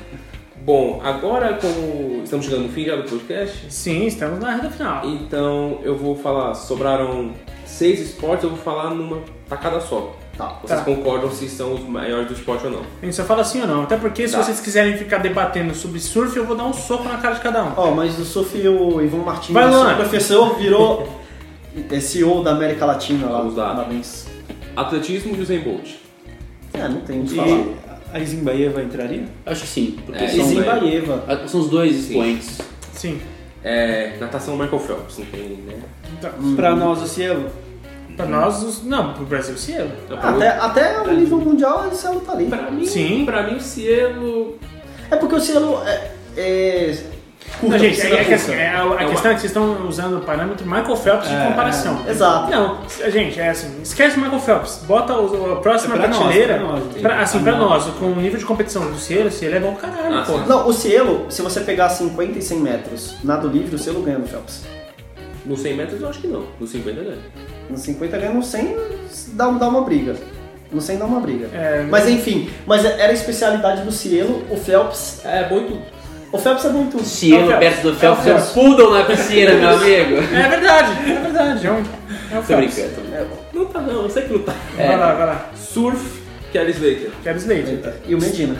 Bom, 0.61 1.01
agora 1.05 1.55
como 1.61 2.23
estamos 2.25 2.45
chegando 2.45 2.65
no 2.65 2.69
fim 2.71 2.85
já 2.85 2.97
do 2.97 3.05
podcast, 3.05 3.67
Sim, 3.71 4.05
estamos 4.07 4.41
na 4.41 4.51
reta 4.57 4.69
final. 4.69 5.07
então 5.07 5.79
eu 5.85 5.97
vou 5.97 6.17
falar, 6.17 6.55
sobraram 6.55 7.31
seis 7.65 8.01
esportes, 8.01 8.43
eu 8.45 8.51
vou 8.51 8.59
falar 8.59 8.91
numa 8.91 9.21
tacada 9.49 9.81
só. 9.81 10.15
Tá. 10.37 10.59
Vocês 10.63 10.81
Tá. 10.81 10.85
concordam 10.85 11.31
se 11.31 11.49
são 11.49 11.73
os 11.73 11.81
maiores 11.89 12.27
do 12.27 12.35
esporte 12.35 12.67
ou 12.67 12.73
não? 12.73 12.81
A 13.01 13.05
gente 13.07 13.15
só 13.17 13.25
fala 13.25 13.41
assim 13.43 13.61
ou 13.63 13.67
não. 13.69 13.85
Até 13.85 13.97
porque 13.97 14.27
se 14.29 14.35
Tá. 14.35 14.43
vocês 14.43 14.61
quiserem 14.61 14.97
ficar 14.99 15.19
debatendo 15.19 15.73
sobre 15.75 15.99
surf, 16.01 16.37
eu 16.37 16.45
vou 16.45 16.57
dar 16.57 16.65
um 16.65 16.75
soco 16.75 17.05
na 17.05 17.17
cara 17.19 17.37
de 17.37 17.41
cada 17.41 17.63
um. 17.65 17.73
Ó, 17.77 17.93
mas 17.93 18.19
o 18.19 18.25
surf, 18.25 18.55
o 18.69 19.01
Ivan 19.01 19.19
Martins, 19.23 19.55
Vai, 19.55 19.65
o 19.67 19.97
professor, 19.97 20.59
virou 20.59 21.09
é 21.91 22.01
CEO 22.01 22.43
da 22.43 22.53
América 22.53 22.85
Latina 22.87 23.29
lá. 23.29 23.39
Vamos 23.39 23.57
lá. 23.57 23.75
Parabéns. 23.75 24.27
Atletismo 24.77 25.35
e 25.37 25.41
Usain 25.41 25.61
Bolt. 25.61 25.95
É, 26.75 26.89
não 26.89 27.01
tem 27.01 27.21
o 27.23 27.25
que 27.25 27.35
falar. 27.35 27.61
A 28.13 28.21
Zimbaeva 28.25 28.83
entraria? 28.83 29.25
Acho 29.45 29.63
que 29.63 29.69
sim, 29.69 29.97
porque 30.05 30.23
É, 30.25 30.29
são, 30.29 30.45
Zimbaeva. 30.45 31.25
ah, 31.27 31.49
são 31.49 31.61
os 31.61 31.69
dois 31.71 31.93
Sim. 31.95 32.01
expoentes. 32.01 32.59
Sim. 32.93 33.21
É, 33.65 34.17
natação 34.21 34.57
Michael 34.57 34.79
Phelps, 34.79 35.19
não 35.19 35.27
tem, 35.27 35.43
né? 35.67 35.75
Então, 36.19 36.31
Pra 36.55 36.75
nós, 36.77 37.03
o 37.03 37.07
Cielo? 37.07 37.51
pra 38.17 38.25
nós, 38.27 38.63
os... 38.63 38.83
não, 38.85 39.13
pro 39.13 39.25
Brasil, 39.27 39.57
Cielo. 39.59 39.91
Não, 40.09 40.17
pra, 40.19 40.31
Até, 40.31 40.49
até 40.49 41.01
o 41.03 41.13
nível 41.13 41.39
mundial 41.39 41.87
esse 41.89 42.03
Cielo 42.03 42.21
tá 42.21 42.33
ali. 42.33 42.47
pra 42.47 42.71
mim, 42.71 42.87
Sim. 42.87 43.25
pra 43.27 43.43
mim 43.43 43.57
o 43.57 43.61
Cielo 43.61 44.57
É 45.11 45.17
porque 45.17 45.35
o 45.35 45.41
Cielo 45.41 45.83
é. 45.85 46.13
é 46.37 46.97
curta, 47.61 47.69
Não, 47.69 47.79
gente, 47.79 48.01
é, 48.01 48.13
é 48.21 48.25
que 48.25 48.35
assim, 48.35 48.53
é, 48.53 48.69
a, 48.69 48.83
a 48.83 49.03
É 49.03 49.07
questão 49.07 49.31
é 49.31 49.35
que 49.35 49.41
vocês 49.41 49.51
estão 49.51 49.87
usando 49.89 50.19
o 50.19 50.21
parâmetro 50.21 50.67
Michael 50.67 50.97
Phelps 50.97 51.29
de 51.29 51.35
É, 51.35 51.47
comparação. 51.47 52.01
Exato. 52.09 52.51
Não, 52.51 52.79
gente, 53.11 53.41
é 53.41 53.49
assim, 53.51 53.81
esquece 53.83 54.17
o 54.19 54.21
Michael 54.21 54.41
Phelps, 54.41 54.81
bota 54.87 55.15
o, 55.15 55.53
a 55.53 55.57
próxima 55.57 55.95
É 55.95 55.99
pra 55.99 56.09
nós, 56.09 56.19
prateleira, 56.19 56.55
pra 56.55 56.67
nós. 56.67 56.83
pra- 57.01 57.21
assim, 57.21 57.39
Pra 57.43 57.53
pra 57.53 57.61
nós. 57.61 57.87
nós, 57.87 57.95
com 57.97 58.07
o 58.07 58.17
nível 58.17 58.39
de 58.39 58.45
competição 58.45 58.91
do 58.91 58.99
Cielo, 58.99 59.29
o 59.29 59.33
Cielo 59.33 59.55
é 59.57 59.61
bom 59.61 59.75
pra 59.75 59.89
caralho, 59.91 60.19
Ah, 60.19 60.23
pô. 60.27 60.39
Não, 60.39 60.69
o 60.69 60.73
Cielo, 60.73 61.27
se 61.31 61.43
você 61.43 61.61
pegar 61.61 61.89
50 61.89 62.39
e 62.39 62.43
100 62.43 62.59
metros 62.61 63.15
nado 63.25 63.49
livre, 63.49 63.75
o 63.75 63.79
Cielo 63.79 64.03
ganha 64.03 64.19
no 64.19 64.27
Phelps. 64.27 64.63
no 65.45 65.57
100 65.57 65.75
metros 65.77 66.01
eu 66.01 66.09
acho 66.09 66.21
que 66.21 66.27
não, 66.27 66.45
no 66.59 66.67
50 66.67 67.01
ganha. 67.03 67.19
No 67.71 67.77
50 67.79 68.19
ganha, 68.19 68.33
no 68.33 68.43
100 68.43 68.77
dá, 69.29 69.49
dá 69.51 69.69
uma 69.69 69.83
briga. 69.83 70.15
No 70.73 70.81
100 70.81 70.99
dá 70.99 71.05
uma 71.05 71.21
briga. 71.21 71.49
É, 71.55 71.87
Mas 71.89 72.09
enfim, 72.09 72.51
mas 72.67 72.85
era 72.85 73.11
a 73.11 73.13
especialidade 73.13 73.83
do 73.83 73.93
Cielo, 73.93 74.43
o 74.51 74.57
Phelps. 74.57 75.21
É 75.25 75.45
bom 75.45 75.59
em 75.59 75.67
tudo. 75.69 75.83
O 76.33 76.39
Phelps 76.39 76.65
é 76.65 76.69
bom 76.71 76.83
em 76.83 76.87
tudo. 76.91 77.05
Cielo 77.05 77.51
É 77.53 77.57
o 77.57 77.59
perto 77.59 77.83
do 77.83 77.95
Phelps. 77.95 78.27
É 78.27 78.31
é 78.31 78.35
o 78.35 78.39
um 78.39 78.43
poodle 78.47 78.91
na 78.93 79.05
piscina, 79.05 79.55
meu 79.55 79.69
amigo. 79.71 80.17
É 80.35 80.49
verdade, 80.49 81.11
é 81.11 81.21
verdade, 81.21 81.67
é 81.67 81.71
um, 81.71 81.77
é 81.77 81.79
um 81.79 81.83
Tô 82.41 82.43
Phelps. 82.43 82.75
brincando. 82.75 83.07
Não 83.55 83.65
tá 83.67 83.81
não, 83.81 84.03
eu 84.03 84.11
sei 84.11 84.23
que 84.25 84.33
não 84.33 84.41
tá. 84.41 84.55
É. 84.79 84.87
Vai 84.89 84.97
lá, 84.99 85.15
vai 85.15 85.27
lá. 85.27 85.51
Surf, 85.55 86.05
Kelly 86.53 86.73
Slater. 86.73 87.11
Quero 87.23 87.39
Slade. 87.39 87.79
E 88.07 88.15
o 88.15 88.21
Medina. 88.21 88.57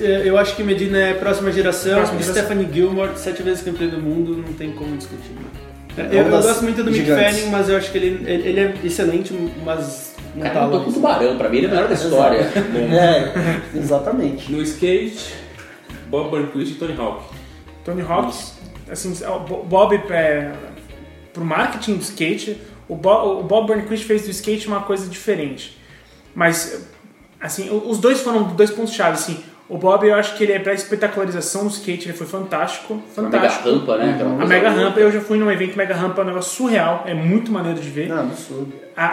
Eu 0.00 0.38
acho 0.38 0.54
que 0.54 0.62
Medina 0.62 0.98
é 0.98 1.14
próxima 1.14 1.50
geração. 1.50 1.94
Próxima 1.94 2.20
geração. 2.20 2.34
Stephanie 2.44 2.68
Gilmore, 2.72 3.10
sete 3.16 3.42
vezes 3.42 3.62
campeã 3.62 3.86
do 3.88 3.98
mundo, 3.98 4.36
não 4.36 4.52
tem 4.54 4.70
como 4.72 4.96
discutir. 4.96 5.32
Eu, 5.96 6.04
É 6.04 6.20
eu 6.26 6.30
das 6.30 6.46
gosto 6.46 6.62
muito 6.62 6.82
do 6.84 6.90
Mick. 6.90 7.04
Fanning, 7.06 7.46
mas 7.50 7.68
eu 7.68 7.76
acho 7.76 7.90
que 7.90 7.98
ele, 7.98 8.22
ele, 8.30 8.48
ele 8.48 8.60
é 8.60 8.74
excelente, 8.84 9.32
mas 9.64 10.14
não 10.34 10.42
Cara, 10.42 10.54
tá 10.54 10.62
eu 10.64 10.70
tô 10.70 10.76
lá. 10.78 10.84
com 10.84 10.90
o 10.90 10.92
tubarão, 10.92 11.36
pra 11.36 11.48
mim 11.48 11.56
ele 11.58 11.66
é 11.66 11.68
o 11.68 11.72
melhor 11.72 11.88
da 11.88 11.94
história. 11.94 12.46
É, 12.92 13.78
exatamente. 13.78 14.50
No 14.52 14.62
skate, 14.62 15.34
Bob 16.12 16.28
Burnquist 16.30 16.72
e 16.72 16.74
Tony 16.76 16.94
Hawk. 16.98 17.24
Tony 17.84 18.02
Hawks, 18.02 18.54
assim, 18.90 19.12
o 19.26 19.38
Bo- 19.40 19.62
Bob, 19.64 19.94
é, 20.10 20.52
pro 21.32 21.42
marketing 21.44 21.94
do 21.94 22.02
skate, 22.02 22.60
o 22.86 22.94
Bob, 22.94 23.40
o 23.40 23.42
Bob 23.42 23.66
Burnquist 23.66 24.04
fez 24.04 24.22
do 24.24 24.30
skate 24.30 24.68
uma 24.68 24.80
coisa 24.82 25.08
diferente. 25.08 25.78
Mas, 26.34 26.86
assim, 27.40 27.70
o- 27.70 27.88
os 27.88 27.96
dois 27.98 28.20
foram 28.20 28.42
dois 28.44 28.70
pontos-chave, 28.70 29.14
assim. 29.14 29.42
O 29.68 29.78
Bob, 29.78 30.06
eu 30.06 30.14
acho 30.14 30.36
que 30.36 30.42
ele 30.44 30.52
é 30.52 30.58
pra 30.58 30.74
espetacularização 30.74 31.62
do 31.66 31.70
skate, 31.70 32.08
ele 32.08 32.16
foi 32.18 32.26
fantástico, 32.26 32.92
Uma 33.16 33.30
mega 33.30 33.38
fantástico. 33.48 33.70
rampa, 33.70 33.96
né? 33.96 34.18
A 34.40 34.44
Mega. 34.46 34.68
Rampa, 34.70 35.00
eu 35.00 35.10
já 35.10 35.20
fui 35.22 35.38
num 35.38 35.50
evento 35.50 35.76
Mega 35.78 35.94
Rampa, 35.94 36.20
é 36.20 36.24
um 36.24 36.26
negócio 36.26 36.54
surreal, 36.54 37.04
é 37.06 37.14
muito 37.14 37.50
maneiro 37.50 37.80
de 37.80 37.88
ver. 37.88 38.12
Ah, 38.12 38.20
absurdo. 38.20 38.70
A- 38.94 39.06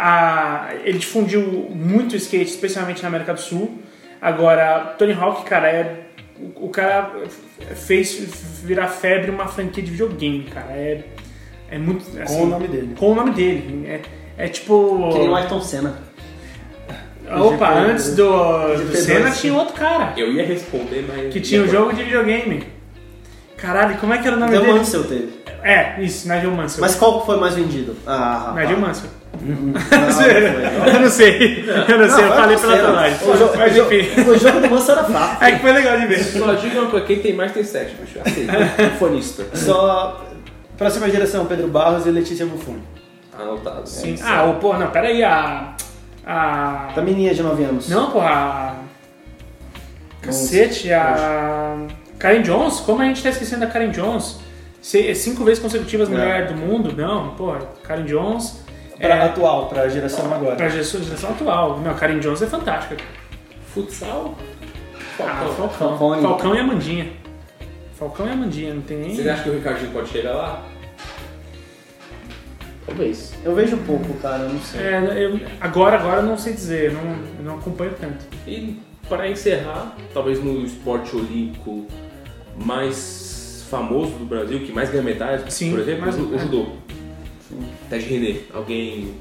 a- 0.72 0.76
ele 0.84 1.00
difundiu 1.00 1.42
muito 1.74 2.12
o 2.12 2.16
skate, 2.18 2.50
especialmente 2.52 3.02
na 3.02 3.08
América 3.08 3.34
do 3.34 3.40
Sul. 3.40 3.80
Agora, 4.22 4.96
Tony 4.98 5.14
Hawk, 5.14 5.46
cara, 5.46 5.70
é, 5.70 6.09
o, 6.40 6.66
o 6.66 6.70
cara 6.70 7.12
fez 7.76 8.14
virar 8.64 8.88
febre 8.88 9.30
uma 9.30 9.48
franquia 9.48 9.84
de 9.84 9.92
videogame, 9.92 10.44
cara. 10.44 10.72
É, 10.72 11.04
é 11.70 11.78
muito. 11.78 12.04
assim, 12.20 12.36
Com 12.36 12.44
o 12.44 12.48
nome 12.48 12.68
dele. 12.68 12.96
Com 12.98 13.12
o 13.12 13.16
nome 13.16 13.32
dele. 13.32 13.86
É, 13.88 14.02
é 14.46 14.48
tipo. 14.48 15.10
Que 15.12 15.20
nem 15.20 15.30
o 15.30 15.36
Ayrton 15.36 15.62
Senna. 15.62 16.10
Opa, 17.32 17.68
GP 17.68 17.92
antes 17.92 18.16
do, 18.16 18.24
do 18.26 18.92
GP2, 18.92 18.96
Senna 18.96 19.30
tinha 19.30 19.54
outro 19.54 19.76
cara 19.76 20.14
Eu 20.18 20.32
ia 20.34 20.44
responder, 20.44 21.06
mas. 21.08 21.32
que 21.32 21.40
tinha 21.40 21.62
um 21.62 21.68
jogo 21.68 21.94
de 21.94 22.04
videogame. 22.04 22.64
Caralho, 23.56 23.98
como 23.98 24.14
é 24.14 24.18
que 24.18 24.28
era 24.28 24.36
o 24.36 24.40
nome 24.40 24.58
o 24.58 24.62
dele? 24.62 24.74
Mansell 24.74 25.04
teve. 25.04 25.40
É, 25.62 26.02
isso, 26.02 26.28
Nigel 26.28 26.52
Mansell. 26.52 26.82
Mas 26.82 26.96
qual 26.96 27.20
que 27.20 27.26
foi 27.26 27.38
mais 27.38 27.54
vendido? 27.54 27.96
Ah, 28.08 28.54
Nigel 28.56 28.78
rapaz. 28.78 28.80
Mansell. 28.80 29.10
Não, 29.42 29.56
não 29.56 30.88
eu 30.94 31.00
não 31.02 31.10
sei. 31.10 31.66
Eu 31.88 31.98
não 31.98 32.10
sei, 32.10 32.26
eu 32.26 32.30
falei 32.34 32.58
pela 32.58 32.76
não. 32.76 32.86
tonagem. 32.86 33.18
O 33.30 33.38
jogo, 33.38 33.58
Mas 33.58 33.72
o 33.72 33.76
jogo- 33.76 33.94
enfim. 33.94 34.22
o 34.22 34.38
jogo 34.38 34.60
do 34.60 34.70
Mansell 34.70 34.96
era 34.98 35.04
fraco. 35.06 35.44
É 35.44 35.52
que 35.54 35.60
foi 35.60 35.72
legal 35.72 36.00
de 36.00 36.08
ver. 36.08 36.24
Só 36.24 36.54
diga 36.56 36.82
uma 36.82 36.90
coisa, 36.92 37.06
quem 37.06 37.20
tem 37.20 37.34
mais 37.34 37.52
tem 37.52 37.64
sete, 37.64 37.96
bicho. 37.96 38.20
Aceita. 38.26 38.54
Fonista. 39.00 39.46
Só 39.54 40.26
próxima 40.78 41.10
geração, 41.10 41.46
Pedro 41.46 41.68
Barros 41.68 42.06
e 42.06 42.12
Letícia 42.12 42.46
Buffon. 42.46 42.78
Anotado. 43.40 43.88
Sim. 43.88 44.16
Ah, 44.24 44.44
o 44.46 44.56
pô, 44.56 44.74
não, 44.78 44.90
peraí, 44.90 45.24
a. 45.24 45.74
A. 46.26 46.90
Da 46.96 47.02
menina 47.02 47.34
de 47.34 47.42
9 47.42 47.64
anos. 47.64 47.88
Não, 47.90 48.12
porra, 48.12 48.30
a. 48.30 48.74
Cacete, 50.22 50.92
a. 50.92 51.78
Karen 52.18 52.42
Jones? 52.42 52.82
Como 52.82 53.02
a 53.02 53.06
gente 53.06 53.24
tá 53.24 53.30
esquecendo 53.30 53.62
da 53.62 53.68
Karen 53.68 53.92
Jones? 53.92 54.40
Cinco 54.82 55.44
vezes 55.44 55.62
consecutivas 55.62 56.10
É. 56.10 56.12
mulher 56.12 56.48
do 56.48 56.56
mundo? 56.56 56.94
Não, 56.96 57.30
porra, 57.36 57.60
Karen 57.84 58.04
Jones. 58.04 58.62
Pra 59.00 59.16
É, 59.16 59.22
atual, 59.26 59.68
pra 59.68 59.88
geração 59.88 60.34
agora. 60.34 60.56
pra 60.56 60.68
geração, 60.70 61.02
geração 61.02 61.30
atual. 61.32 61.80
Não, 61.80 61.94
Karen 61.96 62.20
Jones 62.20 62.42
é 62.42 62.48
fantástica. 62.48 62.98
Futsal? 63.74 64.36
Ah, 65.20 65.24
Falcão. 65.46 65.70
Falcão. 65.70 65.98
Falcão. 65.98 66.22
Falcão 66.22 66.56
e 66.56 66.60
Amandinha. 66.60 67.08
Falcão 67.98 68.28
e 68.28 68.32
Amandinha, 68.32 68.74
não 68.74 68.82
tem 68.82 68.98
nem. 68.98 69.16
Vocês 69.16 69.28
acham 69.28 69.44
que 69.44 69.50
o 69.50 69.54
Ricardinho 69.54 69.92
pode 69.92 70.10
chegar 70.10 70.34
lá? 70.34 70.66
Talvez. 72.86 73.34
Eu 73.44 73.54
vejo 73.56 73.78
pouco, 73.78 74.14
cara, 74.16 74.44
eu 74.44 74.50
não 74.50 74.60
sei. 74.62 74.82
É, 74.82 75.26
eu- 75.26 75.40
agora, 75.62 75.98
agora 75.98 76.18
eu 76.22 76.24
não 76.24 76.38
sei 76.38 76.54
dizer, 76.54 76.86
eu 76.86 76.94
não, 76.94 77.02
eu 77.38 77.44
não 77.46 77.56
acompanho 77.60 77.94
tanto. 78.00 78.26
E 78.48 78.80
para 79.08 79.30
encerrar, 79.30 79.96
talvez 80.14 80.44
no 80.44 80.66
esporte 80.66 81.16
olímpico 81.16 81.86
mais 82.56 83.66
famoso 83.70 84.12
do 84.14 84.26
Brasil, 84.26 84.60
que 84.66 84.72
mais 84.72 84.90
ganha 84.90 85.04
medalhas, 85.04 85.54
Sim, 85.54 85.72
por 85.72 85.80
exemplo, 85.82 86.10
o, 86.10 86.32
o 86.32 86.36
é. 86.36 86.40
judô. 86.40 86.66
Ted 87.90 88.06
René, 88.06 88.36
alguém. 88.54 89.14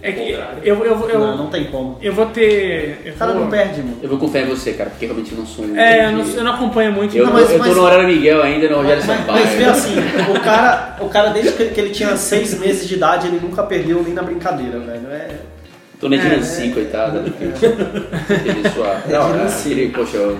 É 0.00 0.12
que 0.12 0.30
eu, 0.62 0.84
eu, 0.84 1.08
eu, 1.08 1.18
Não, 1.18 1.36
não 1.36 1.46
tem 1.48 1.64
como. 1.64 1.98
eu 2.00 2.12
vou 2.12 2.26
ter. 2.26 3.00
Eu 3.04 3.14
O 3.14 3.16
cara 3.16 3.32
vou- 3.32 3.40
não 3.42 3.50
perde, 3.50 3.80
mano. 3.82 3.98
Eu 4.00 4.08
vou 4.08 4.18
confiar 4.18 4.42
em 4.42 4.46
você, 4.48 4.72
cara, 4.74 4.90
porque 4.90 5.06
realmente 5.06 5.32
eu 5.32 5.38
não 5.38 5.44
sou 5.46 5.64
um. 5.64 5.76
É, 5.76 6.06
eu 6.06 6.12
não, 6.12 6.24
eu 6.24 6.44
não 6.44 6.52
acompanho 6.54 6.92
muito. 6.92 7.16
Eu, 7.16 7.24
não, 7.26 7.32
tô- 7.32 7.38
mas- 7.38 7.50
eu 7.50 7.58
tô 7.58 7.64
mas- 7.66 7.76
no 7.76 7.82
horário 7.82 8.06
Miguel 8.06 8.42
ainda, 8.42 8.68
no 8.68 8.76
Rogério 8.76 9.02
Mas, 9.04 9.16
Sampaio. 9.18 9.44
mas 9.44 9.54
vê 9.56 9.64
assim, 9.64 9.94
o 10.30 10.40
cara, 10.40 10.96
o 11.00 11.08
cara 11.08 11.30
desde 11.30 11.52
que 11.52 11.66
que 11.66 11.80
ele 11.80 11.90
tinha 11.90 12.16
seis 12.16 12.58
meses 12.58 12.88
de 12.88 12.94
idade, 12.94 13.26
ele 13.26 13.40
nunca 13.40 13.64
perdeu 13.64 14.02
nem 14.04 14.14
na 14.14 14.22
brincadeira, 14.22 14.78
velho. 14.78 15.08
É, 15.10 15.36
Tô 16.00 16.08
na 16.08 16.16
É, 16.16 16.18
Dinancy, 16.18 16.70
coitada. 16.70 17.20
Aquele 18.28 18.68
suave. 18.70 19.12
Não, 19.12 19.32
Dinancy. 19.32 19.72
aquele, 19.72 19.88
poxa, 19.90 20.16
eu- 20.16 20.38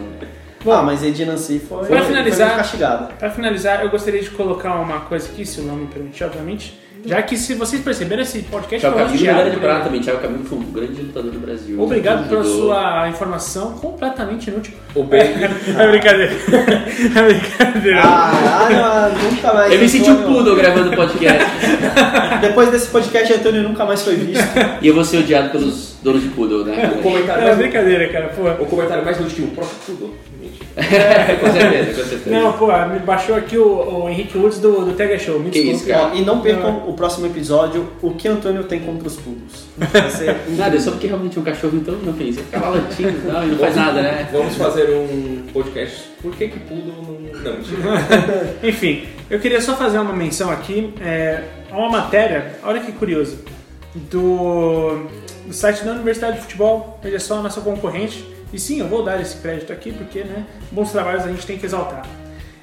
ah, 0.67 0.83
mas 0.83 1.03
Ed 1.05 1.25
Nancy 1.25 1.61
foi, 1.61 1.87
Pra 1.87 1.99
foi 1.99 2.07
finalizar- 2.07 2.47
meio 2.49 2.59
castigada. 2.59 3.05
Pra 3.19 3.31
finalizar, 3.31 3.83
eu 3.83 3.91
gostaria 3.91 4.21
de 4.21 4.31
colocar 4.31 4.75
uma 4.77 5.01
coisa 5.01 5.29
aqui, 5.29 5.45
se 5.45 5.61
o 5.61 5.65
nome 5.65 5.83
me 5.83 5.87
permitir, 5.89 6.25
obviamente. 6.25 6.81
Já 7.05 7.23
que 7.23 7.37
se 7.37 7.55
vocês 7.55 7.83
perceberam, 7.83 8.23
esse 8.23 8.43
podcast 8.43 8.81
Thiago 8.81 8.97
Camilo, 8.97 9.25
medalha 9.25 9.51
de 9.51 9.57
prata 9.57 9.85
também. 9.85 10.01
Thiago 10.01 10.21
Camilo 10.21 10.45
foi 10.45 10.59
um 10.59 10.73
grande 10.73 11.03
lutador 11.03 11.31
do 11.31 11.41
Brasil. 11.41 11.81
Obrigado 11.81 12.29
pela 12.29 12.45
sua 12.45 13.09
informação 13.09 13.73
completamente 13.73 14.51
inútil. 14.51 14.75
O 14.95 15.05
Ben. 15.05 15.21
É 15.79 15.89
brincadeira. 15.89 16.33
É 17.17 17.23
brincadeira. 17.23 18.01
Ah, 18.05 19.11
nunca 19.23 19.55
mais. 19.55 19.73
Eu 19.73 19.79
me 19.79 19.89
senti 19.89 20.11
um 20.11 20.23
poodle 20.23 20.55
gravando 20.57 20.95
podcast. 20.95 21.45
Depois 22.41 22.71
desse 22.71 22.89
podcast, 22.89 23.33
Antônio 23.33 23.63
nunca 23.63 23.85
mais 23.85 24.03
foi 24.03 24.17
visto. 24.17 24.45
e 24.83 24.89
eu 24.89 24.95
vou 24.95 25.05
ser 25.05 25.19
odiado 25.19 25.51
pelos 25.51 25.95
donos 26.03 26.23
de 26.23 26.29
poodle, 26.31 26.65
né? 26.65 26.93
O 26.99 27.03
comentário, 27.03 27.43
É 27.43 27.47
mais, 27.47 27.59
brincadeira, 27.59 28.09
cara. 28.09 28.29
Pô. 28.37 28.43
o 28.63 28.67
comentário 28.67 29.05
mais 29.05 29.19
inútil, 29.19 29.45
o 29.45 29.49
próprio. 29.49 29.77
Mentira. 30.41 30.63
É, 30.75 31.35
com 31.37 31.53
certeza, 31.53 32.03
com 32.03 32.09
certeza. 32.09 32.31
Não, 32.31 32.53
pô, 32.55 32.67
me 32.67 32.99
baixou 33.01 33.37
aqui 33.37 33.57
o, 33.59 34.03
o 34.05 34.09
Henrique 34.09 34.37
Woods 34.39 34.59
do, 34.59 34.85
do 34.87 34.93
Tega 34.95 35.19
Show. 35.19 35.39
Me 35.39 35.51
Que 35.51 35.63
desculpe. 35.63 35.77
isso, 35.77 35.87
cara. 35.87 36.15
E 36.15 36.23
não 36.25 36.41
percam 36.41 36.85
o 36.89 36.95
próximo 36.95 37.27
episódio, 37.27 37.89
o 38.03 38.11
que 38.13 38.27
Antônio 38.27 38.65
tem 38.65 38.81
contra 38.81 39.07
os 39.07 39.17
pulos. 39.17 39.67
Ser 40.11 40.35
Nada, 40.57 40.77
é 40.77 40.81
só 40.81 40.91
porque 40.93 41.07
realmente 41.07 41.39
um 41.39 41.43
cachorro 41.43 41.77
então 41.77 41.95
não 42.03 42.15
fez. 42.15 42.35
Você 42.37 42.43
ficava 42.43 42.71
latindo 42.71 43.11
e 43.11 43.31
tal, 43.31 43.45
e 43.45 43.47
não 43.49 43.59
faz 43.59 43.77
nada, 43.77 44.03
né? 44.03 44.29
Vamos 44.33 44.57
fazer 44.57 44.82
um 44.91 45.47
podcast. 45.53 46.09
Por 46.21 46.35
que 46.35 46.49
que 46.49 46.59
Poodle 46.61 46.95
não. 47.03 47.21
Não. 47.43 47.59
Enfim, 48.69 49.09
eu 49.31 49.41
queria 49.41 49.61
só 49.61 49.77
fazer 49.77 49.99
uma 49.99 50.13
menção 50.13 50.51
aqui 50.51 50.95
é, 51.01 51.43
a 51.71 51.77
uma 51.77 51.91
matéria, 51.91 52.59
olha 52.63 52.81
que 52.81 52.93
curioso, 52.93 53.39
do, 53.95 55.07
do 55.47 55.53
site 55.53 55.85
da 55.85 55.93
Universidade 55.93 56.37
de 56.37 56.43
Futebol, 56.43 56.99
veja 57.03 57.19
só, 57.19 57.39
a 57.39 57.43
nossa 57.43 57.61
concorrente. 57.61 58.27
E 58.53 58.59
sim, 58.59 58.81
eu 58.81 58.89
vou 58.89 59.03
dar 59.03 59.21
esse 59.21 59.37
crédito 59.39 59.73
aqui 59.73 59.93
porque 59.93 60.25
né, 60.25 60.45
bons 60.71 60.93
trabalhos 60.93 61.25
a 61.25 61.29
gente 61.29 61.47
tem 61.47 61.59
que 61.59 61.65
exaltar. 61.65 62.07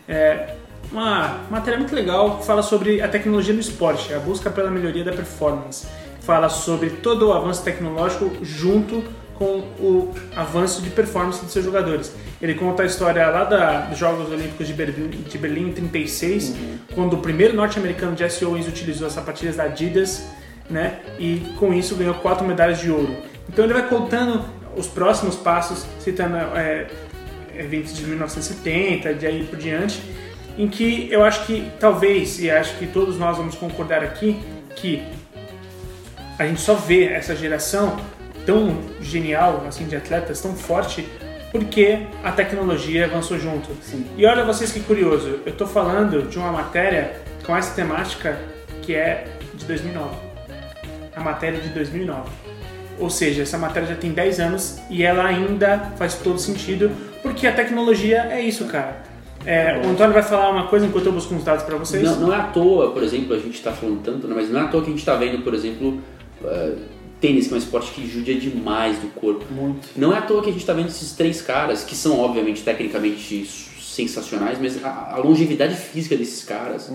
É, 0.07 0.55
uma 0.91 1.41
matéria 1.49 1.77
muito 1.77 1.93
legal 1.93 2.37
que 2.37 2.45
fala 2.45 2.61
sobre 2.61 3.01
a 3.01 3.07
tecnologia 3.07 3.53
no 3.53 3.59
esporte, 3.59 4.13
a 4.13 4.19
busca 4.19 4.49
pela 4.49 4.69
melhoria 4.69 5.03
da 5.03 5.11
performance. 5.11 5.87
Fala 6.21 6.49
sobre 6.49 6.91
todo 6.91 7.29
o 7.29 7.33
avanço 7.33 7.63
tecnológico 7.63 8.31
junto 8.43 9.03
com 9.39 9.59
o 9.79 10.13
avanço 10.35 10.81
de 10.81 10.89
performance 10.89 11.41
dos 11.41 11.53
seus 11.53 11.63
jogadores. 11.63 12.13
Ele 12.41 12.53
conta 12.55 12.83
a 12.83 12.85
história 12.85 13.25
lá 13.29 13.45
da, 13.45 13.81
dos 13.85 13.97
Jogos 13.97 14.29
Olímpicos 14.29 14.67
de 14.67 14.73
Berlim, 14.73 15.07
de 15.07 15.37
Berlim 15.37 15.69
em 15.69 15.71
36, 15.71 16.55
quando 16.93 17.13
o 17.13 17.17
primeiro 17.17 17.55
norte-americano 17.55 18.15
Jesse 18.17 18.43
Owens 18.43 18.67
utilizou 18.67 19.07
as 19.07 19.13
sapatilhas 19.13 19.55
da 19.55 19.63
Adidas, 19.63 20.25
né? 20.69 20.99
E 21.17 21.53
com 21.57 21.73
isso 21.73 21.95
ganhou 21.95 22.15
quatro 22.15 22.45
medalhas 22.45 22.79
de 22.79 22.91
ouro. 22.91 23.15
Então 23.47 23.63
ele 23.63 23.73
vai 23.73 23.87
contando 23.87 24.43
os 24.75 24.87
próximos 24.87 25.37
passos, 25.37 25.85
citando 25.99 26.35
é, 26.35 26.87
eventos 27.57 27.95
de 27.95 28.05
1970, 28.05 29.13
de 29.13 29.25
aí 29.25 29.45
por 29.45 29.57
diante, 29.57 30.01
em 30.57 30.67
que 30.67 31.07
eu 31.09 31.23
acho 31.23 31.45
que 31.45 31.71
talvez, 31.79 32.39
e 32.39 32.51
acho 32.51 32.77
que 32.77 32.85
todos 32.85 33.17
nós 33.17 33.37
vamos 33.37 33.55
concordar 33.55 34.03
aqui, 34.03 34.37
que 34.75 35.01
a 36.37 36.45
gente 36.45 36.59
só 36.59 36.73
vê 36.75 37.05
essa 37.05 37.35
geração 37.35 37.97
tão 38.49 38.75
genial, 38.99 39.63
assim, 39.67 39.85
de 39.85 39.95
atletas, 39.95 40.41
tão 40.41 40.55
forte, 40.55 41.07
porque 41.51 41.99
a 42.23 42.31
tecnologia 42.31 43.05
avançou 43.05 43.37
junto. 43.37 43.69
E 44.17 44.25
olha 44.25 44.43
vocês 44.43 44.71
que 44.71 44.79
curioso, 44.79 45.39
eu 45.45 45.53
tô 45.53 45.67
falando 45.67 46.27
de 46.27 46.39
uma 46.39 46.51
matéria 46.51 47.21
com 47.45 47.55
essa 47.55 47.75
temática 47.75 48.39
que 48.81 48.95
é 48.95 49.27
de 49.53 49.65
2009. 49.65 50.15
A 51.15 51.21
matéria 51.21 51.59
de 51.59 51.69
2009. 51.69 52.27
Ou 52.97 53.09
seja, 53.09 53.43
essa 53.43 53.57
matéria 53.57 53.89
já 53.89 53.95
tem 53.95 54.11
10 54.11 54.39
anos 54.39 54.81
e 54.89 55.03
ela 55.03 55.25
ainda 55.25 55.91
faz 55.95 56.15
todo 56.15 56.39
sentido, 56.39 56.89
porque 57.21 57.45
a 57.45 57.53
tecnologia 57.53 58.29
é 58.31 58.41
isso, 58.41 58.65
cara. 58.65 59.03
É, 59.45 59.79
o 59.85 59.89
Antônio 59.89 60.11
vai 60.11 60.23
falar 60.23 60.49
uma 60.49 60.67
coisa 60.67 60.87
enquanto 60.87 61.05
eu 61.05 61.11
busco 61.11 61.35
uns 61.35 61.43
dados 61.43 61.63
para 61.63 61.77
vocês. 61.77 62.03
Não, 62.03 62.19
não 62.19 62.33
é 62.33 62.37
à 62.37 62.43
toa, 62.45 62.91
por 62.91 63.03
exemplo, 63.03 63.35
a 63.35 63.37
gente 63.37 63.53
está 63.53 63.71
falando 63.71 64.01
tanto, 64.01 64.27
né, 64.27 64.33
mas 64.35 64.49
não 64.49 64.59
é 64.59 64.63
à 64.63 64.67
toa 64.67 64.81
que 64.81 64.87
a 64.87 64.89
gente 64.89 64.99
está 64.99 65.15
vendo, 65.15 65.43
por 65.43 65.53
exemplo, 65.53 66.01
eh, 66.43 66.73
tênis, 67.19 67.47
que 67.47 67.53
é 67.53 67.55
um 67.55 67.59
esporte 67.59 67.91
que 67.91 68.07
judia 68.07 68.35
demais 68.35 68.97
do 68.99 69.07
corpo. 69.09 69.45
muito. 69.51 69.89
Não 69.95 70.13
é 70.13 70.17
à 70.17 70.21
toa 70.21 70.41
que 70.41 70.49
a 70.49 70.51
gente 70.51 70.61
está 70.61 70.73
vendo 70.73 70.87
esses 70.87 71.13
três 71.13 71.41
caras, 71.41 71.83
que 71.83 71.95
são 71.95 72.19
obviamente 72.19 72.63
tecnicamente 72.63 73.45
sensacionais, 73.81 74.57
mas 74.59 74.83
a, 74.83 75.15
a 75.15 75.17
longevidade 75.17 75.75
física 75.75 76.15
desses 76.15 76.43
caras 76.43 76.91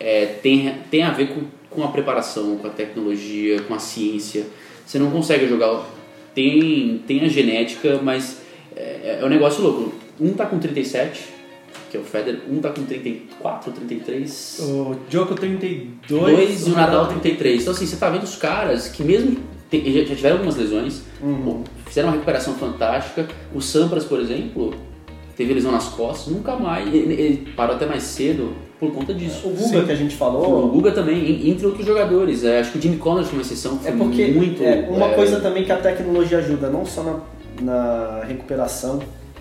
é, 0.00 0.26
tem, 0.26 0.74
tem 0.90 1.02
a 1.02 1.10
ver 1.10 1.28
com, 1.28 1.42
com 1.68 1.84
a 1.84 1.88
preparação, 1.88 2.56
com 2.56 2.66
a 2.66 2.70
tecnologia, 2.70 3.62
com 3.62 3.74
a 3.74 3.78
ciência. 3.78 4.46
Você 4.86 4.98
não 4.98 5.10
consegue 5.10 5.46
jogar. 5.46 5.86
Tem, 6.34 7.02
tem 7.06 7.20
a 7.24 7.28
genética, 7.28 8.00
mas 8.02 8.38
é, 8.74 9.18
é 9.20 9.24
um 9.24 9.28
negócio 9.28 9.62
louco. 9.62 9.92
Um 10.18 10.32
tá 10.32 10.46
com 10.46 10.58
37, 10.58 11.31
que 11.92 11.98
é 11.98 12.00
o 12.00 12.04
Federer, 12.04 12.40
um 12.50 12.58
tá 12.58 12.70
com 12.70 12.82
34, 12.84 13.70
33. 13.70 14.60
O 14.62 14.96
Djoko 15.10 15.34
32. 15.34 15.86
Dois 16.08 16.66
e 16.66 16.70
o 16.70 16.74
Nadal 16.74 17.06
33. 17.06 17.60
Então, 17.60 17.74
assim, 17.74 17.84
você 17.84 17.96
tá 17.96 18.08
vendo 18.08 18.22
os 18.22 18.34
caras 18.34 18.88
que 18.88 19.04
mesmo 19.04 19.36
te- 19.70 19.92
já 20.06 20.14
tiveram 20.16 20.36
algumas 20.36 20.56
lesões, 20.56 21.02
Uhum. 21.22 21.62
fizeram 21.86 22.08
uma 22.08 22.14
recuperação 22.14 22.54
fantástica. 22.54 23.28
O 23.54 23.60
Sampras, 23.60 24.04
por 24.04 24.18
exemplo, 24.18 24.72
teve 25.36 25.52
lesão 25.52 25.70
nas 25.70 25.84
costas, 25.88 26.32
nunca 26.32 26.56
mais. 26.56 26.86
Ele, 26.86 27.12
ele 27.12 27.52
parou 27.54 27.76
até 27.76 27.84
mais 27.84 28.04
cedo 28.04 28.54
por 28.80 28.90
conta 28.90 29.12
disso. 29.12 29.46
O 29.48 29.50
Guga 29.50 29.84
que 29.84 29.92
a 29.92 29.94
gente 29.94 30.14
O 30.14 30.18
falou, 30.18 30.68
Guga 30.70 30.92
também, 30.92 31.18
en- 31.30 31.50
entre 31.50 31.66
outros 31.66 31.84
jogadores. 31.86 32.42
É, 32.42 32.60
acho 32.60 32.72
que 32.72 32.78
o 32.78 32.80
Jimmy 32.80 32.96
Connors 32.96 33.28
foi 33.28 33.36
uma 33.38 33.42
exceção. 33.42 33.78
é 33.84 33.88
foi 33.90 33.98
porque 33.98 34.28
muito, 34.28 34.62
é, 34.64 34.88
uma 34.90 35.08
é, 35.08 35.14
coisa 35.14 35.40
também 35.40 35.62
que 35.62 35.72
a 35.72 35.76
tecnologia 35.76 36.38
ajuda, 36.38 36.70
não 36.70 36.86
só 36.86 37.02
na, 37.02 37.20
na 37.60 38.24
recuperação, 38.24 38.98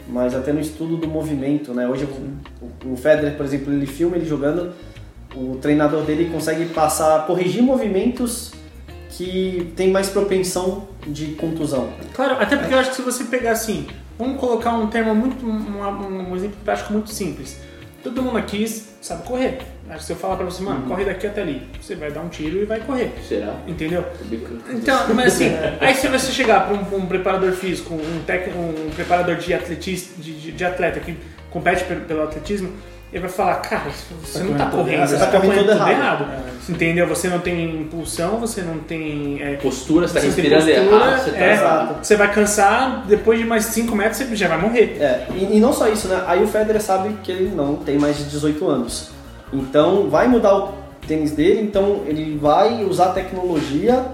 mas 0.08 0.36
até 0.36 0.52
no 0.52 0.60
estudo 0.60 0.98
do 0.98 1.08
movimento, 1.08 1.74
né? 1.74 1.88
Hoje 1.88 2.06
o, 2.06 2.92
o 2.94 2.98
Federer, 2.98 3.36
por 3.38 3.46
exemplo, 3.46 3.74
ele 3.74 3.86
filma 3.86 4.16
ele 4.16 4.26
jogando, 4.26 4.74
o 5.36 5.58
treinador 5.62 6.04
dele 6.04 6.30
consegue 6.32 6.66
passar, 6.66 7.26
corrigir 7.26 7.62
movimentos 7.62 8.52
que 9.10 9.72
tem 9.76 9.92
mais 9.92 10.10
propensão 10.10 10.88
de 11.06 11.28
contusão. 11.34 11.90
Claro, 12.14 12.36
até 12.40 12.56
porque 12.58 12.74
eu 12.74 12.80
acho 12.80 12.92
que 12.92 12.96
se 12.96 13.02
você 13.02 13.26
pegar 13.26 13.52
assim, 13.52 13.88
vamos 14.18 14.40
colocar 14.40 14.74
um 14.74 14.88
termo 14.88 15.14
muito, 15.14 15.46
um, 15.46 16.32
um 16.32 16.36
exemplo 16.36 16.58
prático 16.64 16.94
muito 16.94 17.10
simples. 17.10 17.60
Todo 18.04 18.22
mundo 18.22 18.38
aqui 18.38 18.68
sabe 19.02 19.24
correr. 19.24 19.60
Acho 19.92 20.00
que 20.00 20.06
se 20.06 20.14
eu 20.14 20.16
falar 20.16 20.38
pra 20.38 20.46
você, 20.46 20.64
mano, 20.64 20.88
corre 20.88 21.04
daqui 21.06 21.28
até 21.28 21.42
ali, 21.42 21.62
você 21.80 21.96
vai 21.96 22.10
dar 22.10 22.22
um 22.22 22.30
tiro 22.30 22.58
e 22.62 22.66
vai 22.66 22.80
correr. 22.80 23.12
Será? 23.28 23.54
Entendeu? 23.68 24.04
Brincando. 24.26 24.62
Então, 24.72 25.14
mas 25.14 25.34
assim, 25.36 25.52
aí 25.82 25.94
se 25.94 26.08
você 26.08 26.32
chegar 26.32 26.66
para 26.68 26.76
um, 26.76 27.02
um 27.04 27.06
preparador 27.06 27.52
físico, 27.52 27.94
um, 27.94 28.24
tec, 28.26 28.50
um 28.56 28.90
preparador 28.96 29.36
de, 29.36 29.54
atletis, 29.54 30.12
de, 30.18 30.32
de- 30.34 30.52
de 30.54 30.66
atleta 30.66 31.00
que 31.02 31.18
compete 31.50 31.84
pelo, 31.84 32.02
pelo 32.02 32.24
atletismo, 32.24 32.72
ele 33.12 33.20
vai 33.24 33.30
falar, 33.30 33.56
cara, 33.56 33.90
você 34.24 34.42
não 34.42 34.54
tá 34.54 34.68
correndo 34.68 34.94
errado. 34.94 35.10
você 35.10 35.18
tá 35.18 35.26
tá 35.26 35.32
correndo 35.42 35.60
tudo 35.60 35.72
errado. 35.72 35.90
errado. 35.92 36.26
Entendeu? 36.70 37.08
Você 37.08 37.28
não 37.28 37.40
tem 37.40 37.82
impulsão, 37.82 38.38
você 38.40 38.62
não 38.62 38.78
tem... 38.78 39.42
é, 39.42 39.56
Postura, 39.58 40.08
você 40.08 40.14
tá 40.14 40.20
respirando 40.26 40.70
errado, 40.70 41.20
você 41.22 41.32
tá. 41.32 41.38
é, 41.38 41.54
Exato. 41.54 41.96
você 42.06 42.16
vai 42.16 42.34
cansar, 42.34 43.06
depois 43.08 43.38
de 43.38 43.44
mais 43.46 43.66
5 43.66 43.94
metros 43.94 44.20
você 44.22 44.34
já 44.38 44.48
vai 44.48 44.62
morrer. 44.62 44.96
É, 45.02 45.28
e, 45.36 45.58
e 45.58 45.60
não 45.60 45.74
só 45.74 45.90
isso, 45.90 46.08
né? 46.08 46.24
Aí 46.26 46.42
o 46.42 46.48
Federer 46.48 46.82
sabe 46.82 47.18
que 47.22 47.30
ele 47.30 47.54
não 47.54 47.76
tem 47.76 47.98
mais 47.98 48.18
de 48.18 48.24
18 48.24 48.66
anos. 48.70 49.12
Então 49.54 50.10
vai 50.10 50.28
mudar 50.28 50.56
o 50.56 50.74
tênis 51.08 51.32
dele, 51.32 51.62
então 51.62 52.02
ele 52.06 52.38
vai 52.38 52.84
usar 52.84 53.06
a 53.08 53.14
tecnologia 53.14 54.06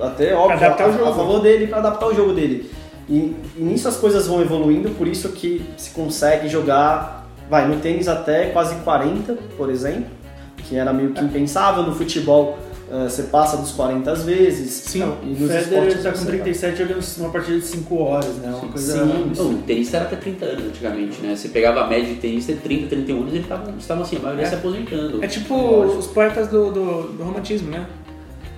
até 0.00 0.34
óbvio, 0.34 0.56
Adaptar 0.56 0.86
o 0.86 0.90
a, 0.90 0.92
jogo. 0.92 1.10
a 1.10 1.14
favor 1.14 1.40
dele 1.40 1.66
para 1.66 1.78
adaptar 1.78 2.06
o 2.06 2.14
jogo 2.14 2.32
dele. 2.32 2.70
E, 3.08 3.34
e 3.56 3.62
nisso 3.62 3.88
as 3.88 3.96
coisas 3.96 4.26
vão 4.26 4.40
evoluindo, 4.40 4.90
por 4.90 5.08
isso 5.08 5.30
que 5.30 5.64
se 5.76 5.90
consegue 5.90 6.48
jogar, 6.48 7.26
vai, 7.48 7.66
no 7.66 7.76
tênis 7.80 8.06
até 8.06 8.50
quase 8.50 8.76
40, 8.76 9.36
por 9.56 9.70
exemplo, 9.70 10.10
que 10.58 10.76
era 10.76 10.92
meio 10.92 11.12
que 11.12 11.24
impensável 11.24 11.82
no 11.82 11.94
futebol. 11.94 12.58
Eh, 12.90 13.04
você 13.08 13.24
passa 13.24 13.56
dos 13.56 13.72
40 13.72 14.10
às 14.10 14.22
vezes. 14.24 14.70
Sim, 14.72 15.00
e 15.00 15.02
O 15.02 15.28
nos 15.30 15.38
Federer 15.38 15.62
esportes 15.62 16.02
tá 16.02 16.10
com 16.12 16.18
você 16.18 16.26
37 16.26 16.78
jogando 16.78 17.04
uma 17.18 17.30
partida 17.30 17.58
de 17.58 17.64
5 17.66 17.98
horas, 18.02 18.34
né? 18.36 18.48
Uma 18.48 18.72
coisa 18.72 18.92
Sim. 19.04 19.32
Não, 19.36 19.50
o 19.50 19.58
tenista 19.62 19.96
era 19.98 20.06
até 20.06 20.16
30 20.16 20.44
anos 20.44 20.64
antigamente, 20.66 21.20
né? 21.20 21.34
Você 21.36 21.48
pegava 21.48 21.80
a 21.82 21.86
média 21.86 22.06
de 22.14 22.20
tenista 22.20 22.52
de 22.52 22.60
30, 22.60 22.86
31 22.88 23.20
anos, 23.20 23.34
eles 23.34 23.46
estavam 23.78 24.02
assim, 24.02 24.16
a 24.16 24.20
maioria 24.20 24.44
É. 24.44 24.48
se 24.48 24.54
aposentando. 24.54 25.24
É 25.24 25.26
tipo 25.26 25.54
os 25.54 26.06
poetas 26.08 26.48
do, 26.48 26.70
do, 26.70 27.02
do 27.12 27.22
romantismo, 27.22 27.70
né? 27.70 27.86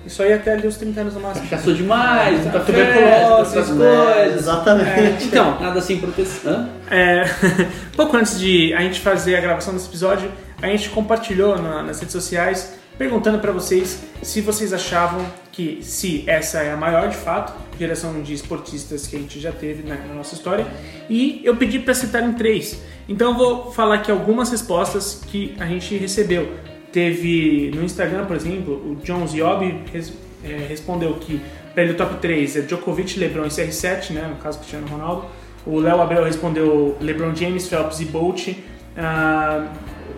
Isso 0.03 0.23
aí 0.23 0.33
até 0.33 0.53
ali 0.53 0.65
os 0.65 0.77
30 0.77 0.99
anos 1.01 1.13
no 1.13 1.19
máximo. 1.19 1.47
Caçou 1.47 1.75
demais, 1.75 2.39
muita 2.41 2.59
Tuberculose, 2.59 3.57
essas 3.59 3.77
coisas. 3.77 4.35
Exatamente. 4.41 5.25
Então, 5.31 5.59
nada 5.61 5.79
sem 5.79 5.99
proteção. 5.99 6.51
Hã? 6.53 6.69
É, 6.89 7.23
pouco 7.95 8.17
antes 8.17 8.39
de 8.39 8.73
a 8.73 8.81
gente 8.81 8.99
fazer 8.99 9.35
a 9.35 9.41
gravação 9.41 9.73
desse 9.73 9.87
episódio, 9.87 10.31
a 10.59 10.65
gente 10.67 10.89
compartilhou 10.89 11.61
na- 11.61 11.83
nas 11.83 11.99
redes 11.99 12.13
sociais 12.13 12.73
perguntando 13.01 13.39
para 13.39 13.51
vocês 13.51 13.99
se 14.21 14.41
vocês 14.41 14.71
achavam 14.71 15.25
que 15.51 15.79
se 15.81 16.23
essa 16.27 16.59
é 16.59 16.71
a 16.71 16.77
maior 16.77 17.09
de 17.09 17.17
fato 17.17 17.51
geração 17.79 18.21
de 18.21 18.31
esportistas 18.31 19.07
que 19.07 19.15
a 19.15 19.19
gente 19.19 19.39
já 19.39 19.51
teve 19.51 19.81
na, 19.81 19.95
na 19.95 20.13
nossa 20.13 20.35
história 20.35 20.67
e 21.09 21.41
eu 21.43 21.55
pedi 21.55 21.79
para 21.79 21.95
citar 21.95 22.21
em 22.21 22.33
três. 22.33 22.79
Então 23.09 23.31
eu 23.31 23.37
vou 23.39 23.71
falar 23.71 23.95
aqui 23.95 24.11
algumas 24.11 24.51
respostas 24.51 25.19
que 25.25 25.55
a 25.59 25.65
gente 25.65 25.97
recebeu. 25.97 26.51
Teve 26.91 27.71
no 27.73 27.83
Instagram, 27.83 28.25
por 28.25 28.35
exemplo, 28.35 28.75
o 28.75 28.95
John 29.03 29.25
Ziobi 29.25 29.83
res, 29.91 30.13
é, 30.43 30.67
respondeu 30.69 31.15
que 31.15 31.41
para 31.73 31.81
ele 31.81 31.93
o 31.93 31.97
top 31.97 32.19
3 32.21 32.57
é 32.57 32.61
Djokovic, 32.61 33.17
LeBron 33.17 33.45
e 33.45 33.49
CR7, 33.49 34.11
né, 34.11 34.27
no 34.29 34.35
caso 34.35 34.59
Cristiano 34.59 34.85
Ronaldo. 34.85 35.25
O 35.65 35.79
Léo 35.79 36.01
Abreu 36.01 36.23
respondeu 36.23 36.95
LeBron 37.01 37.33
James, 37.33 37.67
Phelps 37.67 37.99
e 37.99 38.05
Bolt. 38.05 38.49
Uh, 38.49 39.67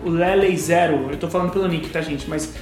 o 0.04 0.10
Lele 0.10 0.54
Zero, 0.54 1.08
eu 1.10 1.16
tô 1.16 1.28
falando 1.28 1.50
pelo 1.50 1.66
nick, 1.66 1.88
tá 1.88 2.02
gente, 2.02 2.28
mas 2.28 2.52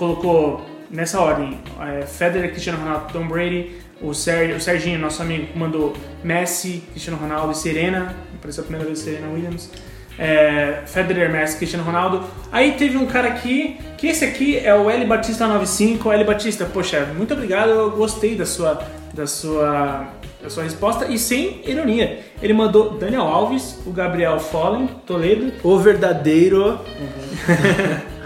colocou 0.00 0.64
nessa 0.90 1.20
ordem 1.20 1.58
é, 1.78 2.06
Federer, 2.06 2.50
Cristiano 2.50 2.78
Ronaldo, 2.78 3.12
Tom 3.12 3.28
Brady, 3.28 3.76
o, 4.00 4.14
Ser, 4.14 4.56
o 4.56 4.60
Serginho, 4.60 4.98
nosso 4.98 5.20
amigo, 5.20 5.46
mandou 5.54 5.94
Messi, 6.24 6.82
Cristiano 6.90 7.18
Ronaldo 7.18 7.52
e 7.52 7.54
Serena, 7.54 8.16
apareceu 8.34 8.62
a 8.62 8.66
primeira 8.66 8.86
vez 8.86 8.98
Serena 8.98 9.28
Williams. 9.28 9.70
É, 10.18 10.82
Federer, 10.86 11.30
Messi, 11.30 11.58
Cristiano 11.58 11.84
Ronaldo. 11.84 12.24
Aí 12.50 12.72
teve 12.72 12.96
um 12.96 13.06
cara 13.06 13.28
aqui, 13.28 13.78
que 13.98 14.06
esse 14.06 14.24
aqui 14.24 14.58
é 14.58 14.74
o 14.74 14.88
L 14.88 15.04
Batista 15.04 15.46
95. 15.46 16.10
L 16.10 16.24
Batista, 16.24 16.64
poxa, 16.64 17.06
muito 17.16 17.34
obrigado, 17.34 17.68
eu 17.68 17.90
gostei 17.90 18.34
da 18.34 18.46
sua, 18.46 18.82
da 19.12 19.26
sua, 19.26 20.08
da 20.42 20.48
sua 20.48 20.62
resposta 20.62 21.06
e 21.06 21.18
sem 21.18 21.60
ironia. 21.66 22.20
Ele 22.42 22.54
mandou 22.54 22.98
Daniel 22.98 23.22
Alves, 23.22 23.78
o 23.86 23.90
Gabriel 23.92 24.40
Fallen, 24.40 24.88
Toledo. 25.06 25.52
O 25.62 25.78
verdadeiro. 25.78 26.80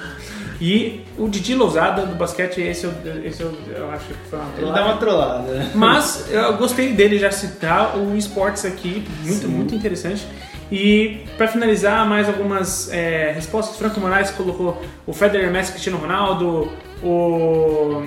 E 0.60 1.04
o 1.18 1.28
Didi 1.28 1.54
Lousada 1.54 2.06
do 2.06 2.14
basquete, 2.14 2.60
esse, 2.60 2.84
eu, 2.84 2.92
esse 3.24 3.42
eu, 3.42 3.52
eu 3.76 3.90
acho 3.90 4.06
que 4.06 4.14
foi 4.30 4.38
uma 4.38 4.48
Ele 4.56 4.72
dá 4.72 4.84
uma 4.84 4.96
trollada. 4.96 5.70
Mas 5.74 6.30
eu 6.30 6.56
gostei 6.56 6.92
dele 6.92 7.18
já 7.18 7.30
citar 7.30 7.96
o 7.96 8.16
esportes 8.16 8.64
aqui, 8.64 9.04
muito, 9.22 9.48
muito 9.48 9.74
interessante. 9.74 10.26
E 10.70 11.24
para 11.36 11.46
finalizar, 11.46 12.06
mais 12.08 12.28
algumas 12.28 12.90
é, 12.90 13.32
respostas. 13.32 13.76
Franco 13.76 14.00
Moraes 14.00 14.30
colocou 14.30 14.80
o 15.06 15.12
Federer, 15.12 15.50
Messi, 15.50 15.72
Cristiano 15.72 15.98
Ronaldo, 15.98 16.70
o... 17.02 18.02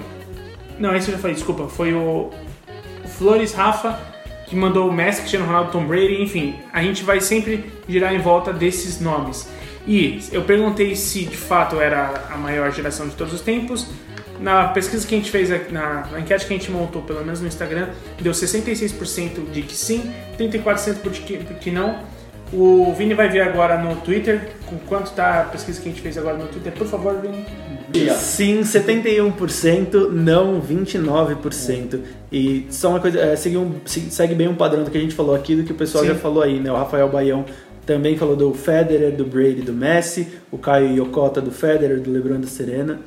Não, 0.79 0.95
esse 0.95 1.09
eu 1.09 1.15
já 1.15 1.19
falei, 1.19 1.35
desculpa. 1.35 1.67
Foi 1.67 1.93
o, 1.93 2.29
o 3.03 3.07
Flores 3.07 3.53
Rafa, 3.53 3.99
que 4.47 4.55
mandou 4.55 4.89
o 4.89 4.93
Messi, 4.93 5.19
Cristiano 5.19 5.45
Ronaldo, 5.45 5.71
Tom 5.71 5.85
Brady, 5.85 6.21
enfim. 6.21 6.55
A 6.73 6.81
gente 6.81 7.03
vai 7.03 7.21
sempre 7.21 7.71
girar 7.87 8.13
em 8.13 8.19
volta 8.19 8.51
desses 8.51 8.99
nomes. 8.99 9.47
E 9.87 10.19
eu 10.33 10.43
perguntei 10.43 10.95
se 10.95 11.23
de 11.23 11.37
fato 11.37 11.79
era 11.79 12.25
a 12.29 12.37
maior 12.37 12.71
geração 12.71 13.07
de 13.07 13.15
todos 13.15 13.33
os 13.33 13.41
tempos. 13.41 13.87
Na 14.39 14.67
pesquisa 14.67 15.07
que 15.07 15.15
a 15.15 15.17
gente 15.17 15.31
fez, 15.31 15.49
na, 15.71 16.05
na 16.11 16.19
enquete 16.19 16.45
que 16.45 16.53
a 16.53 16.57
gente 16.57 16.69
montou, 16.69 17.01
pelo 17.01 17.23
menos 17.23 17.41
no 17.41 17.47
Instagram, 17.47 17.87
deu 18.21 18.33
66% 18.33 19.49
de 19.51 19.61
que 19.63 19.75
sim, 19.75 20.11
34% 20.37 20.97
por 20.97 21.11
que, 21.11 21.37
por 21.37 21.55
que 21.55 21.71
não. 21.71 21.99
O 22.53 22.93
Vini 22.93 23.13
vai 23.13 23.29
ver 23.29 23.41
agora 23.41 23.77
no 23.77 23.95
Twitter 23.97 24.51
com 24.67 24.77
quanto 24.77 25.11
tá 25.11 25.41
a 25.41 25.43
pesquisa 25.45 25.81
que 25.81 25.89
a 25.89 25.91
gente 25.91 26.01
fez 26.01 26.17
agora 26.17 26.37
no 26.37 26.47
Twitter. 26.47 26.71
Por 26.73 26.87
favor, 26.87 27.19
Vini. 27.19 27.45
Sim, 28.15 28.61
71%, 28.61 30.09
não 30.11 30.61
29%. 30.61 31.99
E 32.31 32.67
só 32.69 32.89
uma 32.89 32.99
coisa, 32.99 33.19
é, 33.19 33.35
segue, 33.35 33.57
um, 33.57 33.75
segue 33.85 34.35
bem 34.35 34.47
um 34.47 34.55
padrão 34.55 34.83
do 34.83 34.91
que 34.91 34.97
a 34.97 35.01
gente 35.01 35.15
falou 35.15 35.33
aqui, 35.33 35.55
do 35.55 35.63
que 35.63 35.71
o 35.71 35.75
pessoal 35.75 36.03
Sim. 36.03 36.11
já 36.11 36.15
falou 36.15 36.43
aí, 36.43 36.59
né? 36.59 36.71
O 36.71 36.75
Rafael 36.75 37.07
Baião 37.09 37.45
também 37.87 38.15
falou 38.17 38.35
do 38.35 38.53
Federer, 38.53 39.15
do 39.15 39.25
Brady, 39.25 39.61
do 39.61 39.73
Messi, 39.73 40.27
o 40.51 40.57
Caio 40.57 40.93
Yokota 40.95 41.41
do 41.41 41.49
Federer, 41.49 41.99
do 41.99 42.11
LeBron 42.11 42.35
e 42.35 42.39
da 42.39 42.47
Serena. 42.47 42.99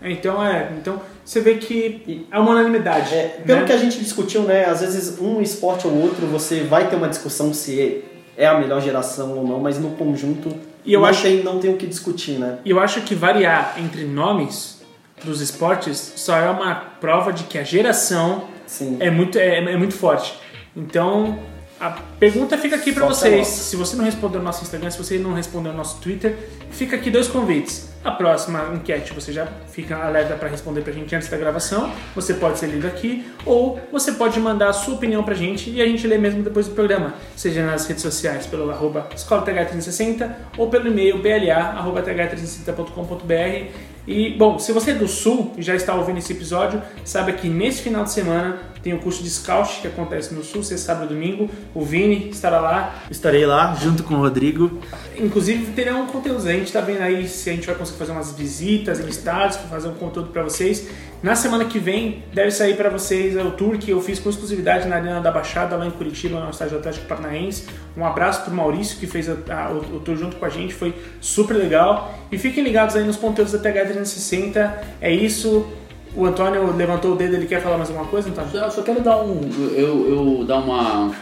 Então, 0.00 0.42
é, 0.42 0.70
então 0.80 1.00
você 1.24 1.40
vê 1.40 1.54
que 1.56 2.26
é 2.30 2.38
uma 2.38 2.52
unanimidade. 2.52 3.12
É, 3.12 3.40
pelo 3.44 3.60
né? 3.60 3.66
que 3.66 3.72
a 3.72 3.76
gente 3.76 3.98
discutiu, 3.98 4.42
né? 4.44 4.64
Às 4.64 4.80
vezes 4.80 5.18
um 5.20 5.42
esporte 5.42 5.86
ou 5.88 5.92
outro 6.00 6.24
você 6.28 6.60
vai 6.62 6.88
ter 6.88 6.94
uma 6.94 7.08
discussão 7.08 7.52
se 7.52 8.04
é 8.36 8.46
a 8.46 8.56
melhor 8.56 8.80
geração 8.80 9.36
ou 9.36 9.44
não, 9.46 9.58
mas 9.58 9.76
no 9.80 9.90
conjunto 9.96 10.54
E 10.86 10.92
eu 10.92 11.00
não, 11.00 11.08
acho- 11.08 11.22
tem, 11.22 11.42
não 11.42 11.58
tem 11.58 11.74
o 11.74 11.76
que 11.76 11.86
discutir, 11.86 12.38
né? 12.38 12.58
E 12.64 12.70
eu 12.70 12.78
acho 12.78 13.00
que 13.02 13.14
variar 13.16 13.74
entre 13.76 14.04
nomes 14.04 14.80
dos 15.24 15.40
esportes 15.40 16.12
só 16.14 16.36
é 16.36 16.48
uma 16.48 16.76
prova 17.00 17.32
de 17.32 17.42
que 17.42 17.58
a 17.58 17.64
geração 17.64 18.44
Sim. 18.68 18.98
é 19.00 19.10
muito, 19.10 19.36
é, 19.36 19.58
é 19.58 19.76
muito 19.76 19.94
forte. 19.94 20.38
Então, 20.76 21.36
a 21.80 21.90
pergunta 22.18 22.58
fica 22.58 22.74
aqui 22.76 22.92
para 22.92 23.06
vocês. 23.06 23.46
Se 23.46 23.74
você 23.76 23.96
não 23.96 24.04
respondeu 24.04 24.40
no 24.40 24.44
nosso 24.44 24.62
Instagram, 24.62 24.90
se 24.90 24.98
você 24.98 25.16
não 25.18 25.32
respondeu 25.32 25.72
no 25.72 25.78
nosso 25.78 25.98
Twitter, 26.00 26.36
fica 26.70 26.96
aqui 26.96 27.10
dois 27.10 27.28
convites. 27.28 27.88
A 28.04 28.12
próxima 28.12 28.70
enquete 28.74 29.12
você 29.12 29.32
já 29.32 29.46
fica 29.70 29.96
alerta 29.96 30.34
para 30.34 30.48
responder 30.48 30.82
pra 30.82 30.92
gente 30.92 31.12
antes 31.14 31.28
da 31.28 31.36
gravação. 31.36 31.92
Você 32.14 32.34
pode 32.34 32.58
ser 32.58 32.68
lido 32.68 32.86
aqui 32.86 33.26
ou 33.44 33.80
você 33.92 34.12
pode 34.12 34.40
mandar 34.40 34.68
a 34.68 34.72
sua 34.72 34.94
opinião 34.94 35.22
pra 35.22 35.34
gente 35.34 35.68
e 35.70 35.82
a 35.82 35.86
gente 35.86 36.06
lê 36.06 36.16
mesmo 36.16 36.42
depois 36.42 36.66
do 36.68 36.74
programa, 36.74 37.12
seja 37.36 37.62
nas 37.64 37.86
redes 37.86 38.02
sociais 38.02 38.46
pelo 38.46 38.70
arroba 38.70 39.06
escolatH360 39.14 40.30
ou 40.56 40.68
pelo 40.68 40.88
e-mail 40.88 41.18
bla@th360.com.br. 41.18 43.97
E, 44.10 44.30
bom, 44.30 44.58
se 44.58 44.72
você 44.72 44.92
é 44.92 44.94
do 44.94 45.06
Sul 45.06 45.52
e 45.58 45.62
já 45.62 45.74
está 45.74 45.94
ouvindo 45.94 46.16
esse 46.16 46.32
episódio, 46.32 46.80
saiba 47.04 47.30
que 47.32 47.46
nesse 47.46 47.82
final 47.82 48.04
de 48.04 48.10
semana 48.10 48.56
tem 48.82 48.94
o 48.94 49.00
curso 49.00 49.22
de 49.22 49.28
Scout 49.28 49.80
que 49.82 49.86
acontece 49.88 50.32
no 50.32 50.42
Sul, 50.42 50.62
sexta, 50.62 50.86
sábado 50.94 51.12
e 51.12 51.14
domingo. 51.14 51.50
O 51.74 51.84
Vini 51.84 52.30
estará 52.30 52.58
lá. 52.58 52.94
Estarei 53.10 53.44
lá 53.44 53.76
junto 53.78 54.02
com 54.04 54.14
o 54.14 54.18
Rodrigo. 54.18 54.78
Inclusive, 55.18 55.72
terão 55.72 56.06
conteúdos. 56.06 56.46
A 56.46 56.52
gente 56.52 56.66
está 56.68 56.80
vendo 56.80 57.02
aí 57.02 57.28
se 57.28 57.50
a 57.50 57.52
gente 57.52 57.66
vai 57.66 57.74
conseguir 57.76 57.98
fazer 57.98 58.12
umas 58.12 58.32
visitas 58.32 58.98
em 58.98 59.08
estádios, 59.08 59.56
fazer 59.68 59.88
um 59.88 59.94
conteúdo 59.94 60.30
para 60.30 60.42
vocês. 60.42 60.88
Na 61.20 61.34
semana 61.34 61.64
que 61.64 61.80
vem, 61.80 62.22
deve 62.32 62.52
sair 62.52 62.76
para 62.76 62.88
vocês 62.88 63.36
o 63.36 63.50
tour 63.50 63.76
que 63.76 63.90
eu 63.90 64.00
fiz 64.00 64.20
com 64.20 64.30
exclusividade 64.30 64.86
na 64.86 64.96
Arena 64.96 65.20
da 65.20 65.32
Baixada, 65.32 65.74
lá 65.76 65.84
em 65.84 65.90
Curitiba, 65.90 66.38
no 66.38 66.48
estádio 66.48 66.78
Atlético 66.78 67.06
Paranaense. 67.06 67.64
Um 67.96 68.06
abraço 68.06 68.42
para 68.42 68.52
o 68.52 68.56
Maurício, 68.56 68.96
que 69.00 69.06
fez 69.08 69.28
a- 69.28 69.34
a- 69.50 69.72
o, 69.72 69.96
o 69.96 70.00
tour 70.00 70.16
junto 70.16 70.36
com 70.36 70.44
a 70.46 70.48
gente, 70.48 70.72
foi 70.72 70.94
super 71.20 71.54
legal. 71.54 72.14
E 72.30 72.36
fiquem 72.36 72.62
ligados 72.62 72.94
aí 72.94 73.04
nos 73.04 73.16
conteúdos 73.16 73.52
da 73.52 73.58
TH360. 73.58 74.72
É 75.00 75.12
isso. 75.12 75.66
O 76.14 76.24
Antônio 76.24 76.74
levantou 76.74 77.12
o 77.12 77.16
dedo, 77.16 77.34
ele 77.36 77.46
quer 77.46 77.62
falar 77.62 77.76
mais 77.76 77.90
alguma 77.90 78.08
coisa, 78.08 78.28
Antônio? 78.28 78.50
Eu 78.54 78.70
só 78.70 78.82
quero 78.82 79.00
dar 79.00 79.22
um. 79.22 79.40
Eu, 79.74 80.38
eu 80.38 80.44
dar 80.44 80.58
uma. 80.58 81.12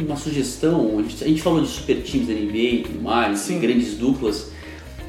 Uma 0.00 0.16
sugestão. 0.16 0.98
A 0.98 1.02
gente, 1.02 1.24
a 1.24 1.28
gente 1.28 1.42
falou 1.42 1.60
de 1.60 1.68
super 1.68 1.96
times 2.02 2.28
da 2.28 2.34
NBA 2.34 2.56
e 2.56 2.82
tudo 2.86 3.02
mais, 3.02 3.38
Sim. 3.40 3.60
grandes 3.60 3.96
duplas. 3.96 4.50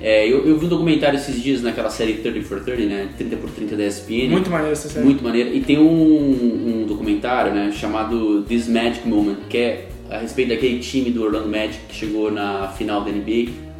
É, 0.01 0.27
eu, 0.27 0.47
eu 0.47 0.57
vi 0.57 0.65
um 0.65 0.69
documentário 0.69 1.17
esses 1.17 1.41
dias 1.41 1.61
naquela 1.61 1.89
série 1.89 2.15
30 2.15 2.41
for 2.41 2.59
30, 2.59 2.85
né? 2.85 3.09
30 3.17 3.37
por 3.37 3.49
30 3.51 3.75
da 3.75 3.85
ESPN. 3.85 4.29
Muito 4.29 4.49
maneiro 4.49 4.73
essa 4.73 4.89
série. 4.89 5.05
Muito 5.05 5.23
maneiro. 5.23 5.53
E 5.53 5.61
tem 5.61 5.77
um, 5.77 6.81
um 6.81 6.85
documentário, 6.87 7.53
né, 7.53 7.71
chamado 7.71 8.41
This 8.43 8.67
Magic 8.67 9.07
Moment, 9.07 9.37
que 9.47 9.57
é 9.57 9.87
a 10.09 10.17
respeito 10.17 10.49
daquele 10.49 10.79
time 10.79 11.11
do 11.11 11.23
Orlando 11.23 11.47
Magic 11.47 11.79
que 11.87 11.95
chegou 11.95 12.31
na 12.31 12.67
final 12.69 13.03
da 13.03 13.11
NBA 13.11 13.70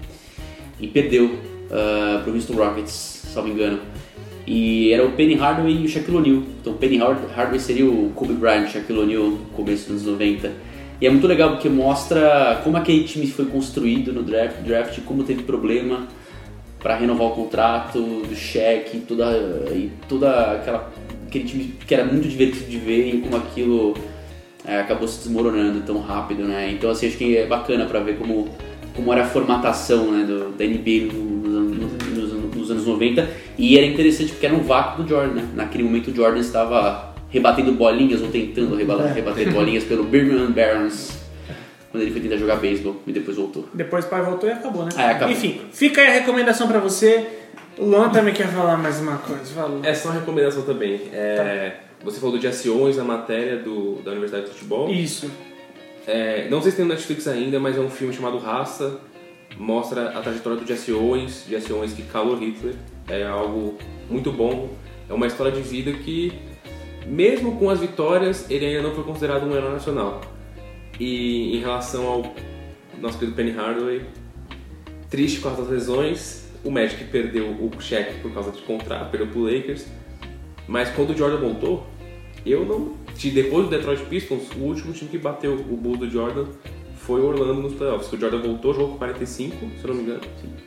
e 0.82 0.88
perdeu 0.88 1.26
uh, 1.26 2.24
pro 2.24 2.34
Houston 2.34 2.54
Rockets, 2.54 3.24
salvo 3.34 3.50
engano. 3.50 3.80
E 4.46 4.92
era 4.92 5.06
o 5.06 5.12
Penny 5.12 5.36
Hardaway 5.36 5.84
e 5.84 5.86
o 5.86 5.88
Shaquille 5.88 6.18
O'Neal. 6.18 6.44
Então 6.60 6.74
o 6.74 6.76
Penny 6.76 6.98
Hard- 6.98 7.30
Hardaway 7.36 7.60
seria 7.60 7.86
o 7.86 8.12
Kobe 8.16 8.34
Bryant, 8.34 8.68
Shaquille 8.68 9.00
O'Neal 9.00 9.24
no 9.24 9.38
começo 9.54 9.92
dos 9.92 10.02
anos 10.02 10.20
90. 10.20 10.52
E 11.00 11.08
é 11.08 11.10
muito 11.10 11.26
legal 11.28 11.52
porque 11.52 11.70
mostra 11.70 12.60
como 12.64 12.78
aquele 12.78 13.04
time 13.04 13.28
foi 13.28 13.46
construído 13.46 14.12
no 14.12 14.24
draft, 14.24 14.58
draft 14.64 15.00
como 15.02 15.24
teve 15.24 15.44
problema 15.44 16.08
para 16.80 16.96
renovar 16.96 17.28
o 17.28 17.32
contrato 17.32 18.00
do 18.00 18.36
Shaq, 18.36 19.00
toda 19.08 19.32
e 19.72 19.92
toda 20.10 20.54
aquela 20.54 20.92
aquele 21.28 21.46
time 21.46 21.74
que 21.88 21.94
era 21.94 22.04
muito 22.04 22.28
divertido 22.28 22.70
de 22.70 22.78
ver 22.78 23.16
e 23.16 23.22
como 23.22 23.38
aquilo 23.38 23.96
é, 24.66 24.80
acabou 24.80 25.08
se 25.08 25.20
desmoronando 25.20 25.82
tão 25.82 26.02
rápido, 26.02 26.44
né? 26.44 26.72
Então 26.72 26.90
assim 26.90 27.08
acho 27.08 27.18
que 27.18 27.38
é 27.38 27.46
bacana 27.46 27.86
para 27.86 28.00
ver 28.02 28.18
como 28.18 28.50
como 29.02 29.14
era 29.14 29.24
a 29.24 29.28
formatação 29.28 30.12
né, 30.12 30.24
do, 30.26 30.50
da 30.52 30.64
NBA 30.66 31.12
no- 31.14 31.62
no- 31.62 31.88
nos, 32.16 32.56
nos 32.56 32.72
anos 32.72 32.86
90 32.86 33.28
e 33.58 33.78
era 33.78 33.86
interessante 33.86 34.32
porque 34.32 34.46
era 34.46 34.56
um 34.56 34.62
vácuo 34.62 35.04
do 35.04 35.10
Jordan, 35.10 35.34
né? 35.34 35.48
Naquele 35.56 35.84
momento 35.84 36.12
o 36.12 36.16
Jordan 36.16 36.40
estava 36.40 37.14
rebatendo 37.30 37.72
bolinhas 37.74 38.22
ou 38.22 38.28
tentando 38.30 38.76
reba- 38.76 39.08
rebater 39.08 39.52
bolinhas 39.52 39.84
pelo 39.84 40.04
Birmingham 40.04 40.52
Barons 40.52 41.20
quando 41.90 42.04
ele 42.04 42.12
foi 42.12 42.22
tentar 42.22 42.38
jogar 42.38 42.56
beisebol 42.58 43.02
e 43.06 43.12
depois 43.12 43.36
voltou. 43.36 43.68
Depois 43.74 44.06
o 44.06 44.08
pai 44.10 44.22
voltou 44.22 44.48
e 44.50 44.54
acabou, 44.54 44.84
né? 44.86 44.90
É, 44.98 45.04
acabou. 45.10 45.34
Enfim, 45.34 45.60
fica 45.74 46.02
aí 46.02 46.08
a 46.08 46.12
recomendação 46.12 46.68
pra 46.68 46.80
você. 46.80 47.26
O 47.78 47.86
Luan 47.86 48.10
também 48.10 48.34
quer 48.34 48.48
falar 48.48 48.78
mais 48.78 49.00
uma 49.02 49.18
coisa. 49.18 49.44
Falou. 49.54 49.80
É 49.84 49.94
só 49.94 50.10
uma 50.10 50.20
recomendação 50.20 50.62
também. 50.64 51.02
É, 51.12 51.74
Você 52.04 52.20
falou 52.20 52.36
do 52.38 52.42
Jesse 52.42 52.70
Owens 52.70 52.96
na 52.98 53.04
matéria 53.04 53.58
do, 53.58 53.96
da 54.04 54.12
Universidade 54.12 54.46
de 54.46 54.52
Futebol. 54.52 54.90
Isso. 54.90 55.30
É, 56.08 56.50
não 56.50 56.62
sei 56.62 56.72
se 56.72 56.78
tem 56.78 56.86
no 56.86 56.94
Netflix 56.94 57.28
ainda, 57.28 57.60
mas 57.60 57.78
é 57.78 57.80
um 57.80 57.90
filme 57.90 58.14
chamado 58.14 58.38
Raça. 58.38 59.00
Mostra 59.58 60.18
a 60.18 60.22
trajetória 60.22 60.60
do 60.60 60.66
Jesse 60.66 60.92
Owens. 60.92 61.46
Jesse 61.48 61.72
Owens 61.72 61.94
que 61.94 62.04
calou 62.04 62.38
Hitler. 62.38 62.76
É 63.08 63.26
algo 63.26 63.78
muito 64.10 64.32
bom. 64.32 64.70
É 65.10 65.14
uma 65.14 65.28
história 65.28 65.52
de 65.52 65.62
vida 65.62 65.92
que, 65.92 66.34
mesmo 67.06 67.58
com 67.58 67.70
as 67.70 67.80
vitórias, 67.80 68.50
ele 68.50 68.66
ainda 68.66 68.82
não 68.82 68.96
foi 68.96 69.04
considerado 69.04 69.46
um 69.46 69.56
herói 69.56 69.72
nacional. 69.74 70.22
E 71.00 71.58
em 71.58 71.60
relação 71.60 72.08
ao 72.08 72.34
nosso 73.00 73.18
querido 73.18 73.36
Penny 73.36 73.52
Hardaway, 73.52 74.06
triste 75.10 75.40
com 75.40 75.50
as 75.50 75.68
lesões, 75.68 76.50
O 76.64 76.70
Magic 76.70 77.04
perdeu 77.06 77.48
o 77.50 77.72
cheque 77.82 78.20
por 78.22 78.32
causa 78.32 78.52
de 78.52 78.62
contrato, 78.62 79.10
perdeu 79.10 79.28
pro 79.28 79.44
Lakers. 79.44 79.88
Mas 80.68 80.90
quando 80.92 81.10
o 81.10 81.18
Jordan 81.18 81.38
voltou, 81.38 81.88
eu 82.46 82.66
não. 82.66 82.94
de- 83.16 83.32
Depois 83.32 83.66
do 83.66 83.70
Detroit 83.70 84.02
Pistons, 84.06 84.44
o 84.58 84.64
último 84.64 84.94
time 84.94 85.10
que 85.10 85.18
bateu 85.18 85.54
o 85.54 85.78
Bulls 85.78 86.00
do 86.00 86.10
Jordan 86.10 86.46
foi 86.96 87.20
o 87.22 87.26
Orlando 87.28 87.56
nos 87.62 87.74
playoffs. 87.74 88.12
O 88.14 88.18
Jordan 88.18 88.40
voltou, 88.42 88.74
jogou 88.74 88.90
com 88.92 88.98
45, 88.98 89.56
se 89.58 89.84
eu 89.84 89.88
não 89.90 89.96
me 89.96 90.04
engano. 90.04 90.22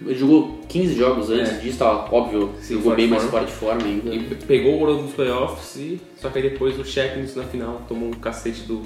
Ele 0.05 0.15
jogou 0.15 0.61
15 0.69 0.95
jogos 0.95 1.31
antes 1.31 1.53
É. 1.53 1.59
disso, 1.59 1.79
tava 1.79 2.15
óbvio, 2.15 2.51
Sim, 2.61 2.75
jogou 2.75 2.95
bem 2.97 3.07
mais 3.09 3.23
fora 3.25 3.45
de 3.47 3.53
forma 3.53 3.83
ainda. 3.85 4.15
E 4.15 4.21
pegou 4.47 4.75
o 4.75 4.83
Orlando 4.83 5.03
nos 5.05 5.13
playoffs, 5.15 5.77
e 5.77 6.01
só 6.17 6.29
que 6.31 6.39
aí 6.39 6.51
depois 6.51 6.79
o 6.79 6.85
Shaq 6.85 7.19
na 7.37 7.45
final 7.45 7.83
tomou 7.89 8.09
um 8.09 8.13
cacete 8.13 8.63
do 8.63 8.83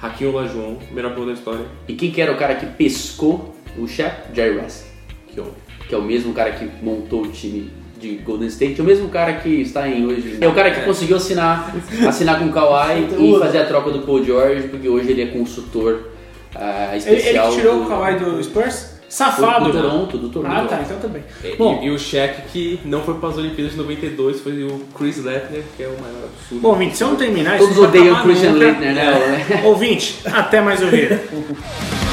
Hakim 0.00 0.26
Olajuwon, 0.26 0.76
melhor 0.92 1.10
jogador 1.10 1.26
da 1.26 1.32
história. 1.34 1.66
E 1.86 1.94
quem 1.94 2.10
que 2.10 2.20
era 2.20 2.32
o 2.32 2.36
cara 2.36 2.54
que 2.54 2.66
pescou 2.66 3.54
o 3.76 3.86
Shaq? 3.86 4.34
Jerry 4.34 4.56
West, 4.56 4.84
Que 5.28 5.40
homem. 5.40 5.52
que 5.88 5.94
é 5.94 5.98
o 5.98 6.02
mesmo 6.02 6.32
cara 6.32 6.52
que 6.52 6.64
montou 6.84 7.22
o 7.22 7.28
time 7.28 7.70
de 7.98 8.16
Golden 8.16 8.48
State, 8.48 8.80
é 8.80 8.82
o 8.82 8.86
mesmo 8.86 9.08
cara 9.08 9.34
que 9.34 9.48
está 9.60 9.88
em 9.88 10.06
hoje. 10.06 10.38
É 10.40 10.48
o 10.48 10.54
cara 10.54 10.70
que 10.70 10.82
conseguiu 10.82 11.16
assinar, 11.16 11.74
assinar 12.06 12.38
com 12.38 12.46
o 12.46 12.52
Kawhi 12.52 13.08
e 13.18 13.38
fazer 13.38 13.58
a 13.58 13.66
troca 13.66 13.90
do 13.90 14.00
Paul 14.00 14.24
George, 14.24 14.68
porque 14.68 14.88
hoje 14.88 15.10
ele 15.10 15.22
é 15.22 15.26
consultor 15.26 16.10
ah, 16.54 16.90
Ele, 16.92 17.04
ele 17.04 17.16
especial 17.16 17.50
que 17.50 17.56
tirou 17.56 17.78
do, 17.78 17.84
o 17.84 17.86
Kawhi 17.88 18.18
do 18.18 18.42
Spurs? 18.42 18.98
do, 19.08 19.12
Safado. 19.12 19.72
do 19.72 19.72
Toronto, 19.72 20.18
do 20.18 20.28
Toronto. 20.28 20.52
Ah, 20.52 20.66
tá, 20.66 20.82
então 20.82 20.98
tá 20.98 21.08
bem. 21.08 21.22
E, 21.42 21.56
Bom, 21.56 21.80
e 21.82 21.90
o 21.90 21.98
Shaq 21.98 22.42
que 22.52 22.80
não 22.84 23.02
foi 23.02 23.14
para 23.14 23.30
as 23.30 23.38
Olimpíadas 23.38 23.72
de 23.72 23.78
92 23.78 24.40
foi 24.40 24.64
o 24.64 24.80
Chris 24.96 25.24
Lepner, 25.24 25.62
que 25.76 25.82
é 25.82 25.86
o 25.86 26.00
maior 26.00 26.24
absurdo. 26.24 26.60
bom, 26.60 26.68
ouvinte, 26.68 26.96
se 26.96 27.02
eu 27.02 27.08
não 27.08 27.16
terminar 27.16 27.56
isso 27.56 27.68
Todos 27.68 27.82
odeiam 27.84 28.14
acabar 28.14 28.24
Christian 28.24 28.52
nunca. 28.52 28.64
Leitner, 28.66 28.94
né? 28.94 29.46
É. 29.62 29.66
Ouvinte, 29.66 30.20
até 30.26 30.60
mais 30.60 30.82
ouvir. 30.82 31.20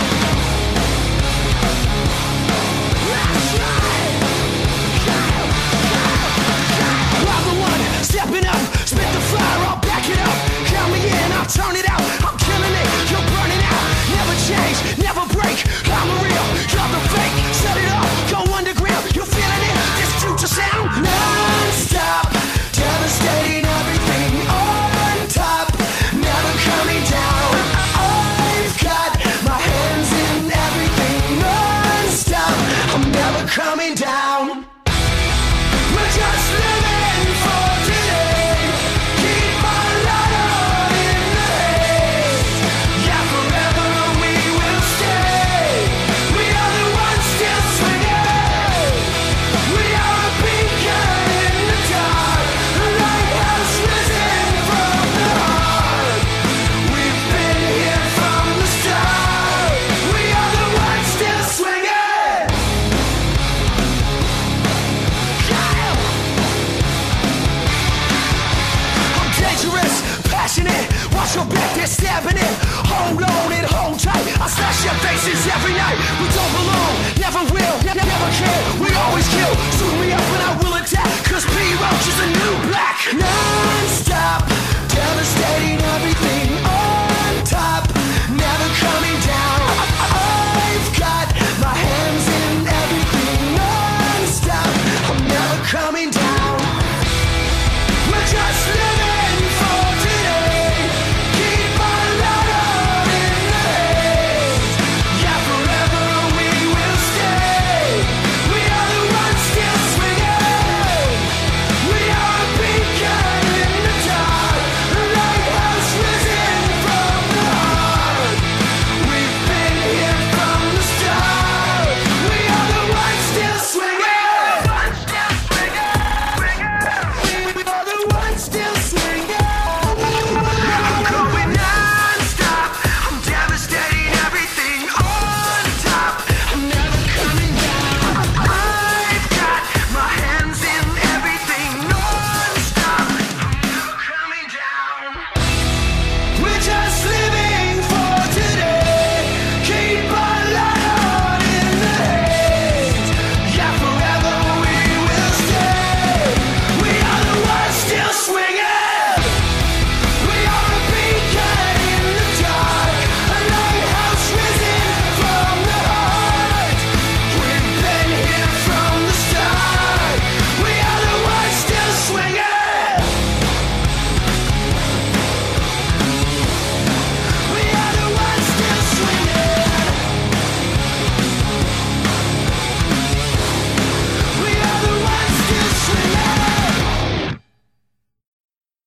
your 74.86 74.94
faces 75.02 75.41
every 75.49 75.74
night. 75.74 75.98
We 76.22 76.30
don't 76.30 76.53
belong, 76.53 76.94
never 77.18 77.41
will, 77.49 77.78
ne- 77.82 77.98
never 77.98 78.30
care 78.38 78.62
We 78.78 78.94
always 78.94 79.28
kill. 79.34 79.53
Suit 79.82 79.98
me 79.98 80.14
up 80.14 80.22
and 80.22 80.44
I 80.45 80.52
will 80.62 80.76
attack. 80.78 81.10
Cause 81.26 81.41
P 81.41 81.57
Roach 81.82 82.06
is 82.06 82.20
a 82.22 82.28
new 82.38 82.53
black. 82.70 82.98
Non-stop, 83.10 83.45